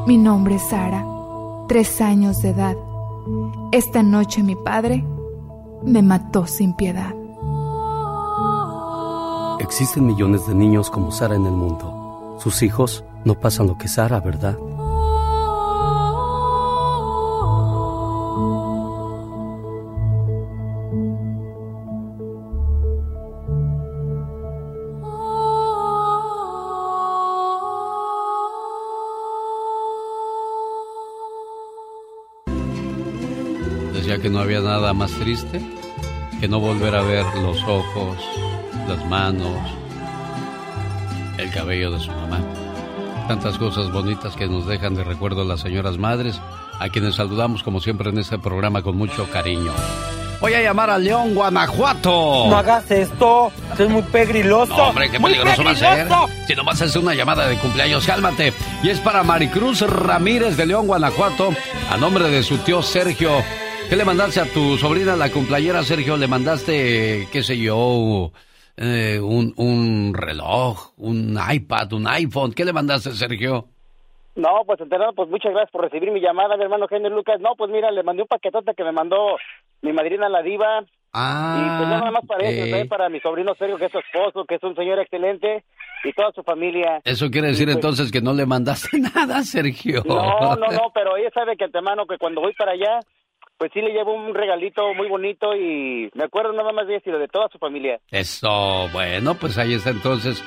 Mi 0.06 0.18
nombre 0.18 0.56
es 0.56 0.64
Sara, 0.64 1.06
tres 1.68 2.01
años 2.01 2.41
de 2.41 2.49
edad. 2.49 2.76
Esta 3.72 4.03
noche 4.03 4.43
mi 4.43 4.56
padre 4.56 5.06
me 5.84 6.01
mató 6.01 6.47
sin 6.47 6.73
piedad. 6.73 7.14
Existen 9.60 10.06
millones 10.06 10.47
de 10.47 10.56
niños 10.56 10.89
como 10.89 11.11
Sara 11.11 11.35
en 11.35 11.45
el 11.45 11.51
mundo. 11.51 12.38
Sus 12.39 12.64
hijos 12.64 13.03
no 13.26 13.35
pasan 13.35 13.68
lo 13.68 13.77
que 13.77 13.88
Sara, 13.88 14.19
¿verdad? 14.19 14.57
Nada 34.70 34.94
más 34.94 35.12
triste 35.14 35.60
que 36.40 36.48
no 36.48 36.60
volver 36.60 36.94
a 36.94 37.02
ver 37.02 37.26
los 37.41 37.58
ojos, 37.64 38.18
las 38.88 39.04
manos, 39.08 39.58
el 41.40 41.50
cabello 41.50 41.90
de 41.90 42.00
su 42.00 42.12
mamá. 42.12 42.40
Tantas 43.28 43.58
cosas 43.58 43.91
bonitas 43.91 44.36
que 44.36 44.48
nos 44.48 44.68
dejan 44.68 44.94
de 44.94 45.04
recuerdo 45.04 45.44
las 45.44 45.62
señoras 45.62 45.98
madres, 45.98 46.40
a 46.80 46.88
quienes 46.90 47.16
saludamos 47.16 47.64
como 47.64 47.80
siempre 47.80 48.12
en 48.12 48.20
este 48.20 48.38
programa 48.38 48.84
con 48.84 48.96
mucho 48.96 49.28
cariño. 49.32 49.74
Voy 50.40 50.54
a 50.54 50.62
llamar 50.62 50.91
a 50.91 51.00
León, 51.00 51.34
Guanajuato. 51.34 52.46
No 52.48 52.56
hagas 52.56 52.91
esto, 52.91 53.52
es 53.76 53.90
muy 53.90 54.04
pegriloso. 54.04 54.78
No, 54.78 54.90
hombre, 54.90 55.10
qué 55.10 55.20
peligroso 55.20 55.64
va 55.64 55.72
a 55.72 55.76
ser. 55.76 56.08
Si 56.48 56.54
nomás 56.54 56.80
es 56.80 56.96
una 56.96 57.16
llamada 57.16 57.48
de 57.48 57.58
cumpleaños, 57.58 58.06
cálmate. 58.06 58.54
Y 58.84 58.90
es 58.90 59.00
para 59.00 59.24
Maricruz 59.24 59.82
Ramírez 59.82 60.58
de 60.58 60.68
León, 60.68 60.86
Guanajuato, 60.86 61.50
a 61.90 61.98
nombre 61.98 62.30
de 62.30 62.44
su 62.44 62.60
tío 62.60 62.84
Sergio. 62.84 63.32
¿Qué 63.90 63.95
le 63.95 64.06
mandaste 64.06 64.40
a 64.40 64.45
tu 64.45 64.78
sobrina, 64.78 65.16
la 65.16 65.32
cumpleañera 65.32 65.82
Sergio? 65.82 66.16
¿Le 66.16 66.28
mandaste, 66.28 67.28
qué 67.32 67.41
sé 67.41 67.57
yo, 67.57 68.32
eh, 68.78 69.20
un, 69.20 69.52
un 69.57 70.14
reloj, 70.14 70.94
un 70.98 71.36
iPad, 71.52 71.94
un 71.94 72.07
iPhone? 72.07 72.53
¿Qué 72.53 72.66
le 72.66 72.72
mandaste, 72.72 73.10
Sergio? 73.14 73.66
No, 74.36 74.61
pues 74.68 74.80
enterado, 74.80 75.14
pues 75.14 75.28
muchas 75.30 75.53
gracias 75.53 75.72
por 75.72 75.82
recibir 75.82 76.11
mi 76.11 76.22
llamada, 76.22 76.56
mi 76.56 76.64
hermano 76.64 76.88
Genio 76.88 77.10
Lucas. 77.10 77.41
No, 77.41 77.56
pues 77.57 77.72
mira, 77.72 77.90
le 77.90 78.03
mandé 78.03 78.22
un 78.22 78.28
paquetote 78.28 78.76
que 78.76 78.84
me 78.84 78.91
mandó 78.91 79.38
mi 79.82 79.91
madrina 79.91 80.30
la 80.30 80.44
diva. 80.44 80.86
Ah, 81.11 81.57
y 81.57 81.78
pues 81.80 81.90
nada 81.90 82.11
más 82.11 82.26
para 82.28 82.48
eso, 82.48 82.61
ok. 82.61 82.70
también 82.70 82.88
para 82.90 83.10
mi 83.10 83.20
sobrino 83.22 83.56
Sergio, 83.56 83.78
que 83.80 83.86
es 83.86 83.91
su 83.91 83.98
esposo, 83.98 84.45
que 84.45 84.56
es 84.56 84.64
un 84.64 84.76
señor 84.76 84.99
excelente, 84.99 85.64
y 86.03 86.14
toda 86.14 86.32
su 86.34 86.44
familia. 86.44 87.02
Eso 87.03 87.32
quiere 87.32 87.48
decir 87.48 87.66
pues, 87.66 87.78
entonces 87.78 88.11
que 88.11 88.22
no 88.22 88.34
le 88.34 88.45
mandaste 88.45 88.99
nada, 89.16 89.41
Sergio. 89.41 90.03
No, 90.06 90.56
no, 90.56 90.68
no, 90.68 90.91
pero 90.94 91.18
ella 91.18 91.32
sabe 91.34 91.57
que 91.57 91.64
antemano 91.64 92.06
que 92.06 92.20
cuando 92.20 92.41
voy 92.41 92.53
para 92.53 92.74
allá, 92.74 92.99
pues 93.60 93.72
sí 93.73 93.81
le 93.81 93.91
llevo 93.91 94.14
un 94.14 94.34
regalito 94.34 94.94
muy 94.95 95.07
bonito 95.07 95.53
y 95.56 96.10
me 96.15 96.23
acuerdo 96.23 96.53
nada 96.53 96.72
más 96.72 96.88
de 96.88 96.95
ella, 96.95 97.03
sino 97.03 97.19
de 97.19 97.27
toda 97.27 97.49
su 97.49 97.60
familia. 97.60 97.99
Eso, 98.10 98.88
bueno, 98.94 99.36
pues 99.36 99.57
ahí 99.60 99.73
está 99.76 99.91
entonces. 99.91 100.44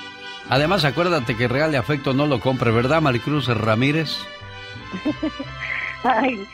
Además, 0.49 0.85
acuérdate 0.85 1.37
que 1.37 1.47
regale 1.47 1.77
afecto 1.77 2.15
no 2.15 2.27
lo 2.27 2.41
compre, 2.41 2.73
¿verdad, 2.73 3.01
Maricruz 3.03 3.47
Ramírez? 3.47 4.17
Ay, 6.05 6.45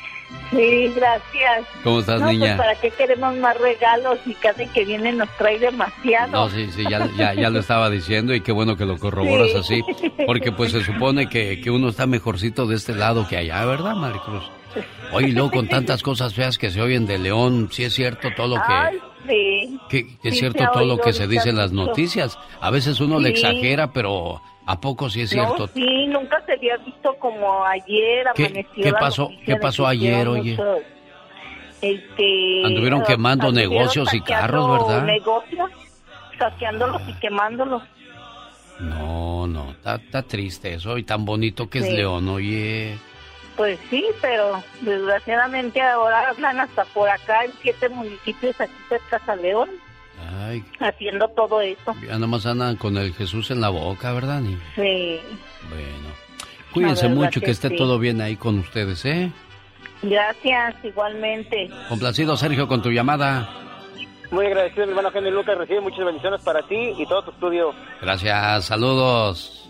sí, 0.50 0.92
gracias. 0.94 1.66
¿Cómo 1.82 2.00
estás, 2.00 2.20
no, 2.20 2.26
niña? 2.28 2.56
Pues, 2.56 2.66
¿para 2.68 2.74
qué 2.80 2.90
queremos 2.90 3.34
más 3.36 3.58
regalos 3.58 4.18
y 4.26 4.34
cada 4.34 4.64
que 4.72 4.84
viene 4.84 5.12
nos 5.12 5.28
trae 5.38 5.58
demasiado? 5.58 6.32
No, 6.32 6.48
sí, 6.50 6.70
sí, 6.70 6.84
ya, 6.90 7.06
ya, 7.16 7.34
ya 7.34 7.48
lo 7.50 7.60
estaba 7.60 7.88
diciendo 7.88 8.34
y 8.34 8.40
qué 8.42 8.52
bueno 8.52 8.76
que 8.76 8.84
lo 8.84 8.98
corroboras 8.98 9.52
Sí. 9.52 9.58
así, 9.58 9.82
porque 10.26 10.52
pues 10.52 10.72
se 10.72 10.84
supone 10.84 11.28
que, 11.28 11.60
que 11.60 11.70
uno 11.70 11.88
está 11.88 12.06
mejorcito 12.06 12.66
de 12.66 12.76
este 12.76 12.94
lado 12.94 13.26
que 13.28 13.36
allá, 13.36 13.64
¿verdad, 13.64 13.94
Maricruz? 13.94 14.50
Oye, 15.12 15.28
luego 15.32 15.50
con 15.50 15.68
tantas 15.68 16.02
cosas 16.02 16.34
feas 16.34 16.58
que 16.58 16.70
se 16.70 16.80
oyen 16.80 17.06
de 17.06 17.18
León, 17.18 17.68
sí 17.72 17.84
es 17.84 17.94
cierto 17.94 18.30
todo 18.32 18.48
lo 18.48 18.54
que... 18.56 18.72
Ay, 18.72 18.98
sí. 19.26 19.80
que, 19.88 20.06
que 20.18 20.28
es 20.28 20.34
Sí, 20.34 20.40
cierto 20.40 20.58
se 20.58 20.64
ha 20.64 20.70
todo 20.70 20.84
lo 20.84 20.98
que 20.98 21.12
se 21.12 21.26
dice 21.26 21.50
en 21.50 21.56
las 21.56 21.72
noticias. 21.72 22.38
A 22.60 22.70
veces 22.70 23.00
uno 23.00 23.18
le 23.18 23.28
Sí. 23.28 23.34
exagera, 23.34 23.92
pero 23.92 24.40
¿a 24.66 24.80
poco 24.80 25.08
sí 25.10 25.22
es 25.22 25.34
No, 25.34 25.44
cierto? 25.44 25.70
sí, 25.74 26.06
nunca 26.08 26.42
se 26.46 26.52
había 26.52 26.76
visto 26.78 27.14
como 27.18 27.64
ayer 27.64 28.26
¿Qué- 28.34 28.66
qué 28.74 28.92
pasó- 28.92 29.30
qué 29.46 29.56
pasó 29.56 29.86
ayer, 29.86 30.28
oye? 30.28 30.50
muchos, 30.52 30.78
este, 31.80 32.62
Anduvieron 32.66 33.02
quemando 33.04 33.52
negocios 33.52 34.12
y 34.12 34.20
carros, 34.20 34.86
¿verdad? 34.88 35.04
negocios, 35.04 35.70
saqueándolos 36.38 37.02
y 37.08 37.12
quemándolos. 37.14 37.82
No, 38.80 39.46
no, 39.46 39.70
está, 39.72 39.96
está 39.96 40.22
triste 40.22 40.74
eso 40.74 40.98
y 40.98 41.02
tan 41.02 41.24
bonito 41.24 41.68
que 41.68 41.80
es 41.80 41.86
Sí. 41.86 41.92
León, 41.96 42.28
oye. 42.28 42.96
Pues 43.58 43.78
sí, 43.90 44.02
pero 44.22 44.62
desgraciadamente 44.80 45.82
ahora 45.82 46.30
hablan 46.30 46.60
hasta 46.60 46.84
por 46.86 47.10
acá 47.10 47.44
en 47.44 47.52
siete 47.60 47.88
municipios 47.90 48.58
aquí 48.60 48.72
cerca 48.88 49.20
de 49.36 49.42
León 49.42 49.68
Ay, 50.46 50.64
haciendo 50.80 51.28
todo 51.28 51.60
eso. 51.60 51.94
ya 52.00 52.14
nada 52.14 52.26
más 52.28 52.46
andan 52.46 52.76
con 52.76 52.96
el 52.96 53.12
Jesús 53.12 53.50
en 53.50 53.60
la 53.60 53.68
boca, 53.68 54.12
¿verdad? 54.12 54.40
Ni? 54.40 54.56
Sí, 54.76 55.20
Bueno, 55.68 56.08
cuídense 56.72 57.08
mucho, 57.08 57.40
que, 57.40 57.46
que 57.46 57.52
esté 57.52 57.68
sí. 57.70 57.76
todo 57.76 57.98
bien 57.98 58.20
ahí 58.20 58.36
con 58.36 58.58
ustedes, 58.60 59.04
¿eh? 59.04 59.30
gracias 60.02 60.76
igualmente. 60.84 61.68
Complacido, 61.88 62.36
Sergio, 62.36 62.68
con 62.68 62.80
tu 62.80 62.90
llamada. 62.90 63.50
Muy 64.30 64.46
agradecido, 64.46 64.86
mi 64.86 64.90
hermano 64.90 65.10
Genio 65.10 65.32
Lucas, 65.32 65.58
recibe 65.58 65.80
muchas 65.80 66.04
bendiciones 66.04 66.40
para 66.42 66.62
ti 66.68 66.92
y 66.96 67.06
todo 67.06 67.24
tu 67.24 67.30
estudio. 67.32 67.72
Gracias, 68.00 68.66
saludos. 68.66 69.68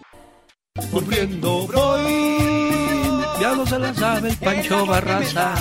Volviendo 0.93 1.67
Ya 3.41 3.55
no 3.55 3.65
se 3.67 3.79
la 3.79 3.95
sabe 3.95 4.31
el 4.31 4.37
Pancho 4.37 4.85
Barraza. 4.87 5.55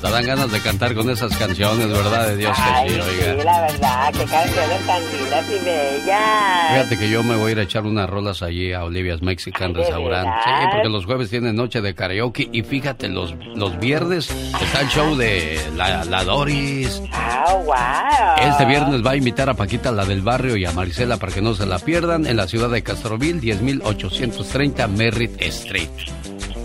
Hasta 0.00 0.12
dan 0.12 0.24
ganas 0.24 0.50
de 0.50 0.60
cantar 0.60 0.94
con 0.94 1.10
esas 1.10 1.36
canciones, 1.36 1.86
¿verdad? 1.86 2.28
De 2.28 2.38
Dios 2.38 2.56
que 2.56 2.62
Ay, 2.62 2.88
sí, 2.88 2.94
sí, 2.94 3.00
oiga. 3.02 3.44
la 3.44 3.60
verdad, 3.60 4.12
qué 4.12 4.24
canciones 4.24 4.86
tan 4.86 5.02
lindas 5.12 5.44
y 5.50 5.62
bellas. 5.62 6.70
Fíjate 6.72 6.98
que 6.98 7.10
yo 7.10 7.22
me 7.22 7.36
voy 7.36 7.50
a 7.50 7.52
ir 7.52 7.58
a 7.58 7.62
echar 7.64 7.82
unas 7.84 8.08
rolas 8.08 8.40
allí 8.40 8.72
a 8.72 8.84
Olivia's 8.84 9.20
Mexican 9.20 9.74
¿de 9.74 9.80
Restaurant. 9.80 10.24
verdad? 10.24 10.40
Sí, 10.42 10.68
porque 10.72 10.88
los 10.88 11.04
jueves 11.04 11.28
tienen 11.28 11.54
noche 11.54 11.82
de 11.82 11.94
karaoke 11.94 12.48
y 12.50 12.62
fíjate, 12.62 13.08
los, 13.10 13.34
los 13.54 13.78
viernes 13.78 14.30
está 14.30 14.80
el 14.80 14.88
show 14.88 15.14
de 15.16 15.60
la, 15.76 16.02
la 16.06 16.24
Doris. 16.24 17.02
Ah, 17.12 17.54
wow. 17.62 18.48
Este 18.52 18.64
viernes 18.64 19.04
va 19.04 19.10
a 19.10 19.16
invitar 19.16 19.50
a 19.50 19.54
Paquita, 19.54 19.92
la 19.92 20.06
del 20.06 20.22
barrio, 20.22 20.56
y 20.56 20.64
a 20.64 20.72
Marisela 20.72 21.18
para 21.18 21.30
que 21.30 21.42
no 21.42 21.52
se 21.54 21.66
la 21.66 21.78
pierdan 21.78 22.24
en 22.26 22.38
la 22.38 22.46
ciudad 22.48 22.70
de 22.70 22.82
Castroville, 22.82 23.38
10.830 23.42 24.88
Merritt 24.88 25.42
Street. 25.42 25.90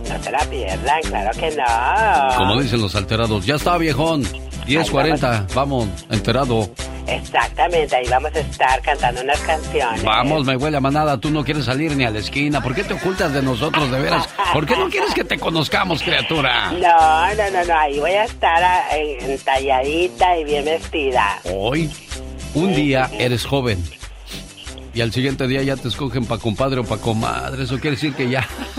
No 0.09 0.23
se 0.23 0.31
la 0.31 0.39
pierdan, 0.45 1.01
claro 1.03 1.31
que 1.39 1.51
no. 1.55 2.37
Como 2.37 2.61
dicen 2.61 2.81
los 2.81 2.95
alterados, 2.95 3.45
ya 3.45 3.55
está 3.55 3.77
viejón. 3.77 4.23
10.40, 4.67 5.53
vamos, 5.53 5.87
enterado. 6.09 6.67
Exactamente, 7.07 7.95
ahí 7.95 8.07
vamos 8.09 8.31
a 8.33 8.39
estar 8.39 8.81
cantando 8.81 9.21
unas 9.21 9.39
canciones. 9.41 10.03
Vamos, 10.03 10.43
me 10.43 10.55
huele 10.57 10.77
a 10.77 10.81
manada, 10.81 11.19
tú 11.19 11.29
no 11.29 11.43
quieres 11.43 11.65
salir 11.65 11.95
ni 11.95 12.03
a 12.03 12.09
la 12.09 12.17
esquina. 12.17 12.61
¿Por 12.63 12.73
qué 12.73 12.83
te 12.83 12.95
ocultas 12.95 13.31
de 13.31 13.43
nosotros, 13.43 13.91
de 13.91 13.99
veras? 13.99 14.27
¿Por 14.53 14.65
qué 14.65 14.75
no 14.75 14.89
quieres 14.89 15.13
que 15.13 15.23
te 15.23 15.37
conozcamos, 15.37 16.01
criatura? 16.01 16.71
No, 16.71 17.35
no, 17.35 17.51
no, 17.51 17.63
no, 17.65 17.77
ahí 17.79 17.99
voy 17.99 18.11
a 18.13 18.23
estar 18.23 18.63
ah, 18.63 18.85
en- 18.97 19.29
entalladita 19.31 20.35
y 20.39 20.43
bien 20.45 20.65
vestida. 20.65 21.39
Hoy, 21.53 21.91
un 22.55 22.73
día 22.73 23.07
eres 23.19 23.45
joven. 23.45 23.83
Y 24.95 25.01
al 25.01 25.11
siguiente 25.11 25.45
día 25.45 25.61
ya 25.61 25.75
te 25.75 25.89
escogen 25.89 26.25
pa' 26.25 26.37
compadre 26.37 26.79
o 26.79 26.85
pa' 26.85 26.97
comadre. 26.97 27.65
Eso 27.65 27.75
quiere 27.79 27.97
decir 27.97 28.13
que 28.13 28.29
ya. 28.29 28.47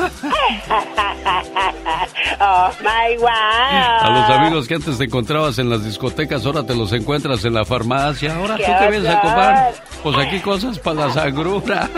oh 2.40 2.70
my 2.80 3.16
wow. 3.18 3.28
A 3.28 4.10
los 4.10 4.30
amigos 4.30 4.66
que 4.66 4.76
antes 4.76 4.96
te 4.96 5.04
encontrabas 5.04 5.58
en 5.58 5.68
las 5.68 5.84
discotecas, 5.84 6.46
ahora 6.46 6.62
te 6.62 6.74
los 6.74 6.94
encuentras 6.94 7.44
en 7.44 7.52
la 7.52 7.66
farmacia. 7.66 8.34
Ahora 8.34 8.56
tú 8.56 8.62
¡Qué 8.64 8.74
qué 8.80 8.90
vienes 8.92 9.14
a 9.14 9.20
comprar. 9.20 9.74
Pues 10.02 10.16
aquí 10.16 10.40
cosas 10.40 10.78
para 10.78 11.06
la 11.06 11.12
sangrura. 11.12 11.90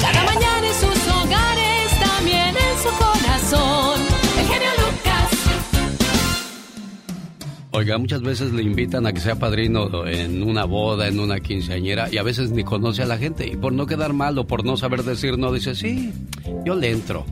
Cada 0.00 0.24
mañana 0.24 0.45
Oiga, 7.76 7.98
muchas 7.98 8.22
veces 8.22 8.54
le 8.54 8.62
invitan 8.62 9.06
a 9.06 9.12
que 9.12 9.20
sea 9.20 9.34
padrino 9.34 10.06
en 10.06 10.42
una 10.42 10.64
boda, 10.64 11.08
en 11.08 11.20
una 11.20 11.40
quinceañera, 11.40 12.08
y 12.10 12.16
a 12.16 12.22
veces 12.22 12.50
ni 12.50 12.64
conoce 12.64 13.02
a 13.02 13.06
la 13.06 13.18
gente. 13.18 13.46
Y 13.46 13.54
por 13.54 13.74
no 13.74 13.84
quedar 13.84 14.14
mal 14.14 14.38
o 14.38 14.46
por 14.46 14.64
no 14.64 14.78
saber 14.78 15.02
decir 15.02 15.36
no, 15.36 15.52
dice, 15.52 15.74
sí, 15.74 16.10
yo 16.64 16.74
le 16.74 16.90
entro. 16.90 17.26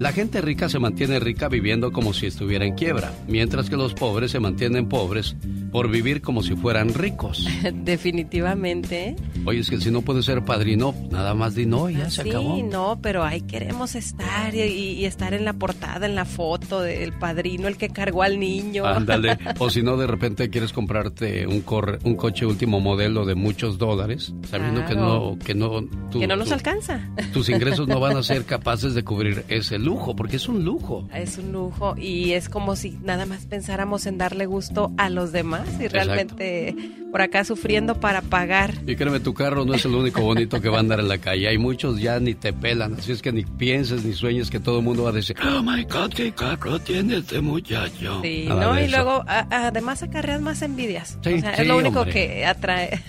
La 0.00 0.12
gente 0.12 0.40
rica 0.40 0.68
se 0.70 0.78
mantiene 0.78 1.20
rica 1.20 1.48
viviendo 1.48 1.92
como 1.92 2.12
si 2.14 2.24
estuviera 2.26 2.64
en 2.64 2.74
quiebra, 2.74 3.12
mientras 3.28 3.68
que 3.68 3.76
los 3.76 3.92
pobres 3.94 4.30
se 4.30 4.40
mantienen 4.40 4.88
pobres 4.88 5.36
por 5.70 5.90
vivir 5.90 6.22
como 6.22 6.42
si 6.42 6.56
fueran 6.56 6.94
ricos. 6.94 7.46
Definitivamente. 7.84 9.14
Oye, 9.44 9.60
es 9.60 9.68
que 9.68 9.78
si 9.78 9.90
no 9.90 10.00
puedes 10.02 10.24
ser 10.24 10.42
padrino, 10.44 10.94
nada 11.10 11.34
más 11.34 11.54
di 11.54 11.66
no 11.66 11.90
y 11.90 11.96
ya 11.96 12.08
se 12.10 12.22
sí, 12.22 12.30
acabó. 12.30 12.62
no, 12.62 12.98
pero 13.02 13.24
ahí 13.24 13.42
queremos 13.42 13.94
estar 13.94 14.54
y, 14.54 14.60
y 14.62 15.04
estar 15.04 15.34
en 15.34 15.44
la 15.44 15.52
portada, 15.52 16.06
en 16.06 16.14
la 16.14 16.24
foto 16.24 16.80
del 16.80 17.12
padrino, 17.12 17.68
el 17.68 17.76
que 17.76 17.90
cargó 17.90 18.22
al 18.22 18.40
niño. 18.40 18.86
Ándale. 18.86 19.38
O 19.58 19.68
si 19.68 19.82
no, 19.82 19.96
de 19.98 20.06
repente 20.06 20.48
quieres 20.48 20.72
comprarte 20.72 21.46
un, 21.46 21.60
corre- 21.62 21.98
un 22.04 22.14
coche 22.14 22.46
último 22.46 22.80
modelo 22.80 23.26
de 23.26 23.34
muchos 23.34 23.76
dólares, 23.76 24.32
sabiendo 24.50 24.84
que 24.86 24.94
no, 24.94 25.36
que 25.44 25.54
no, 25.54 25.82
tu- 26.10 26.20
que 26.20 26.26
no 26.26 26.36
nos 26.36 26.48
tu- 26.48 26.54
alcanza. 26.54 27.06
tus 27.34 27.48
ingresos 27.50 27.86
no 27.86 28.00
van 28.00 28.16
a 28.16 28.22
ser 28.24 28.44
capaces 28.46 28.94
de 28.94 29.02
cubrir 29.04 29.44
ese 29.48 29.78
lujo, 29.78 29.89
porque 30.16 30.36
es 30.36 30.48
un 30.48 30.64
lujo. 30.64 31.08
Es 31.14 31.38
un 31.38 31.52
lujo 31.52 31.94
y 31.96 32.32
es 32.32 32.48
como 32.48 32.76
si 32.76 32.98
nada 33.02 33.26
más 33.26 33.46
pensáramos 33.46 34.06
en 34.06 34.18
darle 34.18 34.46
gusto 34.46 34.92
a 34.96 35.10
los 35.10 35.32
demás 35.32 35.66
y 35.80 35.84
Exacto. 35.84 35.94
realmente 35.96 36.76
por 37.10 37.22
acá 37.22 37.42
sufriendo 37.44 37.98
para 37.98 38.22
pagar. 38.22 38.72
Y 38.86 38.94
créeme, 38.94 39.18
tu 39.18 39.34
carro 39.34 39.64
no 39.64 39.74
es 39.74 39.84
el 39.84 39.94
único 39.94 40.22
bonito 40.22 40.60
que 40.60 40.68
va 40.68 40.76
a 40.76 40.80
andar 40.80 41.00
en 41.00 41.08
la 41.08 41.18
calle. 41.18 41.48
Hay 41.48 41.58
muchos 41.58 42.00
ya 42.00 42.20
ni 42.20 42.34
te 42.34 42.52
pelan, 42.52 42.94
así 42.94 43.10
es 43.12 43.20
que 43.20 43.32
ni 43.32 43.44
pienses 43.44 44.04
ni 44.04 44.12
sueñes 44.12 44.48
que 44.48 44.60
todo 44.60 44.78
el 44.78 44.84
mundo 44.84 45.02
va 45.04 45.10
a 45.10 45.12
decir, 45.12 45.34
oh 45.44 45.62
my 45.62 45.82
God, 45.84 46.10
qué 46.14 46.30
carro 46.32 46.78
tiene 46.78 47.16
este 47.16 47.40
muchacho. 47.40 48.20
Sí, 48.22 48.44
Nada 48.48 48.60
¿no? 48.74 48.78
Y 48.80 48.84
eso. 48.84 48.96
luego 48.96 49.24
a- 49.26 49.46
además 49.50 50.02
acarreas 50.04 50.40
más 50.40 50.62
envidias. 50.62 51.18
Sí, 51.24 51.34
o 51.34 51.40
sea, 51.40 51.56
sí, 51.56 51.62
es 51.62 51.68
lo 51.68 51.78
único 51.78 52.00
hombre. 52.02 52.12
que 52.14 52.46
atrae. 52.46 53.00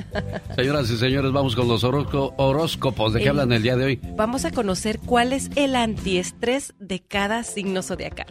Señoras 0.56 0.90
y 0.90 0.98
señores, 0.98 1.32
vamos 1.32 1.56
con 1.56 1.68
los 1.68 1.84
horósco- 1.84 2.34
horóscopos. 2.38 3.14
¿De 3.14 3.20
qué 3.20 3.26
Eh, 3.28 3.30
hablan 3.30 3.52
el 3.52 3.62
día 3.62 3.76
de 3.76 3.86
hoy? 3.86 4.00
Vamos 4.16 4.46
a 4.46 4.52
conocer 4.52 5.00
cuál 5.06 5.32
es 5.34 5.52
el 5.56 5.76
antiestrés 5.76 6.71
de 6.80 7.00
cada 7.00 7.44
signo 7.44 7.82
zodiacal. 7.82 8.28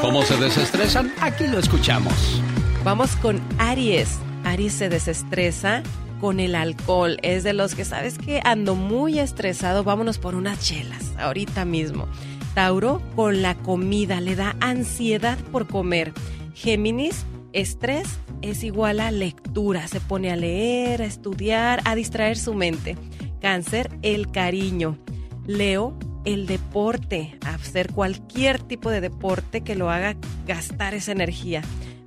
¿Cómo 0.00 0.22
se 0.24 0.36
desestresan? 0.36 1.12
Aquí 1.20 1.46
lo 1.46 1.58
escuchamos. 1.58 2.42
Vamos 2.84 3.14
con 3.16 3.40
Aries. 3.58 4.18
Aries 4.44 4.72
se 4.72 4.88
desestresa 4.88 5.82
con 6.20 6.40
el 6.40 6.54
alcohol. 6.54 7.18
Es 7.22 7.44
de 7.44 7.52
los 7.52 7.74
que 7.74 7.84
sabes 7.84 8.18
que 8.18 8.40
ando 8.44 8.74
muy 8.74 9.18
estresado, 9.20 9.84
vámonos 9.84 10.18
por 10.18 10.34
unas 10.34 10.60
chelas 10.60 11.12
ahorita 11.18 11.64
mismo. 11.64 12.08
Tauro 12.54 13.00
con 13.16 13.42
la 13.42 13.54
comida, 13.54 14.20
le 14.20 14.36
da 14.36 14.56
ansiedad 14.60 15.38
por 15.50 15.66
comer. 15.66 16.12
Géminis, 16.54 17.24
estrés 17.52 18.08
es 18.42 18.64
igual 18.64 19.00
a 19.00 19.10
lectura, 19.10 19.86
se 19.86 20.00
pone 20.00 20.30
a 20.30 20.36
leer, 20.36 21.02
a 21.02 21.06
estudiar, 21.06 21.80
a 21.84 21.94
distraer 21.94 22.36
su 22.36 22.54
mente. 22.54 22.96
Cáncer, 23.40 23.90
el 24.02 24.30
cariño. 24.30 24.98
Leo, 25.46 25.98
el 26.24 26.46
deporte, 26.46 27.38
hacer 27.44 27.92
cualquier 27.92 28.60
tipo 28.60 28.90
de 28.90 29.00
deporte 29.00 29.62
que 29.62 29.74
lo 29.74 29.90
haga 29.90 30.16
gastar 30.46 30.94
esa 30.94 31.12
energía. 31.12 31.62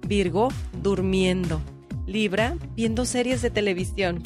Virgo, 0.08 0.50
durmiendo. 0.82 1.62
Libra, 2.06 2.56
viendo 2.76 3.06
series 3.06 3.42
de 3.42 3.50
televisión. 3.50 4.22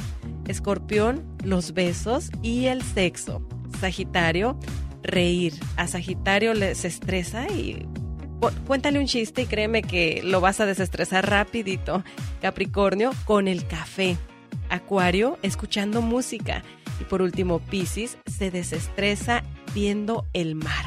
Escorpión, 0.47 1.23
los 1.43 1.73
besos 1.73 2.29
y 2.41 2.65
el 2.65 2.81
sexo. 2.81 3.41
Sagitario, 3.79 4.59
reír. 5.03 5.53
A 5.77 5.87
Sagitario 5.87 6.53
se 6.75 6.87
estresa 6.87 7.47
y 7.47 7.87
cuéntale 8.67 8.99
un 8.99 9.05
chiste 9.05 9.43
y 9.43 9.45
créeme 9.45 9.81
que 9.81 10.21
lo 10.23 10.41
vas 10.41 10.59
a 10.59 10.65
desestresar 10.65 11.29
rapidito. 11.29 12.03
Capricornio, 12.41 13.11
con 13.25 13.47
el 13.47 13.65
café. 13.67 14.17
Acuario, 14.69 15.37
escuchando 15.41 16.01
música. 16.01 16.63
Y 16.99 17.03
por 17.05 17.21
último, 17.21 17.59
Piscis, 17.59 18.17
se 18.25 18.51
desestresa 18.51 19.43
viendo 19.73 20.25
el 20.33 20.55
mar. 20.55 20.85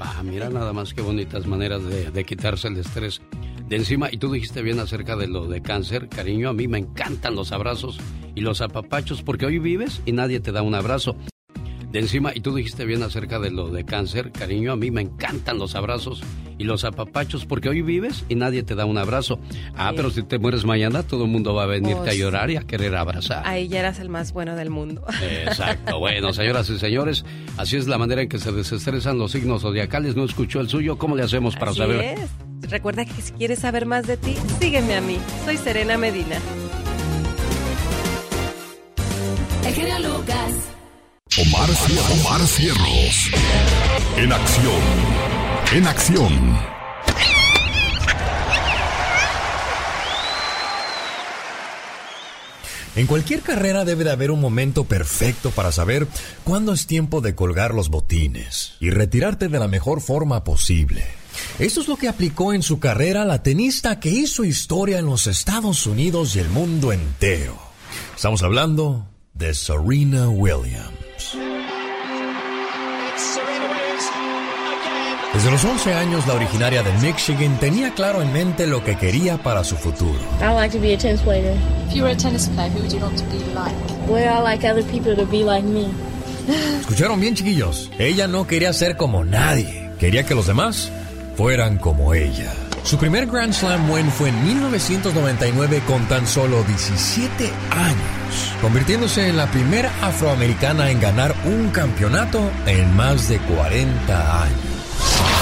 Ah, 0.00 0.22
mira 0.22 0.48
nada 0.48 0.72
más 0.72 0.94
qué 0.94 1.00
bonitas 1.00 1.46
maneras 1.46 1.82
de, 1.84 2.10
de 2.10 2.24
quitarse 2.24 2.68
el 2.68 2.76
estrés 2.76 3.20
de 3.68 3.76
encima. 3.76 4.08
Y 4.12 4.18
tú 4.18 4.30
dijiste 4.30 4.62
bien 4.62 4.78
acerca 4.78 5.16
de 5.16 5.26
lo 5.26 5.46
de 5.46 5.62
cáncer, 5.62 6.08
cariño. 6.08 6.48
A 6.48 6.52
mí 6.52 6.68
me 6.68 6.78
encantan 6.78 7.34
los 7.34 7.52
abrazos 7.52 7.98
y 8.34 8.40
los 8.40 8.60
apapachos 8.60 9.22
porque 9.22 9.46
hoy 9.46 9.58
vives 9.58 10.00
y 10.06 10.12
nadie 10.12 10.40
te 10.40 10.52
da 10.52 10.62
un 10.62 10.74
abrazo. 10.74 11.16
De 11.92 12.00
encima, 12.00 12.32
y 12.34 12.40
tú 12.40 12.54
dijiste 12.54 12.84
bien 12.84 13.02
acerca 13.02 13.38
de 13.38 13.50
lo 13.50 13.68
de 13.70 13.84
cáncer, 13.84 14.30
cariño. 14.30 14.72
A 14.72 14.76
mí 14.76 14.90
me 14.90 15.00
encantan 15.00 15.58
los 15.58 15.74
abrazos 15.74 16.22
y 16.58 16.64
los 16.64 16.84
apapachos 16.84 17.46
porque 17.46 17.70
hoy 17.70 17.80
vives 17.80 18.24
y 18.28 18.34
nadie 18.34 18.62
te 18.62 18.74
da 18.74 18.84
un 18.84 18.98
abrazo. 18.98 19.38
Ah, 19.74 19.92
pero 19.96 20.10
si 20.10 20.22
te 20.22 20.38
mueres 20.38 20.66
mañana, 20.66 21.02
todo 21.02 21.24
el 21.24 21.30
mundo 21.30 21.54
va 21.54 21.62
a 21.62 21.66
venirte 21.66 22.10
a 22.10 22.12
Oh, 22.12 22.16
llorar 22.16 22.50
y 22.50 22.56
a 22.56 22.60
querer 22.62 22.94
abrazar. 22.94 23.42
Ahí 23.46 23.68
ya 23.68 23.78
eras 23.80 24.00
el 24.00 24.10
más 24.10 24.32
bueno 24.34 24.54
del 24.54 24.68
mundo. 24.68 25.02
Exacto. 25.46 25.98
Bueno, 25.98 26.34
señoras 26.34 26.68
y 26.68 26.78
señores, 26.78 27.24
así 27.56 27.76
es 27.76 27.88
la 27.88 27.96
manera 27.96 28.20
en 28.20 28.28
que 28.28 28.38
se 28.38 28.52
desestresan 28.52 29.16
los 29.18 29.32
signos 29.32 29.62
zodiacales. 29.62 30.14
¿No 30.14 30.24
escuchó 30.24 30.60
el 30.60 30.68
suyo? 30.68 30.98
¿Cómo 30.98 31.16
le 31.16 31.22
hacemos 31.22 31.56
para 31.56 31.70
Así 31.70 31.78
saber? 31.80 32.18
es. 32.18 32.70
Recuerda 32.70 33.06
que 33.06 33.22
si 33.22 33.32
quieres 33.32 33.60
saber 33.60 33.86
más 33.86 34.06
de 34.06 34.18
ti, 34.18 34.34
sígueme 34.60 34.94
a 34.94 35.00
mí. 35.00 35.16
Soy 35.46 35.56
Serena 35.56 35.96
Medina. 35.96 36.36
El 39.66 39.74
genio 39.74 39.98
Lucas. 40.00 40.52
Omar, 41.40 41.68
Cier- 41.70 42.20
Omar 42.20 42.40
Cierros. 42.46 43.30
En 44.16 44.32
acción. 44.32 44.82
En 45.72 45.86
acción. 45.86 46.58
En 52.96 53.06
cualquier 53.06 53.42
carrera 53.42 53.84
debe 53.84 54.02
de 54.02 54.10
haber 54.10 54.30
un 54.32 54.40
momento 54.40 54.84
perfecto 54.84 55.50
para 55.50 55.70
saber 55.70 56.08
cuándo 56.42 56.72
es 56.72 56.86
tiempo 56.86 57.20
de 57.20 57.34
colgar 57.34 57.72
los 57.74 57.90
botines 57.90 58.72
y 58.80 58.90
retirarte 58.90 59.48
de 59.48 59.58
la 59.60 59.68
mejor 59.68 60.00
forma 60.00 60.42
posible. 60.42 61.04
Esto 61.60 61.80
es 61.80 61.86
lo 61.88 61.96
que 61.96 62.08
aplicó 62.08 62.52
en 62.52 62.62
su 62.64 62.80
carrera 62.80 63.24
la 63.24 63.42
tenista 63.44 64.00
que 64.00 64.10
hizo 64.10 64.42
historia 64.42 64.98
en 64.98 65.06
los 65.06 65.28
Estados 65.28 65.86
Unidos 65.86 66.34
y 66.34 66.40
el 66.40 66.48
mundo 66.48 66.92
entero. 66.92 67.56
Estamos 68.16 68.42
hablando 68.42 69.06
de 69.34 69.54
Serena 69.54 70.28
Williams. 70.28 70.90
Desde 75.34 75.50
los 75.50 75.64
11 75.64 75.94
años, 75.94 76.26
la 76.26 76.34
originaria 76.34 76.82
de 76.82 76.92
Michigan 76.94 77.58
tenía 77.58 77.92
claro 77.92 78.22
en 78.22 78.32
mente 78.32 78.66
lo 78.66 78.82
que 78.82 78.96
quería 78.96 79.36
para 79.36 79.64
su 79.64 79.76
futuro. 79.76 80.18
I 80.40 80.54
like 80.54 80.76
to 80.76 80.80
be 80.80 80.94
a 80.94 80.98
tennis 80.98 81.20
player. 81.20 81.54
If 81.88 81.94
you 81.94 82.02
were 82.02 82.12
a 82.12 82.16
tennis 82.16 82.48
player, 82.48 82.70
who 82.70 82.80
would 82.80 82.92
you 82.92 83.00
want 83.00 83.18
to 83.18 83.24
be 83.26 83.38
like? 83.54 83.74
Well, 84.08 84.28
I 84.28 84.42
like 84.42 84.64
other 84.66 84.84
people 84.84 85.14
to 85.16 85.26
be 85.26 85.44
like 85.44 85.64
me. 85.66 85.88
¿Escucharon 86.80 87.20
bien, 87.20 87.34
chiquillos? 87.34 87.90
Ella 87.98 88.26
no 88.26 88.46
quería 88.46 88.72
ser 88.72 88.96
como 88.96 89.24
nadie. 89.24 89.90
Quería 89.98 90.24
que 90.24 90.34
los 90.34 90.46
demás 90.46 90.90
fueran 91.36 91.78
como 91.78 92.14
ella. 92.14 92.52
Su 92.88 92.96
primer 92.96 93.26
Grand 93.26 93.52
Slam 93.52 93.90
win 93.90 94.10
fue 94.10 94.30
en 94.30 94.46
1999 94.46 95.82
con 95.86 96.08
tan 96.08 96.26
solo 96.26 96.62
17 96.62 97.52
años, 97.72 98.54
convirtiéndose 98.62 99.28
en 99.28 99.36
la 99.36 99.46
primera 99.50 99.92
afroamericana 100.00 100.90
en 100.90 100.98
ganar 100.98 101.34
un 101.44 101.68
campeonato 101.68 102.40
en 102.64 102.96
más 102.96 103.28
de 103.28 103.40
40 103.40 104.42
años. 104.42 105.37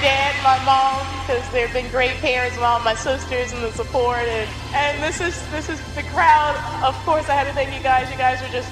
Dad, 0.00 0.34
my 0.42 0.58
mom, 0.64 1.00
because 1.24 1.44
they've 1.52 1.72
been 1.72 1.90
great 1.90 2.16
parents, 2.20 2.56
and 2.56 2.64
all 2.64 2.80
my 2.80 2.94
sisters, 2.94 3.52
and 3.52 3.62
the 3.62 3.72
support, 3.72 4.24
and 4.28 4.48
and 4.74 5.02
this 5.02 5.20
is 5.20 5.34
this 5.50 5.68
is 5.68 5.80
the 5.94 6.02
crowd. 6.14 6.56
Of 6.84 6.94
course, 7.04 7.28
I 7.28 7.34
had 7.34 7.46
to 7.46 7.52
thank 7.52 7.74
you 7.74 7.82
guys. 7.82 8.10
You 8.10 8.16
guys 8.16 8.42
are 8.42 8.52
just, 8.52 8.68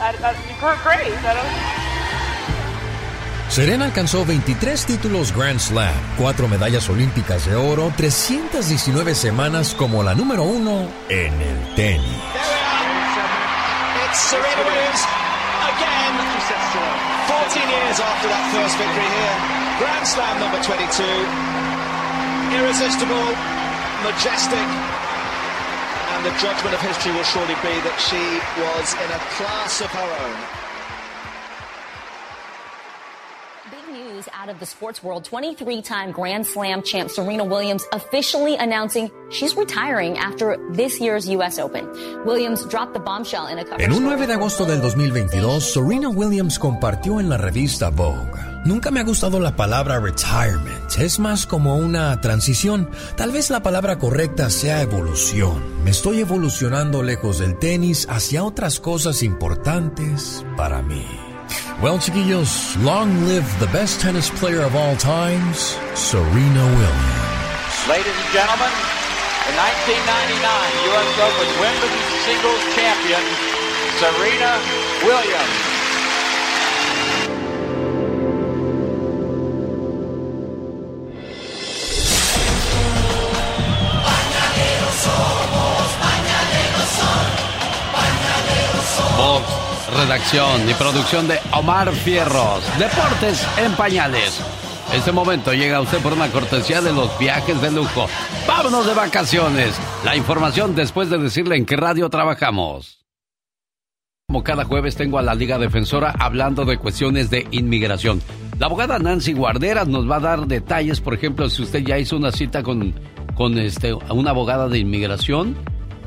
I, 0.00 0.12
I, 0.22 0.32
you're 0.60 0.78
great. 0.82 1.12
I 1.24 1.34
don't. 1.34 1.86
Serena 3.48 3.84
alcanzó 3.84 4.24
23 4.24 4.86
títulos 4.86 5.32
Grand 5.32 5.60
Slam, 5.60 5.94
4 6.18 6.48
medallas 6.48 6.88
olímpicas 6.88 7.46
de 7.46 7.54
oro, 7.54 7.92
319 7.96 9.14
semanas 9.14 9.74
como 9.74 10.02
la 10.02 10.14
número 10.14 10.42
uno 10.42 10.88
en 11.08 11.40
el 11.40 11.74
tenis. 11.76 12.02
It's 14.04 14.18
Serena 14.18 14.62
Williams 14.66 15.02
again. 15.72 16.06
14 17.28 17.68
years 17.70 18.00
after 18.00 18.28
that 18.28 18.50
first 18.52 18.76
victory 18.78 19.06
here. 19.06 19.65
Grand 19.78 20.06
Slam 20.06 20.40
number 20.40 20.56
22. 20.62 21.04
Irresistible, 22.56 23.26
majestic. 24.08 24.68
And 26.16 26.24
the 26.24 26.32
judgment 26.40 26.74
of 26.74 26.80
history 26.80 27.12
will 27.12 27.24
surely 27.24 27.54
be 27.60 27.76
that 27.84 27.98
she 28.00 28.16
was 28.56 28.94
in 28.96 29.10
a 29.12 29.20
class 29.36 29.82
of 29.82 29.90
her 29.92 30.08
own. 30.24 30.36
Big 33.70 33.86
news 33.92 34.28
out 34.32 34.48
of 34.48 34.58
the 34.60 34.64
sports 34.64 35.04
world. 35.04 35.24
23 35.24 35.82
time 35.82 36.10
Grand 36.10 36.46
Slam 36.46 36.80
champ 36.80 37.10
Serena 37.10 37.44
Williams 37.44 37.84
officially 37.92 38.56
announcing 38.56 39.10
she's 39.28 39.54
retiring 39.56 40.16
after 40.16 40.56
this 40.72 40.98
year's 41.02 41.28
U.S. 41.28 41.58
Open. 41.58 41.84
Williams 42.24 42.64
dropped 42.64 42.94
the 42.94 43.00
bombshell 43.00 43.46
in 43.48 43.58
a 43.58 43.64
cover 43.64 43.82
En 43.82 43.92
un 43.92 44.04
9 44.04 44.26
de 44.26 44.32
agosto 44.32 44.64
del 44.64 44.80
2022, 44.80 45.60
Serena 45.60 46.08
Williams 46.08 46.58
compartió 46.58 47.20
en 47.20 47.28
la 47.28 47.36
revista 47.36 47.90
Vogue. 47.90 48.55
Nunca 48.66 48.90
me 48.90 48.98
ha 48.98 49.04
gustado 49.04 49.38
la 49.38 49.54
palabra 49.54 50.00
retirement, 50.00 50.98
es 50.98 51.20
más 51.20 51.46
como 51.46 51.76
una 51.76 52.20
transición. 52.20 52.90
Tal 53.16 53.30
vez 53.30 53.48
la 53.48 53.62
palabra 53.62 53.96
correcta 53.96 54.50
sea 54.50 54.82
evolución. 54.82 55.84
Me 55.84 55.92
estoy 55.92 56.18
evolucionando 56.18 57.04
lejos 57.04 57.38
del 57.38 57.56
tenis 57.60 58.08
hacia 58.10 58.42
otras 58.42 58.80
cosas 58.80 59.22
importantes 59.22 60.44
para 60.56 60.82
mí. 60.82 61.06
Well, 61.80 62.00
chiquillos, 62.00 62.76
long 62.82 63.28
live 63.28 63.46
the 63.60 63.70
best 63.72 64.02
tennis 64.02 64.30
player 64.40 64.64
of 64.64 64.74
all 64.74 64.96
times, 64.96 65.78
Serena 65.94 66.64
Williams. 66.74 67.86
Ladies 67.86 68.18
and 68.18 68.32
gentlemen, 68.34 68.72
the 69.46 69.54
1999 69.54 70.42
U.S. 70.90 71.10
Open 71.22 71.50
Women's 71.62 72.02
Singles 72.26 72.62
Champion, 72.74 73.22
Serena 74.02 74.58
Williams. 75.06 75.65
Redacción 89.94 90.68
y 90.68 90.74
producción 90.74 91.28
de 91.28 91.38
Omar 91.52 91.92
Fierros. 91.92 92.64
Deportes 92.78 93.46
en 93.58 93.72
pañales. 93.72 94.40
Este 94.94 95.12
momento 95.12 95.52
llega 95.52 95.80
usted 95.80 95.98
por 95.98 96.12
una 96.12 96.28
cortesía 96.28 96.80
de 96.80 96.92
los 96.92 97.18
viajes 97.18 97.60
de 97.60 97.70
lujo. 97.70 98.06
¡Vámonos 98.46 98.86
de 98.86 98.94
vacaciones! 98.94 99.78
La 100.04 100.16
información 100.16 100.74
después 100.74 101.10
de 101.10 101.18
decirle 101.18 101.56
en 101.56 101.66
qué 101.66 101.76
radio 101.76 102.08
trabajamos. 102.08 103.04
Como 104.28 104.42
cada 104.42 104.64
jueves 104.64 104.96
tengo 104.96 105.18
a 105.18 105.22
la 105.22 105.34
Liga 105.34 105.58
Defensora 105.58 106.14
hablando 106.18 106.64
de 106.64 106.78
cuestiones 106.78 107.30
de 107.30 107.46
inmigración. 107.50 108.20
La 108.58 108.66
abogada 108.66 108.98
Nancy 108.98 109.34
Guarderas 109.34 109.86
nos 109.86 110.10
va 110.10 110.16
a 110.16 110.20
dar 110.20 110.46
detalles, 110.46 111.00
por 111.00 111.14
ejemplo, 111.14 111.48
si 111.50 111.62
usted 111.62 111.84
ya 111.84 111.98
hizo 111.98 112.16
una 112.16 112.32
cita 112.32 112.62
con, 112.62 112.94
con 113.34 113.58
este, 113.58 113.92
una 113.92 114.30
abogada 114.30 114.68
de 114.68 114.78
inmigración, 114.78 115.56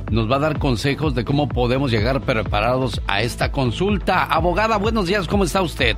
nos 0.10 0.30
va 0.30 0.38
a 0.38 0.40
dar 0.40 0.60
consejos 0.60 1.16
de 1.16 1.26
cómo 1.26 1.48
podemos 1.48 1.92
llegar 1.92 2.22
preparados 2.22 3.02
a 3.08 3.22
esta 3.22 3.52
consulta. 3.52 4.24
Abogada, 4.24 4.78
buenos 4.78 5.08
días, 5.08 5.28
¿cómo 5.28 5.44
está 5.44 5.62
usted? 5.62 5.96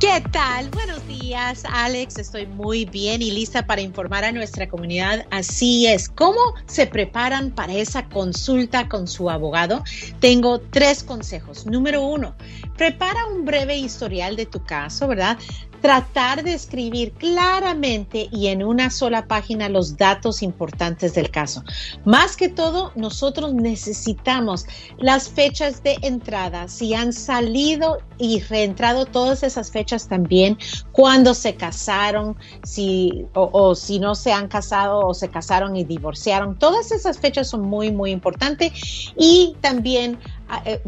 ¿Qué 0.00 0.22
tal? 0.32 0.70
Buenos 0.70 1.06
días, 1.06 1.64
Alex. 1.70 2.16
Estoy 2.16 2.46
muy 2.46 2.86
bien 2.86 3.20
y 3.20 3.30
lista 3.30 3.66
para 3.66 3.82
informar 3.82 4.24
a 4.24 4.32
nuestra 4.32 4.66
comunidad. 4.66 5.26
Así 5.30 5.86
es, 5.86 6.08
¿cómo 6.08 6.40
se 6.64 6.86
preparan 6.86 7.50
para 7.50 7.74
esa 7.74 8.08
consulta 8.08 8.88
con 8.88 9.06
su 9.06 9.28
abogado? 9.28 9.84
Tengo 10.18 10.58
tres 10.58 11.02
consejos. 11.02 11.66
Número 11.66 12.02
uno, 12.02 12.34
prepara 12.78 13.26
un 13.26 13.44
breve 13.44 13.76
historial 13.76 14.36
de 14.36 14.46
tu 14.46 14.64
caso, 14.64 15.06
¿verdad? 15.06 15.36
Tratar 15.80 16.44
de 16.44 16.54
escribir 16.54 17.12
claramente 17.12 18.28
y 18.30 18.48
en 18.48 18.62
una 18.62 18.90
sola 18.90 19.26
página 19.26 19.68
los 19.68 19.96
datos 19.96 20.42
importantes 20.42 21.14
del 21.14 21.30
caso. 21.30 21.64
Más 22.04 22.36
que 22.36 22.48
todo, 22.48 22.92
nosotros 22.94 23.54
necesitamos 23.54 24.66
las 24.98 25.28
fechas 25.28 25.82
de 25.82 25.98
entrada, 26.02 26.68
si 26.68 26.94
han 26.94 27.12
salido 27.12 27.98
y 28.18 28.40
reentrado 28.40 29.06
todas 29.06 29.42
esas 29.42 29.70
fechas 29.70 30.08
también, 30.08 30.58
cuando 30.92 31.34
se 31.34 31.54
casaron, 31.54 32.36
si 32.62 33.26
o, 33.34 33.48
o 33.52 33.74
si 33.74 33.98
no 33.98 34.14
se 34.14 34.32
han 34.32 34.48
casado 34.48 35.06
o 35.06 35.14
se 35.14 35.28
casaron 35.28 35.76
y 35.76 35.84
divorciaron. 35.84 36.58
Todas 36.58 36.92
esas 36.92 37.18
fechas 37.18 37.48
son 37.48 37.62
muy, 37.62 37.90
muy 37.90 38.10
importantes 38.10 39.12
y 39.16 39.56
también 39.60 40.18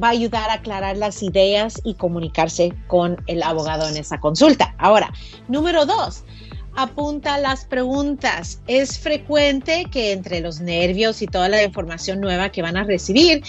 va 0.03 0.09
a 0.09 0.11
ayudar 0.11 0.51
a 0.51 0.55
aclarar 0.55 0.97
las 0.97 1.23
ideas 1.23 1.81
y 1.85 1.95
comunicarse 1.95 2.75
con 2.87 3.23
el 3.27 3.43
abogado 3.43 3.89
en 3.89 3.97
esa 3.97 4.21
consulta. 4.21 4.75
Ahora, 4.79 5.13
número 5.49 5.87
dos, 5.87 6.25
apunta 6.77 7.39
las 7.39 7.65
preguntas. 7.65 8.61
Es 8.67 8.99
frecuente 8.99 9.87
que 9.91 10.13
entre 10.13 10.41
los 10.41 10.61
nervios 10.61 11.23
y 11.23 11.27
toda 11.27 11.49
la 11.49 11.63
información 11.63 12.21
nueva 12.21 12.51
que 12.51 12.63
van 12.63 12.77
a 12.77 12.85
recibir, 12.85 13.43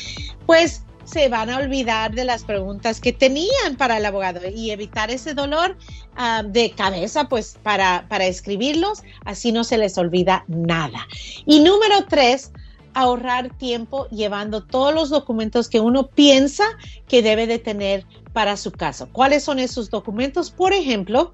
pues 0.45 0.83
se 1.05 1.29
van 1.29 1.49
a 1.49 1.57
olvidar 1.57 2.13
de 2.13 2.23
las 2.23 2.43
preguntas 2.43 2.99
que 2.99 3.11
tenían 3.11 3.75
para 3.77 3.97
el 3.97 4.05
abogado 4.05 4.39
y 4.49 4.71
evitar 4.71 5.11
ese 5.11 5.33
dolor 5.33 5.77
ah, 6.15 6.43
de 6.45 6.71
cabeza, 6.71 7.27
pues 7.27 7.57
para, 7.61 8.05
para 8.07 8.25
escribirlos, 8.25 9.03
así 9.25 9.51
no 9.51 9.63
se 9.63 9.77
les 9.77 9.97
olvida 9.97 10.45
nada. 10.47 11.07
Y 11.45 11.59
número 11.59 12.05
tres, 12.07 12.51
ahorrar 12.93 13.55
tiempo 13.57 14.07
llevando 14.09 14.63
todos 14.63 14.93
los 14.93 15.09
documentos 15.09 15.69
que 15.69 15.79
uno 15.79 16.07
piensa 16.07 16.63
que 17.07 17.21
debe 17.21 17.47
de 17.47 17.59
tener 17.59 18.05
para 18.33 18.57
su 18.57 18.71
caso. 18.71 19.09
¿Cuáles 19.11 19.43
son 19.43 19.59
esos 19.59 19.89
documentos? 19.89 20.51
Por 20.51 20.73
ejemplo, 20.73 21.33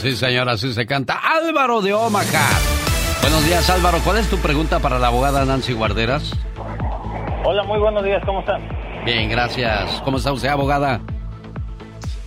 sí 0.00 0.16
señora, 0.16 0.52
así 0.52 0.72
se 0.72 0.86
canta. 0.86 1.14
Álvaro 1.14 1.82
de 1.82 1.94
Omaha. 1.94 2.87
Buenos 3.22 3.44
días, 3.46 3.68
Álvaro. 3.70 3.98
¿Cuál 4.04 4.18
es 4.18 4.30
tu 4.30 4.38
pregunta 4.38 4.78
para 4.80 4.98
la 4.98 5.08
abogada 5.08 5.44
Nancy 5.44 5.72
Guarderas? 5.72 6.32
Hola, 7.44 7.62
muy 7.64 7.78
buenos 7.78 8.04
días. 8.04 8.22
¿Cómo 8.24 8.40
están? 8.40 8.62
Bien, 9.04 9.28
gracias. 9.28 10.00
¿Cómo 10.04 10.18
está 10.18 10.32
usted, 10.32 10.48
abogada? 10.48 11.00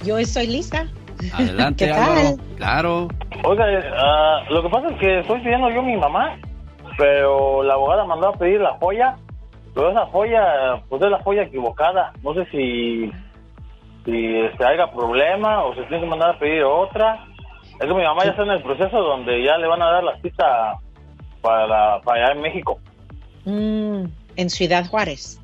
Yo 0.03 0.17
estoy 0.17 0.47
lista. 0.47 0.87
Adelante, 1.33 1.85
¿Qué 1.87 1.91
Álvaro. 1.91 2.37
Claro. 2.57 3.07
Oiga, 3.43 3.65
uh, 3.65 4.53
lo 4.53 4.63
que 4.63 4.69
pasa 4.69 4.87
es 4.89 4.99
que 4.99 5.19
estoy 5.19 5.39
pidiendo 5.41 5.69
yo 5.69 5.79
a 5.79 5.83
mi 5.83 5.97
mamá, 5.97 6.37
pero 6.97 7.63
la 7.63 7.73
abogada 7.73 8.05
mandó 8.05 8.29
a 8.29 8.33
pedir 8.33 8.61
la 8.61 8.77
joya, 8.79 9.15
pero 9.73 9.91
esa 9.91 10.05
joya, 10.07 10.43
pues 10.89 11.01
es 11.01 11.09
la 11.09 11.21
joya 11.23 11.43
equivocada. 11.43 12.13
No 12.23 12.33
sé 12.33 12.45
si, 12.51 13.11
si 14.05 14.37
este, 14.37 14.65
haya 14.65 14.91
problema 14.91 15.63
o 15.63 15.75
se 15.75 15.83
tiene 15.83 16.03
que 16.03 16.09
mandar 16.09 16.31
a 16.31 16.39
pedir 16.39 16.63
otra. 16.63 17.25
Es 17.81 17.87
que 17.87 17.93
mi 17.95 18.03
mamá 18.03 18.23
ya 18.23 18.31
está 18.31 18.43
en 18.43 18.51
el 18.51 18.61
proceso 18.61 19.01
donde 19.01 19.43
ya 19.43 19.57
le 19.57 19.65
van 19.65 19.81
a 19.81 19.91
dar 19.91 20.03
la 20.03 20.21
cita 20.21 20.77
para, 21.41 21.99
para 22.01 22.25
allá 22.25 22.33
en 22.33 22.41
México. 22.41 22.79
Mm, 23.45 24.03
en 24.35 24.49
Ciudad 24.51 24.85
Juárez. 24.87 25.41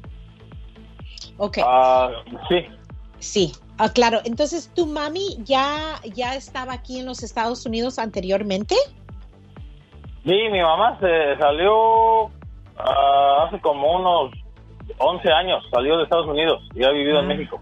Ok. 1.37 1.57
Ah, 1.63 2.11
sí. 2.47 2.67
Sí, 3.17 3.51
ah, 3.79 3.89
claro. 3.89 4.19
Entonces, 4.23 4.71
¿tu 4.75 4.85
mami 4.85 5.37
ya, 5.43 5.95
ya 6.13 6.35
estaba 6.35 6.73
aquí 6.73 6.99
en 6.99 7.07
los 7.07 7.23
Estados 7.23 7.65
Unidos 7.65 7.97
anteriormente? 7.97 8.75
Sí, 10.23 10.35
mi 10.51 10.61
mamá 10.61 10.99
se 10.99 11.37
salió 11.39 12.27
ah, 12.77 13.47
hace 13.47 13.59
como 13.61 13.95
unos 13.95 14.31
11 14.99 15.31
años, 15.31 15.63
salió 15.71 15.97
de 15.97 16.03
Estados 16.03 16.27
Unidos 16.27 16.61
y 16.75 16.83
ha 16.83 16.91
vivido 16.91 17.19
en 17.19 17.27
México. 17.27 17.59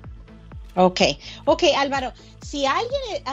Ok, 0.76 1.02
ok, 1.46 1.64
Álvaro, 1.78 2.12
si 2.42 2.66
alguien 2.66 3.24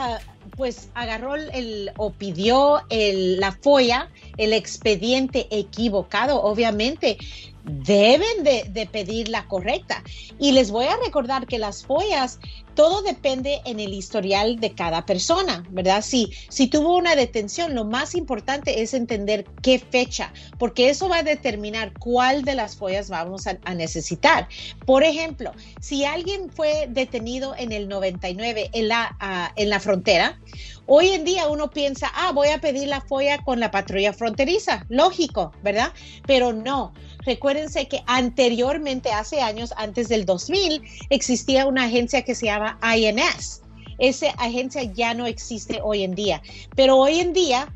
pues 0.55 0.89
agarró 0.93 1.35
el, 1.35 1.91
o 1.97 2.11
pidió 2.11 2.81
el, 2.89 3.39
la 3.39 3.51
folla, 3.51 4.09
el 4.37 4.53
expediente 4.53 5.47
equivocado, 5.51 6.41
obviamente 6.43 7.17
deben 7.63 8.43
de, 8.43 8.89
pedir 8.91 9.29
la 9.29 9.47
correcta. 9.47 10.03
Y 10.39 10.51
les 10.51 10.71
voy 10.71 10.85
a 10.85 10.97
recordar 10.97 11.47
que 11.47 11.59
las 11.59 11.85
follas, 11.85 12.39
todo 12.75 13.01
depende 13.03 13.61
en 13.65 13.79
el 13.79 13.93
historial 13.93 14.59
de 14.59 14.73
cada 14.73 15.05
persona, 15.05 15.63
¿verdad? 15.69 16.01
Si, 16.01 16.31
si 16.49 16.67
tuvo 16.67 16.97
una 16.97 17.15
detención, 17.15 17.75
lo 17.75 17.85
más 17.85 18.15
importante 18.15 18.81
es 18.81 18.93
entender 18.93 19.45
qué 19.61 19.79
fecha, 19.79 20.33
porque 20.57 20.89
eso 20.89 21.07
va 21.07 21.19
a 21.19 21.23
determinar 21.23 21.93
cuál 21.99 22.43
de 22.43 22.55
las 22.55 22.75
follas 22.75 23.09
vamos 23.09 23.47
a, 23.47 23.53
necesitar. 23.73 24.47
Por 24.85 25.03
ejemplo, 25.03 25.51
si 25.79 26.05
alguien 26.05 26.49
fue 26.51 26.87
detenido 26.89 27.55
en 27.57 27.71
el 27.71 27.87
99 27.87 28.69
en 28.73 28.87
la, 28.87 29.15
ah, 29.19 29.51
en 29.55 29.69
la 29.69 29.79
frontera, 29.79 30.39
Hoy 30.85 31.09
en 31.11 31.23
día 31.23 31.47
uno 31.47 31.69
piensa, 31.69 32.11
ah, 32.13 32.33
voy 32.33 32.49
a 32.49 32.59
pedir 32.59 32.89
la 32.89 32.99
folla 32.99 33.37
con 33.37 33.61
la 33.61 33.71
patrulla 33.71 34.11
fronteriza, 34.11 34.85
lógico, 34.89 35.53
¿verdad? 35.63 35.93
Pero 36.27 36.51
no, 36.51 36.93
Recuérdense 37.25 37.87
que 37.87 38.01
anteriormente, 38.07 39.11
hace 39.11 39.41
años, 39.41 39.73
antes 39.77 40.09
del 40.09 40.25
2000, 40.25 40.81
existía 41.09 41.65
una 41.65 41.85
agencia 41.85 42.23
que 42.23 42.35
se 42.35 42.47
llama 42.47 42.79
INS. 42.95 43.61
Esa 43.99 44.31
agencia 44.31 44.83
ya 44.83 45.13
no 45.13 45.27
existe 45.27 45.79
hoy 45.83 46.03
en 46.03 46.15
día, 46.15 46.41
pero 46.75 46.97
hoy 46.97 47.19
en 47.19 47.33
día 47.33 47.73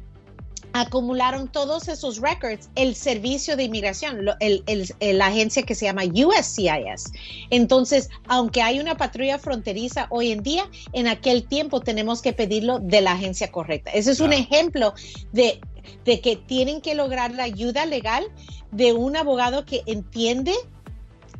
acumularon 0.81 1.47
todos 1.47 1.87
esos 1.87 2.19
records 2.19 2.69
el 2.75 2.95
servicio 2.95 3.55
de 3.55 3.63
inmigración, 3.63 4.25
la 4.25 5.25
agencia 5.25 5.63
que 5.63 5.75
se 5.75 5.85
llama 5.85 6.03
USCIS. 6.03 7.11
Entonces, 7.49 8.09
aunque 8.27 8.61
hay 8.61 8.79
una 8.79 8.95
patrulla 8.95 9.39
fronteriza 9.39 10.07
hoy 10.09 10.31
en 10.31 10.43
día, 10.43 10.69
en 10.93 11.07
aquel 11.07 11.47
tiempo 11.47 11.81
tenemos 11.81 12.21
que 12.21 12.33
pedirlo 12.33 12.79
de 12.79 13.01
la 13.01 13.13
agencia 13.13 13.51
correcta. 13.51 13.91
Ese 13.91 14.11
es 14.11 14.19
un 14.19 14.33
ejemplo 14.33 14.93
de 15.31 15.59
de 16.05 16.21
que 16.21 16.35
tienen 16.35 16.81
que 16.81 16.95
lograr 16.95 17.33
la 17.33 17.43
ayuda 17.43 17.85
legal 17.85 18.25
de 18.71 18.93
un 18.93 19.15
abogado 19.15 19.65
que 19.65 19.83
entiende 19.85 20.53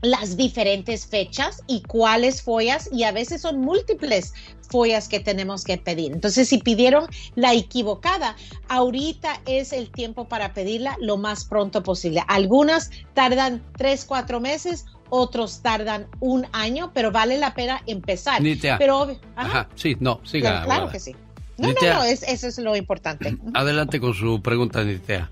las 0.02 0.38
diferentes 0.38 1.08
fechas 1.08 1.64
y 1.68 1.82
cuáles 1.82 2.42
follas 2.42 2.90
y 2.92 3.04
a 3.04 3.12
veces 3.12 3.42
son 3.42 3.62
múltiples 3.62 4.34
follas 4.70 5.08
que 5.08 5.20
tenemos 5.20 5.64
que 5.64 5.78
pedir. 5.78 6.12
Entonces, 6.12 6.48
si 6.50 6.58
pidieron 6.60 7.08
la 7.36 7.54
equivocada, 7.54 8.36
ahorita 8.70 9.42
es 9.46 9.74
el 9.74 9.90
tiempo 9.90 10.28
para 10.28 10.54
pedirla 10.54 10.96
lo 11.02 11.18
más 11.18 11.46
pronto 11.46 11.84
posible. 11.84 12.24
Algunas 12.28 12.92
tardan 13.14 13.64
tres, 13.78 14.06
cuatro 14.06 14.40
meses, 14.40 14.86
otros 15.10 15.62
tardan 15.62 16.08
un 16.20 16.46
año, 16.52 16.92
pero 16.94 17.12
vale 17.12 17.38
la 17.38 17.54
pena 17.54 17.82
empezar. 17.88 18.42
Nitea. 18.42 18.78
Pero 18.78 19.00
obvio. 19.00 19.20
Ajá, 19.36 19.70
sí, 19.76 19.96
no, 20.00 20.20
siga. 20.24 20.64
Claro, 20.66 20.90
que 20.90 21.00
sí. 21.00 21.16
No, 21.58 21.70
Nitea. 21.70 21.94
no, 21.94 22.00
no, 22.00 22.06
es- 22.06 22.24
eso 22.24 22.48
es 22.48 22.58
lo 22.60 22.76
importante. 22.76 23.38
Adelante 23.54 24.00
con 24.00 24.14
su 24.14 24.42
pregunta, 24.42 24.84
Nitea. 24.84 25.32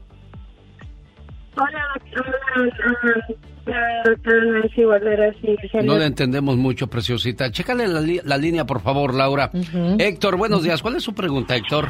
Hola, 1.58 1.84
No 5.84 5.98
le 5.98 6.06
entendemos 6.06 6.56
mucho, 6.58 6.88
preciosita. 6.88 7.52
Chécale 7.52 7.88
la, 7.88 8.00
li- 8.02 8.22
la 8.24 8.38
línea, 8.38 8.66
por 8.66 8.82
favor, 8.82 9.14
Laura. 9.14 9.50
Héctor, 10.00 10.38
buenos 10.38 10.64
días. 10.64 10.82
¿Cuál 10.82 10.96
es 10.98 11.04
su 11.04 11.14
pregunta, 11.16 11.56
Héctor? 11.56 11.90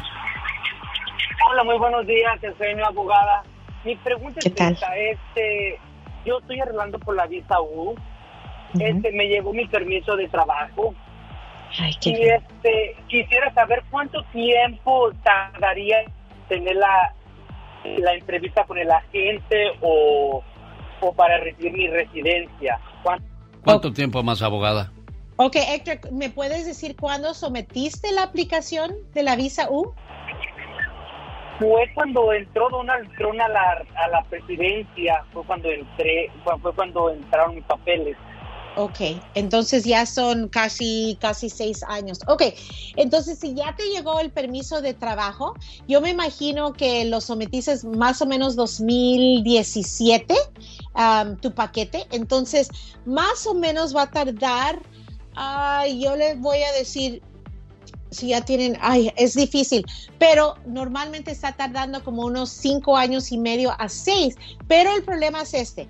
Hola, 1.50 1.64
muy 1.64 1.78
buenos 1.78 2.06
días, 2.06 2.42
Eugenio, 2.42 2.86
abogada. 2.86 3.42
Mi 3.84 3.94
pregunta 3.96 4.38
es 4.40 4.46
esta, 4.72 4.96
este, 4.96 5.78
yo 6.24 6.38
estoy 6.38 6.60
arreglando 6.60 6.98
por 6.98 7.14
la 7.14 7.26
visa 7.26 7.60
U, 7.60 7.94
este, 8.74 9.12
me 9.12 9.28
llegó 9.28 9.52
mi 9.52 9.66
permiso 9.68 10.16
de 10.16 10.28
trabajo 10.28 10.92
qué 12.00 12.10
y 12.10 12.14
bien. 12.16 12.34
este, 12.34 12.96
quisiera 13.08 13.52
saber 13.54 13.84
cuánto 13.90 14.22
tiempo 14.32 15.12
tardaría 15.22 16.00
en 16.02 16.12
tener 16.48 16.76
la, 16.76 17.14
la 17.98 18.14
entrevista 18.14 18.64
con 18.64 18.76
el 18.78 18.90
agente 18.90 19.70
o, 19.82 20.42
o 21.00 21.12
para 21.12 21.38
recibir 21.38 21.72
mi 21.72 21.88
residencia. 21.88 22.78
¿Cuánto? 23.02 23.26
¿Cuánto 23.64 23.92
tiempo 23.92 24.22
más, 24.22 24.42
abogada? 24.42 24.92
Ok, 25.36 25.56
Héctor, 25.56 26.12
¿me 26.12 26.30
puedes 26.30 26.64
decir 26.64 26.96
cuándo 26.96 27.34
sometiste 27.34 28.10
la 28.12 28.22
aplicación 28.22 28.92
de 29.12 29.22
la 29.22 29.36
visa 29.36 29.68
U? 29.70 29.92
Fue 31.58 31.90
cuando 31.94 32.32
entró 32.32 32.68
Donald 32.70 33.10
Trump 33.16 33.40
a 33.40 33.48
la, 33.48 33.84
a 33.96 34.08
la 34.08 34.22
presidencia, 34.24 35.24
fue 35.32 35.44
cuando 35.44 35.70
entré, 35.70 36.30
fue 36.44 36.74
cuando 36.74 37.10
entraron 37.10 37.54
mis 37.54 37.64
papeles. 37.64 38.16
Ok, 38.78 39.00
entonces 39.32 39.84
ya 39.84 40.04
son 40.04 40.48
casi, 40.48 41.16
casi 41.18 41.48
seis 41.48 41.82
años. 41.88 42.18
Ok, 42.28 42.42
entonces 42.96 43.38
si 43.38 43.54
ya 43.54 43.74
te 43.74 43.84
llegó 43.88 44.20
el 44.20 44.30
permiso 44.30 44.82
de 44.82 44.92
trabajo, 44.92 45.54
yo 45.88 46.02
me 46.02 46.10
imagino 46.10 46.74
que 46.74 47.06
lo 47.06 47.22
sometiste 47.22 47.74
más 47.96 48.20
o 48.20 48.26
menos 48.26 48.54
2017, 48.54 50.34
um, 50.94 51.36
tu 51.38 51.54
paquete. 51.54 52.06
Entonces, 52.10 52.68
más 53.06 53.46
o 53.46 53.54
menos 53.54 53.96
va 53.96 54.02
a 54.02 54.10
tardar, 54.10 54.78
ay, 55.34 55.98
yo 56.02 56.14
les 56.14 56.38
voy 56.38 56.58
a 56.58 56.72
decir, 56.72 57.22
si 58.10 58.28
ya 58.28 58.42
tienen, 58.42 58.76
ay, 58.82 59.10
es 59.16 59.34
difícil, 59.34 59.86
pero 60.18 60.56
normalmente 60.66 61.30
está 61.30 61.56
tardando 61.56 62.04
como 62.04 62.26
unos 62.26 62.50
cinco 62.50 62.94
años 62.94 63.32
y 63.32 63.38
medio 63.38 63.74
a 63.78 63.88
seis. 63.88 64.36
Pero 64.68 64.94
el 64.94 65.02
problema 65.02 65.40
es 65.40 65.54
este. 65.54 65.88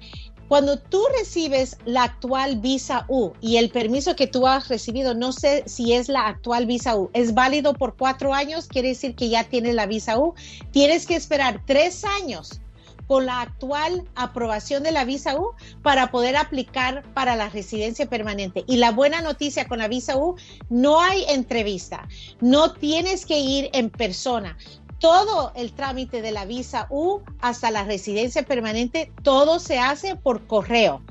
Cuando 0.48 0.78
tú 0.78 1.02
recibes 1.18 1.77
la 1.86 2.05
actual 2.05 2.60
visa 2.60 3.05
U 3.09 3.32
y 3.40 3.56
el 3.56 3.70
permiso 3.70 4.14
que 4.14 4.28
tú 4.28 4.47
has 4.47 4.68
recibido, 4.68 5.14
no 5.14 5.32
sé 5.32 5.64
si 5.66 5.93
es 5.93 6.09
la 6.09 6.28
actual 6.28 6.66
visa 6.66 6.97
U, 6.97 7.10
es 7.14 7.35
válido 7.35 7.74
por 7.74 7.97
cuatro 7.97 8.32
años, 8.32 8.68
quiere 8.68 8.89
decir 8.89 9.16
que 9.16 9.28
ya 9.28 9.44
tienes 9.44 9.74
la 9.74 9.86
visa 9.86 10.18
U. 10.18 10.35
Tienes 10.70 11.06
que 11.06 11.16
esperar 11.16 11.62
tres 11.66 12.05
años 12.05 12.60
con 13.09 13.27
la 13.27 13.40
actual 13.40 14.05
aprobación 14.14 14.82
de 14.82 14.93
la 14.93 15.05
visa 15.05 15.36
U 15.36 15.52
para 15.82 16.10
poder 16.10 16.36
aplicar 16.36 17.02
para 17.14 17.36
la 17.36 17.48
residencia 17.48 18.06
permanente. 18.06 18.64
Y 18.66 18.77
la 18.77 18.93
buena 18.93 19.20
noticia 19.23 19.66
con 19.66 19.78
la 19.78 19.89
visa 19.89 20.16
U, 20.16 20.36
no 20.68 21.01
hay 21.01 21.24
entrevista, 21.28 22.09
no 22.40 22.73
tienes 22.73 23.27
que 23.27 23.39
ir 23.39 23.70
en 23.73 23.90
persona. 23.90 24.56
Todo 24.98 25.52
el 25.55 25.73
trámite 25.73 26.23
de 26.23 26.32
la 26.32 26.47
visa 26.47 26.86
U 26.90 27.20
hasta 27.40 27.70
la 27.70 27.85
residencia 27.85 28.43
permanente, 28.44 29.12
todo 29.23 29.59
se 29.59 29.78
hace 29.78 30.16
por 30.16 30.47
correo 30.47 31.02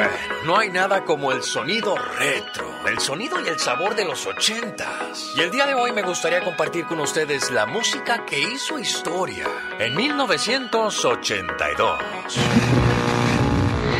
Bueno, 0.00 0.16
no 0.44 0.58
hay 0.58 0.70
nada 0.70 1.04
como 1.04 1.30
el 1.30 1.42
sonido 1.42 1.94
retro, 1.94 2.88
el 2.88 2.98
sonido 3.00 3.38
y 3.44 3.48
el 3.48 3.60
sabor 3.60 3.94
de 3.94 4.06
los 4.06 4.24
ochentas. 4.24 5.32
Y 5.36 5.42
el 5.42 5.50
día 5.50 5.66
de 5.66 5.74
hoy 5.74 5.92
me 5.92 6.00
gustaría 6.00 6.42
compartir 6.42 6.86
con 6.86 7.00
ustedes 7.00 7.50
la 7.50 7.66
música 7.66 8.24
que 8.24 8.40
hizo 8.40 8.78
historia 8.78 9.46
en 9.78 9.94
1982. 9.94 11.98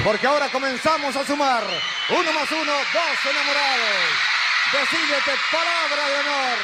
Porque 0.02 0.26
ahora 0.26 0.48
comenzamos 0.48 1.14
a 1.14 1.26
sumar. 1.26 1.64
Uno 2.08 2.32
más 2.32 2.50
uno, 2.50 2.72
dos 2.72 3.26
enamorados. 3.30 4.08
Decídete 4.72 5.32
palabra 5.52 6.08
de 6.08 6.14
honor. 6.20 6.56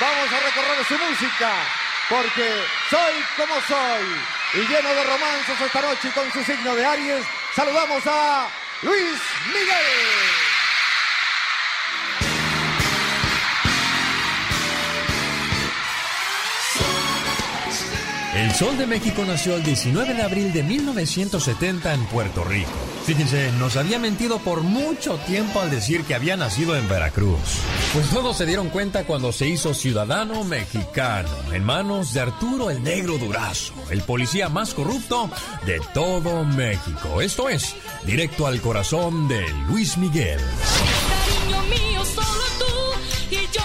Vamos 0.00 0.32
a 0.32 0.40
recorrer 0.40 0.82
su 0.88 0.94
música. 0.94 1.52
Porque 2.08 2.64
soy 2.88 3.22
como 3.36 3.60
soy. 3.68 4.06
Y 4.54 4.60
lleno 4.66 4.94
de 4.94 5.04
romances 5.04 5.60
esta 5.60 5.82
noche 5.82 6.10
con 6.14 6.32
su 6.32 6.42
signo 6.42 6.74
de 6.74 6.86
Aries, 6.86 7.26
saludamos 7.56 8.06
a 8.06 8.48
Luis 8.82 9.18
Miguel. 9.46 10.65
El 18.36 18.52
Sol 18.52 18.76
de 18.76 18.86
México 18.86 19.24
nació 19.26 19.56
el 19.56 19.62
19 19.62 20.12
de 20.12 20.22
abril 20.22 20.52
de 20.52 20.62
1970 20.62 21.94
en 21.94 22.04
Puerto 22.04 22.44
Rico. 22.44 22.70
Fíjense, 23.06 23.50
nos 23.52 23.76
había 23.76 23.98
mentido 23.98 24.40
por 24.40 24.60
mucho 24.60 25.16
tiempo 25.26 25.58
al 25.58 25.70
decir 25.70 26.02
que 26.04 26.14
había 26.14 26.36
nacido 26.36 26.76
en 26.76 26.86
Veracruz. 26.86 27.38
Pues 27.94 28.10
todos 28.10 28.36
se 28.36 28.44
dieron 28.44 28.68
cuenta 28.68 29.04
cuando 29.04 29.32
se 29.32 29.48
hizo 29.48 29.72
ciudadano 29.72 30.44
mexicano, 30.44 31.30
en 31.50 31.64
manos 31.64 32.12
de 32.12 32.20
Arturo 32.20 32.68
el 32.68 32.82
Negro 32.82 33.16
Durazo, 33.16 33.72
el 33.90 34.02
policía 34.02 34.50
más 34.50 34.74
corrupto 34.74 35.30
de 35.64 35.80
todo 35.94 36.44
México. 36.44 37.22
Esto 37.22 37.48
es, 37.48 37.74
directo 38.04 38.46
al 38.46 38.60
corazón 38.60 39.28
de 39.28 39.48
Luis 39.66 39.96
Miguel. 39.96 40.40
Cariño 41.48 41.62
mío, 41.70 42.04
solo 42.04 42.44
tú 42.58 43.34
y 43.34 43.36
yo, 43.50 43.62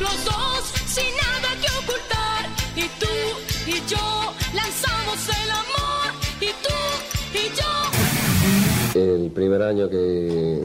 los 0.00 0.24
dos, 0.24 0.85
y 3.76 3.90
yo 3.90 3.96
lanzamos 4.54 5.28
el 5.28 5.50
amor 5.50 6.14
y 6.40 6.46
tú 6.62 6.74
y 7.34 7.54
yo. 7.54 9.00
El 9.00 9.30
primer 9.30 9.62
año 9.62 9.90
que 9.90 10.62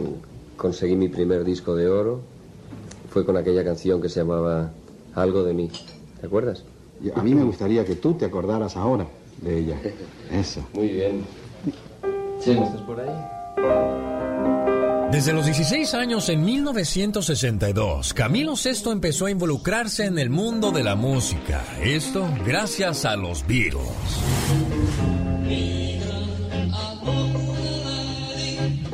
conseguí 0.56 0.96
mi 0.96 1.10
primer 1.10 1.44
disco 1.44 1.76
de 1.76 1.90
oro 1.90 2.22
fue 3.10 3.26
con 3.26 3.36
aquella 3.36 3.66
canción 3.66 4.02
que 4.02 4.08
se 4.08 4.22
llamaba 4.22 4.72
Algo 5.16 5.44
de 5.44 5.54
mí. 5.54 5.70
¿Te 6.22 6.28
acuerdas? 6.28 6.64
A 7.16 7.24
mí 7.24 7.36
me 7.36 7.44
gustaría 7.44 7.84
que 7.84 7.96
tú 7.96 8.14
te 8.14 8.26
acordaras 8.26 8.78
ahora 8.78 9.08
de 9.42 9.58
ella. 9.58 9.82
Eso. 10.32 10.62
Muy 10.74 10.88
bien. 10.88 11.26
Chema, 12.40 12.66
¿estás 12.66 12.82
por 12.82 13.00
ahí? 13.00 14.31
Desde 15.12 15.34
los 15.34 15.46
16 15.46 15.94
años 15.94 16.30
en 16.30 16.46
1962, 16.46 18.14
Camilo 18.14 18.56
Sesto 18.56 18.94
empezó 18.94 19.26
a 19.26 19.32
involucrarse 19.32 20.06
en 20.06 20.18
el 20.18 20.30
mundo 20.30 20.72
de 20.72 20.84
la 20.86 20.96
música. 20.96 21.66
Esto 21.84 22.26
gracias 22.46 23.04
a 23.04 23.18
los 23.18 23.46
Beatles. 23.46 23.82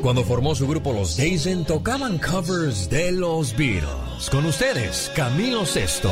Cuando 0.02 0.24
formó 0.24 0.56
su 0.56 0.66
grupo 0.66 0.92
Los 0.92 1.16
Dazen, 1.16 1.64
tocaban 1.64 2.18
covers 2.18 2.90
de 2.90 3.12
los 3.12 3.56
Beatles. 3.56 4.28
Con 4.30 4.44
ustedes, 4.46 5.12
Camilo 5.14 5.66
Sesto. 5.66 6.10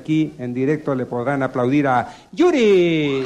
Aquí 0.00 0.34
en 0.38 0.52
directo 0.54 0.94
le 0.94 1.06
podrán 1.06 1.42
aplaudir 1.42 1.86
a 1.86 2.14
Yuri. 2.32 3.24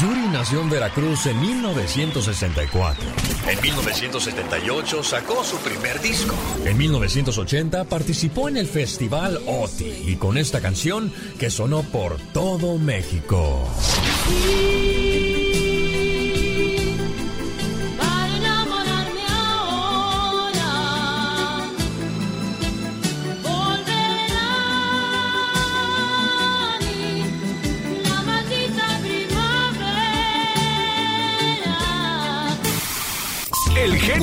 Yuri 0.00 0.28
nació 0.30 0.60
en 0.60 0.68
Veracruz 0.68 1.24
en 1.26 1.40
1964. 1.40 3.08
En 3.48 3.60
1978 3.62 5.02
sacó 5.02 5.42
su 5.42 5.56
primer 5.58 6.00
disco. 6.02 6.34
En 6.66 6.76
1980 6.76 7.84
participó 7.84 8.48
en 8.48 8.58
el 8.58 8.66
festival 8.66 9.40
OTI 9.46 10.04
y 10.06 10.16
con 10.16 10.36
esta 10.36 10.60
canción 10.60 11.12
que 11.38 11.48
sonó 11.48 11.82
por 11.82 12.18
todo 12.32 12.76
México. 12.76 13.66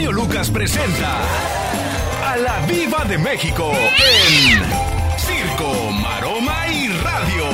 Genio 0.04 0.12
Lucas 0.12 0.52
presenta 0.52 1.18
a 2.26 2.36
la 2.36 2.60
Viva 2.68 3.06
de 3.06 3.18
México 3.18 3.72
en 3.72 5.18
Circo, 5.18 5.92
Maroma 5.92 6.68
y 6.68 6.90
Radio. 6.90 7.46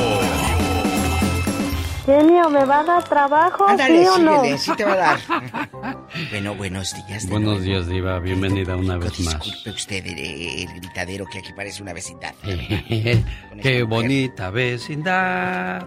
Genio, 2.08 2.50
¿me 2.50 2.66
va 2.66 2.80
a 2.80 2.84
dar 2.84 3.04
trabajo, 3.04 3.68
Ándale, 3.68 4.02
sí 4.02 4.08
o 4.08 4.18
no? 4.18 4.42
síguele, 4.42 4.58
sí 4.58 4.72
te 4.76 4.84
va 4.84 4.94
a 4.94 4.96
dar. 4.96 5.20
bueno, 6.32 6.56
buenos 6.56 6.96
días. 6.96 7.24
de 7.26 7.30
Buenos 7.30 7.60
nuevo. 7.60 7.66
días, 7.66 7.88
Diva. 7.88 8.20
Bienvenida 8.20 8.76
una 8.76 8.98
vez 8.98 9.20
más. 9.20 9.40
Disculpe 9.40 9.70
usted 9.70 10.06
el, 10.08 10.18
el 10.18 10.68
gritadero 10.82 11.26
que 11.28 11.40
aquí 11.40 11.54
parece 11.54 11.84
una 11.84 11.94
vecindad. 11.94 12.34
Qué 13.62 13.84
bonita 13.84 14.50
vecindad. 14.50 15.86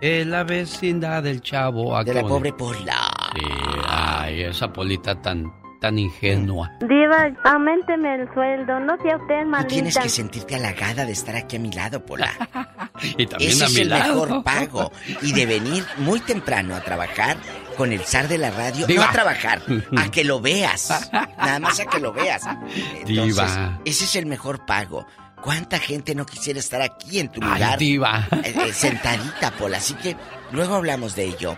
Es 0.00 0.26
la 0.26 0.42
vecindad 0.42 1.22
del 1.22 1.40
chavo. 1.42 2.02
De 2.02 2.12
la 2.12 2.22
pobre 2.22 2.52
Pola. 2.52 3.08
Sí, 3.36 3.44
ay, 3.88 4.42
esa 4.42 4.72
polita 4.72 5.14
tan, 5.22 5.61
tan 5.82 5.98
ingenua. 5.98 6.72
Diva, 6.80 7.28
aumenteme 7.44 8.14
el 8.14 8.32
sueldo, 8.32 8.80
no 8.80 8.96
sea 9.02 9.16
usted 9.16 9.42
Tú 9.42 9.48
maldita. 9.48 9.68
tienes 9.74 9.98
que 9.98 10.08
sentirte 10.08 10.54
halagada 10.54 11.04
de 11.04 11.12
estar 11.12 11.36
aquí 11.36 11.56
a 11.56 11.58
mi 11.58 11.70
lado, 11.72 12.04
Pola. 12.06 12.32
Y 13.18 13.26
también 13.26 13.50
Ese 13.50 13.64
a 13.64 13.66
es 13.66 13.74
mi 13.74 13.80
el 13.80 13.88
lado. 13.90 14.14
mejor 14.26 14.44
pago. 14.44 14.92
Y 15.22 15.32
de 15.32 15.44
venir 15.44 15.84
muy 15.98 16.20
temprano 16.20 16.76
a 16.76 16.82
trabajar 16.82 17.36
con 17.76 17.92
el 17.92 18.00
zar 18.04 18.28
de 18.28 18.38
la 18.38 18.50
radio. 18.52 18.86
Diva. 18.86 19.02
No 19.04 19.08
a 19.10 19.12
trabajar, 19.12 19.60
a 19.96 20.10
que 20.10 20.22
lo 20.22 20.40
veas. 20.40 21.10
Nada 21.38 21.58
más 21.58 21.80
a 21.80 21.86
que 21.86 21.98
lo 21.98 22.12
veas. 22.12 22.42
Entonces, 22.46 23.06
Diva. 23.06 23.80
ese 23.84 24.04
es 24.04 24.14
el 24.16 24.26
mejor 24.26 24.64
pago. 24.66 25.04
¿Cuánta 25.42 25.80
gente 25.80 26.14
no 26.14 26.24
quisiera 26.24 26.60
estar 26.60 26.80
aquí 26.80 27.18
en 27.18 27.28
tu 27.32 27.40
Ay, 27.42 27.48
lugar? 27.60 27.78
diva. 27.80 28.28
eh, 28.44 28.54
eh, 28.68 28.72
sentadita, 28.72 29.50
Pola. 29.50 29.78
Así 29.78 29.94
que 29.94 30.16
luego 30.52 30.76
hablamos 30.76 31.16
de 31.16 31.24
ello. 31.24 31.56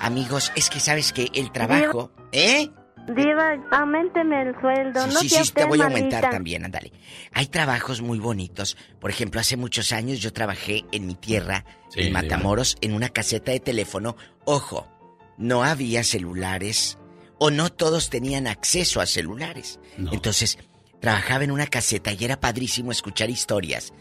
Amigos, 0.00 0.52
es 0.54 0.70
que 0.70 0.78
sabes 0.78 1.12
que 1.12 1.28
el 1.34 1.50
trabajo... 1.50 2.12
¿Eh? 2.30 2.70
Diva, 3.06 3.54
aumenteme 3.70 4.42
el 4.42 4.60
sueldo, 4.60 5.02
Sí, 5.02 5.14
no 5.14 5.20
sí, 5.20 5.28
sí, 5.28 5.52
te 5.52 5.64
voy 5.66 5.80
a 5.80 5.84
aumentar 5.84 6.30
también, 6.30 6.64
ándale. 6.64 6.90
Hay 7.32 7.46
trabajos 7.46 8.00
muy 8.00 8.18
bonitos. 8.18 8.78
Por 8.98 9.10
ejemplo, 9.10 9.40
hace 9.40 9.56
muchos 9.58 9.92
años 9.92 10.20
yo 10.20 10.32
trabajé 10.32 10.84
en 10.90 11.06
mi 11.06 11.14
tierra, 11.14 11.64
Sí, 11.90 12.00
en 12.00 12.06
diva. 12.06 12.22
Matamoros, 12.22 12.76
en 12.80 12.94
una 12.94 13.10
caseta 13.10 13.52
de 13.52 13.60
teléfono. 13.60 14.16
Ojo, 14.46 14.88
no 15.36 15.64
había 15.64 16.02
celulares 16.02 16.98
o 17.38 17.50
no 17.50 17.70
todos 17.70 18.08
tenían 18.08 18.46
acceso 18.46 19.00
a 19.00 19.06
celulares. 19.06 19.80
Entonces, 19.98 20.58
trabajaba 21.00 21.44
en 21.44 21.50
una 21.50 21.66
caseta 21.66 22.12
y 22.12 22.24
era 22.24 22.40
padrísimo 22.40 22.90
escuchar 22.90 23.28
historias. 23.28 23.92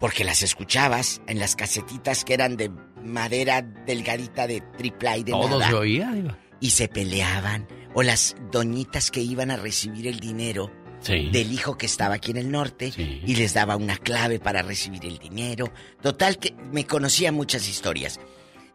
Porque 0.00 0.24
las 0.24 0.42
escuchabas 0.42 1.20
en 1.26 1.38
las 1.38 1.56
casetitas 1.56 2.24
que 2.24 2.34
eran 2.34 2.56
de 2.56 2.70
madera 3.02 3.62
delgadita 3.62 4.46
de 4.46 4.62
triple 4.78 5.18
y 5.18 5.24
de 5.24 5.32
Todo 5.32 5.48
nada 5.58 5.68
se 5.68 5.74
oía, 5.74 6.10
Diva. 6.12 6.38
Y 6.60 6.70
se 6.70 6.88
peleaban. 6.88 7.66
O 7.94 8.02
las 8.02 8.36
doñitas 8.52 9.10
que 9.10 9.20
iban 9.22 9.50
a 9.50 9.56
recibir 9.56 10.06
el 10.06 10.20
dinero 10.20 10.70
Sí. 11.00 11.28
del 11.30 11.52
hijo 11.52 11.76
que 11.78 11.86
estaba 11.86 12.14
aquí 12.16 12.30
en 12.32 12.36
el 12.38 12.50
norte 12.50 12.92
y 12.96 13.36
les 13.36 13.54
daba 13.54 13.76
una 13.76 13.96
clave 13.96 14.38
para 14.40 14.62
recibir 14.62 15.04
el 15.04 15.18
dinero. 15.18 15.70
Total 16.02 16.38
que 16.38 16.54
me 16.72 16.86
conocía 16.86 17.30
muchas 17.32 17.68
historias. 17.68 18.18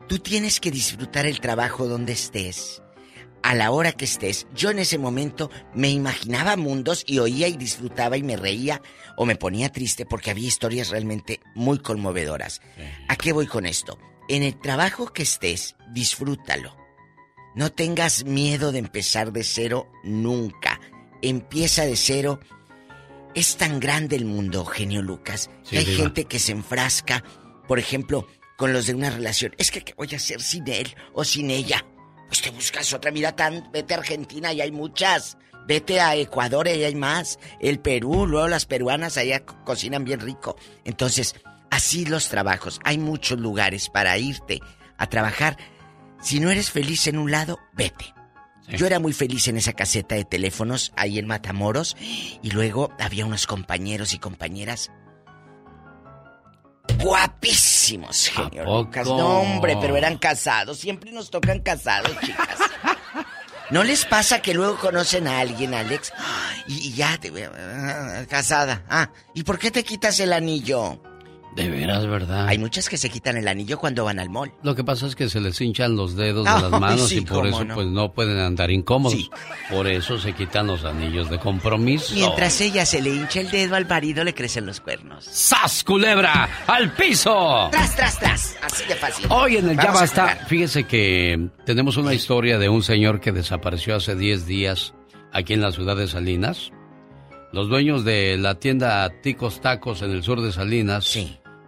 Tú 0.08 0.20
tienes 0.20 0.60
que 0.60 0.72
disfrutar 0.72 1.26
el 1.26 1.40
trabajo 1.40 1.88
donde 1.88 2.14
estés. 2.14 2.82
A 3.44 3.56
la 3.56 3.72
hora 3.72 3.92
que 3.92 4.06
estés, 4.06 4.46
yo 4.56 4.70
en 4.70 4.78
ese 4.80 5.00
momento 5.00 5.50
me 5.74 5.90
imaginaba 5.90 6.56
mundos 6.58 7.04
y 7.08 7.18
oía 7.20 7.48
y 7.48 7.58
disfrutaba 7.58 8.16
y 8.18 8.24
me 8.24 8.38
reía 8.38 8.82
o 9.18 9.26
me 9.26 9.36
ponía 9.36 9.72
triste 9.72 10.06
porque 10.06 10.30
había 10.30 10.48
historias 10.48 10.90
realmente 10.90 11.40
muy 11.56 11.80
conmovedoras. 11.80 12.62
¿A 13.08 13.16
qué 13.16 13.34
voy 13.34 13.48
con 13.48 13.66
esto? 13.66 13.98
En 14.30 14.44
el 14.44 14.60
trabajo 14.60 15.12
que 15.12 15.24
estés, 15.24 15.76
disfrútalo. 15.92 16.76
No 17.56 17.72
tengas 17.72 18.24
miedo 18.26 18.72
de 18.72 18.80
empezar 18.80 19.32
de 19.32 19.44
cero 19.44 19.88
nunca. 20.04 20.80
Empieza 21.22 21.86
de 21.86 21.96
cero. 21.96 22.40
Es 23.34 23.56
tan 23.58 23.80
grande 23.80 24.16
el 24.16 24.26
mundo, 24.26 24.66
genio 24.66 25.02
Lucas, 25.02 25.50
Sí, 25.64 25.72
que 25.72 25.78
hay 25.80 25.86
diva. 25.86 26.04
gente 26.04 26.26
que 26.26 26.40
se 26.40 26.52
enfrasca, 26.52 27.24
por 27.68 27.80
ejemplo, 27.80 28.28
con 28.58 28.74
los 28.74 28.88
de 28.88 28.94
una 28.94 29.10
relación. 29.10 29.54
Es 29.58 29.72
que, 29.72 29.82
¿qué 29.82 29.94
voy 29.96 30.10
a 30.14 30.18
hacer 30.18 30.42
sin 30.42 30.68
él 30.68 30.94
o 31.14 31.24
sin 31.24 31.50
ella? 31.50 31.86
Pues 32.28 32.42
te 32.42 32.50
buscas 32.52 32.92
otra. 32.94 33.12
Mira, 33.12 33.36
tan, 33.36 33.70
vete 33.72 33.94
a 33.94 33.98
Argentina 33.98 34.52
y 34.54 34.62
hay 34.62 34.72
muchas. 34.72 35.38
Vete 35.68 36.02
a 36.02 36.16
Ecuador 36.16 36.68
y 36.68 36.84
hay 36.84 36.96
más. 36.96 37.40
El 37.60 37.80
Perú, 37.80 38.26
luego 38.28 38.48
las 38.48 38.66
peruanas 38.66 39.18
allá 39.18 39.46
co- 39.46 39.58
cocinan 39.64 40.04
bien 40.04 40.20
rico. 40.20 40.58
Entonces, 40.86 41.36
así 41.70 42.06
los 42.06 42.28
trabajos. 42.30 42.80
Hay 42.84 42.98
muchos 42.98 43.40
lugares 43.40 43.90
para 43.90 44.18
irte 44.18 44.60
a 44.98 45.08
trabajar. 45.08 45.58
Si 46.22 46.40
no 46.40 46.50
eres 46.50 46.72
feliz 46.72 47.08
en 47.08 47.18
un 47.18 47.32
lado, 47.32 47.60
vete. 47.74 48.14
Yo 48.70 48.86
era 48.86 49.00
muy 49.00 49.12
feliz 49.12 49.48
en 49.48 49.58
esa 49.58 49.74
caseta 49.74 50.16
de 50.16 50.24
teléfonos 50.24 50.94
ahí 50.96 51.20
en 51.20 51.28
Matamoros 51.28 51.98
y 52.42 52.52
luego 52.52 52.94
había 53.00 53.26
unos 53.26 53.48
compañeros 53.48 54.14
y 54.14 54.20
compañeras 54.20 54.92
guapísimos, 57.02 58.28
genio? 58.28 58.64
Lucas. 58.66 59.08
No, 59.08 59.42
hombre, 59.42 59.78
pero 59.80 59.98
eran 59.98 60.18
casados. 60.18 60.80
Siempre 60.80 61.12
nos 61.12 61.30
tocan 61.30 61.60
casados, 61.60 62.12
chicas. 62.22 62.58
¿No 63.72 63.84
les 63.84 64.06
pasa 64.06 64.42
que 64.42 64.54
luego 64.54 64.78
conocen 64.78 65.28
a 65.28 65.40
alguien, 65.40 65.74
Alex? 65.74 66.12
Y, 66.68 66.90
y 66.90 66.94
ya, 66.94 67.18
te, 67.18 67.32
ah, 67.46 68.26
casada. 68.30 68.84
Ah, 68.90 69.10
¿y 69.34 69.44
por 69.44 69.58
qué 69.58 69.72
te 69.72 69.84
quitas 69.84 70.20
el 70.20 70.34
anillo? 70.34 71.02
De 71.56 71.70
veras, 71.70 72.08
¿verdad? 72.08 72.48
Hay 72.48 72.58
muchas 72.58 72.88
que 72.88 72.98
se 72.98 73.10
quitan 73.10 73.36
el 73.36 73.48
anillo 73.48 73.78
cuando 73.78 74.06
van 74.06 74.20
al 74.20 74.30
mall. 74.30 74.54
Lo 74.64 74.74
que 74.74 74.86
pasa 74.86 75.06
es 75.08 75.16
que 75.16 75.28
se 75.28 75.42
les 75.42 75.60
hinchan 75.60 75.98
los 75.98 76.16
dedos 76.16 76.46
de 76.46 76.52
las 76.70 76.80
manos 76.80 77.10
sí, 77.10 77.18
y 77.18 77.22
por 77.22 77.46
eso 77.46 77.66
no. 77.66 77.76
pues 77.76 77.88
no 77.88 78.14
pueden 78.14 78.38
andar 78.38 78.72
incómodos. 78.72 79.30
Por 79.70 79.88
eso 79.88 80.18
se 80.18 80.34
quitan 80.34 80.68
los 80.68 80.86
anillos 80.86 81.30
de 81.30 81.40
compromiso. 81.40 82.14
Mientras 82.14 82.62
ella 82.62 82.86
se 82.86 83.02
le 83.02 83.10
hincha 83.10 83.42
el 83.42 83.52
dedo 83.52 83.76
al 83.76 83.86
marido, 83.86 84.24
le 84.24 84.34
crecen 84.34 84.66
los 84.66 84.80
cuernos. 84.80 85.26
¡Sas, 85.26 85.84
culebra! 85.84 86.50
¡Al 86.68 86.94
piso! 86.94 87.68
¡Tras, 87.72 87.96
tras, 87.96 88.20
tras! 88.20 88.56
Así 88.62 88.86
de 88.86 88.96
fácil. 88.96 89.26
Hoy 89.30 89.58
en 89.58 89.70
el 89.70 89.76
Ya 89.76 89.92
Vamos 89.92 89.98
a 89.98 90.02
Basta, 90.02 90.46
fíjese 90.48 90.86
que 90.86 91.50
tenemos 91.66 91.98
una 91.98 92.14
historia 92.14 92.58
de 92.60 92.70
un 92.70 92.82
señor 92.82 93.20
que 93.20 93.34
desapareció 93.34 93.98
hace 93.98 94.16
10 94.16 94.46
días 94.46 94.94
aquí 95.34 95.54
en 95.54 95.62
la 95.62 95.72
ciudad 95.72 95.98
de 95.98 96.08
Salinas. 96.08 96.72
Los 97.52 97.68
dueños 97.68 98.06
de 98.06 98.38
la 98.38 98.56
tienda 98.56 99.10
Ticos 99.22 99.60
Tacos 99.60 100.02
en 100.02 100.12
el 100.12 100.24
sur 100.24 100.42
de 100.42 100.54
Salinas 100.54 101.04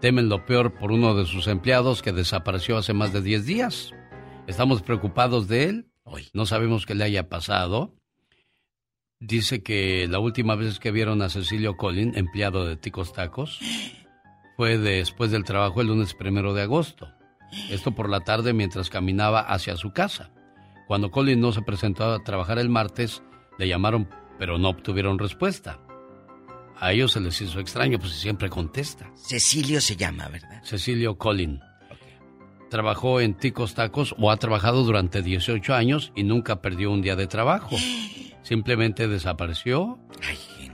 temen 0.03 0.27
lo 0.27 0.45
peor 0.45 0.73
por 0.73 0.91
uno 0.91 1.15
de 1.15 1.25
sus 1.25 1.47
empleados 1.47 2.01
que 2.01 2.11
desapareció 2.11 2.75
hace 2.75 2.91
más 2.91 3.13
de 3.13 3.21
10 3.21 3.45
días. 3.45 3.93
Estamos 4.47 4.81
preocupados 4.81 5.47
de 5.47 5.63
él. 5.63 5.93
No 6.34 6.45
sabemos 6.45 6.85
qué 6.85 6.93
le 6.93 7.05
haya 7.05 7.30
pasado. 7.30 7.95
Dice 9.21 9.63
que 9.63 10.05
la 10.09 10.19
última 10.19 10.55
vez 10.55 10.81
que 10.81 10.91
vieron 10.91 11.21
a 11.21 11.30
Cecilio 11.30 11.77
Collin, 11.77 12.17
empleado 12.17 12.65
de 12.65 12.75
Ticos 12.75 13.13
Tacos, 13.13 13.61
fue 14.57 14.77
después 14.77 15.31
del 15.31 15.45
trabajo 15.45 15.80
el 15.80 15.88
lunes 15.88 16.13
primero 16.13 16.53
de 16.53 16.63
agosto. 16.63 17.07
Esto 17.71 17.95
por 17.95 18.09
la 18.09 18.19
tarde 18.19 18.51
mientras 18.51 18.89
caminaba 18.89 19.39
hacia 19.39 19.77
su 19.77 19.93
casa. 19.93 20.34
Cuando 20.85 21.11
Collin 21.11 21.39
no 21.39 21.53
se 21.53 21.61
presentó 21.61 22.11
a 22.11 22.25
trabajar 22.25 22.59
el 22.59 22.67
martes, 22.67 23.23
le 23.57 23.69
llamaron 23.69 24.09
pero 24.38 24.57
no 24.57 24.67
obtuvieron 24.67 25.17
respuesta. 25.17 25.80
A 26.84 26.91
ellos 26.91 27.14
se 27.14 27.22
les 27.22 27.39
hizo 27.39 27.61
extraño, 27.61 27.97
pues 27.97 28.11
siempre 28.11 28.49
contesta. 28.49 29.10
Cecilio 29.15 29.80
se 29.80 29.95
llama, 29.95 30.27
¿verdad? 30.27 30.61
Cecilio 30.65 31.18
Collin. 31.18 31.61
Trabajó 32.69 33.22
en 33.22 33.35
Ticos 33.35 33.73
Tacos 33.73 34.14
o 34.19 34.30
ha 34.30 34.35
trabajado 34.35 34.84
durante 34.84 35.22
18 35.22 35.73
años 35.76 36.11
y 36.14 36.23
nunca 36.23 36.61
perdió 36.61 36.91
un 36.91 37.01
día 37.01 37.15
de 37.15 37.26
trabajo. 37.27 37.77
Simplemente 38.43 39.07
desapareció. 39.07 39.97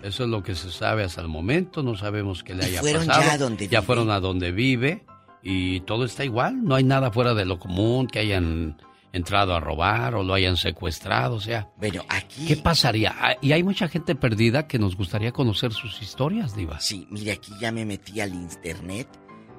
Eso 0.02 0.24
es 0.24 0.30
lo 0.32 0.42
que 0.42 0.56
se 0.56 0.72
sabe 0.72 1.04
hasta 1.04 1.22
el 1.22 1.28
momento. 1.28 1.84
No 1.84 1.96
sabemos 1.96 2.44
qué 2.44 2.56
le 2.56 2.66
haya 2.66 2.80
fueron 2.80 3.06
pasado. 3.06 3.28
Ya, 3.28 3.38
donde 3.38 3.68
ya 3.68 3.84
fueron 3.84 4.10
a 4.10 4.20
donde 4.20 4.52
vive 4.52 5.06
y 5.44 5.82
todo 5.82 6.06
está 6.06 6.26
igual. 6.26 6.64
No 6.64 6.74
hay 6.74 6.86
nada 6.86 7.12
fuera 7.12 7.36
de 7.36 7.46
lo 7.46 7.60
común 7.60 8.08
que 8.08 8.18
hayan 8.18 8.82
entrado 9.12 9.56
a 9.56 9.60
robar 9.60 10.16
o 10.16 10.24
lo 10.24 10.34
hayan 10.34 10.58
secuestrado, 10.58 11.36
o 11.36 11.42
sea. 11.42 11.70
Bueno, 11.78 12.04
aquí. 12.10 12.46
¿Qué 12.46 12.58
pasaría? 12.58 13.16
Ah, 13.18 13.36
y 13.42 13.52
hay 13.52 13.64
mucha 13.64 13.88
gente 13.88 14.16
perdida 14.16 14.68
que 14.68 14.80
nos 14.80 14.96
gustaría 14.96 15.32
conocer 15.32 15.74
sus 15.74 16.02
historias, 16.02 16.56
Diva. 16.56 16.80
Sí, 16.80 17.08
mire, 17.10 17.32
aquí 17.32 17.52
ya 17.60 17.72
me 17.72 17.86
metí 17.86 18.20
al 18.22 18.34
internet. 18.34 19.08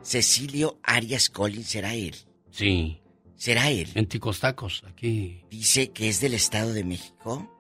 Cecilio 0.03 0.79
Arias 0.83 1.29
Collins, 1.29 1.69
¿será 1.69 1.95
él? 1.95 2.17
Sí. 2.51 3.01
¿Será 3.37 3.71
él? 3.71 3.89
En 3.95 4.07
Ticostacos, 4.07 4.85
aquí. 4.87 5.45
Dice 5.51 5.91
que 5.91 6.09
es 6.09 6.21
del 6.21 6.35
Estado 6.35 6.73
de 6.73 6.85
México. 6.85 7.51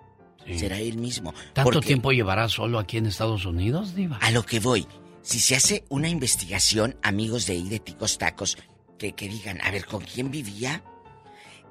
Sí. 0.46 0.58
¿Será 0.58 0.78
él 0.78 0.98
mismo? 0.98 1.32
¿Tanto 1.52 1.70
Porque 1.70 1.86
tiempo 1.86 2.12
llevará 2.12 2.48
solo 2.48 2.78
aquí 2.78 2.96
en 2.96 3.06
Estados 3.06 3.44
Unidos, 3.44 3.94
Diva? 3.94 4.16
A 4.18 4.30
lo 4.30 4.42
que 4.42 4.60
voy. 4.60 4.86
Si 5.22 5.38
se 5.38 5.54
hace 5.54 5.84
una 5.90 6.08
investigación, 6.08 6.96
amigos 7.02 7.46
de 7.46 7.54
ahí 7.54 7.68
de 7.68 7.78
Ticos 7.78 8.16
Tacos, 8.16 8.56
que, 8.98 9.12
que 9.12 9.28
digan, 9.28 9.60
a 9.62 9.70
ver, 9.70 9.84
¿con 9.84 10.02
quién 10.02 10.30
vivía? 10.30 10.82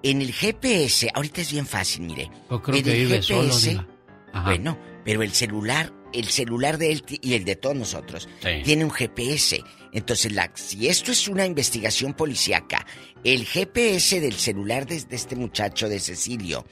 En 0.04 0.22
el 0.22 0.32
GPS, 0.34 1.10
ahorita 1.14 1.42
es 1.42 1.52
bien 1.52 1.66
fácil, 1.66 2.02
mire. 2.04 2.32
Yo 2.50 2.62
creo 2.62 2.78
en 2.78 2.84
que 2.84 2.92
el 2.92 3.08
vive 3.08 3.22
solo, 3.22 3.58
Diva. 3.58 3.88
Ajá. 4.34 4.46
Bueno, 4.50 4.78
pero 5.04 5.24
el 5.24 5.32
celular, 5.34 5.92
el 6.14 6.28
celular 6.30 6.78
de 6.78 6.92
él 6.92 7.04
y 7.22 7.34
el 7.34 7.44
de 7.46 7.56
todos 7.56 7.76
nosotros 7.76 8.30
Sí. 8.42 8.62
tiene 8.64 8.86
un 8.86 8.92
GPS. 8.92 9.64
Entonces, 9.92 10.32
la, 10.32 10.52
si 10.54 10.88
esto 10.88 11.12
es 11.12 11.28
una 11.28 11.46
investigación 11.46 12.14
policíaca, 12.14 12.86
el 13.24 13.46
GPS 13.46 14.22
del 14.22 14.34
celular 14.36 14.86
de, 14.86 15.02
de 15.04 15.16
este 15.16 15.36
muchacho 15.36 15.90
de 15.90 16.00
Cecilio 16.00 16.66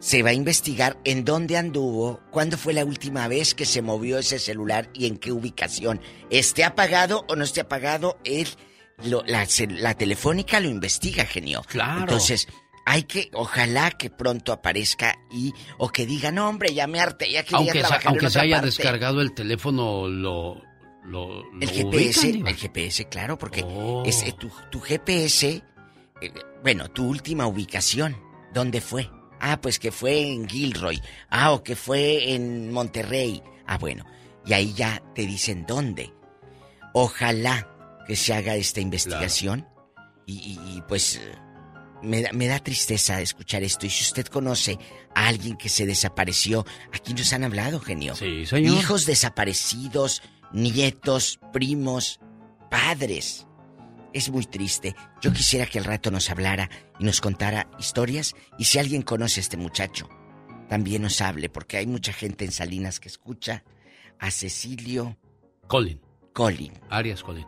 se 0.00 0.22
va 0.22 0.30
a 0.30 0.34
investigar 0.34 0.98
en 1.04 1.24
dónde 1.24 1.56
anduvo, 1.58 2.20
cuándo 2.30 2.56
fue 2.56 2.72
la 2.72 2.84
última 2.86 3.28
vez 3.28 3.54
que 3.54 3.66
se 3.66 3.82
movió 3.82 4.18
ese 4.18 4.38
celular 4.38 4.88
y 4.94 5.06
en 5.06 5.18
qué 5.18 5.30
ubicación. 5.30 6.00
Esté 6.30 6.64
apagado 6.64 7.24
o 7.28 7.36
no 7.36 7.44
esté 7.44 7.60
apagado, 7.60 8.18
él, 8.24 8.48
lo- 9.04 9.24
la, 9.26 9.94
telefónica 9.94 10.60
lo 10.60 10.68
investiga, 10.68 11.24
genio. 11.24 11.62
Claro. 11.66 12.00
Entonces, 12.02 12.48
hay 12.86 13.04
que, 13.04 13.30
ojalá 13.34 13.90
que 13.92 14.10
pronto 14.10 14.52
aparezca 14.52 15.16
y, 15.30 15.52
o 15.78 15.88
que 15.90 16.06
diga, 16.06 16.30
no 16.32 16.48
hombre, 16.48 16.72
ya 16.74 16.86
me 16.86 17.00
harté, 17.00 17.30
ya 17.30 17.42
quería 17.42 17.58
Aunque, 17.58 17.72
se, 17.84 17.94
en 17.94 18.00
aunque 18.06 18.30
se 18.30 18.40
haya 18.40 18.56
parte". 18.56 18.66
descargado 18.66 19.20
el 19.20 19.32
teléfono, 19.32 20.08
lo. 20.08 20.60
lo, 21.04 21.42
El 21.60 21.70
GPS, 21.70 22.26
ubican, 22.28 22.46
el 22.48 22.56
GPS, 22.56 23.04
claro, 23.08 23.38
porque 23.38 23.62
Oh. 23.64 24.02
es 24.06 24.22
eh, 24.22 24.34
tu, 24.38 24.50
tu 24.70 24.80
GPS, 24.80 25.62
eh, 26.20 26.32
bueno, 26.62 26.88
tu 26.90 27.06
última 27.08 27.46
ubicación, 27.46 28.16
¿dónde 28.52 28.80
fue? 28.80 29.10
Ah, 29.40 29.58
pues 29.60 29.78
que 29.78 29.90
fue 29.90 30.20
en 30.32 30.46
Gilroy. 30.48 31.00
Ah, 31.30 31.52
o 31.52 31.62
que 31.62 31.74
fue 31.76 32.34
en 32.34 32.70
Monterrey. 32.72 33.42
Ah, 33.66 33.78
bueno, 33.78 34.04
y 34.44 34.52
ahí 34.52 34.74
ya 34.74 35.02
te 35.14 35.22
dicen 35.26 35.64
dónde. 35.66 36.12
Ojalá 36.92 37.66
que 38.10 38.16
se 38.16 38.34
haga 38.34 38.56
esta 38.56 38.80
investigación 38.80 39.68
y, 40.26 40.32
y- 40.34 40.76
y, 40.78 40.82
pues 40.88 41.20
me, 42.02 42.22
da- 42.22 42.32
me 42.32 42.48
da 42.48 42.58
tristeza 42.58 43.20
escuchar 43.20 43.62
esto. 43.62 43.86
Y 43.86 43.90
si 43.90 44.02
usted 44.02 44.26
conoce 44.26 44.80
a 45.14 45.28
alguien 45.28 45.56
que 45.56 45.68
se 45.68 45.86
desapareció, 45.86 46.66
aquí 46.92 47.14
nos 47.14 47.32
han 47.32 47.44
hablado, 47.44 47.78
genio. 47.78 48.16
Sí, 48.16 48.46
señor. 48.46 48.74
Hijos 48.76 49.06
desaparecidos, 49.06 50.22
nietos, 50.52 51.38
primos, 51.52 52.18
padres. 52.68 53.46
Es 54.12 54.28
muy 54.28 54.44
triste. 54.44 54.96
Yo 55.22 55.32
quisiera 55.32 55.66
que 55.66 55.78
al 55.78 55.84
rato 55.84 56.10
nos 56.10 56.30
hablara 56.30 56.68
y 56.98 57.04
nos 57.04 57.20
contara 57.20 57.70
historias. 57.78 58.34
Y 58.58 58.64
si 58.64 58.80
alguien 58.80 59.02
conoce 59.02 59.38
a 59.38 59.42
este 59.42 59.56
muchacho, 59.56 60.08
también 60.68 61.02
nos 61.02 61.20
hable, 61.20 61.48
porque 61.48 61.76
hay 61.76 61.86
mucha 61.86 62.12
gente 62.12 62.44
en 62.44 62.50
Salinas 62.50 62.98
que 62.98 63.06
escucha 63.06 63.62
a 64.18 64.32
Cecilio 64.32 65.16
Colin. 65.68 66.00
Colin. 66.32 66.72
Arias 66.88 67.22
Colin. 67.22 67.46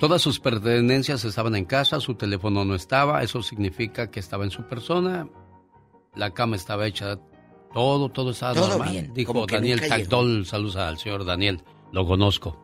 Todas 0.00 0.20
sus 0.22 0.40
pertenencias 0.40 1.24
estaban 1.24 1.54
en 1.56 1.64
casa, 1.64 2.00
su 2.00 2.14
teléfono 2.14 2.64
no 2.64 2.74
estaba, 2.74 3.22
eso 3.22 3.42
significa 3.42 4.10
que 4.10 4.20
estaba 4.20 4.44
en 4.44 4.50
su 4.50 4.64
persona, 4.64 5.28
la 6.14 6.30
cama 6.32 6.56
estaba 6.56 6.86
hecha, 6.86 7.18
todo, 7.72 8.08
todo 8.10 8.32
estaba 8.32 8.54
Todo 8.54 8.68
normal. 8.68 8.90
bien, 8.90 9.14
Dijo 9.14 9.46
Daniel 9.46 9.80
Tactol, 9.88 10.44
saludos 10.44 10.76
al 10.76 10.98
señor 10.98 11.24
Daniel, 11.24 11.62
lo 11.92 12.06
conozco. 12.06 12.58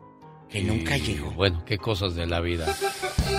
Que 0.49 0.63
nunca 0.63 0.97
llegó. 0.97 1.31
Bueno, 1.31 1.63
qué 1.65 1.77
cosas 1.77 2.15
de 2.15 2.25
la 2.25 2.39
vida. 2.41 2.65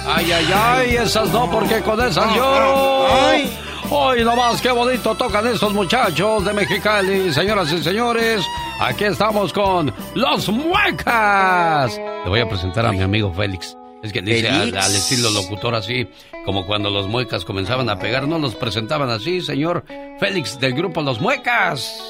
Ay, 0.07 0.31
ay, 0.31 0.47
ay, 0.55 0.97
esas 0.97 1.33
no, 1.33 1.51
porque 1.51 1.81
con 1.81 2.01
esas 2.01 2.35
lloro. 2.37 3.07
Ay. 3.09 3.51
Hoy 3.93 4.23
nomás, 4.23 4.63
qué 4.63 4.71
bonito 4.71 5.17
tocan 5.17 5.49
estos 5.49 5.73
muchachos 5.75 6.45
de 6.45 6.53
Mexicali, 6.53 7.33
señoras 7.33 7.73
y 7.73 7.83
señores. 7.83 8.47
Aquí 8.81 9.03
estamos 9.03 9.53
con 9.53 9.93
Los 10.15 10.49
Muecas. 10.49 11.99
Le 11.99 12.31
voy 12.31 12.39
a 12.39 12.49
presentar 12.49 12.87
a 12.87 12.93
mi 12.93 13.03
amigo 13.03 13.33
Félix. 13.33 13.77
Es 14.01 14.13
que 14.13 14.23
dice 14.23 14.49
al, 14.49 14.75
estilo 14.77 15.31
locutor 15.31 15.75
así, 15.75 16.09
como 16.47 16.69
cuando 16.69 16.89
los 16.89 17.09
muecas 17.09 17.45
comenzaban 17.45 17.91
a 17.91 17.99
pegar, 17.99 18.29
no 18.29 18.39
los 18.39 18.55
presentaban 18.55 19.11
así, 19.11 19.41
señor 19.41 19.85
Félix 20.21 20.61
del 20.61 20.75
grupo 20.75 21.03
Los 21.03 21.21
Muecas. 21.21 22.01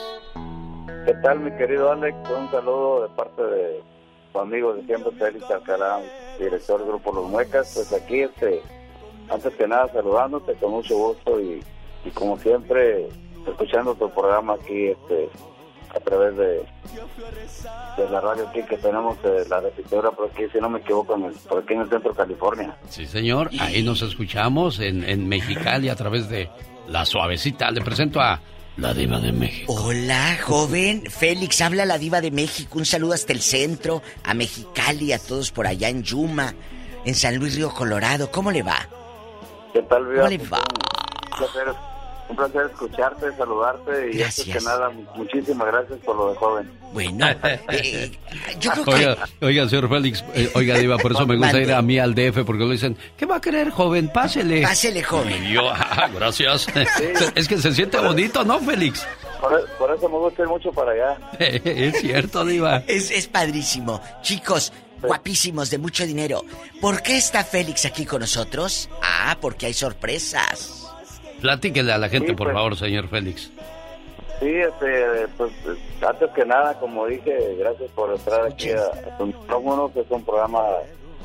¿Qué 1.07 1.15
tal, 1.23 1.41
mi 1.41 1.51
querido 1.57 1.91
Alex? 1.93 2.15
Un 2.29 2.51
saludo 2.51 3.09
de 3.09 3.15
parte 3.17 3.43
de 3.43 3.83
tu 4.35 4.39
amigo 4.39 4.75
de 4.75 4.85
siempre, 4.85 5.13
Félix 5.13 5.51
Alcalá, 5.51 6.03
director 6.39 6.79
del 6.79 6.89
grupo 6.89 7.11
Los 7.11 7.31
Muecas. 7.31 7.73
Pues 7.75 7.91
aquí, 7.95 8.21
este, 8.21 8.61
antes 9.31 9.55
que 9.55 9.67
nada, 9.69 9.91
saludándote 9.93 10.55
con 10.55 10.73
mucho 10.73 10.97
gusto 10.97 11.41
y, 11.41 11.63
y 12.05 12.11
como 12.11 12.39
siempre, 12.39 13.07
escuchando 13.47 13.95
tu 13.95 14.11
programa 14.11 14.55
aquí, 14.55 14.87
este, 14.89 15.29
a 15.95 16.01
través 16.01 16.37
de, 16.37 16.63
de 17.97 18.11
la 18.11 18.21
radio 18.21 18.49
aquí 18.49 18.63
que 18.63 18.77
tenemos, 18.77 19.17
eh, 19.25 19.45
la 19.49 19.61
repetidora 19.61 20.11
por 20.11 20.31
aquí, 20.31 20.45
si 20.53 20.59
no 20.59 20.69
me 20.69 20.79
equivoco, 20.81 21.15
en 21.17 21.25
el- 21.25 21.33
por 21.35 21.63
aquí 21.63 21.75
en 21.75 21.81
el 21.81 21.89
centro 21.91 22.11
de 22.13 22.17
California. 22.17 22.77
Sí, 22.89 23.07
señor. 23.07 23.51
Ahí 23.59 23.83
nos 23.83 24.03
escuchamos 24.03 24.79
en, 24.81 25.05
en 25.09 25.29
Mexicali 25.29 25.89
a 25.89 25.97
través 25.97 26.29
de 26.29 26.49
La 26.89 27.05
Suavecita. 27.05 27.71
Le 27.71 27.81
presento 27.83 28.21
a 28.21 28.41
la 28.77 28.95
Diva 28.95 29.19
de 29.21 29.33
México. 29.33 29.73
Hola, 29.75 30.39
joven. 30.43 31.03
Félix, 31.11 31.61
habla 31.61 31.85
la 31.85 31.99
diva 31.99 32.21
de 32.21 32.31
México. 32.31 32.79
Un 32.79 32.87
saludo 32.87 33.13
hasta 33.15 33.33
el 33.33 33.41
centro, 33.41 34.01
a 34.25 34.33
Mexicali, 34.33 35.13
a 35.13 35.19
todos 35.19 35.51
por 35.51 35.67
allá 35.67 35.89
en 35.89 36.03
Yuma, 36.03 36.55
en 37.05 37.15
San 37.15 37.37
Luis 37.37 37.57
Río 37.57 37.71
Colorado. 37.75 38.31
¿Cómo 38.31 38.51
le 38.53 38.63
va? 38.63 38.89
¿Qué 39.73 39.83
tal, 39.83 40.07
Viva? 40.07 40.23
¿Cómo 40.23 40.29
le? 40.29 40.37
Un 40.37 40.49
placer, 41.37 41.75
un 42.29 42.37
placer 42.37 42.63
escucharte, 42.71 43.37
saludarte 43.37 43.91
y 43.91 44.23
antes 44.23 44.45
Gracias. 44.47 44.57
que 44.59 44.65
nada, 44.65 44.91
muchísimas 45.17 45.67
gracias 45.69 45.99
por 46.01 46.17
lo 46.17 46.31
de 46.31 46.37
joven. 46.37 46.71
Bueno, 46.93 47.27
eh, 47.71 48.11
yo 48.59 48.73
creo 48.73 48.85
que... 48.85 48.91
Oiga, 48.91 49.17
oiga, 49.41 49.69
señor 49.69 49.89
Félix, 49.89 50.25
eh, 50.35 50.51
oiga, 50.55 50.77
Diva, 50.77 50.99
por 50.99 51.13
eso 51.13 51.27
me 51.27 51.37
gusta 51.37 51.53
Mande. 51.53 51.69
ir 51.69 51.73
a 51.73 51.83
mí 51.83 51.99
al 51.99 52.15
DF, 52.15 52.45
porque 52.45 52.65
lo 52.65 52.71
dicen, 52.71 52.97
¿qué 53.17 53.27
va 53.27 53.37
a 53.37 53.41
querer, 53.41 53.71
joven? 53.71 54.09
Pásele. 54.09 54.63
Pásele, 54.63 55.03
joven. 55.03 55.45
Y 55.45 55.53
yo, 55.55 55.71
ah, 55.71 56.09
gracias. 56.15 56.67
Es 57.35 57.49
que 57.49 57.59
se 57.59 57.73
siente 57.73 57.99
bonito, 57.99 58.45
¿no, 58.45 58.59
Félix? 58.61 59.07
Por, 59.41 59.67
por 59.79 59.97
eso 59.97 60.09
me 60.09 60.19
gusta 60.19 60.43
ir 60.43 60.49
mucho 60.49 60.73
para 60.73 60.93
allá. 60.93 61.19
Es 61.39 62.01
cierto, 62.01 62.45
Diva. 62.45 62.83
Es, 62.87 63.11
es 63.11 63.27
padrísimo. 63.29 64.01
Chicos, 64.23 64.73
guapísimos, 65.03 65.71
de 65.71 65.79
mucho 65.79 66.05
dinero. 66.07 66.43
¿Por 66.81 67.03
qué 67.03 67.17
está 67.17 67.45
Félix 67.45 67.85
aquí 67.87 68.05
con 68.07 68.21
nosotros? 68.21 68.89
Ah, 69.03 69.37
porque 69.41 69.67
hay 69.67 69.75
sorpresas. 69.75 70.87
Platíquele 71.41 71.93
a 71.93 71.99
la 71.99 72.09
gente, 72.09 72.29
Sí, 72.31 72.35
por 72.35 72.49
pues. 72.49 72.55
favor, 72.55 72.77
señor 72.77 73.09
Félix. 73.09 73.51
Sí, 74.41 74.49
este, 74.49 75.29
pues 75.37 75.53
antes 76.07 76.31
que 76.31 76.45
nada, 76.47 76.79
como 76.81 77.07
dije, 77.07 77.57
gracias 77.59 77.91
por 77.93 78.11
entrar 78.15 78.47
aquí 78.47 78.71
a, 78.71 78.85
a 78.85 79.19
tu 79.19 79.27
micrófono, 79.27 79.93
que 79.93 80.01
es 80.01 80.11
un 80.11 80.25
programa 80.25 80.63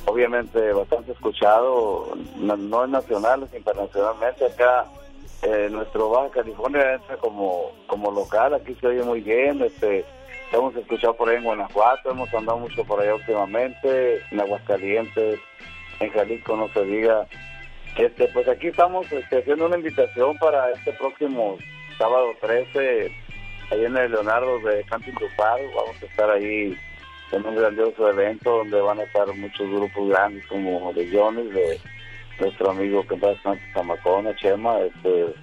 obviamente 0.06 0.72
bastante 0.74 1.14
escuchado, 1.14 2.10
no, 2.36 2.56
no 2.58 2.84
es 2.84 2.90
nacional, 2.90 3.44
es 3.44 3.54
internacionalmente. 3.58 4.46
Acá 4.46 4.86
eh, 5.42 5.68
nuestro 5.72 6.10
Baja 6.10 6.30
California 6.30 6.94
entra 6.96 7.18
como, 7.18 7.72
como 7.88 8.12
local, 8.12 8.54
aquí 8.54 8.76
se 8.80 8.88
oye 8.88 9.04
muy 9.04 9.22
bien, 9.22 9.62
este 9.64 10.06
hemos 10.56 10.76
escuchado 10.76 11.16
por 11.16 11.30
ahí 11.30 11.38
en 11.38 11.44
Guanajuato, 11.44 12.12
hemos 12.12 12.34
andado 12.34 12.60
mucho 12.60 12.84
por 12.84 13.02
allá 13.02 13.16
últimamente, 13.16 14.22
en 14.32 14.40
Aguascalientes, 14.40 15.40
en 16.00 16.10
Jalisco, 16.12 16.56
no 16.56 16.68
se 16.70 16.84
diga. 16.86 17.28
Este, 17.98 18.28
pues 18.30 18.48
aquí 18.48 18.68
estamos 18.68 19.10
este, 19.12 19.40
haciendo 19.40 19.68
una 19.68 19.78
invitación 19.78 20.38
para 20.38 20.70
este 20.72 20.92
próximo 20.94 21.58
sábado 21.98 22.34
13, 22.42 23.12
ahí 23.72 23.86
en 23.86 23.98
el 23.98 24.12
Leonardo 24.12 24.60
de 24.60 24.84
Camping 24.84 25.14
Tupar. 25.14 25.60
Vamos 25.76 26.02
a 26.02 26.06
estar 26.06 26.30
ahí 26.30 26.78
en 27.32 27.46
un 27.46 27.56
grandioso 27.56 28.10
evento 28.10 28.58
donde 28.58 28.82
van 28.82 29.00
a 29.00 29.04
estar 29.04 29.28
muchos 29.34 29.70
grupos 29.70 30.10
grandes 30.10 30.46
como 30.48 30.92
Legiones 30.94 31.54
de 31.54 31.80
nuestro 32.40 32.72
amigo 32.72 33.06
que 33.08 33.16
en 33.16 33.74
Zamacona, 33.74 34.36
Chema, 34.36 34.80
este, 34.80 35.34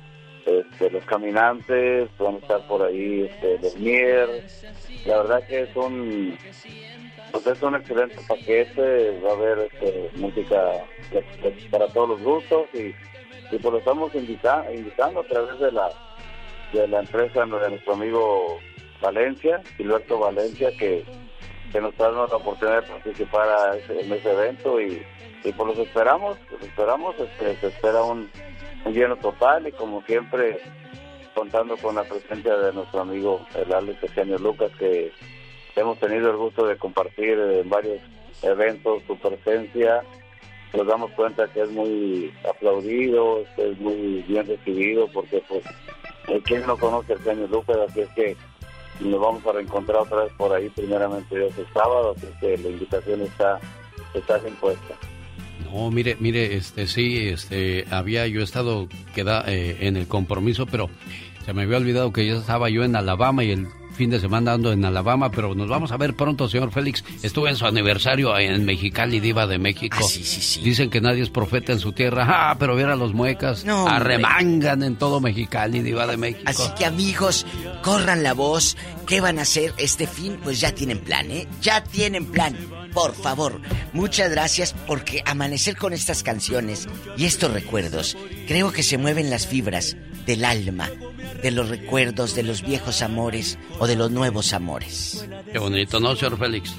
este, 0.46 0.90
los 0.90 1.04
caminantes, 1.04 2.08
van 2.18 2.36
a 2.36 2.38
estar 2.38 2.66
por 2.66 2.82
ahí 2.82 3.28
este, 3.30 3.58
los 3.60 3.76
Mier. 3.76 4.28
La 5.06 5.18
verdad 5.18 5.46
que 5.46 5.62
es 5.62 5.76
un, 5.76 6.36
pues 7.32 7.46
es 7.46 7.62
un 7.62 7.74
excelente 7.74 8.16
paquete, 8.28 9.20
va 9.20 9.30
a 9.30 9.34
haber 9.34 9.70
este, 9.72 10.10
música 10.16 10.84
para 11.70 11.88
todos 11.88 12.10
los 12.10 12.22
gustos 12.22 12.66
y, 12.72 12.94
y 13.54 13.58
pues 13.58 13.64
lo 13.64 13.78
estamos 13.78 14.14
invitando 14.14 15.20
a 15.20 15.24
través 15.24 15.58
de 15.58 15.72
la 15.72 15.90
de 16.72 16.88
la 16.88 17.00
empresa 17.00 17.40
de 17.40 17.70
nuestro 17.70 17.92
amigo 17.92 18.58
Valencia, 19.00 19.60
Gilberto 19.76 20.18
Valencia, 20.18 20.70
que, 20.78 21.04
que 21.70 21.80
nos 21.80 21.96
dando 21.96 22.26
la 22.26 22.36
oportunidad 22.36 22.82
de 22.82 22.88
participar 22.88 23.78
en 23.88 24.12
ese 24.12 24.32
evento 24.32 24.80
y, 24.80 25.02
y 25.44 25.52
pues 25.52 25.76
los 25.76 25.78
esperamos, 25.86 26.38
los 26.50 26.62
esperamos, 26.62 27.14
este, 27.18 27.56
se 27.56 27.66
espera 27.66 28.02
un, 28.02 28.30
un 28.84 28.92
lleno 28.92 29.16
total 29.16 29.66
y 29.66 29.72
como 29.72 30.02
siempre 30.02 30.60
contando 31.34 31.76
con 31.76 31.94
la 31.94 32.04
presencia 32.04 32.56
de 32.56 32.72
nuestro 32.72 33.00
amigo 33.00 33.40
el 33.54 33.72
Alex 33.72 34.02
Eugenio 34.02 34.38
Lucas 34.38 34.70
que 34.78 35.12
hemos 35.76 35.98
tenido 35.98 36.30
el 36.30 36.36
gusto 36.36 36.66
de 36.66 36.76
compartir 36.76 37.38
en 37.38 37.68
varios 37.68 38.00
eventos 38.42 39.02
su 39.06 39.16
presencia. 39.16 40.02
Nos 40.74 40.86
damos 40.86 41.10
cuenta 41.12 41.48
que 41.52 41.62
es 41.62 41.70
muy 41.70 42.32
aplaudido 42.48 43.44
es 43.56 43.78
muy 43.78 44.22
bien 44.26 44.46
recibido 44.46 45.08
porque 45.08 45.42
pues 45.48 45.62
quien 46.44 46.66
no 46.66 46.76
conoce 46.76 47.12
a 47.12 47.16
Eugenio 47.16 47.46
Lucas 47.46 47.76
así 47.88 48.00
es 48.00 48.08
que 48.10 48.36
nos 49.00 49.20
vamos 49.20 49.46
a 49.46 49.52
reencontrar 49.52 49.98
otra 49.98 50.24
vez 50.24 50.32
por 50.34 50.52
ahí 50.52 50.68
primeramente 50.70 51.36
Dios 51.36 51.56
el 51.58 51.66
sábado 51.72 52.14
así 52.16 52.26
que 52.40 52.56
la 52.58 52.68
invitación 52.68 53.22
está 53.22 53.60
está 54.14 54.38
impuesta 54.46 54.94
no, 55.64 55.90
mire, 55.90 56.16
mire, 56.20 56.56
este 56.56 56.86
sí, 56.86 57.28
este 57.28 57.86
había 57.90 58.26
yo 58.26 58.42
estado 58.42 58.88
queda 59.14 59.44
eh, 59.46 59.78
en 59.80 59.96
el 59.96 60.06
compromiso, 60.06 60.66
pero 60.66 60.90
se 61.44 61.52
me 61.52 61.62
había 61.62 61.76
olvidado 61.76 62.12
que 62.12 62.26
ya 62.26 62.34
estaba 62.34 62.70
yo 62.70 62.84
en 62.84 62.96
Alabama 62.96 63.44
y 63.44 63.50
el 63.50 63.66
fin 63.92 64.10
de 64.10 64.20
semana 64.20 64.54
ando 64.54 64.72
en 64.72 64.84
Alabama, 64.84 65.30
pero 65.30 65.54
nos 65.54 65.68
vamos 65.68 65.92
a 65.92 65.96
ver 65.96 66.14
pronto, 66.14 66.48
señor 66.48 66.72
Félix. 66.72 67.04
Estuve 67.22 67.50
en 67.50 67.56
su 67.56 67.66
aniversario 67.66 68.36
en 68.38 68.64
Mexicali, 68.64 69.20
Diva 69.20 69.46
de 69.46 69.58
México. 69.58 69.98
Ah, 70.00 70.04
sí, 70.04 70.24
sí, 70.24 70.40
sí. 70.40 70.60
Dicen 70.62 70.90
que 70.90 71.00
nadie 71.00 71.22
es 71.22 71.30
profeta 71.30 71.72
en 71.72 71.78
su 71.78 71.92
tierra. 71.92 72.26
Ah, 72.28 72.56
pero 72.58 72.74
viera 72.74 72.96
los 72.96 73.12
muecas. 73.12 73.64
No, 73.64 73.86
arremangan 73.86 74.82
en 74.82 74.96
todo 74.96 75.20
Mexicali, 75.20 75.82
Diva 75.82 76.06
de 76.06 76.16
México. 76.16 76.44
Así 76.46 76.68
que 76.78 76.86
amigos, 76.86 77.46
corran 77.82 78.22
la 78.22 78.32
voz. 78.32 78.76
¿Qué 79.06 79.20
van 79.20 79.38
a 79.38 79.42
hacer 79.42 79.74
este 79.76 80.06
fin? 80.06 80.38
Pues 80.42 80.60
ya 80.60 80.72
tienen 80.72 80.98
plan, 80.98 81.30
¿eh? 81.30 81.46
Ya 81.60 81.84
tienen 81.84 82.24
plan. 82.26 82.56
Por 82.94 83.14
favor, 83.14 83.60
muchas 83.92 84.30
gracias 84.30 84.74
porque 84.86 85.22
amanecer 85.24 85.76
con 85.76 85.94
estas 85.94 86.22
canciones 86.22 86.88
y 87.16 87.24
estos 87.24 87.52
recuerdos, 87.52 88.16
creo 88.46 88.70
que 88.70 88.82
se 88.82 88.98
mueven 88.98 89.30
las 89.30 89.46
fibras 89.46 89.96
del 90.26 90.44
alma, 90.44 90.90
de 91.42 91.50
los 91.50 91.70
recuerdos, 91.70 92.34
de 92.34 92.42
los 92.42 92.62
viejos 92.62 93.00
amores 93.00 93.58
o 93.78 93.86
de 93.86 93.96
los 93.96 94.10
nuevos 94.10 94.52
amores. 94.52 95.26
Qué 95.50 95.58
bonito, 95.58 96.00
¿no, 96.00 96.14
señor 96.14 96.38
Félix? 96.38 96.76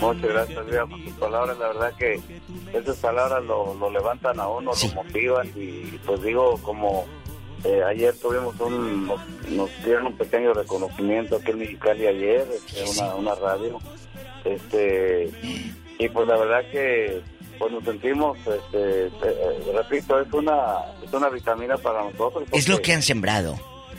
Muchas 0.00 0.22
gracias, 0.22 0.66
Dios, 0.66 0.90
por 0.90 1.02
sus 1.02 1.12
palabras. 1.14 1.58
La 1.58 1.68
verdad 1.68 1.92
que 1.98 2.20
esas 2.74 2.96
palabras 2.98 3.42
lo, 3.44 3.90
levantan 3.90 4.38
a 4.38 4.48
uno, 4.48 4.72
lo 4.80 4.94
motivan 4.94 5.50
y 5.56 5.98
pues 6.04 6.22
digo, 6.22 6.58
como 6.62 7.06
eh, 7.64 7.82
ayer 7.82 8.14
tuvimos 8.18 8.60
un, 8.60 9.06
nos, 9.06 9.70
dieron 9.84 10.08
un 10.08 10.16
pequeño 10.18 10.52
reconocimiento 10.52 11.36
aquí 11.36 11.52
en 11.52 11.58
Mexicali 11.60 12.06
ayer, 12.06 12.46
este, 12.54 13.00
una, 13.00 13.14
una 13.14 13.34
radio 13.34 13.80
este 14.54 15.30
y 15.98 16.08
pues 16.08 16.28
la 16.28 16.36
verdad 16.36 16.70
que 16.70 17.22
pues 17.58 17.72
nos 17.72 17.84
sentimos 17.84 18.36
este, 18.38 19.06
eh, 19.06 19.72
repito 19.74 20.20
es 20.20 20.32
una 20.32 20.76
es 21.04 21.12
una 21.12 21.28
vitamina 21.28 21.76
para 21.76 22.04
nosotros 22.04 22.44
es 22.52 22.68
lo 22.68 22.80
que 22.80 22.92
han 22.92 23.02
sembrado. 23.02 23.58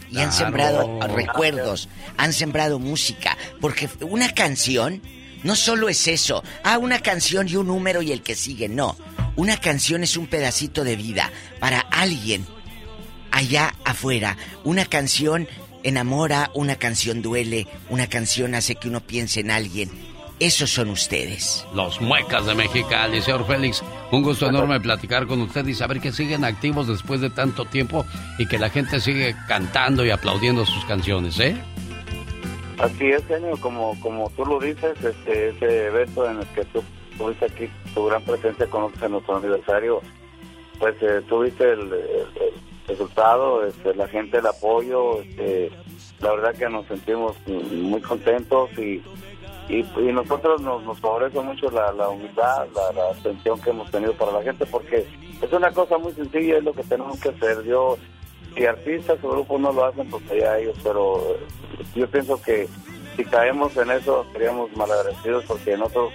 Y 0.10 0.20
han 0.20 0.32
sembrado 0.32 1.00
recuerdos 1.14 1.90
han 2.16 2.32
sembrado 2.32 2.80
música 2.80 3.38
porque 3.60 3.90
una 4.02 4.34
canción 4.34 5.02
no 5.44 5.56
solo 5.56 5.90
es 5.90 6.08
eso 6.08 6.44
ah 6.64 6.78
una 6.78 7.00
canción 7.00 7.48
y 7.50 7.58
un 7.58 7.68
número 7.68 8.02
y 8.02 8.12
el 8.12 8.22
que 8.22 8.36
sigue 8.36 8.70
no. 8.70 8.96
Una 9.36 9.58
canción 9.58 10.02
es 10.02 10.18
un 10.18 10.26
pedacito 10.26 10.84
de 10.84 10.96
vida 10.96 11.32
para 11.60 11.80
alguien 11.80 12.44
allá 13.32 13.76
afuera. 13.86 14.36
Una 14.64 14.86
canción 14.86 15.48
enamora, 15.84 16.50
una 16.56 16.78
canción 16.78 17.22
duele, 17.22 17.68
una 17.90 18.08
canción 18.08 18.56
hace 18.56 18.76
que 18.76 18.88
uno 18.88 19.02
piense 19.02 19.42
en 19.42 19.52
alguien 19.52 19.92
esos 20.40 20.70
son 20.70 20.90
ustedes. 20.90 21.66
Los 21.74 22.00
muecas 22.00 22.46
de 22.46 22.54
Mexicali, 22.54 23.22
señor 23.22 23.46
Félix. 23.46 23.84
Un 24.12 24.22
gusto 24.22 24.48
enorme 24.48 24.80
platicar 24.80 25.26
con 25.26 25.42
usted 25.42 25.66
y 25.66 25.74
saber 25.74 26.00
que 26.00 26.12
siguen 26.12 26.46
activos 26.46 26.88
después 26.88 27.22
de 27.22 27.30
tanto 27.30 27.66
tiempo 27.66 28.06
y 28.38 28.48
que 28.48 28.60
la 28.60 28.70
gente 28.70 29.00
sigue 29.00 29.36
cantando 29.48 30.06
y 30.06 30.12
aplaudiendo 30.12 30.66
sus 30.66 30.86
canciones, 30.86 31.40
¿eh? 31.40 31.58
Así 32.78 33.08
es, 33.08 33.26
genio, 33.26 33.58
como, 33.60 34.00
como 34.00 34.30
tú 34.32 34.46
lo 34.46 34.60
dices, 34.60 35.04
este, 35.04 35.50
ese 35.50 35.88
evento 35.88 36.30
en 36.30 36.38
el 36.40 36.48
que 36.48 36.64
tú 36.66 36.84
tuviste 37.18 37.46
aquí 37.46 37.70
tu 37.96 38.06
gran 38.06 38.22
presencia 38.22 38.68
con 38.68 38.82
nosotros 38.82 39.04
en 39.04 39.12
nuestro 39.14 39.38
aniversario, 39.38 40.02
pues 40.78 40.96
eh, 41.02 41.22
tuviste 41.28 41.72
el, 41.72 41.92
resultado, 42.88 43.66
este, 43.66 43.96
la 43.96 44.08
gente, 44.08 44.38
el 44.38 44.46
apoyo, 44.46 45.22
este, 45.22 45.72
la 46.20 46.32
verdad 46.32 46.56
que 46.56 46.70
nos 46.70 46.86
sentimos 46.86 47.36
muy 47.48 48.02
contentos 48.02 48.70
y 48.78 49.02
y, 49.70 49.80
y 49.80 50.14
nosotros 50.14 50.62
nos, 50.62 50.84
nos 50.84 51.00
favorece 51.00 51.40
mucho 51.42 51.70
la, 51.72 51.92
la 51.92 52.10
humildad, 52.10 52.68
la, 52.74 53.12
atención 53.12 53.60
que 53.60 53.72
hemos 53.72 53.90
tenido 53.92 54.14
para 54.14 54.32
la 54.32 54.44
gente, 54.44 54.66
porque 54.66 55.06
es 55.42 55.54
una 55.54 55.72
cosa 55.72 55.98
muy 55.98 56.14
sencilla, 56.14 56.58
es 56.58 56.64
lo 56.64 56.74
que 56.74 56.84
tenemos 56.84 57.20
que 57.20 57.30
hacer. 57.30 57.64
Yo, 57.66 57.98
si 58.56 58.66
artistas 58.66 59.18
o 59.24 59.30
grupos 59.30 59.60
no 59.60 59.74
lo 59.74 59.86
hacen, 59.86 60.10
pues 60.10 60.24
allá 60.32 60.60
ellos, 60.60 60.78
pero 60.84 61.38
yo 61.96 62.08
pienso 62.10 62.42
que 62.42 62.68
si 63.16 63.26
caemos 63.26 63.76
en 63.78 63.92
eso 63.92 64.26
seríamos 64.32 64.76
malagradecidos 64.78 65.44
porque 65.46 65.76
nosotros 65.76 66.14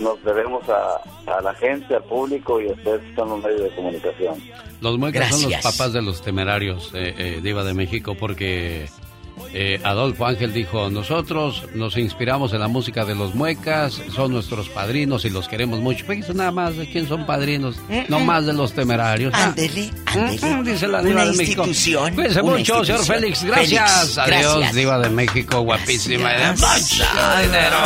nos 0.00 0.22
debemos 0.24 0.62
a, 0.68 1.00
a, 1.26 1.40
la 1.40 1.54
gente, 1.54 1.94
al 1.94 2.04
público 2.04 2.60
y 2.60 2.68
a 2.68 2.72
ustedes 2.72 3.02
son 3.14 3.30
los 3.30 3.42
medios 3.42 3.62
de 3.62 3.70
comunicación. 3.70 4.34
Los 4.80 4.98
muecas 4.98 5.40
son 5.40 5.50
los 5.50 5.62
papás 5.62 5.92
de 5.92 6.02
los 6.02 6.22
temerarios, 6.22 6.92
eh, 6.94 7.14
eh, 7.16 7.40
Diva 7.42 7.64
de 7.64 7.74
México, 7.74 8.14
porque 8.18 8.88
eh, 9.52 9.80
Adolfo 9.82 10.26
Ángel 10.26 10.52
dijo, 10.52 10.90
nosotros 10.90 11.64
nos 11.74 11.96
inspiramos 11.96 12.52
en 12.52 12.60
la 12.60 12.68
música 12.68 13.04
de 13.04 13.14
los 13.14 13.34
muecas, 13.34 14.00
son 14.14 14.32
nuestros 14.32 14.68
padrinos 14.68 15.24
y 15.24 15.30
los 15.30 15.48
queremos 15.48 15.80
mucho. 15.80 16.04
Fíjense 16.06 16.34
nada 16.34 16.52
más 16.52 16.76
de 16.76 16.88
quién 16.88 17.08
son 17.08 17.26
padrinos, 17.26 17.76
no 18.08 18.20
más 18.20 18.46
de 18.46 18.52
los 18.52 18.72
temerarios. 18.72 19.34
Ándele, 19.34 19.90
ándele. 20.06 20.72
Dice 20.72 20.86
la 20.86 21.02
Diva 21.02 21.24
de 21.24 21.32
México. 21.36 21.64
Cuídense 22.14 22.42
mucho, 22.42 22.84
señor 22.84 23.04
Félix. 23.04 23.42
Gracias. 23.44 24.18
Adiós, 24.18 24.72
Diva 24.74 24.98
de 24.98 25.10
México, 25.10 25.60
guapísima. 25.62 26.30
de 26.30 27.42
dinero. 27.42 27.76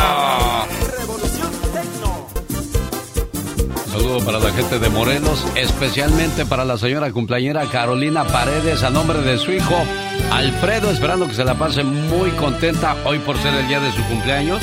Saludo 3.90 4.24
para 4.24 4.40
la 4.40 4.51
gente 4.52 4.78
de 4.81 4.89
Morelos, 4.90 5.47
especialmente 5.55 6.44
para 6.44 6.64
la 6.64 6.76
señora 6.76 7.12
cumpleañera 7.12 7.64
Carolina 7.70 8.24
Paredes, 8.24 8.82
a 8.82 8.90
nombre 8.90 9.20
de 9.22 9.39
su 9.39 9.52
hijo 9.52 9.85
Alfredo, 10.30 10.90
esperando 10.90 11.26
que 11.28 11.34
se 11.34 11.44
la 11.44 11.55
pase 11.55 11.84
muy 11.84 12.30
contenta 12.32 12.96
hoy 13.05 13.18
por 13.20 13.36
ser 13.38 13.55
el 13.55 13.68
día 13.68 13.80
de 13.80 13.92
su 13.92 14.02
cumpleaños. 14.05 14.62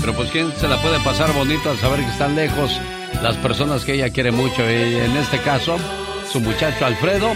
Pero 0.00 0.14
pues 0.14 0.30
quién 0.30 0.52
se 0.52 0.68
la 0.68 0.80
puede 0.80 0.98
pasar 1.00 1.32
bonito 1.34 1.70
al 1.70 1.78
saber 1.78 2.00
que 2.00 2.10
están 2.10 2.36
lejos 2.36 2.78
las 3.22 3.36
personas 3.36 3.84
que 3.84 3.94
ella 3.94 4.10
quiere 4.10 4.30
mucho. 4.30 4.62
Y 4.62 4.96
en 4.96 5.16
este 5.16 5.38
caso, 5.40 5.76
su 6.30 6.40
muchacho 6.40 6.86
Alfredo, 6.86 7.28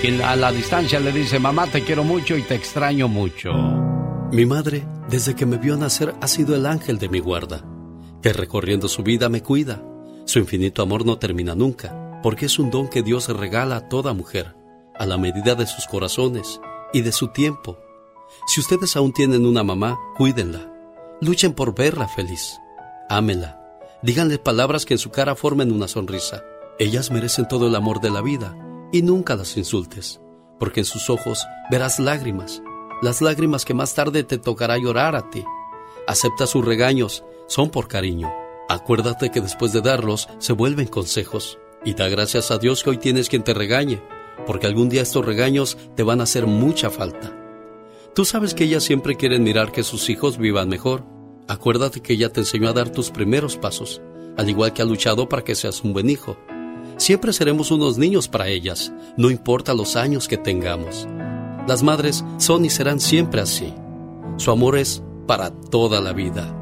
quien 0.00 0.22
a 0.22 0.36
la 0.36 0.52
distancia 0.52 1.00
le 1.00 1.12
dice, 1.12 1.38
mamá, 1.38 1.66
te 1.66 1.82
quiero 1.82 2.04
mucho 2.04 2.36
y 2.36 2.42
te 2.42 2.54
extraño 2.54 3.08
mucho. 3.08 3.52
Mi 4.32 4.46
madre, 4.46 4.86
desde 5.08 5.34
que 5.34 5.46
me 5.46 5.58
vio 5.58 5.76
nacer, 5.76 6.14
ha 6.20 6.28
sido 6.28 6.54
el 6.54 6.66
ángel 6.66 6.98
de 6.98 7.08
mi 7.08 7.20
guarda, 7.20 7.64
que 8.22 8.32
recorriendo 8.32 8.88
su 8.88 9.02
vida 9.02 9.28
me 9.28 9.42
cuida. 9.42 9.82
Su 10.24 10.38
infinito 10.38 10.82
amor 10.82 11.04
no 11.06 11.18
termina 11.18 11.54
nunca, 11.54 12.20
porque 12.22 12.46
es 12.46 12.58
un 12.58 12.70
don 12.70 12.88
que 12.88 13.02
Dios 13.02 13.28
regala 13.28 13.76
a 13.76 13.88
toda 13.88 14.14
mujer, 14.14 14.54
a 14.98 15.06
la 15.06 15.18
medida 15.18 15.54
de 15.54 15.66
sus 15.66 15.86
corazones 15.86 16.60
y 16.96 17.02
de 17.02 17.12
su 17.12 17.28
tiempo. 17.28 17.76
Si 18.46 18.58
ustedes 18.58 18.96
aún 18.96 19.12
tienen 19.12 19.44
una 19.44 19.62
mamá, 19.62 20.00
cuídenla. 20.16 20.72
Luchen 21.20 21.52
por 21.52 21.74
verla 21.74 22.08
feliz. 22.08 22.58
Ámenla. 23.10 23.60
Díganle 24.02 24.38
palabras 24.38 24.86
que 24.86 24.94
en 24.94 24.98
su 24.98 25.10
cara 25.10 25.34
formen 25.34 25.72
una 25.72 25.88
sonrisa. 25.88 26.42
Ellas 26.78 27.10
merecen 27.10 27.48
todo 27.48 27.66
el 27.66 27.74
amor 27.74 28.00
de 28.00 28.08
la 28.08 28.22
vida 28.22 28.56
y 28.92 29.02
nunca 29.02 29.36
las 29.36 29.58
insultes, 29.58 30.22
porque 30.58 30.80
en 30.80 30.86
sus 30.86 31.10
ojos 31.10 31.44
verás 31.70 31.98
lágrimas, 31.98 32.62
las 33.02 33.20
lágrimas 33.20 33.66
que 33.66 33.74
más 33.74 33.94
tarde 33.94 34.24
te 34.24 34.38
tocará 34.38 34.78
llorar 34.78 35.16
a 35.16 35.28
ti. 35.28 35.44
Acepta 36.06 36.46
sus 36.46 36.64
regaños, 36.64 37.24
son 37.46 37.68
por 37.68 37.88
cariño. 37.88 38.32
Acuérdate 38.70 39.30
que 39.30 39.42
después 39.42 39.74
de 39.74 39.82
darlos 39.82 40.30
se 40.38 40.54
vuelven 40.54 40.88
consejos. 40.88 41.58
Y 41.84 41.92
da 41.92 42.08
gracias 42.08 42.50
a 42.50 42.56
Dios 42.56 42.82
que 42.82 42.88
hoy 42.88 42.96
tienes 42.96 43.28
quien 43.28 43.44
te 43.44 43.52
regañe, 43.52 44.02
porque 44.46 44.66
algún 44.66 44.88
día 44.88 45.02
estos 45.02 45.24
regaños 45.24 45.78
te 45.94 46.02
van 46.02 46.20
a 46.20 46.24
hacer 46.24 46.46
mucha 46.46 46.90
falta. 46.90 47.32
Tú 48.14 48.24
sabes 48.24 48.54
que 48.54 48.64
ellas 48.64 48.82
siempre 48.82 49.16
quieren 49.16 49.42
mirar 49.42 49.72
que 49.72 49.82
sus 49.82 50.08
hijos 50.08 50.38
vivan 50.38 50.68
mejor. 50.68 51.04
Acuérdate 51.48 52.00
que 52.00 52.14
ella 52.14 52.32
te 52.32 52.40
enseñó 52.40 52.68
a 52.68 52.72
dar 52.72 52.90
tus 52.90 53.10
primeros 53.10 53.56
pasos, 53.56 54.00
al 54.36 54.48
igual 54.48 54.72
que 54.72 54.82
ha 54.82 54.86
luchado 54.86 55.28
para 55.28 55.44
que 55.44 55.54
seas 55.54 55.82
un 55.82 55.92
buen 55.92 56.08
hijo. 56.10 56.36
Siempre 56.96 57.32
seremos 57.32 57.70
unos 57.70 57.98
niños 57.98 58.26
para 58.26 58.48
ellas, 58.48 58.92
no 59.16 59.30
importa 59.30 59.74
los 59.74 59.96
años 59.96 60.28
que 60.28 60.38
tengamos. 60.38 61.06
Las 61.68 61.82
madres 61.82 62.24
son 62.38 62.64
y 62.64 62.70
serán 62.70 63.00
siempre 63.00 63.40
así. 63.40 63.74
Su 64.36 64.50
amor 64.50 64.78
es 64.78 65.02
para 65.26 65.50
toda 65.50 66.00
la 66.00 66.12
vida. 66.12 66.54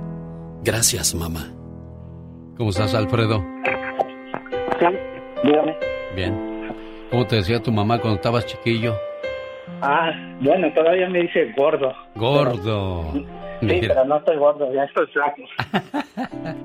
Gracias, 0.64 1.14
mamá. 1.14 1.52
¿Cómo 2.56 2.70
estás, 2.70 2.94
Alfredo? 2.94 3.44
Dígame. 5.44 5.76
Bien. 6.16 6.53
¿Cómo 7.14 7.28
te 7.28 7.36
decía 7.36 7.62
tu 7.62 7.70
mamá 7.70 8.00
cuando 8.00 8.16
estabas 8.16 8.44
chiquillo? 8.44 8.92
Ah, 9.80 10.10
bueno, 10.40 10.66
todavía 10.74 11.08
me 11.08 11.20
dice 11.20 11.54
gordo. 11.56 11.94
Gordo. 12.16 13.12
Sí, 13.60 13.78
pero 13.82 14.04
no 14.04 14.16
estoy 14.16 14.36
gordo, 14.36 14.74
ya 14.74 14.82
estoy 14.82 15.06
flaco. 15.06 15.42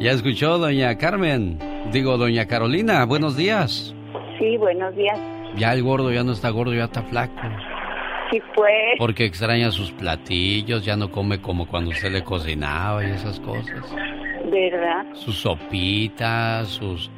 ya 0.00 0.12
escuchó, 0.12 0.56
doña 0.56 0.96
Carmen. 0.96 1.58
Digo, 1.92 2.16
doña 2.16 2.46
Carolina, 2.46 3.04
buenos 3.04 3.36
días. 3.36 3.94
Sí, 4.38 4.56
buenos 4.56 4.96
días. 4.96 5.18
Ya 5.58 5.74
el 5.74 5.82
gordo 5.82 6.10
ya 6.10 6.24
no 6.24 6.32
está 6.32 6.48
gordo, 6.48 6.72
ya 6.72 6.84
está 6.84 7.02
flaco. 7.02 7.42
Sí 8.30 8.40
fue. 8.54 8.94
Porque 8.96 9.26
extraña 9.26 9.70
sus 9.70 9.92
platillos, 9.92 10.82
ya 10.82 10.96
no 10.96 11.10
come 11.10 11.42
como 11.42 11.68
cuando 11.68 11.90
usted 11.90 12.10
le 12.10 12.24
cocinaba 12.24 13.04
y 13.04 13.10
esas 13.10 13.38
cosas. 13.38 13.94
¿Verdad? 14.50 15.04
Sus 15.12 15.40
sopitas, 15.40 16.68
sus 16.68 17.10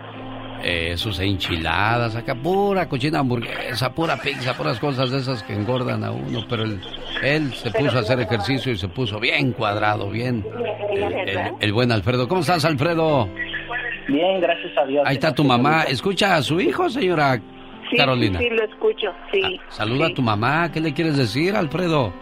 eh, 0.63 0.97
sus 0.97 1.19
enchiladas, 1.21 2.17
acá 2.17 2.35
pura 2.35 2.89
cochina 2.89 3.21
hamburguesa, 3.21 3.93
pura 3.93 4.17
pizza, 4.17 4.57
puras 4.57 4.79
cosas 4.79 5.11
de 5.11 5.19
esas 5.19 5.43
que 5.43 5.55
engordan 5.55 6.05
a 6.05 6.11
uno, 6.11 6.45
pero 6.49 6.65
él, 6.65 6.81
él 7.23 7.53
se 7.55 7.71
puso 7.71 7.99
a 7.99 8.01
hacer 8.01 8.21
ejercicio 8.21 8.73
y 8.73 8.77
se 8.77 8.89
puso 8.89 9.21
bien 9.21 9.53
cuadrado, 9.53 10.11
bien. 10.11 10.45
El, 11.61 11.73
buen 11.73 11.93
Alfredo. 11.93 12.29
¿Cómo 12.29 12.41
estás, 12.41 12.65
Alfredo? 12.65 13.29
Bien, 14.09 14.41
gracias 14.41 14.77
a 14.79 14.87
Dios. 14.87 15.03
Ahí 15.07 15.15
está 15.15 15.35
tu 15.35 15.45
mamá. 15.45 15.83
¿Escucha 15.85 16.37
a 16.37 16.43
su 16.43 16.61
hijo, 16.61 16.89
señora 16.89 17.41
Carolina? 17.97 18.39
Sí, 18.39 18.49
lo 18.51 18.65
escucho, 18.65 19.13
sí. 19.33 19.41
Ah, 19.45 19.63
saluda 19.69 20.07
a 20.07 20.15
tu 20.15 20.23
mamá. 20.23 20.71
¿Qué 20.73 20.81
le 20.81 20.93
quieres 20.95 21.17
decir, 21.17 21.55
Alfredo? 21.55 22.13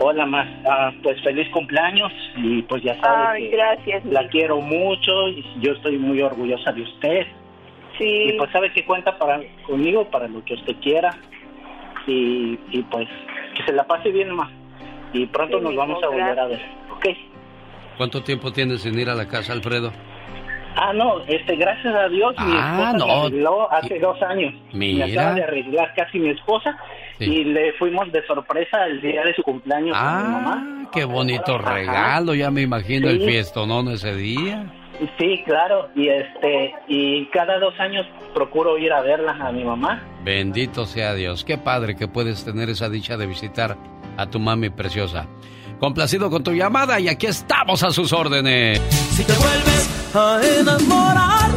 Hola, 0.00 0.26
ma. 0.26 0.46
Ah, 0.68 0.92
pues 1.02 1.20
feliz 1.22 1.48
cumpleaños 1.50 2.12
y 2.36 2.62
pues 2.62 2.82
ya 2.84 2.94
sabes 3.00 3.42
Ay, 3.42 3.48
gracias. 3.48 4.04
La 4.04 4.28
quiero 4.28 4.60
mucho 4.60 5.28
y 5.28 5.44
yo 5.60 5.72
estoy 5.72 5.98
muy 5.98 6.22
orgullosa 6.22 6.72
de 6.72 6.82
usted. 6.82 7.26
Sí. 7.98 8.04
Y 8.28 8.32
pues 8.38 8.50
sabe 8.52 8.72
que 8.72 8.84
cuenta 8.84 9.18
para 9.18 9.40
conmigo 9.66 10.08
para 10.10 10.28
lo 10.28 10.44
que 10.44 10.54
usted 10.54 10.76
quiera. 10.80 11.10
Y, 12.06 12.58
y 12.70 12.82
pues 12.90 13.08
que 13.56 13.64
se 13.64 13.72
la 13.72 13.84
pase 13.86 14.10
bien, 14.10 14.30
ma. 14.30 14.50
Y 15.12 15.26
pronto 15.26 15.60
nos 15.60 15.74
vamos 15.74 16.02
a 16.02 16.08
volver 16.08 16.38
a 16.38 16.46
ver, 16.46 16.60
¿ok? 16.92 17.06
¿Cuánto 17.96 18.22
tiempo 18.22 18.52
tienes 18.52 18.82
sin 18.82 18.98
ir 18.98 19.08
a 19.10 19.14
la 19.14 19.26
casa, 19.26 19.52
Alfredo? 19.52 19.92
Ah, 20.76 20.92
no, 20.92 21.24
este, 21.26 21.56
gracias 21.56 21.92
a 21.92 22.08
Dios, 22.08 22.34
mi 22.38 22.52
Ah, 22.56 22.92
esposa 22.92 22.92
no. 22.98 23.06
me 23.06 23.12
arregló 23.26 23.72
hace 23.72 23.98
dos 23.98 24.22
años. 24.22 24.54
Mira. 24.72 25.06
Me 25.06 25.12
acaba 25.12 25.34
de 25.34 25.42
arreglar 25.42 25.92
casi 25.96 26.18
mi 26.20 26.28
esposa 26.30 26.78
Sí. 27.18 27.24
y 27.24 27.44
le 27.44 27.72
fuimos 27.72 28.12
de 28.12 28.24
sorpresa 28.26 28.86
el 28.86 29.00
día 29.00 29.24
de 29.24 29.34
su 29.34 29.42
cumpleaños 29.42 29.96
a 29.98 30.22
mi 30.22 30.28
mamá. 30.32 30.64
Ah, 30.84 30.90
qué 30.92 31.04
bonito 31.04 31.58
regalo, 31.58 32.32
ya 32.34 32.50
me 32.52 32.62
imagino 32.62 33.08
el 33.08 33.18
Sí. 33.20 33.26
fiestonón 33.26 33.88
ese 33.88 34.14
día. 34.14 34.70
Sí, 35.18 35.42
claro, 35.44 35.88
y 35.94 36.08
este, 36.08 36.74
y 36.88 37.26
cada 37.26 37.58
dos 37.58 37.78
años 37.78 38.04
procuro 38.34 38.78
ir 38.78 38.92
a 38.92 39.00
verla 39.00 39.32
a 39.40 39.52
mi 39.52 39.64
mamá. 39.64 40.02
Bendito 40.24 40.86
sea 40.86 41.14
Dios, 41.14 41.44
qué 41.44 41.56
padre 41.56 41.94
que 41.94 42.08
puedes 42.08 42.44
tener 42.44 42.68
esa 42.68 42.88
dicha 42.88 43.16
de 43.16 43.26
visitar 43.26 43.76
a 44.16 44.26
tu 44.26 44.40
mami 44.40 44.70
preciosa. 44.70 45.26
Complacido 45.78 46.28
con 46.30 46.42
tu 46.42 46.52
llamada 46.52 46.98
y 46.98 47.08
aquí 47.08 47.26
estamos 47.26 47.84
a 47.84 47.90
sus 47.92 48.12
órdenes. 48.12 48.80
Si 48.90 49.24
te 49.24 49.32
vuelves 49.34 50.14
a 50.14 50.40
enamorar, 50.60 51.50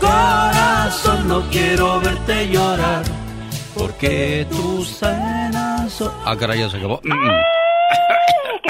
corazón, 0.00 1.26
no 1.26 1.40
quiero 1.50 2.00
verte 2.00 2.48
llorar. 2.48 3.02
Porque 3.76 4.46
tus 4.50 4.98
penas 5.00 5.90
son... 5.92 6.12
Ah, 6.24 6.36
caray, 6.38 6.60
ya 6.60 6.68
se 6.68 6.76
acabó. 6.76 7.00
Que 7.00 7.10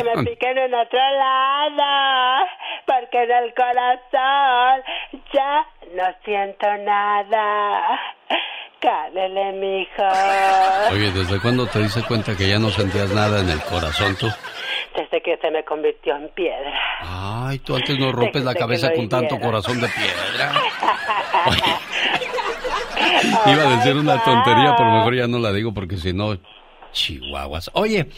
me 0.04 0.24
piquen 0.24 0.56
en 0.56 0.72
otro 0.74 0.98
lado, 0.98 2.46
porque 2.86 3.22
en 3.22 3.30
el 3.30 3.54
corazón 3.54 4.82
ya 5.32 5.66
no 5.94 6.04
siento 6.24 6.66
nada. 6.84 8.00
Cálele, 8.80 9.52
mijo. 9.52 10.02
Oye, 10.90 11.12
¿desde 11.12 11.40
cuándo 11.40 11.66
te 11.66 11.78
diste 11.78 12.02
cuenta 12.02 12.36
que 12.36 12.48
ya 12.48 12.58
no 12.58 12.68
sentías 12.70 13.10
nada 13.10 13.40
en 13.40 13.48
el 13.48 13.60
corazón 13.62 14.16
tú? 14.16 14.26
Desde 14.96 15.22
que 15.22 15.36
se 15.38 15.50
me 15.50 15.64
convirtió 15.64 16.16
en 16.16 16.28
piedra. 16.30 16.72
Ay, 17.00 17.60
tú 17.60 17.76
antes 17.76 17.98
no 17.98 18.10
rompes 18.10 18.42
la 18.42 18.50
Desde 18.50 18.60
cabeza 18.60 18.92
con 18.92 19.08
tanto 19.08 19.38
corazón 19.38 19.80
de 19.80 19.88
piedra. 19.88 20.52
Iba 23.46 23.62
a 23.62 23.76
decir 23.76 23.96
una 23.96 24.22
tontería, 24.22 24.74
pero 24.76 24.90
mejor 24.90 25.14
ya 25.14 25.26
no 25.26 25.38
la 25.38 25.52
digo 25.52 25.72
porque 25.72 25.96
si 25.96 26.12
no, 26.12 26.36
chihuahuas. 26.92 27.70
Oye, 27.74 28.08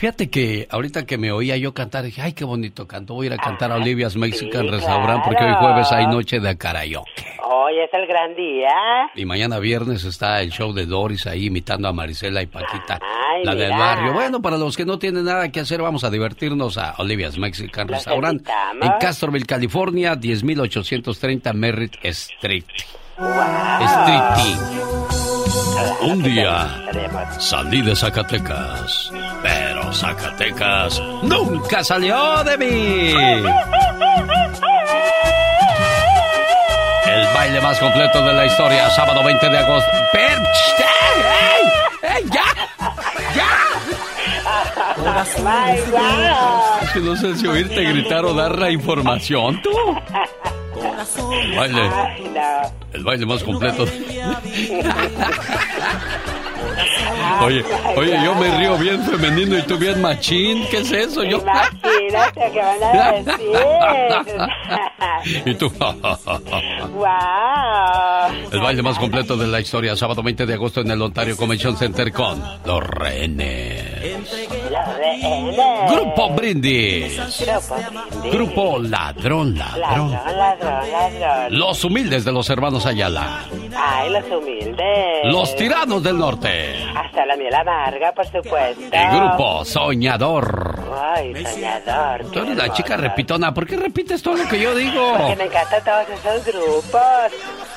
fíjate 0.00 0.30
que 0.30 0.66
ahorita 0.70 1.04
que 1.04 1.18
me 1.18 1.30
oía 1.30 1.58
yo 1.58 1.74
cantar, 1.74 2.04
dije, 2.04 2.22
ay, 2.22 2.32
qué 2.32 2.46
bonito 2.46 2.88
canto. 2.88 3.12
Voy 3.12 3.26
a 3.26 3.28
ir 3.28 3.32
a 3.34 3.36
cantar 3.36 3.70
a 3.70 3.74
Olivia's 3.74 4.16
Mexican 4.16 4.66
Restaurant 4.68 5.22
porque 5.22 5.44
hoy 5.44 5.52
jueves 5.60 5.92
hay 5.92 6.06
noche 6.06 6.40
de 6.40 6.56
karaoke. 6.56 7.36
Hoy 7.44 7.78
es 7.78 7.90
el 7.92 8.06
gran 8.06 8.34
día. 8.34 8.70
Y 9.14 9.26
mañana 9.26 9.58
viernes 9.58 10.04
está 10.04 10.40
el 10.40 10.50
show 10.50 10.72
de 10.72 10.86
Doris 10.86 11.26
ahí 11.26 11.46
imitando 11.46 11.86
a 11.86 11.92
Marisela 11.92 12.40
y 12.40 12.46
Paquita, 12.46 12.98
Ay, 13.02 13.44
la 13.44 13.54
del 13.54 13.72
barrio. 13.72 14.14
Bueno, 14.14 14.40
para 14.40 14.56
los 14.56 14.74
que 14.74 14.86
no 14.86 14.98
tienen 14.98 15.26
nada 15.26 15.52
que 15.52 15.60
hacer, 15.60 15.82
vamos 15.82 16.02
a 16.02 16.08
divertirnos 16.08 16.78
a 16.78 16.94
Olivia's 16.96 17.36
Mexican 17.36 17.86
Los 17.86 17.98
Restaurant 17.98 18.48
en 18.80 18.92
Castroville, 18.98 19.44
California, 19.44 20.16
10830 20.16 21.52
Merritt 21.52 21.96
Street. 22.02 22.64
Street. 23.18 25.39
Un 26.02 26.22
día 26.22 26.82
salí 27.38 27.82
de 27.82 27.94
Zacatecas, 27.94 29.10
pero 29.42 29.92
Zacatecas 29.92 31.00
nunca 31.22 31.84
salió 31.84 32.42
de 32.44 32.58
mí. 32.58 33.14
El 37.06 37.26
baile 37.34 37.60
más 37.60 37.78
completo 37.78 38.24
de 38.24 38.32
la 38.32 38.46
historia, 38.46 38.90
sábado 38.90 39.22
20 39.24 39.48
de 39.48 39.58
agosto. 39.58 39.90
¡Per- 40.12 40.30
¡Ey! 42.02 42.16
¡Ey, 42.16 42.24
ya! 42.30 42.44
Guau. 45.90 46.82
Es 46.82 46.90
que 46.90 47.00
no 47.00 47.16
sé 47.16 47.36
si 47.36 47.46
oírte 47.46 47.82
gritar 47.84 48.24
o 48.24 48.34
dar 48.34 48.58
la 48.58 48.70
información, 48.70 49.60
tú. 49.62 49.70
El 50.74 51.56
baile, 51.56 51.80
Ay, 51.82 52.30
no. 52.34 52.72
el 52.92 53.04
baile 53.04 53.26
más 53.26 53.42
completo. 53.42 53.84
Oye, 57.42 57.64
oye, 57.96 58.18
yo 58.22 58.34
me 58.34 58.58
río 58.58 58.76
bien 58.76 59.02
femenino 59.02 59.56
y 59.58 59.62
tú 59.62 59.78
bien 59.78 60.00
machín. 60.00 60.66
¿Qué 60.70 60.78
es 60.78 60.92
eso? 60.92 61.24
Yo. 61.24 61.38
Imagínate 61.38 62.52
que 62.52 62.60
van 62.60 62.82
a 62.82 63.12
decir. 63.12 63.56
Y 65.46 65.54
tú. 65.54 65.70
wow. 65.70 67.08
El 68.52 68.60
baile 68.60 68.82
más 68.82 68.98
completo 68.98 69.36
de 69.36 69.46
la 69.46 69.60
historia, 69.60 69.96
sábado 69.96 70.22
20 70.22 70.44
de 70.44 70.54
agosto 70.54 70.82
en 70.82 70.90
el 70.90 71.00
Ontario 71.00 71.36
Convention 71.36 71.76
Center 71.76 72.12
con 72.12 72.42
Los 72.66 72.82
Rehenes. 72.86 73.89
Grupo 75.90 76.30
Brindis. 76.30 77.20
Grupo 78.32 78.78
Ladrón 78.78 79.58
Ladrón. 79.58 80.18
Los 81.50 81.84
humildes 81.84 82.24
de 82.24 82.32
los 82.32 82.48
hermanos 82.50 82.86
Ayala. 82.86 83.44
Ay, 83.76 84.10
los 84.10 84.24
humildes. 84.30 85.24
Los 85.24 85.54
tiranos 85.56 86.02
del 86.02 86.18
norte. 86.18 86.82
Hasta 86.96 87.26
la 87.26 87.36
miel 87.36 87.54
amarga, 87.54 88.12
por 88.12 88.26
supuesto. 88.26 88.82
El 88.90 89.10
grupo 89.10 89.64
Soñador. 89.64 90.80
Ay, 90.98 91.44
soñador. 91.44 92.30
Tú 92.30 92.40
eres 92.40 92.56
la 92.56 92.72
chica 92.72 92.96
repitona. 92.96 93.54
¿Por 93.54 93.66
qué 93.66 93.76
repites 93.76 94.22
todo 94.22 94.36
lo 94.36 94.48
que 94.48 94.60
yo 94.60 94.74
digo? 94.74 95.14
Porque 95.16 95.36
me 95.36 95.44
encantan 95.44 95.84
todos 95.84 96.08
esos 96.08 96.44
grupos. 96.46 97.00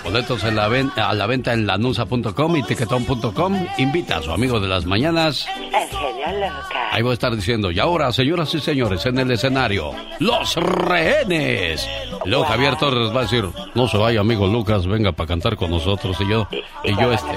Boletos 0.04 0.44
en 0.44 0.56
la 0.56 0.64
a 0.96 1.14
la 1.14 1.28
venta 1.28 1.54
en 1.54 1.68
lanusa.com 1.68 2.56
y 2.56 2.64
tiquetón.com. 2.64 3.68
Invita 3.78 4.18
a 4.18 4.22
su 4.22 4.32
amigo 4.32 4.60
de 4.60 4.68
las 4.68 4.86
mañanas. 4.86 5.46
El 5.58 6.13
loca. 6.32 6.90
Ahí 6.92 7.02
voy 7.02 7.12
a 7.12 7.14
estar 7.14 7.36
diciendo, 7.36 7.72
y 7.72 7.80
ahora, 7.80 8.12
señoras 8.12 8.54
y 8.54 8.60
señores, 8.60 9.06
en 9.06 9.20
el 9.20 9.32
escenario, 9.32 9.92
los 10.20 10.56
rehenes. 10.56 11.88
Y 12.26 12.30
luego 12.30 12.46
Javier 12.46 12.76
Torres 12.78 13.16
va 13.16 13.22
a 13.22 13.24
decir, 13.24 13.46
no 13.74 13.88
se 13.88 13.98
vaya, 13.98 14.22
amigo 14.22 14.48
Lucas, 14.48 14.88
venga 14.88 15.12
para 15.12 15.28
cantar 15.28 15.56
con 15.56 15.72
nosotros. 15.72 16.18
Y 16.22 16.30
yo, 16.30 16.48
y 16.84 16.96
yo 16.96 17.12
este, 17.12 17.32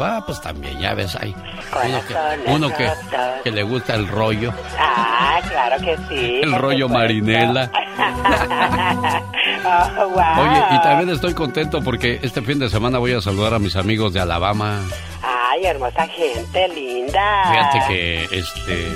Va, 0.00 0.24
pues 0.24 0.40
también, 0.40 0.78
ya 0.80 0.94
ves 0.94 1.14
ahí. 1.16 1.34
Uno 2.46 2.68
que, 2.74 2.88
que, 3.44 3.50
le 3.50 3.62
gusta 3.62 3.94
el 3.94 4.08
rollo. 4.08 4.52
Ah, 4.78 5.40
claro 5.48 5.84
que 5.84 5.96
sí. 6.08 6.40
El 6.42 6.52
rollo 6.54 6.88
marinela. 6.88 7.70
Oh, 9.64 10.14
Oye, 10.40 10.60
y 10.72 10.82
también 10.82 11.10
estoy 11.10 11.34
contento 11.34 11.82
porque 11.82 12.18
este 12.22 12.42
fin 12.42 12.58
de 12.58 12.68
semana 12.68 12.98
voy 12.98 13.12
a 13.12 13.20
saludar 13.20 13.54
a 13.54 13.58
mis 13.58 13.76
amigos 13.76 14.12
de 14.12 14.20
Alabama. 14.20 14.80
Ay, 15.54 15.66
hermosa 15.66 16.08
gente, 16.08 16.68
linda. 16.68 17.42
Fíjate 17.50 17.78
que 17.86 18.24
este 18.38 18.88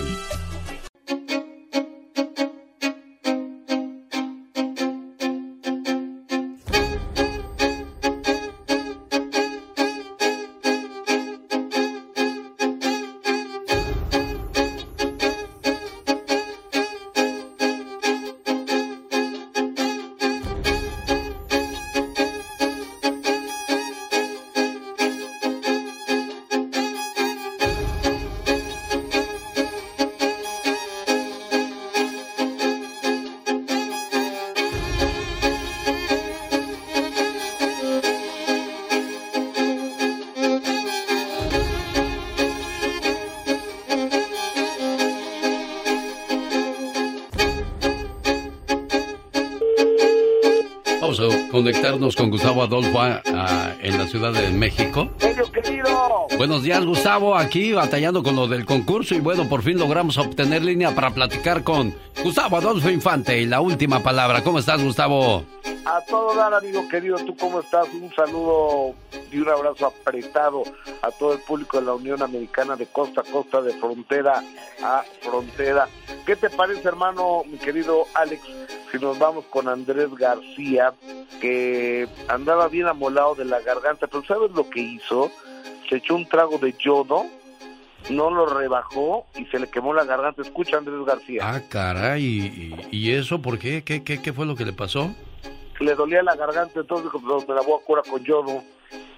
Ciudad 54.17 54.33
de 54.33 54.51
México. 54.51 55.11
querido! 55.53 56.27
Buenos 56.39 56.63
días, 56.63 56.83
Gustavo, 56.87 57.37
aquí 57.37 57.73
batallando 57.73 58.23
con 58.23 58.35
lo 58.35 58.49
del 58.49 58.65
concurso 58.65 59.15
y 59.15 59.21
bueno, 59.21 59.47
por 59.47 59.61
fin 59.61 59.79
logramos 59.79 60.17
obtener 60.17 60.65
línea 60.65 60.95
para 60.95 61.11
platicar 61.11 61.63
con 61.63 61.95
Gustavo 62.25 62.57
Adolfo 62.57 62.89
Infante 62.89 63.39
y 63.39 63.45
la 63.45 63.61
última 63.61 64.03
palabra. 64.03 64.43
¿Cómo 64.43 64.59
estás, 64.59 64.83
Gustavo? 64.83 65.45
A 65.85 66.01
todo 66.09 66.35
dar, 66.35 66.55
amigo 66.55 66.89
querido, 66.89 67.19
¿tú 67.19 67.37
cómo 67.37 67.61
estás? 67.61 67.87
Un 67.93 68.11
saludo 68.15 68.95
y 69.31 69.39
un 69.39 69.51
abrazo 69.51 69.87
apretado 69.87 70.63
a 71.03 71.11
todo 71.11 71.35
el 71.35 71.41
público 71.41 71.79
de 71.79 71.85
la 71.85 71.93
Unión 71.93 72.23
Americana 72.23 72.75
de 72.75 72.87
costa 72.87 73.21
a 73.21 73.25
costa, 73.31 73.61
de 73.61 73.75
frontera 73.75 74.43
a 74.83 75.05
frontera. 75.21 75.91
¿Qué 76.25 76.37
te 76.37 76.49
parece, 76.49 76.89
hermano, 76.89 77.43
mi 77.45 77.59
querido 77.59 78.07
Alex, 78.15 78.41
si 78.99 79.05
nos 79.05 79.19
vamos 79.19 79.45
con 79.47 79.69
Andrés 79.69 80.15
García, 80.15 80.95
que 81.41 82.09
andaba 82.29 82.69
bien 82.69 82.87
amolado 82.87 83.35
de 83.35 83.45
la 83.45 83.61
garganta, 83.61 84.07
pero 84.07 84.25
¿sabes 84.25 84.51
lo 84.53 84.69
que 84.71 84.81
hizo? 84.81 85.31
Se 85.89 85.97
echó 85.97 86.15
un 86.15 86.27
trago 86.27 86.59
de 86.59 86.75
yodo, 86.79 87.27
no 88.11 88.31
lo 88.31 88.47
rebajó 88.47 89.27
y 89.37 89.45
se 89.47 89.59
le 89.59 89.69
quemó 89.69 89.93
la 89.93 90.05
garganta. 90.05 90.43
Escucha, 90.43 90.79
Andrés 90.79 91.05
García. 91.05 91.41
Ah, 91.43 91.61
caray, 91.69 92.75
¿y, 92.91 93.13
eso 93.13 93.43
por 93.43 93.59
qué? 93.59 93.83
¿Qué, 93.85 94.03
qué? 94.03 94.23
¿Qué 94.23 94.33
fue 94.33 94.47
lo 94.47 94.57
que 94.57 94.65
le 94.65 94.73
pasó? 94.73 95.15
le 95.79 95.95
dolía 95.95 96.23
la 96.23 96.35
garganta, 96.35 96.81
entonces 96.81 97.11
me 97.47 97.55
la 97.55 97.61
voy 97.61 97.79
a 97.79 97.85
curar 97.85 98.05
con 98.09 98.25
yodo. 98.25 98.63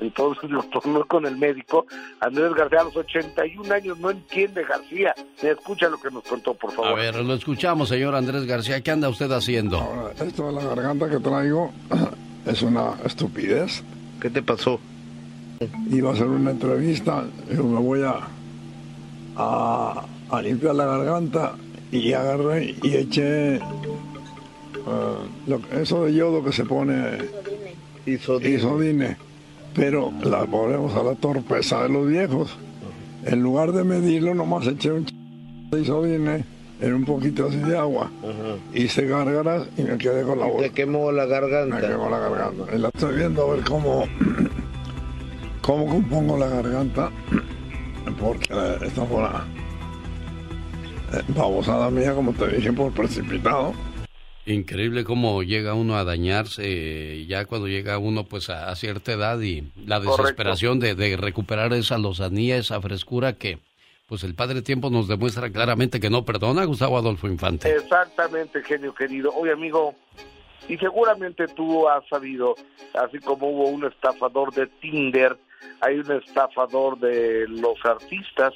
Entonces 0.01 0.51
lo 0.51 0.63
tomó 0.65 1.05
con 1.07 1.27
el 1.27 1.37
médico. 1.37 1.87
Andrés 2.21 2.55
García 2.55 2.81
a 2.81 2.85
los 2.85 2.97
81 2.97 3.75
años 3.75 3.99
no 3.99 4.11
entiende 4.11 4.65
García. 4.65 5.15
Me 5.43 5.51
escucha 5.51 5.89
lo 5.89 5.99
que 6.01 6.11
nos 6.11 6.23
contó, 6.25 6.55
por 6.55 6.73
favor. 6.73 6.91
A 6.91 6.95
ver, 6.95 7.17
lo 7.17 7.35
escuchamos, 7.35 7.89
señor 7.89 8.15
Andrés 8.15 8.47
García. 8.47 8.81
¿Qué 8.81 8.91
anda 8.91 9.09
usted 9.09 9.31
haciendo? 9.33 10.13
esto 10.21 10.47
de 10.47 10.53
la 10.53 10.65
garganta 10.65 11.09
que 11.09 11.19
traigo 11.19 11.73
es 12.47 12.63
una 12.63 12.93
estupidez. 13.05 13.83
¿Qué 14.21 14.31
te 14.31 14.43
pasó? 14.43 14.81
Iba 15.91 16.11
a 16.11 16.13
hacer 16.13 16.29
una 16.29 16.53
entrevista, 16.53 17.25
y 17.51 17.55
me 17.55 17.81
voy 17.81 18.03
a, 18.03 18.29
a, 19.37 20.43
limpiar 20.43 20.75
la 20.77 20.87
garganta 20.87 21.55
y 21.91 22.13
agarré 22.13 22.77
y 22.81 22.95
eché 22.95 23.59
uh, 24.87 25.59
eso 25.73 26.05
de 26.05 26.15
yodo 26.15 26.45
que 26.45 26.53
se 26.53 26.65
pone 26.65 27.19
isodine. 28.07 28.55
isodine 28.55 29.28
pero 29.79 30.13
la 30.25 30.45
ponemos 30.45 30.95
a 30.97 31.05
la 31.05 31.15
torpeza 31.15 31.85
de 31.85 31.89
los 31.89 32.07
viejos. 32.09 32.59
En 33.25 33.41
lugar 33.41 33.71
de 33.73 33.85
medirlo, 33.85 34.35
nomás 34.35 34.67
eché 34.67 34.91
un 34.91 35.05
ch... 35.05 35.15
de 35.71 35.81
isodine 35.81 36.45
en 36.81 36.95
un 36.95 37.05
poquito 37.05 37.47
así 37.47 37.59
de 37.59 37.79
agua. 37.79 38.11
Hice 38.75 39.07
gárgaras 39.07 39.69
y 39.77 39.83
me 39.83 39.97
quedé 39.97 40.25
con 40.25 40.41
la 40.41 40.47
boca. 40.47 40.63
¿Te 40.65 40.71
quemó 40.71 41.13
la 41.13 41.27
garganta? 41.27 41.77
Me 41.77 41.81
quemó 41.81 42.11
la 42.11 42.19
garganta. 42.19 42.75
Y 42.75 42.79
la 42.79 42.89
estoy 42.89 43.17
viendo 43.17 43.43
a 43.43 43.55
ver 43.55 43.65
cómo, 43.65 44.05
cómo 45.63 45.87
compongo 45.87 46.37
la 46.37 46.49
garganta, 46.49 47.11
porque 48.21 48.49
esta 48.85 49.05
fue 49.05 49.19
una 49.19 49.47
eh, 51.13 51.23
babosada 51.37 51.89
mía, 51.91 52.15
como 52.15 52.33
te 52.33 52.49
dije, 52.49 52.73
por 52.73 52.93
precipitado. 52.93 53.75
Increíble 54.49 55.05
cómo 55.05 55.43
llega 55.43 55.75
uno 55.75 55.97
a 55.97 56.05
dañarse 56.05 57.27
ya 57.27 57.45
cuando 57.45 57.69
llega 57.69 57.99
uno 57.99 58.25
pues 58.25 58.49
a, 58.49 58.75
cierta 58.77 59.13
edad 59.13 59.39
y 59.41 59.71
la 59.85 60.01
desesperación 60.01 60.81
de, 60.81 60.95
de, 60.95 61.19
recuperar 61.19 61.75
esa 61.75 61.99
lozanía, 61.99 62.57
esa 62.57 62.81
frescura 62.81 63.35
que 63.35 63.59
pues 64.07 64.25
el 64.25 64.35
Padre 64.35 64.63
Tiempo 64.63 64.89
nos 64.89 65.07
demuestra 65.07 65.51
claramente 65.51 66.01
que 66.01 66.09
no 66.09 66.25
perdona, 66.25 66.65
Gustavo 66.65 66.97
Adolfo 66.97 67.27
Infante. 67.29 67.71
Exactamente, 67.71 68.63
genio 68.63 68.95
querido. 68.95 69.35
Oye 69.35 69.53
amigo, 69.53 69.95
y 70.67 70.79
seguramente 70.79 71.47
tú 71.49 71.87
has 71.87 72.09
sabido, 72.09 72.55
así 72.95 73.19
como 73.19 73.49
hubo 73.49 73.69
un 73.69 73.85
estafador 73.85 74.55
de 74.55 74.67
Tinder, 74.67 75.37
hay 75.83 75.99
un 75.99 76.11
estafador 76.11 76.99
de 76.99 77.47
los 77.49 77.85
artistas 77.85 78.55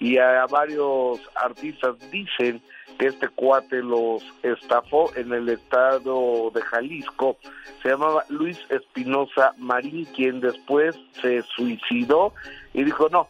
y 0.00 0.16
a 0.16 0.46
varios 0.46 1.20
artistas 1.34 1.96
dicen 2.10 2.62
que 2.98 3.06
este 3.06 3.28
cuate 3.28 3.82
los 3.82 4.22
estafó 4.42 5.14
en 5.16 5.32
el 5.32 5.48
estado 5.48 6.50
de 6.54 6.62
Jalisco. 6.62 7.36
Se 7.82 7.90
llamaba 7.90 8.24
Luis 8.28 8.58
Espinosa 8.68 9.54
Marín, 9.58 10.04
quien 10.14 10.40
después 10.40 10.96
se 11.20 11.42
suicidó 11.42 12.32
y 12.72 12.84
dijo, 12.84 13.08
no, 13.08 13.28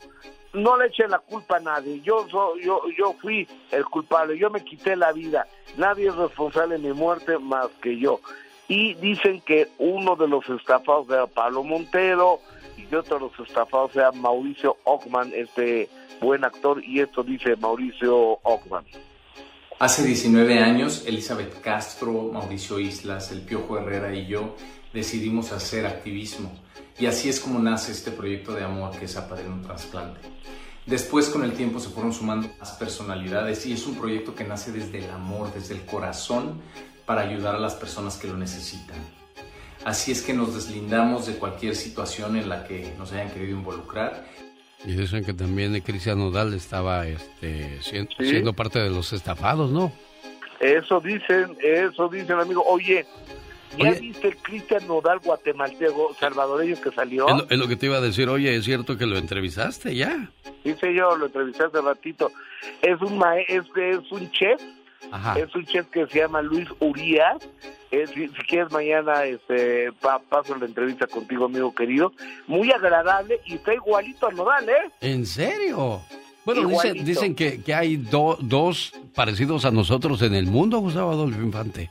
no 0.53 0.77
le 0.77 0.87
eché 0.87 1.09
la 1.09 1.19
culpa 1.19 1.57
a 1.57 1.61
nadie, 1.61 2.01
yo, 2.01 2.27
yo, 2.29 2.55
yo 2.97 3.13
fui 3.21 3.47
el 3.71 3.85
culpable, 3.87 4.39
yo 4.39 4.51
me 4.51 4.65
quité 4.65 4.97
la 4.97 5.13
vida, 5.13 5.47
nadie 5.77 6.09
es 6.09 6.15
responsable 6.15 6.79
de 6.79 6.89
mi 6.89 6.95
muerte 6.95 7.39
más 7.39 7.69
que 7.83 7.99
yo. 7.99 8.21
Y 8.67 8.95
dicen 8.95 9.43
que 9.43 9.69
uno 9.79 10.17
de 10.17 10.27
los 10.27 10.49
estafados 10.49 11.09
era 11.11 11.27
Pablo 11.27 11.63
Montero 11.65 12.41
y 12.79 12.95
otro 12.95 13.19
de 13.19 13.27
los 13.27 13.49
estafados 13.49 13.95
era 13.95 14.11
Mauricio 14.13 14.77
Ockman, 14.85 15.33
este 15.35 15.89
buen 16.21 16.45
actor, 16.45 16.83
y 16.83 17.01
esto 17.01 17.23
dice 17.23 17.57
Mauricio 17.57 18.39
Ockman. 18.43 18.85
Hace 19.81 20.05
19 20.05 20.61
años, 20.61 21.03
Elizabeth 21.05 21.61
Castro, 21.61 22.31
Mauricio 22.33 22.79
Islas, 22.79 23.33
El 23.33 23.41
Piojo 23.41 23.77
Herrera 23.77 24.15
y 24.15 24.25
yo 24.27 24.55
decidimos 24.93 25.51
hacer 25.51 25.85
activismo. 25.85 26.53
Y 26.97 27.07
así 27.07 27.29
es 27.29 27.41
como 27.41 27.59
nace 27.59 27.91
este 27.91 28.13
proyecto 28.13 28.53
de 28.53 28.63
amor 28.63 28.97
que 28.97 29.07
es 29.07 29.17
Apadrino 29.17 29.61
Trasplante. 29.63 30.21
Después 30.87 31.29
con 31.29 31.43
el 31.43 31.55
tiempo 31.55 31.81
se 31.81 31.89
fueron 31.89 32.13
sumando 32.13 32.49
más 32.61 32.71
personalidades 32.73 33.67
y 33.67 33.73
es 33.73 33.85
un 33.87 33.97
proyecto 33.97 34.33
que 34.37 34.45
nace 34.45 34.71
desde 34.71 34.99
el 34.99 35.11
amor, 35.11 35.53
desde 35.53 35.75
el 35.75 35.85
corazón, 35.85 36.63
para 37.05 37.23
ayudar 37.23 37.57
a 37.57 37.61
las 37.61 37.75
personas 37.75 38.17
que 38.17 38.29
lo 38.29 38.37
necesitan. 38.37 38.97
Así 39.85 40.13
es 40.13 40.23
que 40.23 40.35
nos 40.35 40.55
deslindamos 40.55 41.27
de 41.27 41.35
cualquier 41.35 41.75
situación 41.75 42.37
en 42.37 42.49
la 42.49 42.65
que 42.65 42.95
nos 42.97 43.13
hayan 43.13 43.31
querido 43.31 43.59
involucrar 43.59 44.25
y 44.85 44.93
dicen 44.93 45.25
que 45.25 45.33
también 45.33 45.79
Cristian 45.81 46.19
Nodal 46.19 46.55
estaba 46.55 47.07
este, 47.07 47.81
siendo, 47.81 48.53
parte 48.53 48.79
de 48.79 48.91
los 48.91 49.13
estafados, 49.13 49.71
¿no? 49.71 49.93
Eso 50.61 51.01
dicen, 51.01 51.57
eso 51.63 52.09
dicen, 52.09 52.39
amigo. 52.39 52.63
Oye, 52.67 53.07
¿ya 53.79 53.93
viste 53.93 54.37
Cristian 54.43 54.87
Nodal 54.87 55.21
guatemalteco 55.21 56.15
salvadoreño 56.19 56.81
que 56.81 56.91
salió? 56.91 57.27
Es 57.51 57.59
lo, 57.59 57.67
que 57.67 57.77
te 57.77 57.87
iba 57.87 57.97
a 57.97 58.01
decir, 58.01 58.29
oye, 58.29 58.55
¿es 58.55 58.65
cierto 58.65 58.97
que 58.97 59.07
lo 59.07 59.17
entrevistaste 59.17 59.95
ya? 59.95 60.31
Sí, 60.63 60.75
yo 60.95 61.17
lo 61.17 61.27
entrevisté 61.27 61.65
hace 61.65 61.81
ratito. 61.81 62.31
Es 62.83 63.01
un, 63.01 63.23
es, 63.49 63.65
es 63.77 64.13
un 64.13 64.31
chef 64.31 64.61
es 65.37 65.55
un 65.55 65.65
chef 65.67 65.87
que 65.89 66.07
se 66.07 66.19
llama 66.19 66.43
Luis 66.43 66.69
Urias. 66.81 67.37
Si, 68.15 68.29
quieres 68.49 68.71
mañana 68.73 69.25
este 69.25 69.93
paso 70.01 70.57
la 70.57 70.67
entrevista 70.67 71.07
contigo, 71.07 71.47
amigo 71.47 71.75
querido. 71.75 72.13
Muy 72.47 72.71
agradable 72.71 73.41
y 73.47 73.55
está 73.55 73.75
igualito 73.75 74.27
a 74.27 74.33
Nodal, 74.33 74.69
¿eh? 74.69 74.91
¿En 75.01 75.27
serio? 75.27 76.01
Bueno, 76.45 76.69
dicen, 76.69 77.05
dicen 77.05 77.35
que, 77.35 77.63
que 77.63 77.75
hay 77.75 77.97
dos 77.97 78.93
parecidos 79.15 79.65
a 79.65 79.71
nosotros 79.71 80.21
en 80.23 80.35
el 80.35 80.47
mundo, 80.47 80.79
Gustavo 80.79 81.13
Adolfo 81.13 81.41
Infante. 81.41 81.91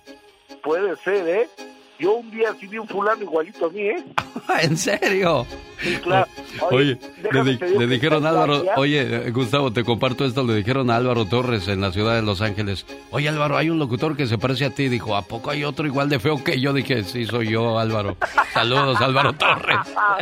Puede 0.61 0.95
ser, 0.97 1.27
¿eh? 1.27 1.49
Yo 1.99 2.15
un 2.15 2.31
día 2.31 2.53
sí 2.59 2.67
vi 2.67 2.77
un 2.79 2.87
fulano 2.87 3.21
igualito 3.21 3.67
a 3.67 3.69
mí, 3.69 3.81
¿eh? 3.81 4.03
¿En 4.61 4.75
serio? 4.77 5.45
Sí, 5.79 5.95
claro. 6.01 6.27
Oye, 6.71 6.97
le, 7.31 7.43
di- 7.43 7.57
le 7.77 7.87
dijeron 7.87 8.25
a 8.25 8.29
Álvaro, 8.29 8.63
oye, 8.77 9.29
Gustavo, 9.31 9.71
te 9.71 9.83
comparto 9.83 10.25
esto, 10.25 10.43
le 10.43 10.55
dijeron 10.55 10.89
a 10.89 10.95
Álvaro 10.95 11.25
Torres 11.25 11.67
en 11.67 11.81
la 11.81 11.91
ciudad 11.91 12.15
de 12.15 12.21
Los 12.23 12.41
Ángeles, 12.41 12.85
oye 13.11 13.29
Álvaro, 13.29 13.57
hay 13.57 13.69
un 13.69 13.79
locutor 13.79 14.17
que 14.17 14.25
se 14.27 14.37
parece 14.37 14.65
a 14.65 14.69
ti, 14.71 14.89
dijo, 14.89 15.15
¿a 15.15 15.21
poco 15.21 15.49
hay 15.51 15.63
otro 15.63 15.85
igual 15.85 16.09
de 16.09 16.19
feo 16.19 16.43
que 16.43 16.59
yo? 16.59 16.73
Dije, 16.73 17.03
sí, 17.03 17.25
soy 17.25 17.49
yo, 17.49 17.77
Álvaro. 17.79 18.17
Saludos, 18.53 18.99
Álvaro 19.01 19.33
Torres. 19.33 19.77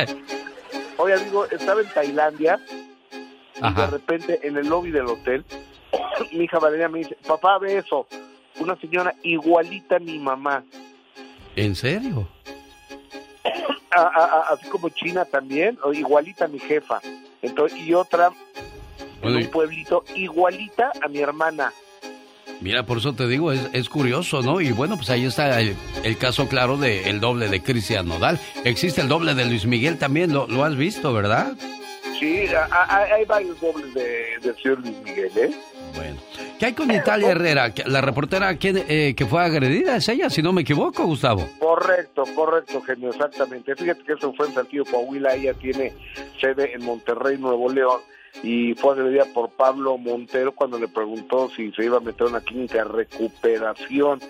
Oye, 0.98 1.14
amigo, 1.14 1.46
estaba 1.46 1.80
en 1.80 1.88
Tailandia 1.88 2.58
y 3.56 3.74
de 3.74 3.86
repente 3.86 4.40
en 4.42 4.56
el 4.56 4.68
lobby 4.68 4.90
del 4.90 5.06
hotel, 5.06 5.44
mi 6.32 6.44
hija 6.44 6.58
Valeria 6.58 6.88
me 6.88 6.98
dice, 7.00 7.16
papá, 7.26 7.58
ve 7.58 7.78
eso. 7.78 8.06
Una 8.60 8.76
señora 8.76 9.14
igualita 9.22 9.96
a 9.96 9.98
mi 9.98 10.18
mamá. 10.18 10.62
¿En 11.56 11.74
serio? 11.74 12.28
A- 13.90 14.00
a- 14.00 14.24
a- 14.24 14.54
así 14.54 14.68
como 14.68 14.88
China 14.88 15.24
también, 15.24 15.78
o 15.84 15.92
igualita 15.92 16.46
a 16.46 16.48
mi 16.48 16.58
jefa. 16.58 17.00
Entonces, 17.42 17.78
y 17.78 17.92
otra 17.94 18.30
en 19.22 19.36
un 19.36 19.46
pueblito 19.48 20.04
igualita 20.14 20.90
a 21.02 21.08
mi 21.08 21.18
hermana. 21.18 21.72
Mira, 22.60 22.86
por 22.86 22.98
eso 22.98 23.12
te 23.12 23.26
digo, 23.26 23.50
es, 23.52 23.60
es 23.72 23.88
curioso, 23.88 24.40
¿no? 24.42 24.60
Y 24.60 24.70
bueno, 24.72 24.96
pues 24.96 25.10
ahí 25.10 25.24
está 25.24 25.60
el, 25.60 25.76
el 26.04 26.16
caso 26.16 26.48
claro 26.48 26.76
del 26.76 27.04
el 27.06 27.20
doble 27.20 27.48
de 27.48 27.60
Cristian 27.62 28.06
Nodal. 28.08 28.38
Existe 28.64 29.00
el 29.00 29.08
doble 29.08 29.34
de 29.34 29.44
Luis 29.46 29.66
Miguel 29.66 29.98
también, 29.98 30.32
lo, 30.32 30.46
lo 30.46 30.64
has 30.64 30.76
visto, 30.76 31.12
¿verdad? 31.12 31.52
Sí, 32.20 32.46
a- 32.54 32.68
a- 32.72 33.02
hay 33.14 33.24
varios 33.24 33.60
dobles 33.60 33.92
de, 33.94 34.38
del 34.42 34.56
señor 34.62 34.78
Luis 34.80 34.96
Miguel, 35.04 35.32
¿eh? 35.36 35.50
Bueno. 35.94 36.20
¿Qué 36.58 36.66
hay 36.66 36.72
con 36.74 36.90
Italia 36.90 37.30
Herrera? 37.30 37.72
La 37.86 38.00
reportera 38.00 38.56
que, 38.56 38.84
eh, 38.88 39.14
que 39.16 39.26
fue 39.26 39.42
agredida 39.42 39.96
es 39.96 40.08
ella, 40.08 40.30
si 40.30 40.42
no 40.42 40.52
me 40.52 40.62
equivoco, 40.62 41.04
Gustavo. 41.04 41.48
Correcto, 41.58 42.24
correcto, 42.34 42.80
genio, 42.82 43.10
exactamente. 43.10 43.74
Fíjate 43.74 44.02
que 44.04 44.12
eso 44.12 44.32
fue 44.34 44.46
en 44.46 44.54
Saltillo, 44.54 44.84
Coahuila, 44.84 45.34
ella 45.34 45.54
tiene 45.54 45.92
sede 46.40 46.72
en 46.74 46.84
Monterrey, 46.84 47.36
Nuevo 47.36 47.68
León, 47.68 48.00
y 48.42 48.74
fue 48.74 48.92
agredida 48.92 49.26
por 49.34 49.50
Pablo 49.50 49.98
Montero 49.98 50.52
cuando 50.52 50.78
le 50.78 50.88
preguntó 50.88 51.50
si 51.50 51.70
se 51.72 51.84
iba 51.84 51.98
a 51.98 52.00
meter 52.00 52.26
en 52.26 52.34
una 52.34 52.40
clínica 52.40 52.78
de 52.78 52.84
recuperación. 52.84 54.20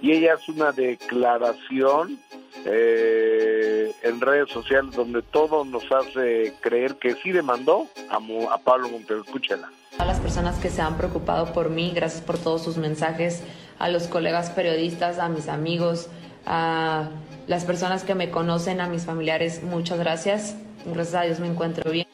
Y 0.00 0.12
ella 0.12 0.34
hace 0.34 0.52
una 0.52 0.72
declaración 0.72 2.18
eh, 2.64 3.92
en 4.02 4.20
redes 4.20 4.50
sociales 4.50 4.94
donde 4.94 5.22
todo 5.22 5.64
nos 5.64 5.84
hace 5.90 6.54
creer 6.60 6.96
que 6.96 7.14
sí 7.16 7.32
demandó 7.32 7.86
a, 8.08 8.16
a 8.54 8.58
Pablo 8.58 8.88
Montero. 8.88 9.22
Escúchela. 9.22 9.70
A 9.98 10.04
las 10.04 10.20
personas 10.20 10.58
que 10.58 10.70
se 10.70 10.80
han 10.80 10.96
preocupado 10.96 11.52
por 11.52 11.68
mí, 11.68 11.92
gracias 11.94 12.22
por 12.22 12.38
todos 12.38 12.62
sus 12.62 12.76
mensajes, 12.76 13.42
a 13.78 13.88
los 13.88 14.06
colegas 14.06 14.50
periodistas, 14.50 15.18
a 15.18 15.28
mis 15.28 15.48
amigos, 15.48 16.08
a 16.46 17.10
las 17.46 17.64
personas 17.64 18.04
que 18.04 18.14
me 18.14 18.30
conocen, 18.30 18.80
a 18.80 18.88
mis 18.88 19.04
familiares, 19.04 19.62
muchas 19.62 19.98
gracias. 19.98 20.56
Gracias 20.86 21.14
a 21.14 21.22
Dios 21.22 21.40
me 21.40 21.48
encuentro 21.48 21.90
bien. 21.90 22.06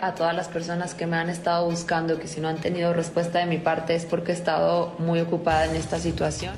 A 0.00 0.14
todas 0.14 0.34
las 0.34 0.48
personas 0.48 0.94
que 0.94 1.06
me 1.06 1.16
han 1.16 1.30
estado 1.30 1.64
buscando, 1.66 2.18
que 2.18 2.28
si 2.28 2.40
no 2.40 2.48
han 2.48 2.60
tenido 2.60 2.92
respuesta 2.92 3.38
de 3.38 3.46
mi 3.46 3.58
parte 3.58 3.94
es 3.94 4.04
porque 4.04 4.32
he 4.32 4.34
estado 4.34 4.94
muy 4.98 5.20
ocupada 5.20 5.66
en 5.66 5.76
esta 5.76 5.98
situación. 5.98 6.54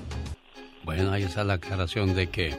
Bueno, 0.82 1.12
ahí 1.12 1.22
está 1.22 1.44
la 1.44 1.54
aclaración 1.54 2.14
de 2.14 2.28
que 2.28 2.56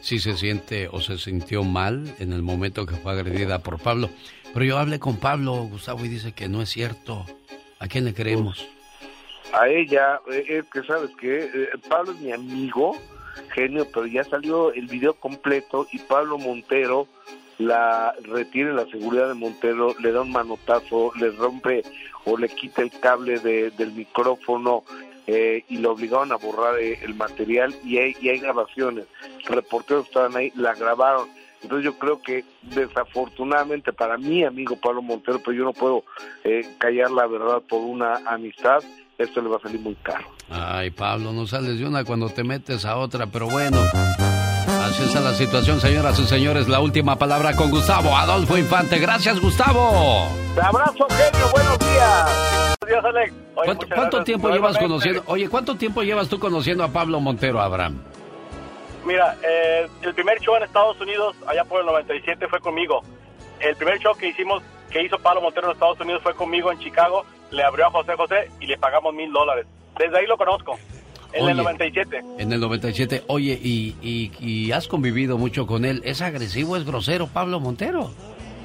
sí 0.00 0.18
se 0.18 0.36
siente 0.36 0.88
o 0.88 1.00
se 1.00 1.18
sintió 1.18 1.62
mal 1.62 2.12
en 2.18 2.32
el 2.32 2.42
momento 2.42 2.86
que 2.86 2.96
fue 2.96 3.12
agredida 3.12 3.60
por 3.60 3.78
Pablo. 3.78 4.10
Pero 4.52 4.64
yo 4.64 4.78
hablé 4.78 4.98
con 4.98 5.16
Pablo, 5.16 5.54
Gustavo, 5.64 6.04
y 6.04 6.08
dice 6.08 6.32
que 6.32 6.48
no 6.48 6.62
es 6.62 6.70
cierto. 6.70 7.26
¿A 7.78 7.86
quién 7.86 8.04
le 8.04 8.14
creemos? 8.14 8.66
a 9.52 9.68
ella, 9.68 10.20
eh, 10.30 10.44
es 10.48 10.64
que 10.66 10.82
sabes 10.82 11.10
que 11.16 11.68
Pablo 11.88 12.12
es 12.12 12.20
mi 12.20 12.32
amigo, 12.32 12.96
genio, 13.54 13.86
pero 13.92 14.06
ya 14.06 14.24
salió 14.24 14.72
el 14.72 14.86
video 14.86 15.14
completo 15.14 15.86
y 15.92 15.98
Pablo 15.98 16.38
Montero 16.38 17.08
la 17.58 18.14
retiene 18.22 18.72
la 18.72 18.86
seguridad 18.86 19.28
de 19.28 19.34
Montero, 19.34 19.94
le 20.00 20.12
da 20.12 20.22
un 20.22 20.30
manotazo, 20.32 21.12
le 21.18 21.30
rompe 21.32 21.82
o 22.24 22.36
le 22.38 22.48
quita 22.48 22.82
el 22.82 22.90
cable 23.00 23.38
de- 23.40 23.70
del 23.72 23.92
micrófono 23.92 24.84
eh, 25.26 25.64
y 25.68 25.76
lo 25.78 25.92
obligaron 25.92 26.32
a 26.32 26.36
borrar 26.36 26.78
eh, 26.78 26.98
el 27.02 27.14
material 27.14 27.74
y 27.84 27.98
hay, 27.98 28.16
y 28.20 28.30
hay 28.30 28.38
grabaciones. 28.38 29.04
Reporteros 29.46 30.06
estaban 30.06 30.34
ahí, 30.36 30.50
la 30.56 30.74
grabaron. 30.74 31.28
Entonces 31.62 31.84
yo 31.84 31.98
creo 31.98 32.22
que 32.22 32.44
desafortunadamente 32.62 33.92
para 33.92 34.16
mi 34.16 34.44
amigo 34.44 34.76
Pablo 34.76 35.02
Montero, 35.02 35.40
pero 35.44 35.52
yo 35.56 35.64
no 35.64 35.72
puedo 35.72 36.04
eh, 36.44 36.66
callar 36.78 37.10
la 37.10 37.26
verdad 37.26 37.60
por 37.68 37.80
una 37.80 38.14
amistad, 38.26 38.78
esto 39.18 39.40
le 39.42 39.48
va 39.48 39.56
a 39.56 39.60
salir 39.60 39.80
muy 39.80 39.96
caro. 39.96 40.24
Ay, 40.50 40.90
Pablo, 40.90 41.32
no 41.32 41.46
sales 41.46 41.78
de 41.78 41.84
una 41.86 42.04
cuando 42.04 42.28
te 42.30 42.44
metes 42.44 42.84
a 42.84 42.96
otra, 42.96 43.26
pero 43.26 43.48
bueno. 43.48 43.78
Así 44.98 45.06
está 45.06 45.20
la 45.20 45.32
situación, 45.32 45.80
señoras 45.80 46.18
y 46.18 46.24
señores. 46.24 46.66
La 46.66 46.80
última 46.80 47.14
palabra 47.14 47.54
con 47.54 47.70
Gustavo 47.70 48.16
Adolfo 48.16 48.58
Infante. 48.58 48.98
Gracias, 48.98 49.38
Gustavo. 49.38 50.26
Te 50.56 50.60
abrazo, 50.60 51.06
genio, 51.08 51.48
buenos 51.52 51.78
días. 51.78 52.76
Días, 52.84 53.04
Alex. 53.04 53.32
Oye, 53.54 53.64
¿Cuánto, 53.64 53.86
gracias. 53.86 54.24
tiempo 54.24 54.48
llevas 54.48 54.72
Nuevamente, 54.72 54.88
conociendo? 54.88 55.22
Oye, 55.26 55.48
¿cuánto 55.48 55.76
tiempo 55.76 56.02
llevas 56.02 56.28
tú 56.28 56.40
conociendo 56.40 56.82
a 56.82 56.88
Pablo 56.88 57.20
Montero, 57.20 57.60
Abraham? 57.60 58.02
Mira, 59.04 59.36
eh, 59.48 59.86
el 60.02 60.14
primer 60.14 60.40
show 60.40 60.56
en 60.56 60.64
Estados 60.64 61.00
Unidos, 61.00 61.36
allá 61.46 61.62
por 61.64 61.78
el 61.78 61.86
97, 61.86 62.48
fue 62.48 62.58
conmigo. 62.58 63.00
El 63.60 63.76
primer 63.76 64.00
show 64.00 64.16
que 64.16 64.30
hicimos, 64.30 64.64
que 64.90 65.00
hizo 65.04 65.16
Pablo 65.20 65.42
Montero 65.42 65.68
en 65.68 65.74
Estados 65.74 66.00
Unidos 66.00 66.24
fue 66.24 66.34
conmigo 66.34 66.72
en 66.72 66.80
Chicago. 66.80 67.24
Le 67.52 67.62
abrió 67.62 67.86
a 67.86 67.90
José 67.92 68.16
José 68.16 68.50
y 68.58 68.66
le 68.66 68.76
pagamos 68.78 69.14
mil 69.14 69.30
dólares. 69.32 69.64
Desde 69.96 70.18
ahí 70.18 70.26
lo 70.26 70.36
conozco. 70.36 70.76
En 71.32 71.42
Oye. 71.42 71.50
el 71.52 71.56
97. 71.58 72.20
En 72.38 72.52
el 72.52 72.60
97. 72.60 73.24
Oye, 73.26 73.58
y, 73.62 73.94
y, 74.02 74.32
y 74.40 74.72
has 74.72 74.88
convivido 74.88 75.36
mucho 75.38 75.66
con 75.66 75.84
él. 75.84 76.00
¿Es 76.04 76.22
agresivo, 76.22 76.76
es 76.76 76.84
grosero, 76.86 77.26
Pablo 77.26 77.60
Montero? 77.60 78.10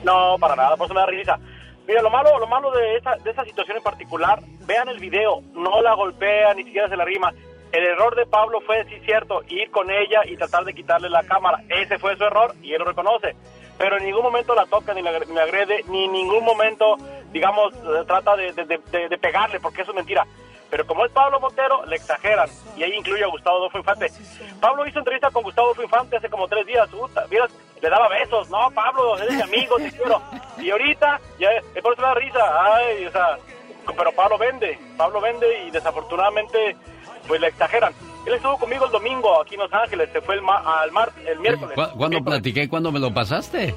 No, 0.03 0.37
para 0.39 0.55
nada, 0.55 0.75
por 0.77 0.85
eso 0.85 0.93
me 0.93 1.01
da 1.01 1.05
risa. 1.07 1.39
Mira, 1.87 2.01
lo 2.01 2.09
malo, 2.09 2.39
lo 2.39 2.47
malo 2.47 2.71
de 2.71 2.95
esa, 2.95 3.15
de 3.17 3.31
esa 3.31 3.43
situación 3.43 3.77
en 3.77 3.83
particular, 3.83 4.39
vean 4.65 4.87
el 4.87 4.99
video, 4.99 5.41
no 5.53 5.81
la 5.81 5.93
golpea, 5.95 6.53
ni 6.53 6.63
siquiera 6.63 6.87
se 6.87 6.95
la 6.95 7.03
rima. 7.05 7.33
El 7.73 7.83
error 7.83 8.15
de 8.15 8.25
Pablo 8.25 8.61
fue, 8.61 8.85
sí 8.85 8.95
cierto, 9.03 9.41
ir 9.49 9.69
con 9.71 9.89
ella 9.91 10.21
y 10.25 10.37
tratar 10.37 10.63
de 10.63 10.73
quitarle 10.73 11.09
la 11.09 11.23
cámara. 11.23 11.61
Ese 11.69 11.97
fue 11.99 12.15
su 12.15 12.23
error 12.23 12.53
y 12.61 12.71
él 12.71 12.79
lo 12.79 12.85
reconoce. 12.85 13.35
Pero 13.77 13.97
en 13.97 14.05
ningún 14.05 14.21
momento 14.23 14.53
la 14.55 14.65
toca, 14.67 14.93
ni 14.93 15.01
la 15.01 15.11
ni 15.19 15.37
agrede, 15.39 15.83
ni 15.89 16.05
en 16.05 16.11
ningún 16.13 16.45
momento, 16.45 16.95
digamos, 17.33 17.73
trata 18.07 18.35
de, 18.37 18.53
de- 18.53 18.65
de- 18.91 19.09
de 19.09 19.17
pegarle, 19.17 19.59
porque 19.59 19.81
eso 19.81 19.91
es 19.91 19.95
mentira. 19.95 20.25
Pero 20.73 20.87
como 20.87 21.05
es 21.05 21.11
Pablo 21.11 21.39
Montero, 21.39 21.85
le 21.85 21.97
exageran. 21.97 22.49
Y 22.75 22.81
ahí 22.81 22.93
incluye 22.97 23.23
a 23.23 23.27
Gustavo 23.27 23.57
Adolfo 23.57 23.77
Infante. 23.77 24.07
Pablo 24.59 24.87
hizo 24.87 24.97
entrevista 24.97 25.29
con 25.29 25.43
Gustavo 25.43 25.67
Adolfo 25.67 25.83
Infante 25.83 26.17
hace 26.17 26.29
como 26.31 26.47
tres 26.47 26.65
días. 26.65 26.89
Vieras, 27.29 27.51
le 27.79 27.89
daba 27.91 28.07
besos. 28.07 28.49
No, 28.49 28.71
Pablo, 28.71 29.15
eres 29.19 29.35
mi 29.35 29.41
amigo, 29.43 29.75
te 29.77 29.91
quiero. 29.91 30.19
Y 30.57 30.71
ahorita, 30.71 31.21
ya, 31.37 31.49
es 31.75 31.81
por 31.83 31.93
eso 31.93 32.01
da 32.01 32.15
risa. 32.15 32.39
Ay, 32.75 33.05
o 33.05 33.11
sea, 33.11 33.37
pero 33.95 34.11
Pablo 34.13 34.39
vende. 34.39 34.79
Pablo 34.97 35.21
vende 35.21 35.65
y 35.67 35.69
desafortunadamente, 35.69 36.75
pues 37.27 37.39
le 37.39 37.49
exageran. 37.49 37.93
Él 38.25 38.33
estuvo 38.33 38.57
conmigo 38.57 38.85
el 38.85 38.91
domingo 38.91 39.41
aquí 39.41 39.53
en 39.53 39.59
Los 39.61 39.73
Ángeles. 39.73 40.09
Se 40.11 40.21
fue 40.21 40.33
el, 40.33 40.41
ma- 40.41 40.81
al 40.81 40.91
mar, 40.91 41.11
el 41.23 41.37
miércoles. 41.39 41.75
¿Cu- 41.75 41.95
¿Cuándo 41.99 42.19
platiqué? 42.23 42.67
¿Cuándo 42.67 42.91
me 42.91 42.99
lo 42.99 43.13
pasaste? 43.13 43.75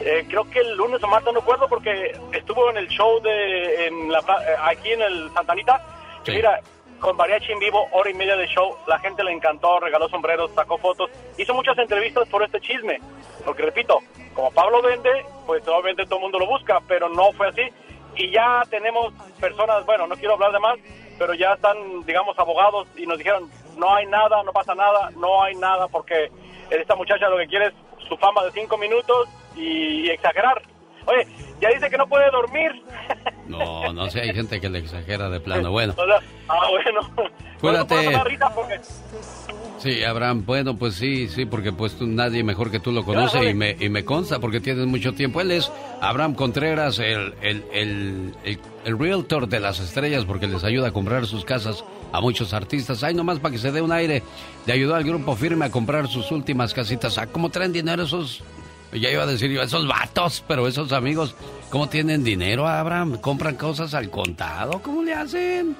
Eh, 0.00 0.26
creo 0.28 0.48
que 0.48 0.60
el 0.60 0.76
lunes 0.76 1.02
o 1.02 1.08
martes, 1.08 1.32
no 1.32 1.40
recuerdo, 1.40 1.68
porque 1.68 2.12
estuvo 2.32 2.70
en 2.70 2.76
el 2.76 2.88
show 2.88 3.20
de 3.20 3.86
en 3.86 4.12
la, 4.12 4.20
eh, 4.20 4.56
aquí 4.62 4.92
en 4.92 5.02
el 5.02 5.30
Santanita. 5.32 5.84
Y 6.26 6.32
mira, 6.32 6.60
con 7.00 7.16
mariachi 7.16 7.52
en 7.52 7.58
vivo, 7.58 7.88
hora 7.92 8.10
y 8.10 8.14
media 8.14 8.36
de 8.36 8.46
show, 8.46 8.76
la 8.86 8.98
gente 8.98 9.24
le 9.24 9.32
encantó, 9.32 9.80
regaló 9.80 10.08
sombreros, 10.08 10.52
sacó 10.54 10.78
fotos, 10.78 11.10
hizo 11.36 11.54
muchas 11.54 11.76
entrevistas 11.78 12.28
por 12.28 12.42
este 12.42 12.60
chisme. 12.60 13.00
Porque 13.44 13.62
repito, 13.62 14.00
como 14.34 14.50
Pablo 14.50 14.82
vende, 14.82 15.24
pues 15.46 15.66
obviamente 15.66 16.04
todo 16.04 16.16
el 16.16 16.22
mundo 16.22 16.38
lo 16.38 16.46
busca, 16.46 16.80
pero 16.86 17.08
no 17.08 17.32
fue 17.32 17.48
así. 17.48 17.62
Y 18.16 18.30
ya 18.30 18.62
tenemos 18.68 19.12
personas, 19.40 19.84
bueno, 19.86 20.06
no 20.06 20.16
quiero 20.16 20.34
hablar 20.34 20.52
de 20.52 20.58
más, 20.58 20.78
pero 21.18 21.34
ya 21.34 21.54
están, 21.54 22.04
digamos, 22.04 22.38
abogados 22.38 22.88
y 22.96 23.06
nos 23.06 23.18
dijeron, 23.18 23.50
no 23.76 23.94
hay 23.94 24.06
nada, 24.06 24.42
no 24.42 24.52
pasa 24.52 24.74
nada, 24.74 25.10
no 25.16 25.42
hay 25.42 25.54
nada, 25.54 25.88
porque 25.88 26.30
esta 26.70 26.94
muchacha 26.94 27.28
lo 27.28 27.38
que 27.38 27.46
quiere 27.46 27.66
es 27.66 27.74
su 28.08 28.16
fama 28.16 28.44
de 28.44 28.52
cinco 28.52 28.76
minutos 28.78 29.28
y, 29.56 30.08
exagerar. 30.10 30.62
Oye, 31.06 31.26
ya 31.60 31.70
dice 31.70 31.88
que 31.90 31.96
no 31.96 32.06
puede 32.06 32.30
dormir. 32.30 32.72
No, 33.48 33.94
no 33.94 34.10
sé, 34.10 34.20
hay 34.20 34.34
gente 34.34 34.60
que 34.60 34.68
le 34.68 34.80
exagera 34.80 35.30
de 35.30 35.40
plano. 35.40 35.70
Bueno, 35.72 35.94
O 35.96 36.04
sea, 36.04 36.20
ah, 36.48 36.68
bueno. 36.68 37.30
Cuídate. 37.62 38.24
Risa 38.24 38.54
porque 38.54 38.78
sí, 39.78 40.04
Abraham, 40.04 40.44
bueno, 40.44 40.76
pues 40.76 40.94
sí, 40.94 41.28
sí, 41.28 41.44
porque 41.44 41.72
pues 41.72 41.94
tú, 41.94 42.06
nadie 42.06 42.42
mejor 42.42 42.70
que 42.70 42.80
tú 42.80 42.92
lo 42.92 43.04
conoce 43.04 43.50
y 43.50 43.54
me, 43.54 43.76
y 43.78 43.88
me 43.88 44.04
consta 44.04 44.38
porque 44.38 44.60
tienes 44.60 44.86
mucho 44.86 45.12
tiempo. 45.14 45.40
Él 45.40 45.50
es 45.50 45.70
Abraham 46.00 46.34
Contreras, 46.34 46.98
el, 46.98 47.34
el, 47.42 47.64
el, 47.72 48.34
el, 48.84 48.98
realtor 48.98 49.48
de 49.48 49.60
las 49.60 49.80
estrellas 49.80 50.24
porque 50.24 50.46
les 50.46 50.64
ayuda 50.64 50.88
a 50.88 50.92
comprar 50.92 51.26
sus 51.26 51.44
casas 51.44 51.84
a 52.12 52.20
muchos 52.20 52.52
artistas. 52.52 53.02
Ahí 53.02 53.14
nomás 53.14 53.38
para 53.38 53.52
que 53.52 53.58
se 53.58 53.72
dé 53.72 53.80
un 53.80 53.92
aire, 53.92 54.22
le 54.66 54.72
ayudó 54.72 54.94
al 54.94 55.04
grupo 55.04 55.36
firme 55.36 55.66
a 55.66 55.70
comprar 55.70 56.08
sus 56.08 56.30
últimas 56.30 56.74
casitas. 56.74 57.18
Ah, 57.18 57.26
¿cómo 57.26 57.50
traen 57.50 57.72
dinero 57.72 58.02
esos? 58.02 58.42
Ya 58.92 59.10
iba 59.10 59.24
a 59.24 59.26
decir 59.26 59.50
yo, 59.50 59.62
esos 59.62 59.86
vatos, 59.86 60.42
pero 60.48 60.66
esos 60.66 60.92
amigos, 60.92 61.34
¿cómo 61.68 61.88
tienen 61.88 62.24
dinero, 62.24 62.66
Abraham? 62.66 63.18
¿Compran 63.20 63.56
cosas 63.56 63.92
al 63.92 64.08
contado? 64.08 64.80
¿Cómo 64.82 65.02
le 65.02 65.12
hacen? 65.12 65.76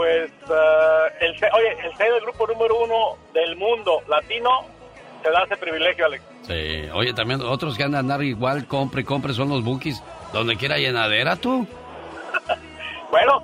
Pues, 0.00 0.30
eh, 0.30 1.12
el, 1.20 1.30
oye, 1.52 1.76
el 1.84 1.94
ser 1.94 2.06
el 2.06 2.22
grupo 2.22 2.46
número 2.46 2.74
uno 2.78 3.18
del 3.34 3.54
mundo 3.56 4.00
latino 4.08 4.64
te 5.22 5.30
da 5.30 5.42
ese 5.42 5.58
privilegio, 5.58 6.06
Alex. 6.06 6.24
Sí. 6.46 6.88
Oye, 6.94 7.12
también 7.12 7.42
otros 7.42 7.76
que 7.76 7.82
andan 7.82 7.96
a 7.96 8.14
andar 8.14 8.22
igual, 8.22 8.66
compre 8.66 9.04
compre, 9.04 9.34
son 9.34 9.50
los 9.50 9.62
bookies. 9.62 10.02
Donde 10.32 10.56
quiera 10.56 10.78
llenadera, 10.78 11.36
tú. 11.36 11.66
Bueno, 13.10 13.42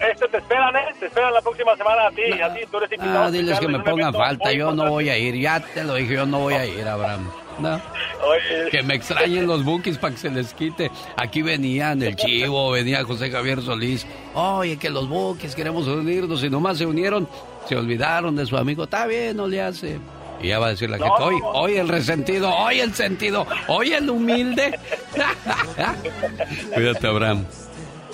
este 0.00 0.28
te 0.28 0.36
esperan, 0.36 0.76
¿eh? 0.76 0.88
Te 1.00 1.06
esperan 1.06 1.32
la 1.32 1.40
próxima 1.40 1.74
semana 1.76 2.08
a 2.08 2.10
ti, 2.10 2.30
a 2.30 2.52
ti, 2.52 2.60
tú 2.70 2.76
eres 2.76 2.92
invitado. 2.92 3.24
Ah, 3.24 3.30
diles 3.30 3.58
que 3.58 3.68
me 3.68 3.80
pongan 3.80 4.12
falta, 4.12 4.52
yo 4.52 4.70
no 4.72 4.90
voy 4.90 5.08
a 5.08 5.16
ir. 5.16 5.34
Ya 5.34 5.60
te 5.60 5.82
lo 5.82 5.94
dije, 5.94 6.12
yo 6.12 6.26
no 6.26 6.40
voy 6.40 6.54
a 6.54 6.66
ir, 6.66 6.86
Abraham. 6.86 7.26
No. 7.58 7.74
Oye, 7.74 8.70
Que 8.70 8.82
me 8.82 8.94
extrañen 8.94 9.46
los 9.46 9.64
bookies 9.64 9.98
para 9.98 10.14
que 10.14 10.20
se 10.20 10.30
les 10.30 10.52
quite. 10.54 10.90
Aquí 11.16 11.42
venían 11.42 12.02
el 12.02 12.14
Chivo, 12.16 12.70
venía 12.70 13.04
José 13.04 13.30
Javier 13.30 13.62
Solís. 13.62 14.06
Oye, 14.34 14.76
que 14.76 14.90
los 14.90 15.08
bookies 15.08 15.54
queremos 15.54 15.86
unirnos 15.86 16.42
y 16.44 16.50
nomás 16.50 16.78
se 16.78 16.86
unieron, 16.86 17.28
se 17.68 17.76
olvidaron 17.76 18.36
de 18.36 18.44
su 18.46 18.56
amigo. 18.56 18.84
Está 18.84 19.06
bien, 19.06 19.36
no 19.36 19.46
le 19.48 19.62
hace. 19.62 19.98
Y 20.42 20.48
ya 20.48 20.58
va 20.58 20.66
a 20.66 20.70
decir 20.70 20.90
la 20.90 20.98
No, 20.98 21.04
gente, 21.06 21.22
hoy, 21.22 21.34
hoy 21.54 21.76
el 21.76 21.88
resentido, 21.88 22.54
hoy 22.54 22.80
el 22.80 22.92
sentido, 22.92 23.46
hoy 23.68 23.92
el 23.94 24.10
humilde. 24.10 24.78
Cuídate, 26.74 27.06
Abraham. 27.06 27.44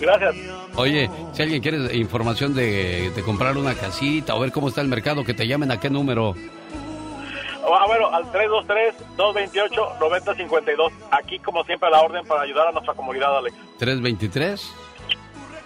Gracias. 0.01 0.35
Oye, 0.77 1.10
si 1.32 1.43
alguien 1.43 1.60
quiere 1.62 1.97
información 1.97 2.55
de, 2.55 3.10
de 3.14 3.23
comprar 3.23 3.56
una 3.56 3.74
casita 3.74 4.35
o 4.35 4.40
ver 4.40 4.52
cómo 4.52 4.69
está 4.69 4.81
el 4.81 4.89
mercado, 4.89 5.24
que 5.24 5.35
te 5.35 5.47
llamen 5.47 5.70
a 5.70 5.81
qué 5.81 5.90
número. 5.90 6.35
Ah, 7.64 7.84
bueno, 7.86 8.09
al 8.12 8.24
323-228-9052. 9.16 10.93
Aquí, 11.10 11.39
como 11.39 11.64
siempre, 11.64 11.89
a 11.89 11.93
la 11.93 12.02
orden 12.02 12.26
para 12.26 12.43
ayudar 12.43 12.68
a 12.68 12.72
nuestra 12.72 12.94
comunidad, 12.94 13.39
Alex. 13.39 13.56
323. 13.78 14.72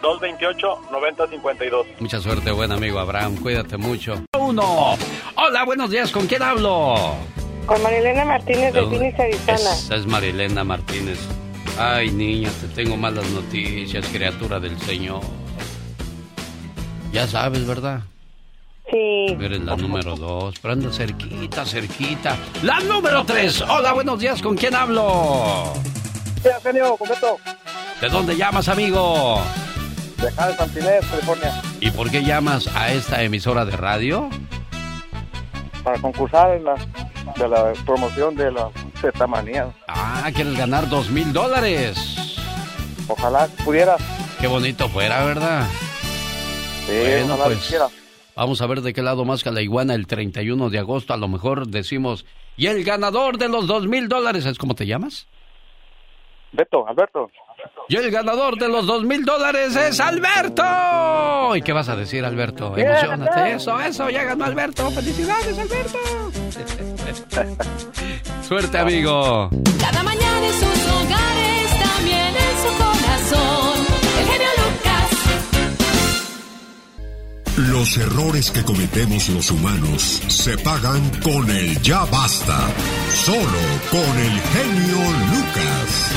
228-9052. 0.02 1.86
Mucha 2.00 2.20
suerte, 2.20 2.50
buen 2.52 2.70
amigo 2.72 2.98
Abraham. 2.98 3.36
Cuídate 3.36 3.76
mucho. 3.76 4.22
Uno. 4.38 4.96
Hola, 5.36 5.64
buenos 5.64 5.90
días. 5.90 6.10
¿Con 6.12 6.26
quién 6.26 6.42
hablo? 6.42 7.14
Con 7.66 7.82
Marilena 7.82 8.24
Martínez 8.24 8.72
de 8.72 8.82
Phoenix, 8.82 9.18
Arizona. 9.18 9.72
Esa 9.72 9.96
es 9.96 10.06
Marilena 10.06 10.62
Martínez. 10.64 11.18
Ay, 11.78 12.10
niña, 12.10 12.50
te 12.60 12.68
tengo 12.68 12.96
malas 12.96 13.28
noticias, 13.30 14.06
criatura 14.08 14.60
del 14.60 14.78
Señor. 14.80 15.20
Ya 17.12 17.26
sabes, 17.26 17.66
¿verdad? 17.66 18.02
Sí. 18.90 19.36
Eres 19.40 19.60
la 19.62 19.76
número 19.76 20.14
dos, 20.14 20.54
pero 20.62 20.74
anda 20.74 20.92
cerquita, 20.92 21.64
cerquita. 21.64 22.36
La 22.62 22.78
número 22.80 23.24
tres. 23.24 23.60
Hola, 23.62 23.92
buenos 23.92 24.20
días. 24.20 24.40
¿Con 24.40 24.56
quién 24.56 24.74
hablo? 24.74 25.72
Sí, 26.42 26.48
Arsenio, 26.48 26.96
completo. 26.96 27.38
¿De 28.00 28.08
dónde 28.08 28.36
llamas, 28.36 28.68
amigo? 28.68 29.42
De 30.18 30.28
acá 30.28 30.48
de 30.48 30.56
Santinés, 30.56 31.04
California. 31.06 31.62
¿Y 31.80 31.90
por 31.90 32.10
qué 32.10 32.22
llamas 32.22 32.68
a 32.76 32.92
esta 32.92 33.22
emisora 33.22 33.64
de 33.64 33.76
radio? 33.76 34.30
Para 35.82 35.98
concursar 36.00 36.54
en 36.54 36.64
la, 36.64 36.74
de 37.36 37.48
la 37.48 37.72
promoción 37.84 38.34
de 38.36 38.52
la 38.52 38.70
Z-Manía. 39.00 39.68
Ah, 39.88 40.30
quieres 40.34 40.56
ganar 40.56 40.88
dos 40.88 41.10
mil 41.10 41.32
dólares. 41.32 42.36
Ojalá 43.08 43.48
pudiera. 43.64 43.96
Qué 44.40 44.46
bonito 44.46 44.88
fuera, 44.88 45.24
¿verdad? 45.24 45.66
Sí, 46.86 46.92
bueno, 46.92 47.34
ojalá 47.34 47.44
pues 47.46 47.58
quisiera. 47.58 47.88
Vamos 48.36 48.60
a 48.60 48.66
ver 48.66 48.82
de 48.82 48.92
qué 48.92 49.02
lado 49.02 49.24
más 49.24 49.42
que 49.42 49.50
la 49.50 49.62
iguana 49.62 49.94
el 49.94 50.06
31 50.06 50.70
de 50.70 50.78
agosto. 50.78 51.14
A 51.14 51.16
lo 51.16 51.26
mejor 51.26 51.66
decimos, 51.66 52.24
y 52.56 52.66
el 52.66 52.84
ganador 52.84 53.38
de 53.38 53.48
los 53.48 53.66
dos 53.66 53.86
mil 53.88 54.08
dólares, 54.08 54.46
¿es 54.46 54.58
cómo 54.58 54.74
te 54.74 54.86
llamas? 54.86 55.26
Beto, 56.52 56.86
Alberto. 56.86 57.28
Y 57.88 57.96
el 57.96 58.10
ganador 58.10 58.58
de 58.58 58.68
los 58.68 58.86
dos 58.86 59.04
mil 59.04 59.24
dólares 59.24 59.76
es 59.76 60.00
Alberto. 60.00 60.62
¿Y 61.54 61.62
qué 61.62 61.72
vas 61.72 61.88
a 61.88 61.96
decir, 61.96 62.24
Alberto? 62.24 62.76
Emocionate. 62.76 63.52
Eso, 63.52 63.78
eso, 63.80 64.10
ya 64.10 64.24
ganó 64.24 64.44
Alberto. 64.44 64.90
¡Felicidades, 64.90 65.58
Alberto! 65.58 65.98
Suerte, 68.42 68.78
amigo. 68.78 69.50
Cada 69.80 70.02
mañana 70.02 70.46
en 70.46 70.52
sus 70.52 70.92
hogares, 70.92 71.35
Los 77.56 77.96
errores 77.96 78.50
que 78.50 78.62
cometemos 78.62 79.28
los 79.30 79.50
humanos 79.50 80.02
se 80.28 80.58
pagan 80.58 81.00
con 81.22 81.50
el 81.50 81.80
ya 81.80 82.04
basta. 82.04 82.68
Solo 83.08 83.60
con 83.90 84.18
el 84.18 84.40
genio 84.52 84.98
Lucas. 85.30 86.12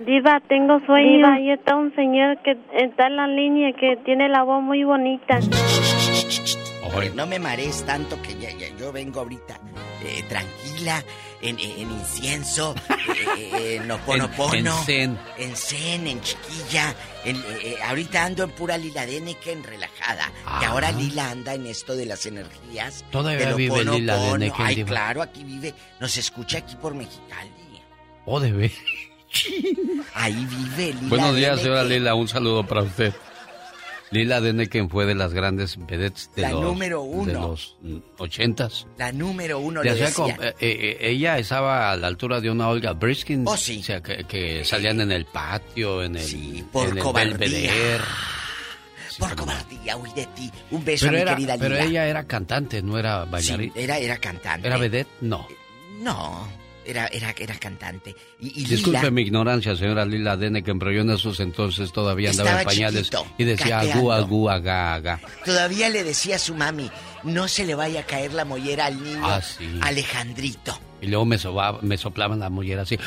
Diva, 0.00 0.40
tengo 0.46 0.78
sueño. 0.84 1.26
Ahí 1.26 1.50
está 1.50 1.76
un 1.76 1.94
señor 1.94 2.36
que 2.42 2.52
está 2.76 3.06
en 3.06 3.16
la 3.16 3.26
línea 3.26 3.72
que 3.72 3.96
tiene 4.04 4.28
la 4.28 4.42
voz 4.42 4.62
muy 4.62 4.84
bonita. 4.84 5.38
Hombre, 6.82 7.10
no 7.14 7.26
me 7.26 7.38
marees 7.38 7.82
tanto 7.84 8.20
que 8.20 8.34
ya, 8.38 8.50
ya- 8.50 8.76
yo 8.78 8.92
vengo 8.92 9.20
ahorita 9.20 9.58
eh, 10.04 10.22
tranquila, 10.28 11.02
en, 11.48 11.58
en- 11.58 11.78
en 11.80 11.90
incienso, 11.92 12.74
eh, 13.38 13.80
en 13.82 13.90
oponopono, 13.90 14.84
En- 14.88 15.18
en 15.38 15.56
zen. 15.56 16.06
en 16.06 16.20
chiquilla. 16.22 16.94
en- 17.24 17.36
eh, 17.36 17.42
eh, 17.62 17.76
ahorita 17.84 18.24
ando 18.24 18.42
en 18.44 18.50
pura 18.50 18.76
Lila 18.78 19.06
Deneken 19.06 19.62
relajada. 19.64 20.26
Que 20.26 20.66
Ah. 20.66 20.68
ahora 20.70 20.90
Lila 20.92 21.30
anda 21.30 21.54
en 21.54 21.66
esto 21.66 21.94
de 21.96 22.06
las 22.06 22.26
energías. 22.26 23.04
Todavía 23.10 23.46
del 23.46 23.54
vive 23.56 23.84
Lila. 23.84 24.16
Deneken, 24.16 24.66
Ay, 24.66 24.84
claro, 24.84 25.22
aquí 25.22 25.42
vive. 25.44 25.74
Nos 26.00 26.16
escucha 26.16 26.58
aquí 26.58 26.76
por 26.76 26.94
Mexicali. 26.94 27.50
Oh, 28.26 28.40
de 28.40 28.52
ver. 28.52 28.72
Ahí 30.14 30.46
vive 30.46 30.92
Lila 30.94 31.08
Buenos 31.08 31.36
días, 31.36 31.50
Deneken. 31.56 31.62
señora 31.62 31.84
Lila. 31.84 32.14
Un 32.14 32.28
saludo 32.28 32.66
para 32.66 32.82
usted. 32.82 33.12
Lila 34.14 34.40
Deneken 34.40 34.88
fue 34.88 35.04
de 35.06 35.14
las 35.14 35.34
grandes 35.34 35.76
vedettes 35.86 36.30
de 36.36 36.42
La 36.42 36.50
los, 36.52 36.62
número 36.62 37.02
uno. 37.02 37.26
de 37.26 37.32
los 37.34 37.76
ochentas. 38.18 38.86
La 38.96 39.12
número 39.12 39.58
uno 39.58 39.82
Le 39.82 39.92
le 39.94 40.00
decía. 40.00 40.36
eh, 40.40 40.54
eh, 40.60 40.96
ella 41.00 41.36
estaba 41.38 41.90
a 41.90 41.96
la 41.96 42.06
altura 42.06 42.40
de 42.40 42.50
una 42.50 42.68
Olga 42.68 42.92
Briskin. 42.92 43.44
Oh, 43.46 43.56
sí. 43.56 43.80
O 43.80 43.82
sea, 43.82 44.00
que, 44.02 44.24
que 44.24 44.64
salían 44.64 45.00
en 45.00 45.10
el 45.12 45.26
patio, 45.26 46.02
en 46.02 46.16
el, 46.16 46.64
por 46.72 46.88
en 46.88 46.98
el. 46.98 47.38
Belvedere. 47.38 48.04
Por 49.18 49.34
cobardía, 49.36 49.96
huí 49.96 50.10
de 50.14 50.26
ti. 50.26 50.50
Un 50.72 50.84
beso 50.84 51.06
Pero, 51.06 51.16
a 51.16 51.16
mi 51.18 51.22
era, 51.22 51.34
querida 51.36 51.56
pero 51.58 51.74
Lila. 51.76 51.84
ella 51.86 52.06
era 52.08 52.24
cantante, 52.26 52.82
no 52.82 52.98
era 52.98 53.24
bailarina. 53.24 53.72
Sí, 53.74 53.80
era, 53.80 53.98
era 53.98 54.16
cantante. 54.18 54.66
¿Era 54.66 54.76
vedette? 54.76 55.08
No. 55.20 55.46
No, 56.00 56.48
era, 56.84 57.06
era, 57.08 57.34
era 57.38 57.54
cantante. 57.58 58.14
Y, 58.40 58.62
y 58.62 58.64
Disculpe 58.64 58.98
Lila, 59.00 59.10
mi 59.10 59.22
ignorancia, 59.22 59.74
señora 59.76 60.04
Lila 60.04 60.36
Deneken, 60.36 60.78
pero 60.78 60.92
yo 60.92 61.00
en 61.02 61.10
esos 61.10 61.40
entonces 61.40 61.92
todavía 61.92 62.30
andaba 62.30 62.60
en 62.60 62.64
pañales 62.66 63.04
chiquito, 63.10 63.26
y 63.38 63.44
decía 63.44 63.80
agú, 63.80 64.12
agú, 64.12 64.48
agá, 64.50 64.94
agá. 64.94 65.20
todavía 65.44 65.88
le 65.88 66.04
decía 66.04 66.36
a 66.36 66.38
su 66.38 66.54
mami, 66.54 66.90
no 67.22 67.48
se 67.48 67.64
le 67.64 67.74
vaya 67.74 68.00
a 68.00 68.06
caer 68.06 68.32
la 68.34 68.44
mollera 68.44 68.86
al 68.86 69.02
niño 69.02 69.20
Ah, 69.24 69.40
sí. 69.40 69.78
Alejandrito. 69.82 70.78
Y 71.00 71.06
luego 71.08 71.24
me, 71.24 71.38
sobaba- 71.38 71.80
me 71.82 71.96
soplaban 71.98 72.38
la 72.40 72.50
mollera 72.50 72.82
así. 72.82 72.98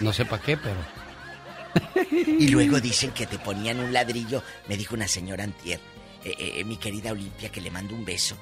No 0.00 0.12
sé 0.12 0.24
para 0.24 0.42
qué, 0.42 0.56
pero... 0.56 0.76
Y 2.38 2.48
luego 2.48 2.80
dicen 2.80 3.10
que 3.12 3.26
te 3.26 3.38
ponían 3.38 3.78
un 3.80 3.92
ladrillo, 3.92 4.42
me 4.68 4.76
dijo 4.76 4.94
una 4.94 5.06
señora 5.08 5.44
antier, 5.44 5.80
eh, 6.24 6.34
eh, 6.38 6.64
mi 6.64 6.76
querida 6.76 7.12
Olimpia, 7.12 7.50
que 7.50 7.60
le 7.60 7.70
mando 7.70 7.94
un 7.94 8.04
beso. 8.04 8.36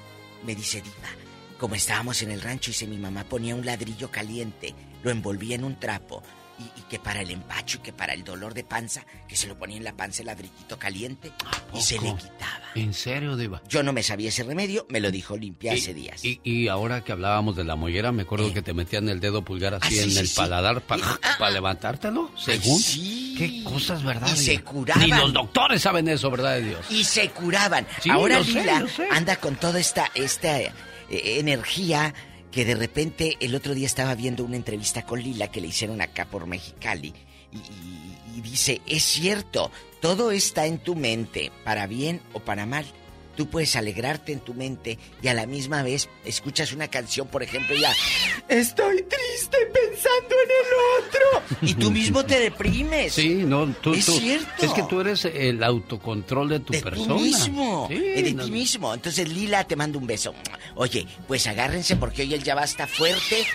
Me 0.45 0.55
dice, 0.55 0.81
Diva, 0.81 1.09
como 1.57 1.75
estábamos 1.75 2.21
en 2.21 2.31
el 2.31 2.41
rancho, 2.41 2.71
dice 2.71 2.87
mi 2.87 2.97
mamá 2.97 3.23
ponía 3.23 3.55
un 3.55 3.65
ladrillo 3.65 4.09
caliente, 4.11 4.73
lo 5.03 5.11
envolvía 5.11 5.55
en 5.55 5.63
un 5.63 5.79
trapo, 5.79 6.21
y, 6.59 6.63
y 6.79 6.83
que 6.89 6.97
para 6.97 7.21
el 7.21 7.29
empacho 7.29 7.77
y 7.77 7.81
que 7.81 7.93
para 7.93 8.13
el 8.13 8.23
dolor 8.23 8.55
de 8.55 8.63
panza, 8.63 9.05
que 9.27 9.35
se 9.35 9.45
lo 9.47 9.55
ponía 9.59 9.77
en 9.77 9.83
la 9.83 9.93
panza 9.95 10.23
el 10.23 10.27
ladrillito 10.27 10.79
caliente, 10.79 11.31
y 11.73 11.81
se 11.81 11.95
le 11.99 12.15
quitaba. 12.15 12.61
¿En 12.73 12.93
serio, 12.95 13.35
Diva? 13.37 13.61
Yo 13.69 13.83
no 13.83 13.93
me 13.93 14.01
sabía 14.01 14.29
ese 14.29 14.43
remedio, 14.43 14.87
me 14.89 14.99
lo 14.99 15.11
dijo 15.11 15.35
Olimpia 15.35 15.75
Y- 15.75 15.79
hace 15.79 15.93
días. 15.93 16.25
Y, 16.25 16.39
y 16.43 16.67
ahora 16.67 17.03
que 17.03 17.11
hablábamos 17.11 17.55
de 17.55 17.63
la 17.63 17.75
mollera, 17.75 18.11
me 18.11 18.23
acuerdo 18.23 18.51
que 18.53 18.61
te 18.63 18.73
metían 18.73 19.07
el 19.09 19.19
dedo 19.19 19.43
pulgar 19.43 19.75
así 19.75 19.85
Ah, 19.87 19.89
sí, 19.89 19.99
en 19.99 20.11
sí, 20.11 20.17
el 20.19 20.27
sí. 20.27 20.35
paladar 20.35 20.81
para 20.81 21.19
levantártelo, 21.51 22.31
según. 22.37 22.81
Qué 23.37 23.63
cosas, 23.63 24.03
¿verdad? 24.03 24.27
Y 24.33 24.37
se 24.37 24.63
curaban. 24.63 25.03
Ni 25.03 25.09
los 25.15 25.31
doctores 25.33 25.81
saben 25.81 26.07
eso, 26.07 26.31
¿verdad 26.31 26.55
de 26.55 26.63
Dios? 26.63 26.85
y 26.89 27.03
se 27.03 27.29
curaban. 27.29 27.85
Ahora 28.09 28.43
sé, 28.43 28.51
Lila 28.53 28.83
sé. 28.95 29.07
anda 29.11 29.35
con 29.35 29.55
toda 29.57 29.79
esta, 29.79 30.09
esta 30.15 30.57
eh, 31.09 31.39
energía 31.39 32.13
que 32.51 32.65
de 32.65 32.75
repente 32.75 33.37
el 33.39 33.55
otro 33.55 33.73
día 33.73 33.85
estaba 33.85 34.15
viendo 34.15 34.43
una 34.43 34.55
entrevista 34.55 35.05
con 35.05 35.21
Lila 35.21 35.51
que 35.51 35.61
le 35.61 35.67
hicieron 35.67 36.01
acá 36.01 36.25
por 36.25 36.47
Mexicali 36.47 37.13
y, 37.51 38.41
dice, 38.41 38.81
es 38.85 39.03
cierto, 39.03 39.71
todo 39.99 40.31
está 40.31 40.65
en 40.65 40.77
tu 40.77 40.95
mente, 40.95 41.51
para 41.63 41.87
bien 41.87 42.21
o 42.33 42.39
para 42.39 42.65
mal. 42.65 42.85
Tú 43.37 43.47
puedes 43.49 43.75
alegrarte 43.75 44.33
en 44.33 44.39
tu 44.41 44.53
mente 44.55 44.97
y 45.21 45.27
a 45.29 45.33
la 45.35 45.45
misma 45.45 45.83
vez 45.83 46.09
escuchas 46.25 46.73
una 46.73 46.87
canción, 46.89 47.27
por 47.27 47.43
ejemplo, 47.43 47.75
y 47.75 47.81
ya, 47.81 47.93
estoy 48.49 49.03
triste 49.03 49.57
pensando 49.71 50.35
en 50.43 50.49
el 50.49 51.05
otro. 51.05 51.57
Y 51.61 51.73
tú 51.75 51.91
mismo 51.91 52.25
te 52.25 52.39
deprimes. 52.39 53.13
Sí, 53.13 53.35
no, 53.35 53.67
tú, 53.75 53.93
Es 53.93 54.07
tú- 54.07 54.13
cierto. 54.19 54.65
Es 54.65 54.73
que 54.73 54.83
tú 54.83 54.99
eres 55.01 55.23
el 55.25 55.63
autocontrol 55.63 56.49
de 56.49 56.59
tu 56.61 56.73
de 56.73 56.81
persona. 56.81 57.07
Tú 57.07 57.19
mismo, 57.19 57.87
Sí, 57.89 57.95
eh, 57.95 58.23
de 58.23 58.33
no- 58.33 58.43
ti 58.45 58.51
mismo. 58.51 58.93
Entonces, 58.93 59.29
Lila, 59.29 59.63
te 59.65 59.75
mando 59.75 59.99
un 59.99 60.07
beso. 60.07 60.33
Oye, 60.75 61.05
pues 61.27 61.45
agárrense 61.45 61.95
porque 61.95 62.23
hoy 62.23 62.33
el 62.33 62.43
ya 62.43 62.55
basta 62.55 62.87
fuerte. 62.87 63.45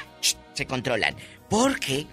Se 0.54 0.64
controlan. 0.66 1.16
Porque 1.48 2.06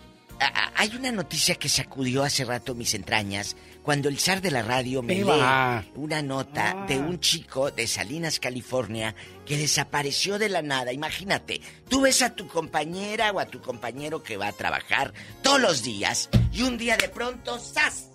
hay 0.75 0.95
una 0.95 1.11
noticia 1.11 1.55
que 1.55 1.69
sacudió 1.69 2.23
hace 2.23 2.45
rato 2.45 2.73
mis 2.73 2.93
entrañas 2.93 3.55
cuando 3.89 4.07
el 4.07 4.19
zar 4.19 4.39
de 4.39 4.51
la 4.51 4.61
radio 4.61 5.01
me 5.01 5.15
Viva. 5.15 5.81
lee 5.81 5.91
una 5.95 6.21
nota 6.21 6.85
de 6.87 6.99
un 6.99 7.19
chico 7.19 7.71
de 7.71 7.87
Salinas, 7.87 8.39
California, 8.39 9.15
que 9.47 9.57
desapareció 9.57 10.37
de 10.37 10.47
la 10.47 10.61
nada. 10.61 10.93
Imagínate, 10.93 11.59
tú 11.87 12.01
ves 12.01 12.21
a 12.21 12.35
tu 12.35 12.47
compañera 12.47 13.31
o 13.31 13.39
a 13.39 13.47
tu 13.47 13.59
compañero 13.61 14.21
que 14.21 14.37
va 14.37 14.49
a 14.49 14.53
trabajar 14.53 15.11
todos 15.41 15.59
los 15.59 15.81
días 15.81 16.29
y 16.53 16.61
un 16.61 16.77
día 16.77 16.97
de 16.97 17.09
pronto 17.09 17.57
¡zas! 17.57 18.09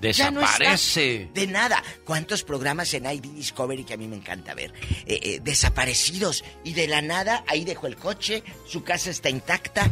Ya 0.00 0.30
no 0.30 0.42
está. 0.42 0.58
Desaparece. 0.58 1.28
de 1.34 1.46
nada. 1.48 1.82
¿Cuántos 2.04 2.44
programas 2.44 2.94
en 2.94 3.06
ID 3.06 3.22
Discovery 3.34 3.82
que 3.82 3.94
a 3.94 3.96
mí 3.96 4.06
me 4.06 4.14
encanta 4.14 4.54
ver? 4.54 4.72
Eh, 5.06 5.18
eh, 5.22 5.40
desaparecidos 5.42 6.44
y 6.62 6.74
de 6.74 6.86
la 6.86 7.02
nada 7.02 7.42
ahí 7.48 7.64
dejó 7.64 7.88
el 7.88 7.96
coche, 7.96 8.44
su 8.64 8.84
casa 8.84 9.10
está 9.10 9.28
intacta 9.28 9.90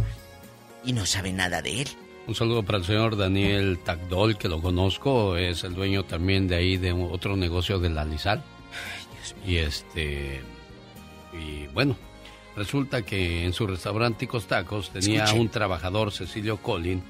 y 0.85 0.93
no 0.93 1.05
sabe 1.07 1.33
nada 1.33 1.61
de 1.61 1.81
él. 1.83 1.89
Un 2.27 2.35
saludo 2.35 2.63
para 2.63 2.79
el 2.79 2.85
señor 2.85 3.17
Daniel 3.17 3.79
Tagdol, 3.85 4.39
que 4.39 4.49
lo 4.49 4.63
conozco, 4.63 5.37
es 5.37 5.63
el 5.63 5.75
dueño 5.75 6.05
también 6.05 6.49
de 6.49 6.57
ahí 6.57 6.79
de 6.79 6.93
otro 6.93 7.37
negocio 7.37 7.79
de 7.79 7.91
la 7.91 8.05
Lizal. 8.05 8.43
Y 9.47 9.57
este. 9.57 10.41
Y 11.33 11.67
bueno, 11.69 11.97
resulta 12.57 13.03
que 13.03 13.45
en 13.45 13.53
su 13.53 13.67
restaurante 13.67 14.21
Ticos 14.21 14.47
Tacos 14.47 14.91
tenía 14.91 15.25
Escuche. 15.25 15.41
un 15.41 15.49
trabajador, 15.51 16.13
Cecilio 16.13 16.57
Collin, 16.57 17.03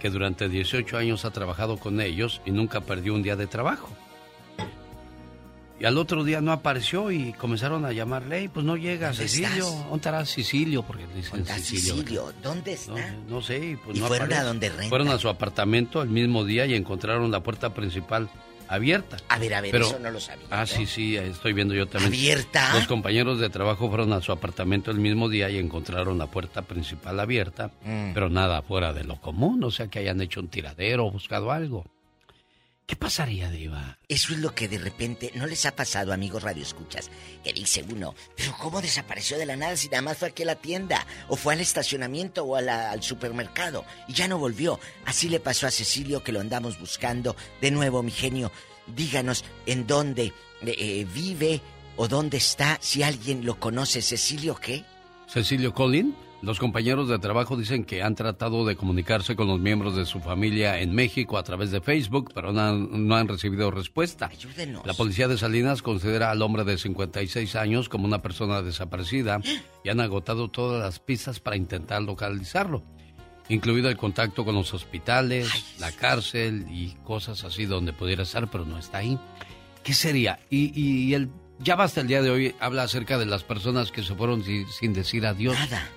que 0.00 0.10
durante 0.10 0.48
18 0.48 0.96
años 0.96 1.24
ha 1.24 1.32
trabajado 1.32 1.76
con 1.76 2.00
ellos 2.00 2.40
y 2.44 2.52
nunca 2.52 2.82
perdió 2.82 3.14
un 3.14 3.22
día 3.22 3.34
de 3.34 3.48
trabajo. 3.48 3.88
Y 5.82 5.84
al 5.84 5.98
otro 5.98 6.22
día 6.22 6.40
no 6.40 6.52
apareció 6.52 7.10
y 7.10 7.32
comenzaron 7.32 7.84
a 7.84 7.90
llamarle, 7.90 8.38
"Ey, 8.38 8.46
pues 8.48 8.64
no 8.64 8.76
llega 8.76 9.08
¿Dónde 9.08 9.24
Cecilio. 9.24 9.48
estás? 9.48 9.80
¿Dónde 9.80 9.96
estará 9.96 10.24
Sicilio? 10.26 10.82
Porque 10.84 11.08
le 11.08 11.14
dicen 11.14 11.44
¿Dónde. 11.44 11.58
Sicilio? 11.60 12.32
¿Dónde 12.40 12.72
está? 12.74 12.92
No, 12.92 13.24
no 13.28 13.42
sé, 13.42 13.58
y 13.72 13.76
pues 13.76 13.98
¿Y 13.98 14.00
no 14.00 14.06
fueron 14.06 14.26
a 14.26 14.36
aparece. 14.36 14.46
donde 14.46 14.68
renta? 14.68 14.88
Fueron 14.88 15.08
a 15.08 15.18
su 15.18 15.28
apartamento 15.28 16.00
el 16.00 16.08
mismo 16.10 16.44
día 16.44 16.66
y 16.66 16.74
encontraron 16.76 17.28
la 17.32 17.40
puerta 17.40 17.74
principal 17.74 18.28
abierta. 18.68 19.16
A 19.28 19.38
ver, 19.40 19.54
a 19.54 19.60
ver, 19.60 19.72
Pero- 19.72 19.86
eso 19.86 19.98
no 19.98 20.12
lo 20.12 20.20
sabía. 20.20 20.46
Ah, 20.50 20.66
sí, 20.66 20.86
sí, 20.86 21.16
estoy 21.16 21.52
viendo 21.52 21.74
yo 21.74 21.86
también. 21.88 22.12
¿Abierta? 22.12 22.74
Los 22.74 22.86
compañeros 22.86 23.40
de 23.40 23.50
trabajo 23.50 23.88
fueron 23.88 24.12
a 24.12 24.20
su 24.22 24.30
apartamento 24.30 24.92
el 24.92 24.98
mismo 24.98 25.28
día 25.28 25.50
y 25.50 25.58
encontraron 25.58 26.16
la 26.16 26.28
puerta 26.28 26.62
principal 26.62 27.18
abierta, 27.18 27.72
Mm. 27.84 28.12
pero 28.14 28.30
nada 28.30 28.62
fuera 28.62 28.92
de 28.92 29.02
lo 29.02 29.20
común, 29.20 29.64
o 29.64 29.72
sea 29.72 29.88
que 29.88 29.98
hayan 29.98 30.20
hecho 30.20 30.38
un 30.38 30.46
tiradero 30.46 31.06
o 31.06 31.10
buscado 31.10 31.50
algo. 31.50 31.84
¿Qué 32.86 32.96
pasaría, 32.96 33.48
Diva? 33.50 33.98
Eso 34.08 34.32
es 34.34 34.40
lo 34.40 34.54
que 34.54 34.68
de 34.68 34.76
repente 34.76 35.30
no 35.34 35.46
les 35.46 35.64
ha 35.66 35.74
pasado, 35.74 36.12
amigos 36.12 36.42
Radio 36.42 36.62
Escuchas, 36.62 37.10
que 37.42 37.52
dice 37.52 37.84
uno, 37.90 38.14
pero 38.36 38.54
¿cómo 38.58 38.82
desapareció 38.82 39.38
de 39.38 39.46
la 39.46 39.56
nada 39.56 39.76
si 39.76 39.88
nada 39.88 40.02
más 40.02 40.18
fue 40.18 40.28
aquí 40.28 40.42
a 40.42 40.46
la 40.46 40.56
tienda, 40.56 41.06
o 41.28 41.36
fue 41.36 41.54
al 41.54 41.60
estacionamiento 41.60 42.44
o 42.44 42.56
a 42.56 42.60
la- 42.60 42.90
al 42.90 43.02
supermercado 43.02 43.84
y 44.08 44.12
ya 44.12 44.28
no 44.28 44.36
volvió? 44.36 44.78
Así 45.06 45.28
le 45.30 45.40
pasó 45.40 45.66
a 45.66 45.70
Cecilio 45.70 46.22
que 46.22 46.32
lo 46.32 46.40
andamos 46.40 46.78
buscando. 46.78 47.34
De 47.62 47.70
nuevo, 47.70 48.02
mi 48.02 48.10
genio, 48.10 48.52
díganos 48.88 49.44
en 49.64 49.86
dónde 49.86 50.24
eh, 50.24 50.32
eh, 50.78 51.06
vive 51.14 51.60
o 51.96 52.08
dónde 52.08 52.36
está, 52.36 52.78
si 52.82 53.02
alguien 53.02 53.46
lo 53.46 53.58
conoce. 53.58 54.02
¿Cecilio 54.02 54.56
qué? 54.56 54.84
Cecilio 55.28 55.72
Collin, 55.72 56.14
los 56.42 56.58
compañeros 56.58 57.08
de 57.08 57.18
trabajo 57.18 57.56
dicen 57.56 57.84
que 57.84 58.02
han 58.02 58.14
tratado 58.14 58.66
de 58.66 58.76
comunicarse 58.76 59.36
con 59.36 59.46
los 59.46 59.60
miembros 59.60 59.94
de 59.96 60.04
su 60.06 60.20
familia 60.20 60.80
en 60.80 60.94
México 60.94 61.38
a 61.38 61.42
través 61.44 61.70
de 61.70 61.80
Facebook, 61.80 62.32
pero 62.34 62.52
no 62.52 62.60
han, 62.60 63.06
no 63.08 63.14
han 63.16 63.28
recibido 63.28 63.70
respuesta. 63.70 64.26
Ayúdenos. 64.26 64.84
La 64.84 64.94
policía 64.94 65.28
de 65.28 65.38
Salinas 65.38 65.82
considera 65.82 66.30
al 66.30 66.42
hombre 66.42 66.64
de 66.64 66.76
56 66.78 67.54
años 67.56 67.88
como 67.88 68.04
una 68.06 68.20
persona 68.22 68.60
desaparecida 68.62 69.40
y 69.84 69.88
han 69.88 70.00
agotado 70.00 70.48
todas 70.50 70.82
las 70.82 70.98
pistas 70.98 71.38
para 71.40 71.56
intentar 71.56 72.02
localizarlo, 72.02 72.82
incluido 73.48 73.88
el 73.88 73.96
contacto 73.96 74.44
con 74.44 74.54
los 74.54 74.74
hospitales, 74.74 75.48
la 75.78 75.92
cárcel 75.92 76.66
y 76.70 76.96
cosas 77.04 77.44
así 77.44 77.66
donde 77.66 77.92
pudiera 77.92 78.24
estar, 78.24 78.50
pero 78.50 78.64
no 78.64 78.78
está 78.78 78.98
ahí. 78.98 79.18
¿Qué 79.84 79.94
sería? 79.94 80.38
Y, 80.50 80.72
y 80.78 81.14
el 81.14 81.30
ya 81.58 81.76
basta 81.76 82.00
el 82.00 82.08
día 82.08 82.22
de 82.22 82.30
hoy 82.30 82.54
habla 82.58 82.82
acerca 82.82 83.18
de 83.18 83.26
las 83.26 83.44
personas 83.44 83.92
que 83.92 84.02
se 84.02 84.14
fueron 84.16 84.42
si- 84.42 84.64
sin 84.80 84.92
decir 84.92 85.24
adiós. 85.26 85.54
Nada. 85.56 85.88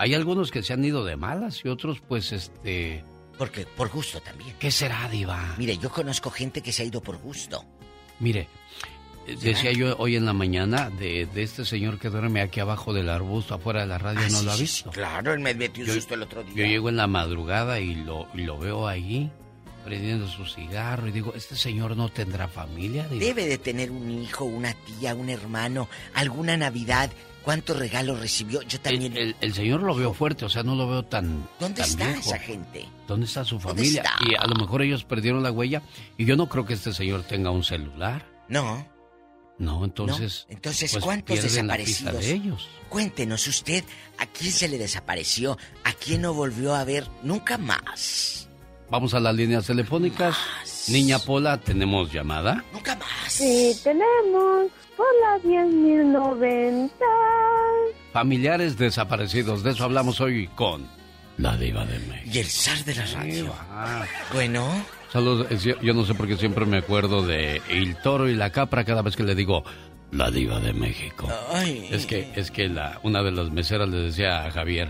Hay 0.00 0.14
algunos 0.14 0.50
que 0.50 0.62
se 0.62 0.72
han 0.72 0.82
ido 0.82 1.04
de 1.04 1.16
malas 1.16 1.60
y 1.64 1.68
otros 1.68 2.00
pues 2.00 2.32
este... 2.32 3.04
Porque 3.36 3.66
por 3.66 3.90
gusto 3.90 4.18
también. 4.20 4.54
¿Qué 4.58 4.70
será, 4.70 5.08
Diva? 5.10 5.54
Mire, 5.58 5.76
yo 5.76 5.90
conozco 5.90 6.30
gente 6.30 6.62
que 6.62 6.72
se 6.72 6.82
ha 6.82 6.86
ido 6.86 7.02
por 7.02 7.18
gusto. 7.18 7.62
Mire, 8.18 8.48
eh, 9.26 9.36
decía 9.40 9.72
yo 9.72 9.94
hoy 9.98 10.16
en 10.16 10.24
la 10.24 10.32
mañana 10.32 10.88
de, 10.90 11.26
de 11.26 11.42
este 11.42 11.64
señor 11.66 11.98
que 11.98 12.08
duerme 12.08 12.40
aquí 12.40 12.60
abajo 12.60 12.92
del 12.94 13.10
arbusto 13.10 13.54
afuera 13.54 13.80
de 13.82 13.86
la 13.88 13.98
radio, 13.98 14.20
Ah, 14.22 14.28
no 14.30 14.38
sí, 14.40 14.44
lo 14.46 14.52
ha 14.52 14.56
visto. 14.56 14.90
sí, 14.90 14.94
claro, 14.96 15.32
él 15.34 15.40
me 15.40 15.52
metió 15.54 15.84
un 15.84 15.88
Yo- 15.88 15.94
susto 15.94 16.14
el 16.14 16.22
otro 16.22 16.42
día. 16.44 16.54
Yo 16.54 16.64
llego 16.64 16.88
en 16.88 16.96
la 16.96 17.06
madrugada 17.06 17.78
y 17.80 17.94
lo, 17.94 18.26
y 18.34 18.42
lo 18.42 18.58
veo 18.58 18.88
ahí 18.88 19.30
prendiendo 19.84 20.28
su 20.28 20.44
cigarro 20.46 21.08
y 21.08 21.12
digo, 21.12 21.32
este 21.34 21.56
señor 21.56 21.96
no 21.96 22.08
tendrá 22.10 22.48
familia. 22.48 23.06
Diva?" 23.08 23.24
Debe 23.24 23.46
de 23.46 23.58
tener 23.58 23.90
un 23.90 24.10
hijo, 24.10 24.44
una 24.44 24.74
tía, 24.74 25.14
un 25.14 25.28
hermano, 25.30 25.88
alguna 26.14 26.56
Navidad. 26.56 27.10
¿Cuántos 27.44 27.78
regalos 27.78 28.20
recibió? 28.20 28.62
Yo 28.62 28.80
también. 28.80 29.16
El, 29.16 29.34
el 29.40 29.54
señor 29.54 29.82
lo 29.82 29.94
veo 29.94 30.12
fuerte, 30.12 30.44
o 30.44 30.48
sea, 30.48 30.62
no 30.62 30.74
lo 30.74 30.88
veo 30.88 31.04
tan. 31.04 31.48
¿Dónde 31.58 31.80
tan 31.82 31.90
está 31.90 32.06
viejo. 32.08 32.20
esa 32.20 32.38
gente? 32.38 32.86
¿Dónde 33.08 33.26
está 33.26 33.44
su 33.44 33.58
¿Dónde 33.58 33.82
familia? 33.82 34.02
está? 34.02 34.16
Y 34.28 34.34
a 34.34 34.46
lo 34.46 34.54
mejor 34.56 34.82
ellos 34.82 35.04
perdieron 35.04 35.42
la 35.42 35.50
huella. 35.50 35.82
Y 36.18 36.26
yo 36.26 36.36
no 36.36 36.48
creo 36.48 36.66
que 36.66 36.74
este 36.74 36.92
señor 36.92 37.22
tenga 37.24 37.50
un 37.50 37.64
celular. 37.64 38.26
No. 38.48 38.86
No, 39.58 39.84
entonces. 39.84 40.46
No. 40.48 40.54
Entonces, 40.54 40.92
pues, 40.92 41.04
¿cuántos 41.04 41.38
pierden 41.38 41.66
la 41.66 41.76
pista 41.76 42.12
desaparecidos? 42.12 42.24
de 42.24 42.32
ellos. 42.32 42.68
Cuéntenos 42.88 43.46
usted, 43.46 43.84
¿a 44.18 44.26
quién 44.26 44.52
se 44.52 44.68
le 44.68 44.78
desapareció? 44.78 45.56
¿A 45.84 45.92
quién 45.92 46.22
no 46.22 46.34
volvió 46.34 46.74
a 46.74 46.84
ver 46.84 47.06
nunca 47.22 47.56
más? 47.58 48.48
Vamos 48.90 49.14
a 49.14 49.20
las 49.20 49.34
líneas 49.34 49.66
telefónicas. 49.66 50.36
Niña 50.88 51.20
Pola, 51.20 51.58
¿tenemos 51.58 52.12
llamada? 52.12 52.64
Nunca 52.72 52.96
más. 52.96 53.32
Sí, 53.32 53.72
tenemos 53.84 54.66
por 54.96 55.06
la 55.22 55.38
10.090. 55.48 56.90
Familiares 58.12 58.76
desaparecidos. 58.76 59.62
De 59.62 59.70
eso 59.70 59.84
hablamos 59.84 60.20
hoy 60.20 60.48
con 60.48 60.88
la 61.38 61.56
Diva 61.56 61.86
de 61.86 62.00
México. 62.00 62.30
Y 62.32 62.38
el 62.38 62.46
zar 62.46 62.84
de 62.84 62.94
la 62.96 63.06
radio. 63.06 63.54
Ah. 63.70 64.04
Bueno. 64.34 64.66
Saludos. 65.12 65.46
Yo 65.62 65.94
no 65.94 66.04
sé 66.04 66.14
por 66.14 66.26
qué 66.26 66.36
siempre 66.36 66.66
me 66.66 66.78
acuerdo 66.78 67.24
de 67.24 67.62
El 67.68 67.96
Toro 67.96 68.28
y 68.28 68.34
la 68.34 68.50
Capra 68.50 68.84
cada 68.84 69.02
vez 69.02 69.14
que 69.14 69.22
le 69.22 69.36
digo 69.36 69.62
la 70.10 70.32
Diva 70.32 70.58
de 70.58 70.72
México. 70.72 71.28
Ay. 71.52 71.88
Es 71.92 72.06
que, 72.06 72.32
es 72.34 72.50
que 72.50 72.68
la, 72.68 72.98
una 73.04 73.22
de 73.22 73.30
las 73.30 73.52
meseras 73.52 73.88
le 73.88 73.98
decía 73.98 74.44
a 74.44 74.50
Javier, 74.50 74.88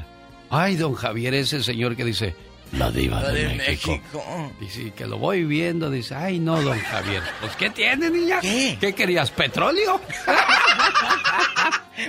ay, 0.49 0.77
don 0.77 0.95
Javier, 0.95 1.35
ese 1.35 1.63
señor 1.63 1.97
que 1.97 2.05
dice, 2.05 2.35
la 2.73 2.91
diva 2.91 3.21
La 3.23 3.31
de, 3.33 3.49
de 3.49 3.55
México. 3.57 3.91
México. 3.93 4.53
Y 4.61 4.67
sí, 4.67 4.93
que 4.97 5.07
lo 5.07 5.19
voy 5.19 5.45
viendo, 5.45 5.91
dice, 5.91 6.15
ay, 6.15 6.39
no, 6.39 6.61
don 6.63 6.79
Javier. 6.79 7.23
Pues, 7.41 7.57
¿qué 7.57 7.71
tiene, 7.71 8.11
niña? 8.11 8.41
¿Qué? 8.41 8.95
querías, 8.97 9.31
petróleo? 9.31 10.01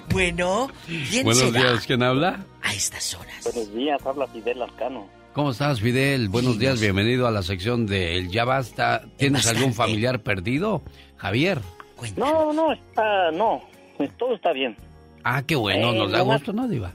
Bueno, 0.10 0.70
¿quién 0.88 1.26
Buenos 1.26 1.44
será? 1.52 1.72
días, 1.72 1.86
¿quién 1.86 2.02
habla? 2.04 2.46
A 2.62 2.74
estas 2.74 3.14
horas. 3.16 3.44
Buenos 3.44 3.74
días, 3.74 4.06
habla 4.06 4.26
Fidel 4.28 4.60
Lascano. 4.60 5.08
¿Cómo 5.34 5.52
estás, 5.52 5.82
Fidel? 5.82 6.30
Buenos 6.30 6.58
días, 6.60 6.80
bienvenido 6.80 7.28
a 7.28 7.32
la 7.32 7.42
sección 7.44 7.86
de 7.88 8.16
El 8.18 8.30
Ya 8.30 8.46
Basta. 8.46 9.04
¿Tienes 9.18 9.48
algún 9.48 9.74
familiar 9.74 10.22
perdido? 10.22 10.82
Javier. 11.18 11.60
No, 12.16 12.54
no, 12.54 12.72
está, 12.72 13.32
no, 13.32 13.62
todo 14.18 14.36
está 14.36 14.54
bien. 14.54 14.78
Ah, 15.24 15.44
qué 15.44 15.56
bueno, 15.56 15.92
Eh, 15.94 15.98
nos 15.98 16.12
da 16.12 16.22
gusto, 16.22 16.54
¿no, 16.54 16.68
Diva? 16.70 16.94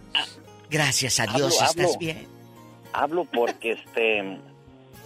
Gracias 0.71 1.21
a 1.21 1.25
Hablo, 1.25 1.37
Dios, 1.49 1.53
¿estás 1.63 1.77
hablo. 1.87 1.99
bien? 1.99 2.27
Hablo 2.97 3.25
porque, 3.27 3.73
este, 3.73 4.39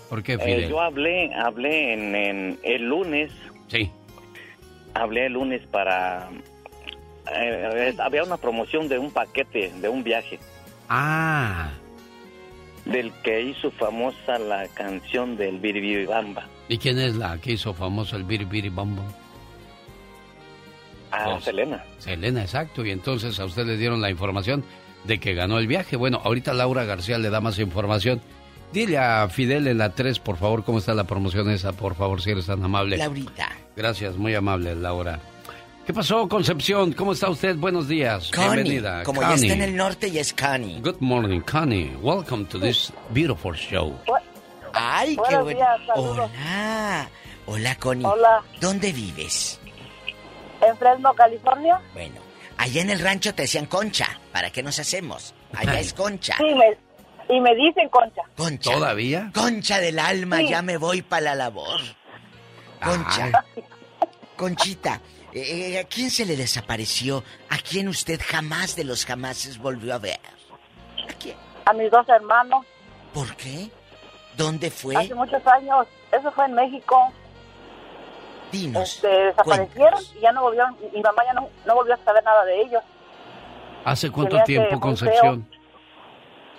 ¿Por 0.08 0.22
qué, 0.22 0.34
eh, 0.34 0.38
Fidel? 0.38 0.68
yo 0.70 0.80
hablé, 0.80 1.34
hablé 1.34 1.92
en, 1.92 2.14
en 2.14 2.58
el 2.62 2.88
lunes. 2.88 3.32
Sí. 3.66 3.90
Hablé 4.94 5.26
el 5.26 5.32
lunes 5.32 5.60
para, 5.72 6.28
eh, 7.34 7.94
había 7.98 8.22
una 8.22 8.36
promoción 8.36 8.88
de 8.88 8.98
un 8.98 9.10
paquete, 9.10 9.72
de 9.80 9.88
un 9.88 10.04
viaje, 10.04 10.38
Ah, 10.88 11.70
del 12.84 13.12
que 13.24 13.42
hizo 13.42 13.70
famosa 13.72 14.38
la 14.38 14.66
canción 14.68 15.36
del 15.36 15.58
Biribiribamba. 15.58 16.46
¿y 16.68 16.78
quién 16.78 16.98
es 17.00 17.16
la 17.16 17.36
que 17.38 17.52
hizo 17.52 17.74
famoso 17.74 18.16
el 18.16 18.22
Biri 18.24 18.44
Biri 18.44 18.68
Bom 18.68 18.94
Bom? 18.94 19.06
Ah. 21.10 21.38
Selena. 21.40 21.84
Selena, 21.98 22.42
exacto. 22.42 22.84
Y 22.86 22.92
entonces 22.92 23.38
a 23.40 23.44
usted 23.44 23.66
le 23.66 23.76
dieron 23.76 24.00
la 24.00 24.10
información 24.10 24.62
de 25.04 25.18
que 25.20 25.34
ganó 25.34 25.58
el 25.58 25.66
viaje. 25.66 25.96
Bueno, 25.96 26.20
ahorita 26.24 26.52
Laura 26.52 26.84
García 26.84 27.18
le 27.18 27.30
da 27.30 27.40
más 27.40 27.58
información. 27.58 28.20
Dile 28.72 28.98
a 28.98 29.28
Fidel 29.28 29.66
en 29.66 29.78
la 29.78 29.90
3, 29.90 30.20
por 30.20 30.36
favor, 30.36 30.62
cómo 30.64 30.78
está 30.78 30.94
la 30.94 31.04
promoción 31.04 31.50
esa, 31.50 31.72
por 31.72 31.96
favor, 31.96 32.22
si 32.22 32.30
eres 32.30 32.46
tan 32.46 32.62
amable. 32.62 32.96
Laurita. 32.96 33.48
Gracias, 33.76 34.16
muy 34.16 34.34
amable, 34.34 34.76
Laura. 34.76 35.18
¿Qué 35.86 35.92
pasó, 35.92 36.28
Concepción? 36.28 36.92
¿Cómo 36.92 37.12
está 37.12 37.28
usted? 37.30 37.56
Buenos 37.56 37.88
días. 37.88 38.30
Connie. 38.30 38.48
Bienvenida. 38.62 39.02
Como 39.02 39.22
ya 39.22 39.30
Connie. 39.30 39.42
está 39.48 39.54
en 39.54 39.62
el 39.70 39.76
norte, 39.76 40.10
ya 40.12 40.20
es 40.20 40.32
Connie. 40.32 40.80
Good 40.80 41.00
morning, 41.00 41.40
Connie. 41.40 41.96
Welcome 42.00 42.44
to 42.44 42.60
this 42.60 42.92
beautiful 43.10 43.54
show. 43.56 43.98
Ay, 44.72 45.16
qué 45.16 45.16
Buenos 45.16 45.42
bueno. 45.44 45.58
días, 45.58 45.80
saludos. 45.88 46.30
Hola. 46.30 47.08
Hola, 47.46 47.74
Connie. 47.74 48.04
Hola. 48.06 48.42
¿Dónde 48.60 48.92
vives? 48.92 49.58
En 50.64 50.76
Fresno, 50.76 51.12
California. 51.14 51.80
Bueno, 51.92 52.20
allá 52.60 52.82
en 52.82 52.90
el 52.90 53.00
rancho 53.00 53.34
te 53.34 53.42
decían 53.42 53.66
concha. 53.66 54.06
¿Para 54.32 54.50
qué 54.50 54.62
nos 54.62 54.78
hacemos? 54.78 55.34
Allá 55.54 55.80
es 55.80 55.92
concha. 55.92 56.36
Sí, 56.38 56.54
me, 56.54 56.76
Y 57.34 57.40
me 57.40 57.54
dicen 57.54 57.88
Concha. 57.90 58.22
Concha. 58.36 58.72
¿Todavía? 58.72 59.30
Concha 59.32 59.78
del 59.78 59.98
alma, 60.00 60.38
Sí. 60.38 60.48
ya 60.48 60.62
me 60.62 60.76
voy 60.78 61.02
para 61.02 61.22
la 61.26 61.34
labor. 61.36 61.80
Concha. 62.82 63.30
Conchita, 64.36 65.00
eh, 65.32 65.78
¿a 65.78 65.84
quién 65.84 66.10
se 66.10 66.24
le 66.26 66.36
desapareció? 66.36 67.22
¿A 67.50 67.58
quién 67.58 67.88
usted 67.88 68.20
jamás 68.24 68.74
de 68.74 68.84
los 68.84 69.04
jamases 69.04 69.58
volvió 69.58 69.94
a 69.94 69.98
ver? 69.98 70.18
A 71.66 71.72
mis 71.72 71.90
dos 71.90 72.08
hermanos. 72.08 72.64
¿Por 73.12 73.36
qué? 73.36 73.70
¿Dónde 74.36 74.70
fue? 74.70 74.96
Hace 74.96 75.14
muchos 75.14 75.46
años. 75.46 75.86
Eso 76.10 76.32
fue 76.32 76.46
en 76.46 76.54
México. 76.54 77.12
Este, 78.52 79.08
desaparecieron 79.08 80.00
y 80.16 80.20
ya 80.20 80.32
no 80.32 80.42
volvieron. 80.42 80.76
Mi 80.92 81.00
mamá 81.00 81.24
ya 81.24 81.32
no, 81.32 81.48
no 81.66 81.74
volvió 81.74 81.94
a 81.94 81.98
saber 81.98 82.24
nada 82.24 82.44
de 82.44 82.60
ellos. 82.60 82.82
¿Hace 83.84 84.10
cuánto 84.10 84.36
hace 84.36 84.46
tiempo, 84.46 84.70
muy 84.72 84.80
Concepción? 84.80 85.48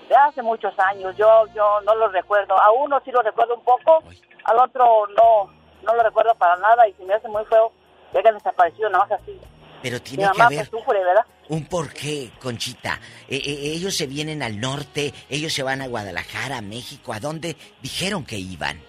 Ya 0.10 0.26
hace 0.26 0.42
muchos 0.42 0.74
años. 0.80 1.16
Yo 1.18 1.46
yo 1.56 1.82
no 1.82 1.96
lo 1.96 2.08
recuerdo. 2.10 2.60
A 2.60 2.72
uno 2.72 3.02
sí 3.06 3.12
lo 3.12 3.22
recuerdo 3.22 3.56
un 3.56 3.64
poco. 3.64 4.04
Al 4.44 4.60
otro 4.60 5.08
no 5.08 5.52
no 5.84 5.96
lo 5.96 6.04
recuerdo 6.04 6.34
para 6.36 6.56
nada. 6.58 6.88
Y 6.88 6.94
se 6.94 7.04
me 7.04 7.14
hace 7.14 7.28
muy 7.28 7.46
feo 7.46 7.72
que 8.12 8.20
hayan 8.20 8.36
desaparecido 8.36 8.90
nada 8.90 9.06
más 9.06 9.22
así. 9.22 9.40
Pero 9.82 9.98
Mi 9.98 10.02
tiene 10.02 10.32
que 10.36 10.42
haber 10.42 10.70
pues 10.70 10.84
sufre, 10.84 11.04
¿verdad? 11.04 11.26
un 11.52 11.66
porqué, 11.66 12.32
Conchita. 12.40 13.00
Eh, 13.28 13.36
eh, 13.36 13.74
ellos 13.74 13.96
se 13.96 14.08
vienen 14.08 14.42
al 14.42 14.60
norte, 14.62 15.14
ellos 15.30 15.52
se 15.54 15.64
van 15.64 15.82
a 15.82 15.88
Guadalajara, 15.88 16.60
a 16.60 16.62
México. 16.62 17.12
¿A 17.12 17.20
dónde 17.20 17.58
dijeron 17.82 18.24
que 18.24 18.38
iban? 18.38 18.82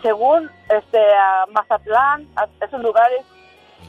Según 0.00 0.50
este 0.68 0.98
a 0.98 1.46
Mazatlán, 1.52 2.28
a 2.36 2.46
esos 2.64 2.80
lugares 2.80 3.24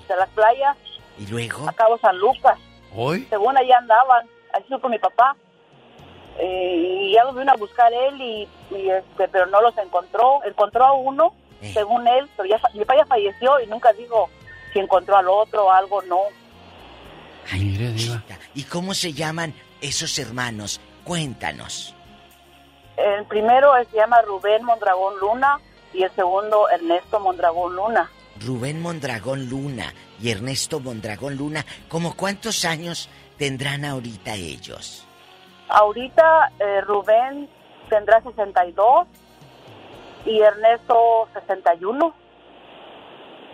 de 0.08 0.16
las 0.16 0.30
playas, 0.30 0.78
¿Y 1.18 1.28
luego? 1.28 1.68
a 1.68 1.74
Cabo 1.74 1.98
San 2.00 2.18
Lucas. 2.18 2.58
¿Hoy? 2.96 3.26
Según 3.30 3.58
allá 3.58 3.78
andaban, 3.78 4.28
así 4.54 4.66
supo 4.68 4.90
mi 4.90 5.00
papá. 5.00 5.36
Eh, 6.40 6.76
y 7.10 7.14
ya 7.14 7.24
los 7.26 7.36
vino 7.36 7.52
a 7.52 7.56
buscar 7.56 7.94
él, 7.94 8.20
y, 8.22 8.50
y, 8.72 8.90
este, 8.90 9.28
pero 9.28 9.46
no 9.48 9.62
los 9.62 9.78
encontró. 9.78 10.44
Encontró 10.44 10.86
a 10.86 10.94
uno, 10.94 11.34
según 11.74 12.08
él, 12.08 12.30
pero 12.36 12.50
ya, 12.50 12.60
mi 12.74 12.80
papá 12.82 12.98
ya 12.98 13.06
falleció 13.06 13.60
y 13.62 13.68
nunca 13.68 13.94
dijo 13.94 14.30
si 14.74 14.80
encontró 14.80 15.16
al 15.16 15.28
otro 15.30 15.66
o 15.66 15.72
algo, 15.72 16.02
no. 16.04 16.20
Mire, 17.54 17.90
Diva. 17.92 18.22
¿Y 18.56 18.64
cómo 18.64 18.94
se 18.94 19.14
llaman 19.14 19.54
esos 19.82 20.18
hermanos? 20.18 20.82
Cuéntanos. 21.04 21.94
El 22.98 23.26
primero 23.26 23.76
eh, 23.78 23.86
se 23.92 23.98
llama 23.98 24.22
Rubén 24.22 24.64
Mondragón 24.64 25.20
Luna 25.20 25.60
y 25.94 26.04
el 26.04 26.12
segundo 26.12 26.70
Ernesto 26.70 27.20
Mondragón 27.20 27.76
Luna. 27.76 28.10
Rubén 28.40 28.82
Mondragón 28.82 29.48
Luna 29.50 29.94
y 30.22 30.30
Ernesto 30.30 30.80
Mondragón 30.80 31.38
Luna, 31.38 31.66
¿cómo 31.88 32.16
cuántos 32.16 32.66
años 32.66 33.10
tendrán 33.38 33.86
ahorita 33.86 34.36
ellos? 34.36 35.06
Ahorita 35.70 36.52
eh, 36.60 36.82
Rubén 36.82 37.48
tendrá 37.90 38.22
62 38.22 39.08
y 40.26 40.40
Ernesto 40.40 41.28
61. 41.34 42.16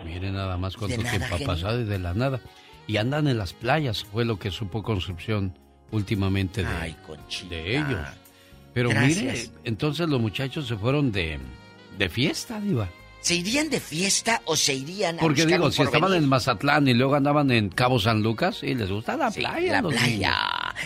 Mire 0.04 0.30
nada 0.30 0.56
más 0.56 0.76
cuánto 0.76 0.96
nada, 1.02 1.10
tiempo 1.10 1.36
ha 1.36 1.46
pasado 1.46 1.80
y 1.80 1.84
de 1.84 1.98
la 1.98 2.14
nada. 2.14 2.40
Y 2.86 2.96
andan 2.96 3.28
en 3.28 3.38
las 3.38 3.52
playas, 3.52 4.04
fue 4.04 4.24
lo 4.24 4.38
que 4.38 4.50
supo 4.50 4.82
Concepción 4.82 5.56
últimamente 5.90 6.64
de, 6.64 6.96
de 7.48 7.76
ellos. 7.76 8.00
Pero 8.72 8.90
mire, 8.90 9.50
entonces 9.64 10.08
los 10.08 10.20
muchachos 10.20 10.66
se 10.68 10.76
fueron 10.76 11.12
de, 11.12 11.38
de 12.00 12.08
fiesta, 12.08 12.58
Diva. 12.60 12.88
¿Se 13.20 13.34
irían 13.34 13.68
de 13.70 13.78
fiesta 13.80 14.40
o 14.46 14.56
se 14.56 14.72
irían 14.74 15.18
a 15.18 15.20
Porque 15.20 15.44
digo, 15.44 15.66
un 15.66 15.72
si 15.72 15.82
estaban 15.82 16.14
en 16.14 16.26
Mazatlán 16.26 16.88
y 16.88 16.94
luego 16.94 17.14
andaban 17.14 17.50
en 17.50 17.68
Cabo 17.68 18.00
San 18.00 18.22
Lucas, 18.22 18.62
y 18.62 18.74
les 18.74 18.90
gusta 18.90 19.16
la 19.16 19.30
Sí, 19.30 19.40
playa. 19.40 19.72
la 19.72 19.82
los 19.82 19.92
playa. 19.92 20.08
niños. 20.08 20.34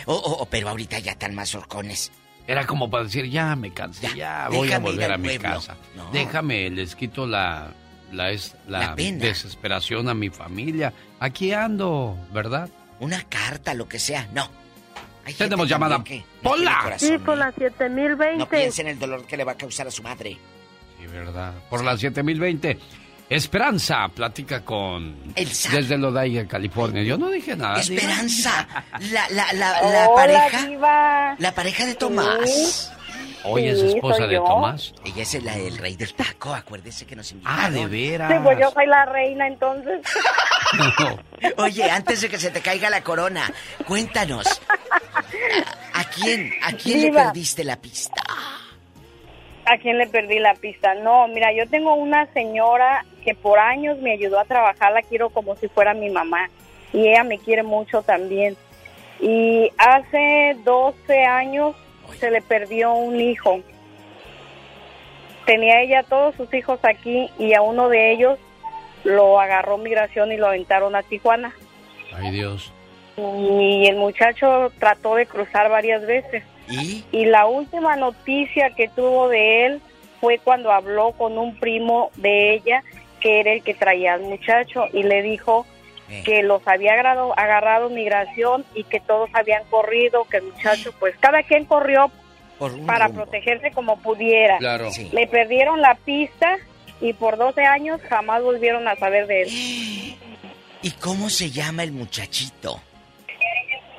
Oh, 0.06 0.14
oh, 0.16 0.36
oh, 0.40 0.46
pero 0.46 0.68
ahorita 0.68 0.98
ya 0.98 1.12
están 1.12 1.34
más 1.34 1.54
horcones. 1.54 2.10
Era 2.46 2.66
como 2.66 2.90
para 2.90 3.04
decir, 3.04 3.30
ya 3.30 3.54
me 3.56 3.72
cansé, 3.72 4.08
ya, 4.16 4.48
voy 4.50 4.70
a 4.72 4.78
volver 4.80 5.12
a 5.12 5.16
mi 5.16 5.28
pueblo. 5.28 5.48
casa. 5.48 5.76
No. 5.96 6.10
Déjame, 6.10 6.68
les 6.70 6.96
quito 6.96 7.24
la, 7.26 7.68
la, 8.12 8.32
es- 8.32 8.56
la 8.68 8.80
La 8.80 8.94
pena. 8.96 9.24
desesperación 9.24 10.08
a 10.08 10.14
mi 10.14 10.28
familia. 10.28 10.92
Aquí 11.20 11.52
ando, 11.52 12.18
¿verdad? 12.34 12.68
Una 12.98 13.22
carta, 13.22 13.72
lo 13.74 13.88
que 13.88 13.98
sea, 14.00 14.28
no. 14.34 14.50
Hay 15.24 15.32
Tenemos 15.34 15.68
llamada. 15.68 16.02
que 16.04 16.22
no 16.42 16.50
corazón, 16.50 16.98
Sí, 17.08 17.16
por 17.18 17.38
la 17.38 17.50
7020. 17.52 18.36
No 18.38 18.48
piense 18.48 18.82
en 18.82 18.88
el 18.88 18.98
dolor 18.98 19.24
que 19.24 19.36
le 19.38 19.44
va 19.44 19.52
a 19.52 19.56
causar 19.56 19.86
a 19.86 19.90
su 19.90 20.02
madre. 20.02 20.36
¿Verdad? 21.14 21.54
Por 21.70 21.84
la 21.84 21.96
7020. 21.96 22.78
Esperanza, 23.30 24.06
platica 24.14 24.64
con... 24.64 25.16
Elsa. 25.34 25.70
Desde 25.72 25.96
Lodaya, 25.96 26.46
California. 26.46 27.02
Yo 27.02 27.16
no 27.16 27.30
dije 27.30 27.56
nada. 27.56 27.80
Esperanza, 27.80 28.68
la, 29.10 29.28
la, 29.30 29.52
la, 29.54 29.80
la 29.82 30.08
Hola, 30.08 30.14
pareja. 30.14 30.66
diva. 30.66 31.36
La 31.38 31.52
pareja 31.54 31.86
de 31.86 31.94
Tomás. 31.94 32.92
Hoy 33.46 33.66
es 33.68 33.80
Sí, 33.80 33.86
esposa 33.88 34.26
de 34.26 34.34
yo. 34.34 34.44
Tomás. 34.44 34.92
Ella 35.04 35.22
es 35.22 35.34
el, 35.34 35.48
el 35.48 35.76
rey 35.78 35.96
del 35.96 36.14
taco, 36.14 36.54
acuérdese 36.54 37.06
que 37.06 37.16
nos 37.16 37.30
invitaron. 37.32 37.60
Ah, 37.64 37.70
de 37.70 37.86
veras. 37.86 38.30
Sí, 38.32 38.38
pues 38.42 38.58
yo 38.60 38.70
soy 38.70 38.86
la 38.86 39.04
reina 39.06 39.46
entonces. 39.46 40.00
Oye, 41.56 41.90
antes 41.90 42.20
de 42.20 42.28
que 42.28 42.38
se 42.38 42.50
te 42.50 42.60
caiga 42.60 42.88
la 42.90 43.02
corona, 43.02 43.50
cuéntanos. 43.86 44.46
¿A, 45.92 46.00
a 46.00 46.04
quién, 46.04 46.52
a 46.62 46.72
quién 46.72 47.00
le 47.02 47.12
perdiste 47.12 47.64
la 47.64 47.76
pista? 47.80 48.22
¿A 49.66 49.78
quién 49.78 49.96
le 49.98 50.06
perdí 50.06 50.38
la 50.38 50.54
pista? 50.54 50.94
No, 50.94 51.26
mira, 51.28 51.52
yo 51.52 51.66
tengo 51.68 51.94
una 51.94 52.26
señora 52.32 53.04
que 53.24 53.34
por 53.34 53.58
años 53.58 53.98
me 53.98 54.12
ayudó 54.12 54.38
a 54.38 54.44
trabajar, 54.44 54.92
la 54.92 55.02
quiero 55.02 55.30
como 55.30 55.56
si 55.56 55.68
fuera 55.68 55.94
mi 55.94 56.10
mamá. 56.10 56.50
Y 56.92 57.08
ella 57.08 57.24
me 57.24 57.38
quiere 57.38 57.62
mucho 57.62 58.02
también. 58.02 58.56
Y 59.20 59.70
hace 59.78 60.56
12 60.64 61.24
años 61.24 61.74
se 62.18 62.30
le 62.30 62.42
perdió 62.42 62.92
un 62.92 63.20
hijo. 63.20 63.60
Tenía 65.46 65.80
ella 65.80 66.02
todos 66.02 66.34
sus 66.36 66.52
hijos 66.52 66.80
aquí 66.82 67.30
y 67.38 67.54
a 67.54 67.62
uno 67.62 67.88
de 67.88 68.12
ellos 68.12 68.38
lo 69.04 69.40
agarró 69.40 69.78
migración 69.78 70.32
y 70.32 70.36
lo 70.36 70.48
aventaron 70.48 70.96
a 70.96 71.02
Tijuana. 71.02 71.52
Ay, 72.14 72.30
Dios. 72.30 72.72
Y 73.16 73.86
el 73.86 73.96
muchacho 73.96 74.72
trató 74.78 75.14
de 75.14 75.26
cruzar 75.26 75.70
varias 75.70 76.04
veces. 76.06 76.42
¿Y? 76.68 77.04
Y 77.12 77.26
la 77.26 77.46
última 77.46 77.96
noticia 77.96 78.70
que 78.70 78.88
tuvo 78.88 79.28
de 79.28 79.66
él 79.66 79.82
fue 80.20 80.38
cuando 80.38 80.72
habló 80.72 81.12
con 81.12 81.38
un 81.38 81.58
primo 81.58 82.10
de 82.16 82.54
ella, 82.54 82.82
que 83.20 83.40
era 83.40 83.52
el 83.52 83.62
que 83.62 83.74
traía 83.74 84.14
al 84.14 84.22
muchacho, 84.22 84.86
y 84.92 85.02
le 85.02 85.22
dijo 85.22 85.66
que 86.24 86.42
los 86.42 86.66
había 86.68 86.92
agarrado, 86.92 87.38
agarrado 87.38 87.90
migración 87.90 88.64
y 88.74 88.84
que 88.84 89.00
todos 89.00 89.30
habían 89.32 89.64
corrido, 89.64 90.24
que 90.24 90.38
el 90.38 90.44
muchacho, 90.44 90.92
pues 91.00 91.14
cada 91.18 91.42
quien 91.42 91.64
corrió 91.64 92.10
para 92.86 93.08
protegerse 93.08 93.72
como 93.72 93.98
pudiera. 93.98 94.58
Claro. 94.58 94.90
Sí. 94.90 95.10
Le 95.12 95.26
perdieron 95.26 95.80
la 95.80 95.94
pista 95.94 96.56
y 97.00 97.12
por 97.12 97.36
12 97.36 97.62
años 97.62 98.00
jamás 98.08 98.42
volvieron 98.42 98.86
a 98.88 98.96
saber 98.96 99.26
de 99.26 99.42
él. 99.42 99.48
¿Y 100.82 100.90
cómo 101.00 101.30
se 101.30 101.50
llama 101.50 101.82
el 101.82 101.92
muchachito? 101.92 102.80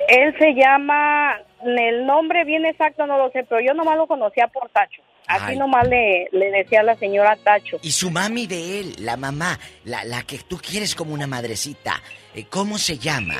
Él 0.08 0.34
se 0.38 0.54
llama, 0.54 1.36
el 1.66 2.06
nombre 2.06 2.44
bien 2.44 2.64
exacto 2.66 3.06
no 3.06 3.18
lo 3.18 3.30
sé, 3.32 3.44
pero 3.48 3.60
yo 3.60 3.74
nomás 3.74 3.96
lo 3.96 4.06
conocía 4.06 4.46
por 4.48 4.68
Tacho. 4.70 5.02
Así 5.26 5.44
Ay. 5.52 5.58
nomás 5.58 5.88
le, 5.88 6.28
le 6.30 6.50
decía 6.52 6.80
a 6.80 6.84
la 6.84 6.94
señora 6.96 7.36
Tacho. 7.42 7.78
Y 7.82 7.90
su 7.90 8.10
mami 8.10 8.46
de 8.46 8.80
él, 8.80 8.94
la 9.00 9.16
mamá, 9.16 9.58
la, 9.84 10.04
la 10.04 10.22
que 10.22 10.38
tú 10.38 10.58
quieres 10.58 10.94
como 10.94 11.12
una 11.14 11.26
madrecita, 11.26 12.00
eh, 12.34 12.44
¿cómo 12.48 12.78
se 12.78 12.98
llama? 12.98 13.34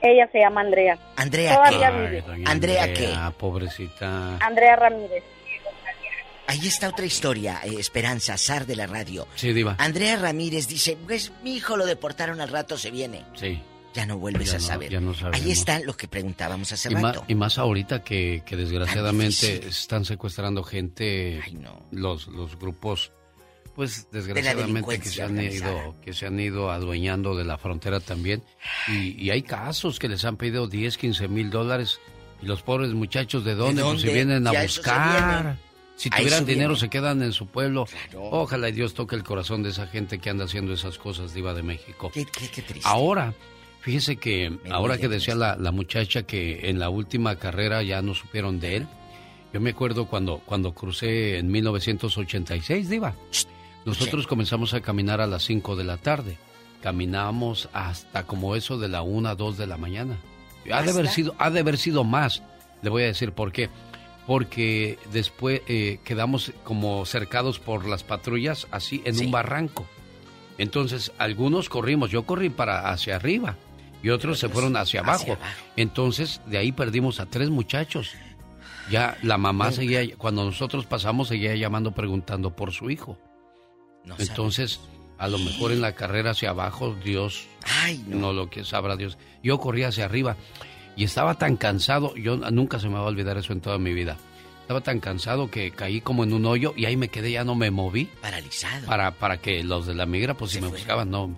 Ella 0.00 0.28
se 0.32 0.38
llama 0.38 0.60
Andrea. 0.62 0.98
Andrea 1.16 1.54
Todavía 1.56 1.90
qué? 1.90 1.98
vive. 1.98 2.20
doña 2.22 2.50
Andrea 2.50 2.92
qué? 2.92 3.12
Ah, 3.14 3.32
pobrecita. 3.36 4.36
Andrea 4.38 4.76
Ramírez. 4.76 5.22
Ahí 6.46 6.66
está 6.66 6.90
otra 6.90 7.06
historia, 7.06 7.60
eh, 7.64 7.70
Esperanza, 7.78 8.36
zar 8.36 8.66
de 8.66 8.76
la 8.76 8.86
radio. 8.86 9.26
Sí, 9.34 9.54
Diva. 9.54 9.76
Andrea 9.78 10.16
Ramírez 10.16 10.68
dice, 10.68 10.98
pues 11.06 11.32
mi 11.42 11.54
hijo 11.56 11.76
lo 11.78 11.86
deportaron 11.86 12.40
al 12.42 12.50
rato, 12.50 12.76
se 12.76 12.90
viene. 12.90 13.22
Sí. 13.34 13.62
Ya 13.94 14.06
no 14.06 14.18
vuelves 14.18 14.48
Ya 14.50 14.56
a 14.56 14.58
no- 14.58 14.64
saber. 14.64 15.02
no. 15.02 15.14
Ahí 15.32 15.50
está 15.52 15.78
lo 15.80 15.96
que 15.96 16.08
preguntábamos 16.08 16.72
hace 16.72 16.90
Y, 16.90 16.94
rato. 16.94 17.24
y 17.28 17.34
más 17.34 17.58
ahorita 17.58 18.02
que, 18.02 18.42
que 18.44 18.56
desgraciadamente 18.56 19.66
están 19.68 20.04
secuestrando 20.04 20.62
gente, 20.64 21.40
los, 21.92 22.26
los 22.28 22.58
grupos, 22.58 23.12
pues 23.74 24.08
desgraciadamente 24.12 24.98
que 24.98 25.08
se 25.08 25.22
han 25.22 25.40
ido, 25.40 25.94
que 26.02 26.12
se 26.12 26.26
han 26.26 26.38
ido 26.40 26.70
adueñando 26.70 27.34
de 27.36 27.44
la 27.44 27.58
frontera 27.58 28.00
también. 28.00 28.42
Y, 28.88 29.20
y 29.22 29.30
hay 29.30 29.42
casos 29.42 29.98
que 29.98 30.08
les 30.08 30.24
han 30.24 30.36
pedido 30.36 30.66
10, 30.68 30.96
15 30.98 31.28
mil 31.28 31.50
dólares 31.50 32.00
y 32.42 32.46
los 32.46 32.62
pobres 32.62 32.92
muchachos 32.92 33.44
de 33.44 33.54
dónde, 33.54 33.82
pues 33.82 34.00
se 34.00 34.06
dónde? 34.08 34.12
vienen 34.24 34.46
a 34.48 34.52
Ya 34.52 34.64
eso 34.64 34.74
se 34.74 34.80
buscar. 34.90 35.56
Si 35.96 36.08
A 36.12 36.16
tuvieran 36.16 36.44
dinero 36.44 36.74
se 36.74 36.88
quedan 36.88 37.22
en 37.22 37.32
su 37.32 37.46
pueblo. 37.46 37.86
Ojalá 38.16 38.68
y 38.68 38.72
Dios 38.72 38.94
toque 38.94 39.14
el 39.14 39.22
corazón 39.22 39.62
de 39.62 39.70
esa 39.70 39.86
gente 39.86 40.18
que 40.18 40.28
anda 40.30 40.44
haciendo 40.46 40.72
esas 40.72 40.98
cosas, 40.98 41.32
Diva 41.34 41.54
de 41.54 41.62
México. 41.62 42.10
Qué, 42.12 42.24
qué- 42.26 42.48
qué 42.48 42.62
triste. 42.62 42.88
Ahora, 42.88 43.32
fíjese 43.84 44.16
que 44.16 44.58
ahora 44.70 44.96
que 44.96 45.08
de 45.08 45.16
decía 45.16 45.34
la, 45.34 45.56
la 45.56 45.70
muchacha 45.70 46.22
que 46.22 46.70
en 46.70 46.78
la 46.78 46.88
última 46.88 47.36
carrera 47.36 47.82
ya 47.82 48.00
no 48.00 48.14
supieron 48.14 48.58
de 48.58 48.76
él, 48.76 48.86
yo 49.52 49.60
me 49.60 49.70
acuerdo 49.70 50.06
cuando, 50.06 50.38
cuando 50.38 50.72
crucé 50.72 51.36
en 51.36 51.50
1986, 51.50 52.88
Diva. 52.88 53.14
Nosotros 53.84 54.26
comenzamos 54.26 54.72
a 54.72 54.80
caminar 54.80 55.20
a 55.20 55.26
las 55.26 55.44
5 55.44 55.76
de 55.76 55.84
la 55.84 55.98
tarde. 55.98 56.38
Caminamos 56.82 57.68
hasta 57.74 58.22
como 58.26 58.56
eso 58.56 58.78
de 58.78 58.88
la 58.88 59.02
1, 59.02 59.36
2 59.36 59.58
de 59.58 59.66
la 59.66 59.76
mañana. 59.76 60.16
Ha 60.72 60.82
de, 60.82 60.90
haber 60.90 61.08
sido, 61.08 61.34
ha 61.38 61.50
de 61.50 61.60
haber 61.60 61.76
sido 61.76 62.04
más. 62.04 62.42
Le 62.80 62.88
voy 62.88 63.02
a 63.02 63.06
decir 63.06 63.32
por 63.32 63.52
qué. 63.52 63.68
Porque 64.26 64.98
después 65.12 65.60
eh, 65.68 66.00
quedamos 66.04 66.52
como 66.64 67.04
cercados 67.04 67.58
por 67.58 67.86
las 67.86 68.02
patrullas, 68.02 68.66
así 68.70 69.02
en 69.04 69.20
un 69.20 69.30
barranco. 69.30 69.84
Entonces, 70.56 71.12
algunos 71.18 71.68
corrimos, 71.68 72.10
yo 72.10 72.22
corrí 72.22 72.48
para 72.48 72.88
hacia 72.90 73.16
arriba 73.16 73.56
y 74.04 74.10
otros 74.10 74.38
se 74.38 74.50
fueron 74.50 74.76
hacia 74.76 75.00
abajo. 75.00 75.38
Entonces, 75.76 76.42
de 76.44 76.58
ahí 76.58 76.72
perdimos 76.72 77.20
a 77.20 77.26
tres 77.26 77.48
muchachos. 77.48 78.12
Ya 78.90 79.16
la 79.22 79.38
mamá 79.38 79.72
seguía, 79.72 80.14
cuando 80.18 80.44
nosotros 80.44 80.84
pasamos, 80.84 81.28
seguía 81.28 81.56
llamando 81.56 81.92
preguntando 81.92 82.54
por 82.54 82.72
su 82.72 82.90
hijo. 82.90 83.18
Entonces, 84.18 84.78
a 85.16 85.26
lo 85.26 85.38
mejor 85.38 85.72
en 85.72 85.80
la 85.80 85.94
carrera 85.94 86.32
hacia 86.32 86.50
abajo, 86.50 86.94
Dios, 87.02 87.46
no. 88.06 88.34
lo 88.34 88.50
que 88.50 88.62
sabrá 88.62 88.94
Dios. 88.96 89.16
Yo 89.42 89.58
corrí 89.58 89.84
hacia 89.84 90.04
arriba 90.04 90.36
y 90.96 91.04
estaba 91.04 91.38
tan 91.38 91.56
cansado, 91.56 92.14
yo 92.14 92.36
nunca 92.36 92.78
se 92.78 92.88
me 92.88 92.96
va 92.96 93.00
a 93.00 93.04
olvidar 93.04 93.38
eso 93.38 93.54
en 93.54 93.62
toda 93.62 93.78
mi 93.78 93.94
vida. 93.94 94.18
Estaba 94.60 94.82
tan 94.82 95.00
cansado 95.00 95.50
que 95.50 95.70
caí 95.70 96.02
como 96.02 96.24
en 96.24 96.34
un 96.34 96.44
hoyo 96.44 96.74
y 96.76 96.84
ahí 96.84 96.98
me 96.98 97.08
quedé, 97.08 97.32
ya 97.32 97.44
no 97.44 97.54
me 97.54 97.70
moví. 97.70 98.10
Paralizado. 98.20 98.86
Para, 98.86 99.12
para 99.12 99.38
que 99.38 99.64
los 99.64 99.86
de 99.86 99.94
la 99.94 100.04
migra, 100.04 100.34
pues 100.34 100.50
si 100.50 100.60
me 100.60 100.66
buscaban, 100.68 101.10
no. 101.10 101.34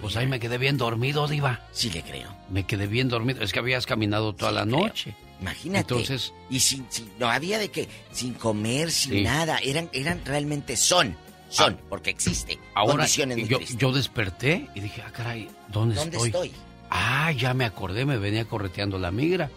Pues 0.00 0.16
ahí 0.16 0.26
me 0.26 0.40
quedé 0.40 0.58
bien 0.58 0.76
dormido, 0.76 1.28
Diva. 1.28 1.60
Sí, 1.72 1.90
le 1.90 2.02
creo. 2.02 2.34
Me 2.50 2.64
quedé 2.64 2.86
bien 2.86 3.08
dormido. 3.08 3.42
Es 3.42 3.52
que 3.52 3.58
habías 3.58 3.86
caminado 3.86 4.34
toda 4.34 4.52
la 4.52 4.64
noche. 4.64 5.14
Imagínate. 5.40 5.94
Entonces. 5.94 6.32
Y 6.50 6.60
sin, 6.60 6.86
no 7.18 7.28
había 7.28 7.58
de 7.58 7.70
que, 7.70 7.88
sin 8.12 8.34
comer, 8.34 8.90
sin 8.90 9.22
nada. 9.22 9.58
Eran, 9.62 9.88
eran 9.92 10.24
realmente 10.24 10.76
son. 10.76 11.16
Son, 11.48 11.78
porque 11.88 12.10
existe. 12.10 12.58
Ahora, 12.74 12.94
condiciones 12.96 13.48
yo, 13.48 13.58
yo 13.60 13.92
desperté 13.92 14.68
y 14.74 14.80
dije, 14.80 15.02
ah, 15.06 15.10
caray, 15.10 15.48
¿dónde, 15.68 15.94
¿Dónde 15.94 16.16
estoy? 16.16 16.28
estoy? 16.28 16.52
Ah, 16.90 17.32
ya 17.32 17.54
me 17.54 17.64
acordé, 17.64 18.04
me 18.04 18.18
venía 18.18 18.44
correteando 18.44 18.98
la 18.98 19.10
migra. 19.10 19.50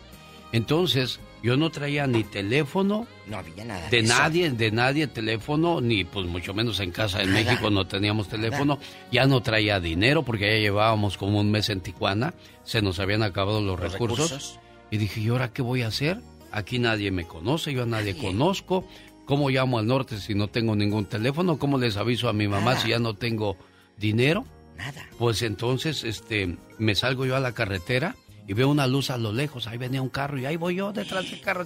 Entonces, 0.53 1.19
yo 1.43 1.57
no 1.57 1.71
traía 1.71 2.05
ni 2.05 2.23
teléfono. 2.23 3.07
No 3.27 3.37
había 3.37 3.65
nada. 3.65 3.89
De, 3.89 4.03
nadie, 4.03 4.51
de 4.51 4.71
nadie 4.71 5.07
teléfono, 5.07 5.81
ni 5.81 6.03
pues 6.03 6.27
mucho 6.27 6.53
menos 6.53 6.79
en 6.79 6.91
casa 6.91 7.23
en 7.23 7.33
México 7.33 7.69
no 7.69 7.87
teníamos 7.87 8.27
teléfono. 8.27 8.77
Ya 9.11 9.25
no 9.25 9.41
traía 9.41 9.79
dinero 9.79 10.23
porque 10.23 10.51
ya 10.51 10.59
llevábamos 10.59 11.17
como 11.17 11.39
un 11.39 11.49
mes 11.49 11.69
en 11.69 11.81
Tijuana. 11.81 12.33
Se 12.63 12.81
nos 12.81 12.99
habían 12.99 13.23
acabado 13.23 13.61
los, 13.61 13.79
recursos. 13.79 14.59
Y 14.91 14.97
dije, 14.97 15.21
¿y 15.21 15.29
ahora 15.29 15.51
qué 15.51 15.61
voy 15.61 15.81
a 15.81 15.87
hacer? 15.87 16.21
Aquí 16.51 16.77
nadie 16.77 17.11
me 17.11 17.25
conoce, 17.25 17.73
yo 17.73 17.83
a 17.83 17.85
nadie, 17.85 18.15
conozco. 18.15 18.85
¿Cómo 19.25 19.49
llamo 19.49 19.79
al 19.79 19.87
norte 19.87 20.19
si 20.19 20.35
no 20.35 20.49
tengo 20.49 20.75
ningún 20.75 21.05
teléfono? 21.05 21.57
¿Cómo 21.57 21.77
les 21.77 21.97
aviso 21.97 22.27
a 22.27 22.33
mi 22.33 22.47
mamá 22.47 22.75
si 22.77 22.89
ya 22.89 22.99
no 22.99 23.15
tengo 23.15 23.55
dinero? 23.97 24.45
Nada. 24.77 25.07
Pues 25.17 25.41
entonces, 25.41 26.03
este, 26.03 26.57
me 26.77 26.95
salgo 26.95 27.25
yo 27.25 27.35
a 27.35 27.39
la 27.39 27.53
carretera 27.53 28.15
y 28.47 28.53
veo 28.53 28.69
una 28.69 28.87
luz 28.87 29.09
a 29.09 29.17
lo 29.17 29.31
lejos. 29.31 29.67
Ahí 29.67 29.77
venía 29.77 30.01
un 30.01 30.09
carro 30.09 30.37
y 30.37 30.45
ahí 30.45 30.57
voy 30.57 30.75
yo 30.75 30.91
detrás 30.91 31.29
del 31.29 31.41
carro. 31.41 31.65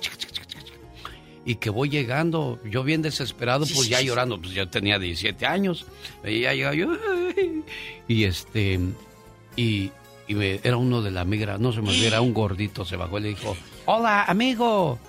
Y 1.45 1.55
que 1.55 1.69
voy 1.69 1.89
llegando, 1.89 2.59
yo 2.63 2.83
bien 2.83 3.01
desesperado, 3.03 3.65
pues 3.65 3.87
ya 3.87 4.01
llorando, 4.01 4.39
pues 4.41 4.53
yo 4.53 4.67
tenía 4.67 4.97
17 4.97 5.45
años. 5.45 5.85
Y 6.23 6.41
ya 6.41 6.53
llega 6.53 6.73
yo. 6.73 6.87
Y 8.07 8.23
este, 8.23 8.79
y, 9.55 9.91
me, 10.27 10.59
era 10.63 10.77
uno 10.77 11.01
de 11.01 11.11
la 11.11 11.25
migra, 11.25 11.57
no 11.57 11.71
se 11.71 11.81
me 11.81 11.89
olvidó, 11.89 12.07
era 12.07 12.21
un 12.21 12.33
gordito, 12.33 12.85
se 12.85 12.95
bajó 12.95 13.19
y 13.19 13.21
le 13.21 13.29
dijo, 13.29 13.55
hola, 13.85 14.25
amigo. 14.25 14.99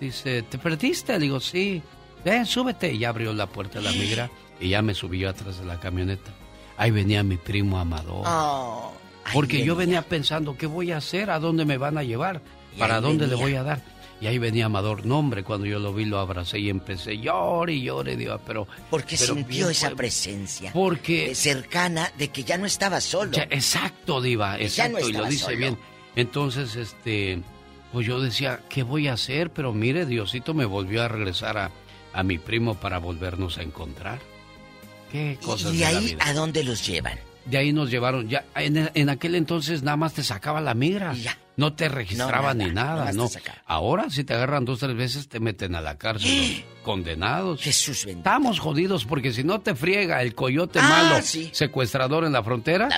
Dice, 0.00 0.42
¿te 0.42 0.58
perdiste? 0.58 1.14
Le 1.14 1.18
digo, 1.20 1.40
sí. 1.40 1.82
Ven, 2.24 2.46
súbete. 2.46 2.92
Y 2.92 2.98
ya 2.98 3.10
abrió 3.10 3.32
la 3.32 3.46
puerta 3.46 3.78
de 3.80 3.84
la 3.84 3.92
migra 3.92 4.30
y 4.60 4.68
ya 4.68 4.82
me 4.82 4.94
subió 4.94 5.30
atrás 5.30 5.58
de 5.58 5.66
la 5.66 5.78
camioneta. 5.78 6.30
Ahí 6.76 6.90
venía 6.90 7.22
mi 7.22 7.36
primo 7.36 7.78
Amador. 7.78 8.24
Oh, 8.26 8.89
Porque 9.32 9.64
yo 9.64 9.76
venía 9.76 10.02
pensando, 10.02 10.56
¿qué 10.56 10.66
voy 10.66 10.92
a 10.92 10.98
hacer? 10.98 11.30
¿A 11.30 11.38
dónde 11.38 11.64
me 11.64 11.78
van 11.78 11.98
a 11.98 12.02
llevar? 12.02 12.40
¿Para 12.78 13.00
dónde 13.00 13.26
le 13.26 13.34
voy 13.34 13.54
a 13.54 13.62
dar? 13.62 13.82
Y 14.20 14.26
ahí 14.26 14.38
venía 14.38 14.66
Amador. 14.66 15.06
No, 15.06 15.18
hombre, 15.18 15.42
cuando 15.42 15.66
yo 15.66 15.78
lo 15.78 15.94
vi, 15.94 16.04
lo 16.04 16.18
abracé 16.18 16.58
y 16.58 16.68
empecé, 16.68 17.18
llore 17.18 17.72
y 17.72 17.82
llore, 17.82 18.16
digo, 18.16 18.38
pero... 18.46 18.68
Porque 18.90 19.16
pero 19.18 19.34
sintió 19.34 19.70
esa 19.70 19.90
presencia. 19.90 20.72
Porque... 20.72 21.34
cercana 21.34 22.12
de 22.18 22.28
que 22.28 22.44
ya 22.44 22.58
no 22.58 22.66
estaba 22.66 23.00
solo. 23.00 23.36
exacto, 23.50 24.20
Diva, 24.20 24.58
exacto, 24.58 25.08
y 25.08 25.12
lo 25.12 25.24
dice 25.24 25.56
bien. 25.56 25.78
Entonces, 26.16 26.76
este... 26.76 27.40
Pues 27.92 28.06
yo 28.06 28.20
decía, 28.20 28.60
¿qué 28.68 28.84
voy 28.84 29.08
a 29.08 29.14
hacer? 29.14 29.50
Pero 29.50 29.72
mire, 29.72 30.06
Diosito 30.06 30.54
me 30.54 30.64
volvió 30.64 31.02
a 31.02 31.08
regresar 31.08 31.58
a, 31.58 31.72
a 32.12 32.22
mi 32.22 32.38
primo 32.38 32.74
para 32.74 32.98
volvernos 32.98 33.58
a 33.58 33.62
encontrar. 33.62 34.20
Qué 35.10 35.38
cosas 35.42 35.74
¿Y 35.74 35.78
de 35.78 35.84
ahí 35.86 36.16
a 36.20 36.32
dónde 36.32 36.62
los 36.62 36.86
llevan? 36.86 37.18
De 37.46 37.58
ahí 37.58 37.72
nos 37.72 37.90
llevaron. 37.90 38.28
Ya 38.28 38.44
en, 38.54 38.90
en 38.94 39.08
aquel 39.08 39.34
entonces 39.34 39.82
nada 39.82 39.96
más 39.96 40.12
te 40.14 40.22
sacaba 40.22 40.60
la 40.60 40.74
migra. 40.74 41.14
No 41.56 41.74
te 41.74 41.88
registraba 41.90 42.54
ni 42.54 42.70
nada, 42.70 43.12
¿no? 43.12 43.28
Ahora 43.66 44.08
si 44.08 44.24
te 44.24 44.32
agarran 44.34 44.64
dos 44.64 44.78
tres 44.78 44.96
veces 44.96 45.28
te 45.28 45.40
meten 45.40 45.74
a 45.74 45.80
la 45.82 45.98
cárcel, 45.98 46.30
los 46.30 46.64
condenados. 46.84 47.60
Jesús 47.60 48.04
bendito. 48.06 48.28
Estamos 48.30 48.58
jodidos 48.60 49.04
porque 49.04 49.32
si 49.32 49.44
no 49.44 49.60
te 49.60 49.74
friega 49.74 50.22
el 50.22 50.34
coyote 50.34 50.78
Ah, 50.80 50.88
malo, 50.88 51.22
sí. 51.22 51.50
secuestrador 51.52 52.24
en 52.24 52.32
la 52.32 52.42
frontera, 52.42 52.88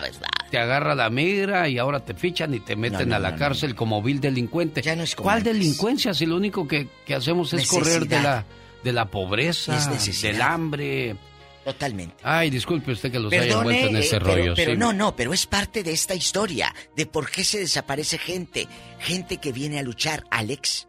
te 0.51 0.59
agarra 0.59 0.95
la 0.95 1.11
migra 1.11 1.69
y 1.69 1.79
ahora 1.79 2.01
te 2.05 2.15
fichan 2.15 2.55
y 2.55 2.61
te 2.61 2.77
meten 2.77 3.09
no, 3.09 3.17
a 3.17 3.19
la 3.19 3.33
no, 3.33 3.39
cárcel 3.39 3.75
como 3.75 4.01
vil 4.03 4.21
delincuente. 4.21 4.81
Ya 4.83 4.95
no 4.95 5.03
es 5.03 5.17
¿Cuál 5.17 5.43
delincuencia 5.43 6.15
si 6.15 6.27
lo 6.27 6.37
único 6.37 6.69
que, 6.69 6.89
que 7.05 7.15
hacemos 7.17 7.53
es 7.55 7.67
correr 7.67 8.07
de 8.07 8.21
la 8.23 8.45
de 8.85 8.93
la 8.93 9.07
pobreza, 9.07 9.77
del 10.23 10.43
hambre? 10.43 11.17
Totalmente. 11.65 12.16
Ay, 12.23 12.50
disculpe 12.50 12.92
usted 12.92 13.12
que 13.12 13.20
los 13.20 13.32
haya 13.32 13.55
envuelto 13.58 13.86
en 13.89 13.97
ese 13.97 14.16
eh, 14.16 14.20
pero, 14.20 14.36
rollo. 14.36 14.55
pero 14.57 14.73
sí. 14.73 14.78
no, 14.78 14.92
no, 14.92 15.15
pero 15.15 15.32
es 15.32 15.47
parte 15.47 15.82
de 15.82 15.92
esta 15.92 16.15
historia, 16.15 16.74
de 16.97 17.07
por 17.07 17.31
qué 17.31 17.44
se 17.44 17.58
desaparece 17.58 18.18
gente, 18.18 18.66
gente 18.99 19.36
que 19.36 19.52
viene 19.52 19.78
a 19.78 19.82
luchar, 19.82 20.24
Alex, 20.31 20.89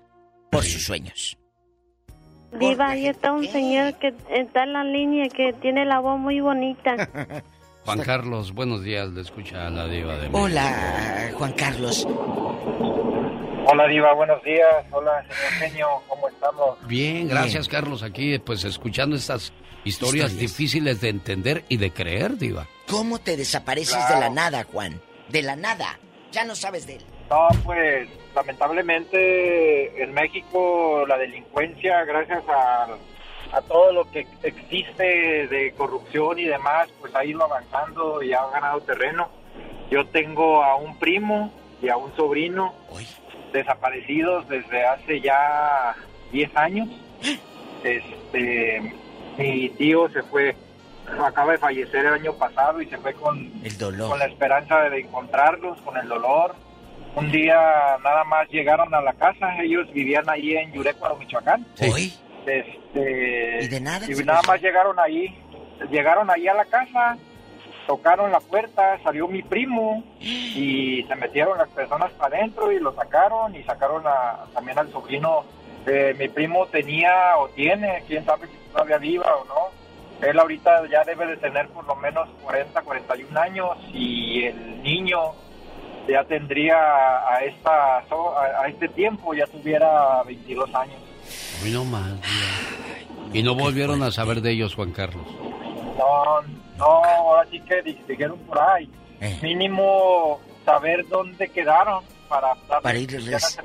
por 0.51 0.63
sus 0.63 0.83
sueños. 0.83 1.37
Diva, 2.59 2.89
ahí 2.89 3.07
está 3.07 3.33
un 3.33 3.47
señor 3.47 3.95
que 3.95 4.13
está 4.29 4.63
en 4.63 4.73
la 4.73 4.83
línea 4.83 5.27
que 5.29 5.53
tiene 5.53 5.85
la 5.85 5.99
voz 5.99 6.19
muy 6.19 6.39
bonita. 6.39 7.09
Juan 7.85 7.99
Carlos, 7.99 8.53
buenos 8.53 8.83
días, 8.83 9.09
le 9.09 9.21
escucha 9.21 9.67
a 9.67 9.69
la 9.69 9.87
diva 9.87 10.13
de 10.13 10.29
México. 10.29 10.39
Hola, 10.39 11.31
Juan 11.35 11.51
Carlos. 11.53 12.07
Hola 13.65 13.87
Diva, 13.87 14.13
buenos 14.13 14.43
días. 14.43 14.85
Hola 14.91 15.23
señor 15.23 15.51
genio, 15.71 15.87
¿cómo 16.07 16.27
estamos? 16.27 16.87
Bien, 16.87 17.27
gracias 17.27 17.67
Carlos, 17.67 18.03
aquí 18.03 18.37
pues 18.39 18.63
escuchando 18.63 19.15
estas 19.15 19.53
historias, 19.83 20.37
difíciles 20.37 21.01
de 21.01 21.09
entender 21.09 21.63
y 21.69 21.77
de 21.77 21.91
creer, 21.91 22.37
diva. 22.37 22.67
¿Cómo 22.89 23.19
te 23.19 23.35
desapareces 23.37 23.95
Claro. 23.95 24.15
de 24.15 24.19
la 24.21 24.29
nada, 24.29 24.63
Juan? 24.71 24.99
De 25.29 25.41
la 25.41 25.55
nada. 25.55 25.97
Ya 26.31 26.43
no 26.45 26.55
sabes 26.55 26.85
de 26.87 26.95
él. 26.97 27.05
No, 27.29 27.47
pues 27.63 28.07
lamentablemente 28.35 30.03
en 30.03 30.13
México 30.13 31.05
la 31.07 31.17
delincuencia, 31.17 32.03
gracias 32.05 32.43
a, 32.49 32.87
a 33.57 33.61
todo 33.61 33.91
lo 33.93 34.09
que 34.11 34.27
existe 34.43 35.47
de 35.47 35.73
corrupción 35.77 36.39
y 36.39 36.45
demás, 36.45 36.89
pues 36.99 37.13
ha 37.15 37.23
ido 37.25 37.43
avanzando 37.43 38.21
y 38.23 38.33
ha 38.33 38.45
ganado 38.47 38.81
terreno. 38.81 39.29
Yo 39.89 40.05
tengo 40.07 40.63
a 40.63 40.75
un 40.75 40.97
primo 40.97 41.51
y 41.81 41.89
a 41.89 41.97
un 41.97 42.15
sobrino 42.15 42.73
desaparecidos 43.53 44.47
desde 44.49 44.85
hace 44.85 45.21
ya 45.21 45.95
10 46.31 46.57
años. 46.57 46.89
Este, 47.83 48.93
mi 49.37 49.69
tío 49.69 50.09
se 50.09 50.23
fue, 50.23 50.55
acaba 51.23 51.53
de 51.53 51.57
fallecer 51.57 52.05
el 52.05 52.13
año 52.13 52.33
pasado 52.33 52.81
y 52.81 52.87
se 52.87 52.97
fue 52.97 53.13
con, 53.13 53.51
El 53.63 53.77
dolor. 53.77 54.09
con 54.09 54.19
la 54.19 54.25
esperanza 54.25 54.89
de 54.89 54.99
encontrarlos, 55.01 55.79
con 55.81 55.95
el 55.97 56.07
dolor. 56.07 56.55
Un 57.15 57.31
día 57.31 57.55
nada 58.03 58.23
más 58.23 58.49
llegaron 58.49 58.93
a 58.93 59.01
la 59.01 59.13
casa, 59.13 59.61
ellos 59.61 59.91
vivían 59.93 60.27
ahí 60.29 60.55
en 60.55 60.73
Yurecuaro, 60.73 61.15
Michoacán. 61.17 61.65
Hoy. 61.79 62.13
Este, 62.45 63.59
¿Y 63.61 63.67
de 63.67 63.79
nada? 63.79 64.05
y 64.09 64.15
nada 64.23 64.41
más 64.45 64.61
llegaron 64.61 64.99
ahí, 64.99 65.33
llegaron 65.91 66.29
ahí 66.29 66.47
a 66.47 66.55
la 66.55 66.65
casa, 66.65 67.17
tocaron 67.87 68.31
la 68.31 68.39
puerta, 68.39 68.99
salió 69.03 69.27
mi 69.27 69.41
primo 69.41 70.03
y 70.21 71.03
se 71.07 71.15
metieron 71.15 71.57
las 71.57 71.69
personas 71.69 72.11
para 72.13 72.37
adentro 72.37 72.71
y 72.71 72.79
lo 72.79 72.93
sacaron 72.95 73.55
y 73.55 73.63
sacaron 73.63 74.03
a- 74.07 74.45
también 74.53 74.77
al 74.79 74.91
sobrino. 74.91 75.43
de 75.85 76.13
mi 76.13 76.29
primo 76.29 76.65
tenía 76.67 77.35
o 77.37 77.49
tiene, 77.49 78.03
quién 78.07 78.23
sabe 78.23 78.47
si 78.47 78.53
todavía 78.71 78.97
viva 78.99 79.25
o 79.35 79.43
no. 79.45 80.25
Él 80.25 80.39
ahorita 80.39 80.87
ya 80.89 81.03
debe 81.03 81.25
de 81.27 81.35
tener 81.35 81.67
por 81.67 81.85
lo 81.85 81.93
menos 81.97 82.29
40, 82.41 82.81
41 82.83 83.37
años 83.37 83.67
y 83.93 84.45
el 84.45 84.81
niño 84.81 85.19
ya 86.07 86.23
tendría 86.23 86.77
a 87.27 87.39
esta 87.43 87.97
a, 87.97 88.03
a 88.63 88.67
este 88.69 88.87
tiempo 88.87 89.33
ya 89.33 89.45
tuviera 89.47 90.23
22 90.23 90.73
años. 90.73 91.01
Hoy 91.61 91.71
no 91.71 91.83
más. 91.83 92.13
Y 93.33 93.43
no 93.43 93.53
volvieron 93.55 94.03
a 94.03 94.11
saber 94.11 94.39
de 94.39 94.51
ellos, 94.51 94.75
Juan 94.75 94.91
Carlos. 94.91 95.25
No, 95.97 96.41
no, 96.77 96.85
ahora 96.85 97.47
sí 97.49 97.59
que 97.61 97.81
di- 97.81 97.99
dijeron 98.07 98.37
por 98.39 98.59
ahí. 98.59 98.89
Eh. 99.21 99.39
Mínimo 99.41 100.39
saber 100.65 101.07
dónde 101.07 101.47
quedaron 101.49 102.03
para, 102.27 102.55
Para 102.81 102.97
irles, 102.97 103.59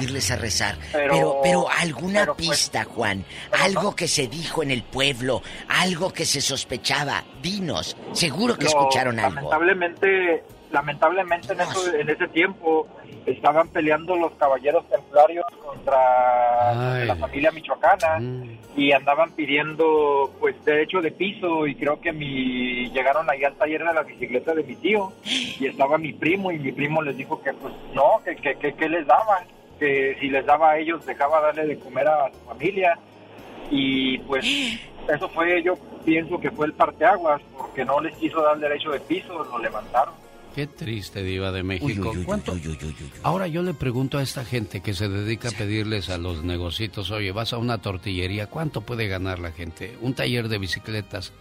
irles 0.00 0.30
a 0.32 0.36
rezar. 0.36 0.76
Pero- 0.92 1.12
Pero, 1.14 1.40
pero, 1.42 1.66
alguna 1.70 2.20
pero, 2.20 2.34
pues, 2.36 2.48
pista, 2.48 2.84
Juan. 2.84 3.24
Algo 3.62 3.94
que 3.94 4.08
se 4.08 4.26
dijo 4.26 4.62
en 4.62 4.70
el 4.72 4.82
pueblo, 4.82 5.42
algo 5.68 6.12
que 6.12 6.24
se 6.26 6.40
sospechaba. 6.40 7.22
Dinos, 7.40 7.96
seguro 8.12 8.56
que 8.56 8.66
escucharon 8.66 9.18
algo. 9.20 9.34
Lamentablemente, 9.36 10.42
lamentablemente 10.70 11.52
en, 11.52 11.60
eso, 11.60 11.94
en 11.94 12.08
ese 12.08 12.28
tiempo 12.28 12.86
estaban 13.26 13.68
peleando 13.68 14.16
los 14.16 14.32
caballeros 14.32 14.88
templarios 14.88 15.44
contra 15.64 17.04
la 17.04 17.16
familia 17.16 17.50
michoacana 17.50 18.18
Mm. 18.20 18.58
y 18.76 18.92
andaban 18.92 19.32
pidiendo 19.32 20.32
pues 20.40 20.62
derecho 20.64 21.00
de 21.00 21.10
piso 21.10 21.66
y 21.66 21.74
creo 21.74 22.00
que 22.00 22.12
mi 22.12 22.90
llegaron 22.90 23.28
ahí 23.30 23.44
al 23.44 23.54
taller 23.54 23.84
de 23.84 23.92
la 23.92 24.02
bicicleta 24.02 24.54
de 24.54 24.62
mi 24.62 24.76
tío 24.76 25.12
y 25.24 25.66
estaba 25.66 25.98
mi 25.98 26.12
primo 26.12 26.52
y 26.52 26.58
mi 26.58 26.72
primo 26.72 27.02
les 27.02 27.16
dijo 27.16 27.42
que 27.42 27.52
pues 27.52 27.74
no, 27.94 28.20
que, 28.24 28.36
que, 28.36 28.56
que, 28.56 28.74
que 28.74 28.88
les 28.88 29.06
daban, 29.06 29.44
que 29.78 30.16
si 30.20 30.28
les 30.28 30.44
daba 30.46 30.72
a 30.72 30.78
ellos 30.78 31.04
dejaba 31.06 31.40
darle 31.40 31.66
de 31.66 31.78
comer 31.78 32.08
a 32.08 32.30
su 32.32 32.38
familia 32.46 32.98
y 33.70 34.18
pues 34.18 34.44
eso 35.08 35.28
fue 35.30 35.62
yo 35.62 35.74
pienso 36.04 36.38
que 36.38 36.50
fue 36.50 36.66
el 36.66 36.72
parteaguas 36.72 37.40
porque 37.56 37.84
no 37.84 38.00
les 38.00 38.16
quiso 38.16 38.40
dar 38.42 38.58
derecho 38.58 38.90
de 38.90 39.00
piso, 39.00 39.44
lo 39.44 39.58
levantaron. 39.58 40.14
Qué 40.54 40.66
triste, 40.66 41.22
Diva 41.22 41.52
de 41.52 41.62
México. 41.62 42.12
¿Cuánto? 42.24 42.56
Ahora 43.22 43.46
yo 43.46 43.62
le 43.62 43.74
pregunto 43.74 44.18
a 44.18 44.22
esta 44.22 44.44
gente 44.44 44.80
que 44.80 44.94
se 44.94 45.08
dedica 45.08 45.48
a 45.48 45.52
pedirles 45.52 46.08
a 46.10 46.18
los 46.18 46.42
negocitos, 46.42 47.10
oye, 47.10 47.32
vas 47.32 47.52
a 47.52 47.58
una 47.58 47.78
tortillería, 47.78 48.48
¿cuánto 48.48 48.80
puede 48.80 49.06
ganar 49.08 49.38
la 49.38 49.52
gente? 49.52 49.96
Un 50.00 50.14
taller 50.14 50.48
de 50.48 50.58
bicicletas, 50.58 51.32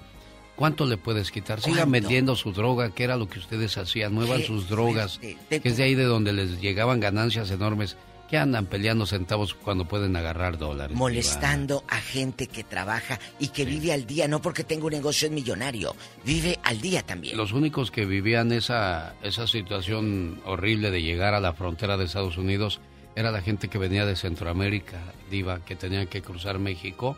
¿cuánto 0.55 0.85
le 0.85 0.97
puedes 0.97 1.31
quitar? 1.31 1.61
Sigan 1.61 1.91
vendiendo 1.91 2.35
su 2.35 2.51
droga, 2.51 2.91
que 2.91 3.03
era 3.03 3.17
lo 3.17 3.27
que 3.27 3.39
ustedes 3.39 3.77
hacían, 3.77 4.13
muevan 4.13 4.43
sus 4.43 4.69
drogas, 4.69 5.19
que 5.19 5.37
es 5.49 5.77
de 5.77 5.83
ahí 5.83 5.95
de 5.95 6.03
donde 6.03 6.33
les 6.33 6.61
llegaban 6.61 6.99
ganancias 6.99 7.49
enormes. 7.51 7.97
¿Qué 8.29 8.37
andan 8.37 8.67
peleando 8.67 9.07
centavos 9.07 9.55
cuando 9.55 9.85
pueden 9.85 10.15
agarrar 10.15 10.59
dólares? 10.59 10.95
Molestando 10.95 11.83
a 11.87 11.97
gente 11.97 12.45
que 12.45 12.63
trabaja 12.63 13.19
y 13.39 13.47
que 13.47 13.65
vive 13.65 13.91
al 13.91 14.05
día, 14.05 14.27
no 14.27 14.39
porque 14.39 14.63
tenga 14.63 14.85
un 14.85 14.91
negocio 14.91 15.27
es 15.27 15.33
millonario, 15.33 15.95
vive 16.23 16.59
al 16.63 16.79
día 16.79 17.01
también. 17.01 17.35
Los 17.35 17.53
únicos 17.53 17.89
que 17.89 18.05
vivían 18.05 18.51
esa, 18.51 19.15
esa 19.23 19.47
situación 19.47 20.39
horrible 20.45 20.91
de 20.91 21.01
llegar 21.01 21.33
a 21.33 21.39
la 21.39 21.53
frontera 21.53 21.97
de 21.97 22.05
Estados 22.05 22.37
Unidos 22.37 22.79
era 23.15 23.31
la 23.31 23.41
gente 23.41 23.67
que 23.67 23.79
venía 23.79 24.05
de 24.05 24.15
Centroamérica, 24.15 25.01
Diva, 25.31 25.65
que 25.65 25.75
tenían 25.75 26.05
que 26.05 26.21
cruzar 26.21 26.59
México 26.59 27.17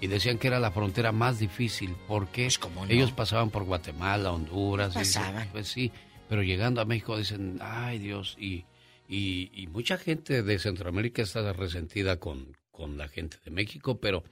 y 0.00 0.06
decían 0.06 0.38
que 0.38 0.46
era 0.46 0.60
la 0.60 0.70
frontera 0.70 1.10
más 1.10 1.40
difícil 1.40 1.96
porque 2.06 2.48
no? 2.74 2.84
ellos 2.88 3.10
pasaban 3.10 3.50
por 3.50 3.64
Guatemala, 3.64 4.30
Honduras. 4.30 4.92
y 4.94 4.98
Pasaban. 4.98 5.48
pues 5.50 5.66
sí, 5.66 5.90
pero 6.28 6.44
llegando 6.44 6.80
a 6.80 6.84
México 6.84 7.18
dicen, 7.18 7.58
ay 7.60 7.98
Dios, 7.98 8.36
y, 8.38 8.64
y, 9.12 9.50
y 9.52 9.66
mucha 9.66 9.98
gente 9.98 10.42
de 10.42 10.58
Centroamérica 10.58 11.20
está 11.20 11.52
resentida 11.52 12.18
con, 12.18 12.56
con 12.70 12.96
la 12.96 13.08
gente 13.08 13.36
de 13.44 13.50
México, 13.50 14.00
pero 14.00 14.24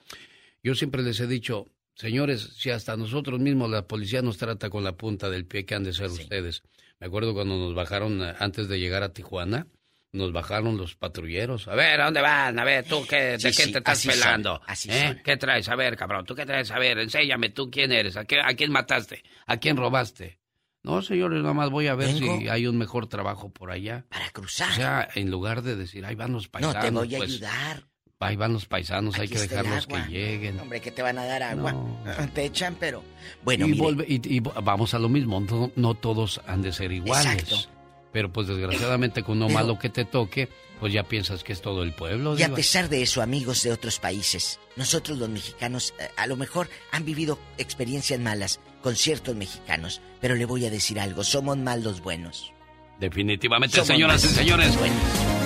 yo 0.62 0.74
siempre 0.74 1.02
les 1.02 1.20
he 1.20 1.26
dicho, 1.26 1.66
señores, 1.94 2.54
si 2.56 2.70
hasta 2.70 2.96
nosotros 2.96 3.40
mismos 3.40 3.70
la 3.70 3.86
policía 3.86 4.22
nos 4.22 4.38
trata 4.38 4.70
con 4.70 4.82
la 4.82 4.92
punta 4.92 5.28
del 5.28 5.44
pie, 5.44 5.66
que 5.66 5.74
han 5.74 5.84
de 5.84 5.92
ser 5.92 6.08
ustedes? 6.08 6.62
Me 6.98 7.08
acuerdo 7.08 7.34
cuando 7.34 7.58
nos 7.58 7.74
bajaron 7.74 8.22
eh, 8.22 8.34
antes 8.38 8.68
de 8.68 8.80
llegar 8.80 9.02
a 9.02 9.12
Tijuana, 9.12 9.66
nos 10.12 10.32
bajaron 10.32 10.78
los 10.78 10.96
patrulleros. 10.96 11.68
A 11.68 11.74
ver, 11.74 12.00
¿a 12.00 12.06
dónde 12.06 12.22
van? 12.22 12.58
A 12.58 12.64
ver, 12.64 12.84
tú, 12.84 13.06
qué, 13.06 13.36
¿de 13.36 13.38
qué 13.38 13.52
sí, 13.52 13.72
te 13.72 13.78
estás 13.78 14.00
son, 14.00 14.12
pelando? 14.12 14.60
así 14.66 14.90
¿Eh? 14.90 15.08
son. 15.08 15.20
¿Qué 15.22 15.36
traes? 15.36 15.68
A 15.68 15.76
ver, 15.76 15.94
cabrón, 15.96 16.24
¿tú 16.24 16.34
qué 16.34 16.46
traes? 16.46 16.70
A 16.70 16.78
ver, 16.78 16.98
enséñame, 16.98 17.50
¿tú 17.50 17.70
quién 17.70 17.92
eres? 17.92 18.16
¿A, 18.16 18.24
qué, 18.24 18.40
a 18.40 18.54
quién 18.54 18.72
mataste? 18.72 19.22
¿A 19.46 19.58
quién 19.58 19.76
robaste? 19.76 20.39
No, 20.82 21.02
señores, 21.02 21.42
nada 21.42 21.52
más 21.54 21.70
voy 21.70 21.88
a 21.88 21.94
ver 21.94 22.14
Vengo 22.14 22.38
si 22.38 22.48
hay 22.48 22.66
un 22.66 22.78
mejor 22.78 23.06
trabajo 23.06 23.50
por 23.50 23.70
allá. 23.70 24.06
Para 24.08 24.30
cruzar. 24.30 24.70
O 24.70 24.74
sea, 24.74 25.08
en 25.14 25.30
lugar 25.30 25.62
de 25.62 25.76
decir, 25.76 26.06
ahí 26.06 26.14
van 26.14 26.32
los 26.32 26.44
no 26.46 26.50
paisanos. 26.52 26.82
te 26.84 26.90
voy 26.90 27.14
a 27.14 27.18
pues, 27.18 27.30
ayudar. 27.30 27.86
Ahí 28.22 28.36
van 28.36 28.52
los 28.52 28.66
paisanos, 28.66 29.18
hay 29.18 29.28
que 29.28 29.38
dejarlos 29.38 29.86
que 29.86 29.96
lleguen. 30.08 30.60
Hombre, 30.60 30.80
que 30.80 30.90
te 30.90 31.00
van 31.02 31.18
a 31.18 31.24
dar 31.24 31.42
agua. 31.42 31.74
Ah, 32.06 32.26
Te 32.34 32.44
echan, 32.44 32.76
pero 32.78 33.02
bueno, 33.42 33.66
y, 33.66 33.70
mire, 33.70 33.82
volve- 33.82 34.04
y- 34.06 34.36
y 34.36 34.40
vamos 34.40 34.92
a 34.92 34.98
lo 34.98 35.08
mismo, 35.08 35.40
no, 35.40 35.70
no 35.74 35.94
todos 35.94 36.40
han 36.46 36.60
de 36.62 36.72
ser 36.72 36.92
iguales. 36.92 37.26
Exacto. 37.42 37.56
Pero 38.12 38.30
pues 38.32 38.46
desgraciadamente 38.48 39.22
con 39.22 39.36
uno 39.38 39.46
Pero- 39.46 39.58
malo 39.58 39.78
que 39.78 39.88
te 39.88 40.04
toque, 40.04 40.48
pues 40.80 40.92
ya 40.92 41.04
piensas 41.04 41.44
que 41.44 41.52
es 41.54 41.62
todo 41.62 41.82
el 41.82 41.94
pueblo. 41.94 42.38
Y 42.38 42.42
a 42.42 42.52
pesar 42.54 42.88
de 42.90 43.02
eso, 43.02 43.22
amigos 43.22 43.62
de 43.62 43.72
otros 43.72 43.98
países, 44.00 44.58
nosotros 44.76 45.16
los 45.18 45.28
mexicanos 45.30 45.94
eh, 45.98 46.08
a 46.16 46.26
lo 46.26 46.36
mejor 46.36 46.68
han 46.92 47.04
vivido 47.06 47.38
experiencias 47.56 48.18
malas 48.20 48.60
con 48.80 48.96
ciertos 48.96 49.34
mexicanos, 49.36 50.00
pero 50.20 50.34
le 50.34 50.44
voy 50.44 50.66
a 50.66 50.70
decir 50.70 50.98
algo, 51.00 51.24
somos 51.24 51.56
más 51.56 51.80
los 51.82 52.00
buenos. 52.00 52.52
Definitivamente, 53.00 53.76
Somos 53.76 53.88
señoras 53.88 54.24
y 54.24 54.28
señores. 54.28 54.76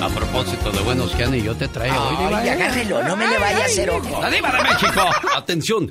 A 0.00 0.08
propósito 0.08 0.72
de 0.72 0.80
buenos 0.80 1.12
que 1.12 1.24
y 1.36 1.42
yo 1.42 1.54
te 1.54 1.68
traigo 1.68 1.96
hoy, 1.96 2.34
Ay, 2.34 2.48
¿eh? 2.48 2.50
agárrelo, 2.50 3.02
no 3.04 3.16
me 3.16 3.28
le 3.28 3.38
vaya 3.38 3.62
a 3.62 3.64
hacer 3.64 3.90
ojo. 3.90 4.20
La 4.20 4.28
diva 4.28 4.50
de 4.50 4.62
México. 4.64 5.10
Atención, 5.36 5.90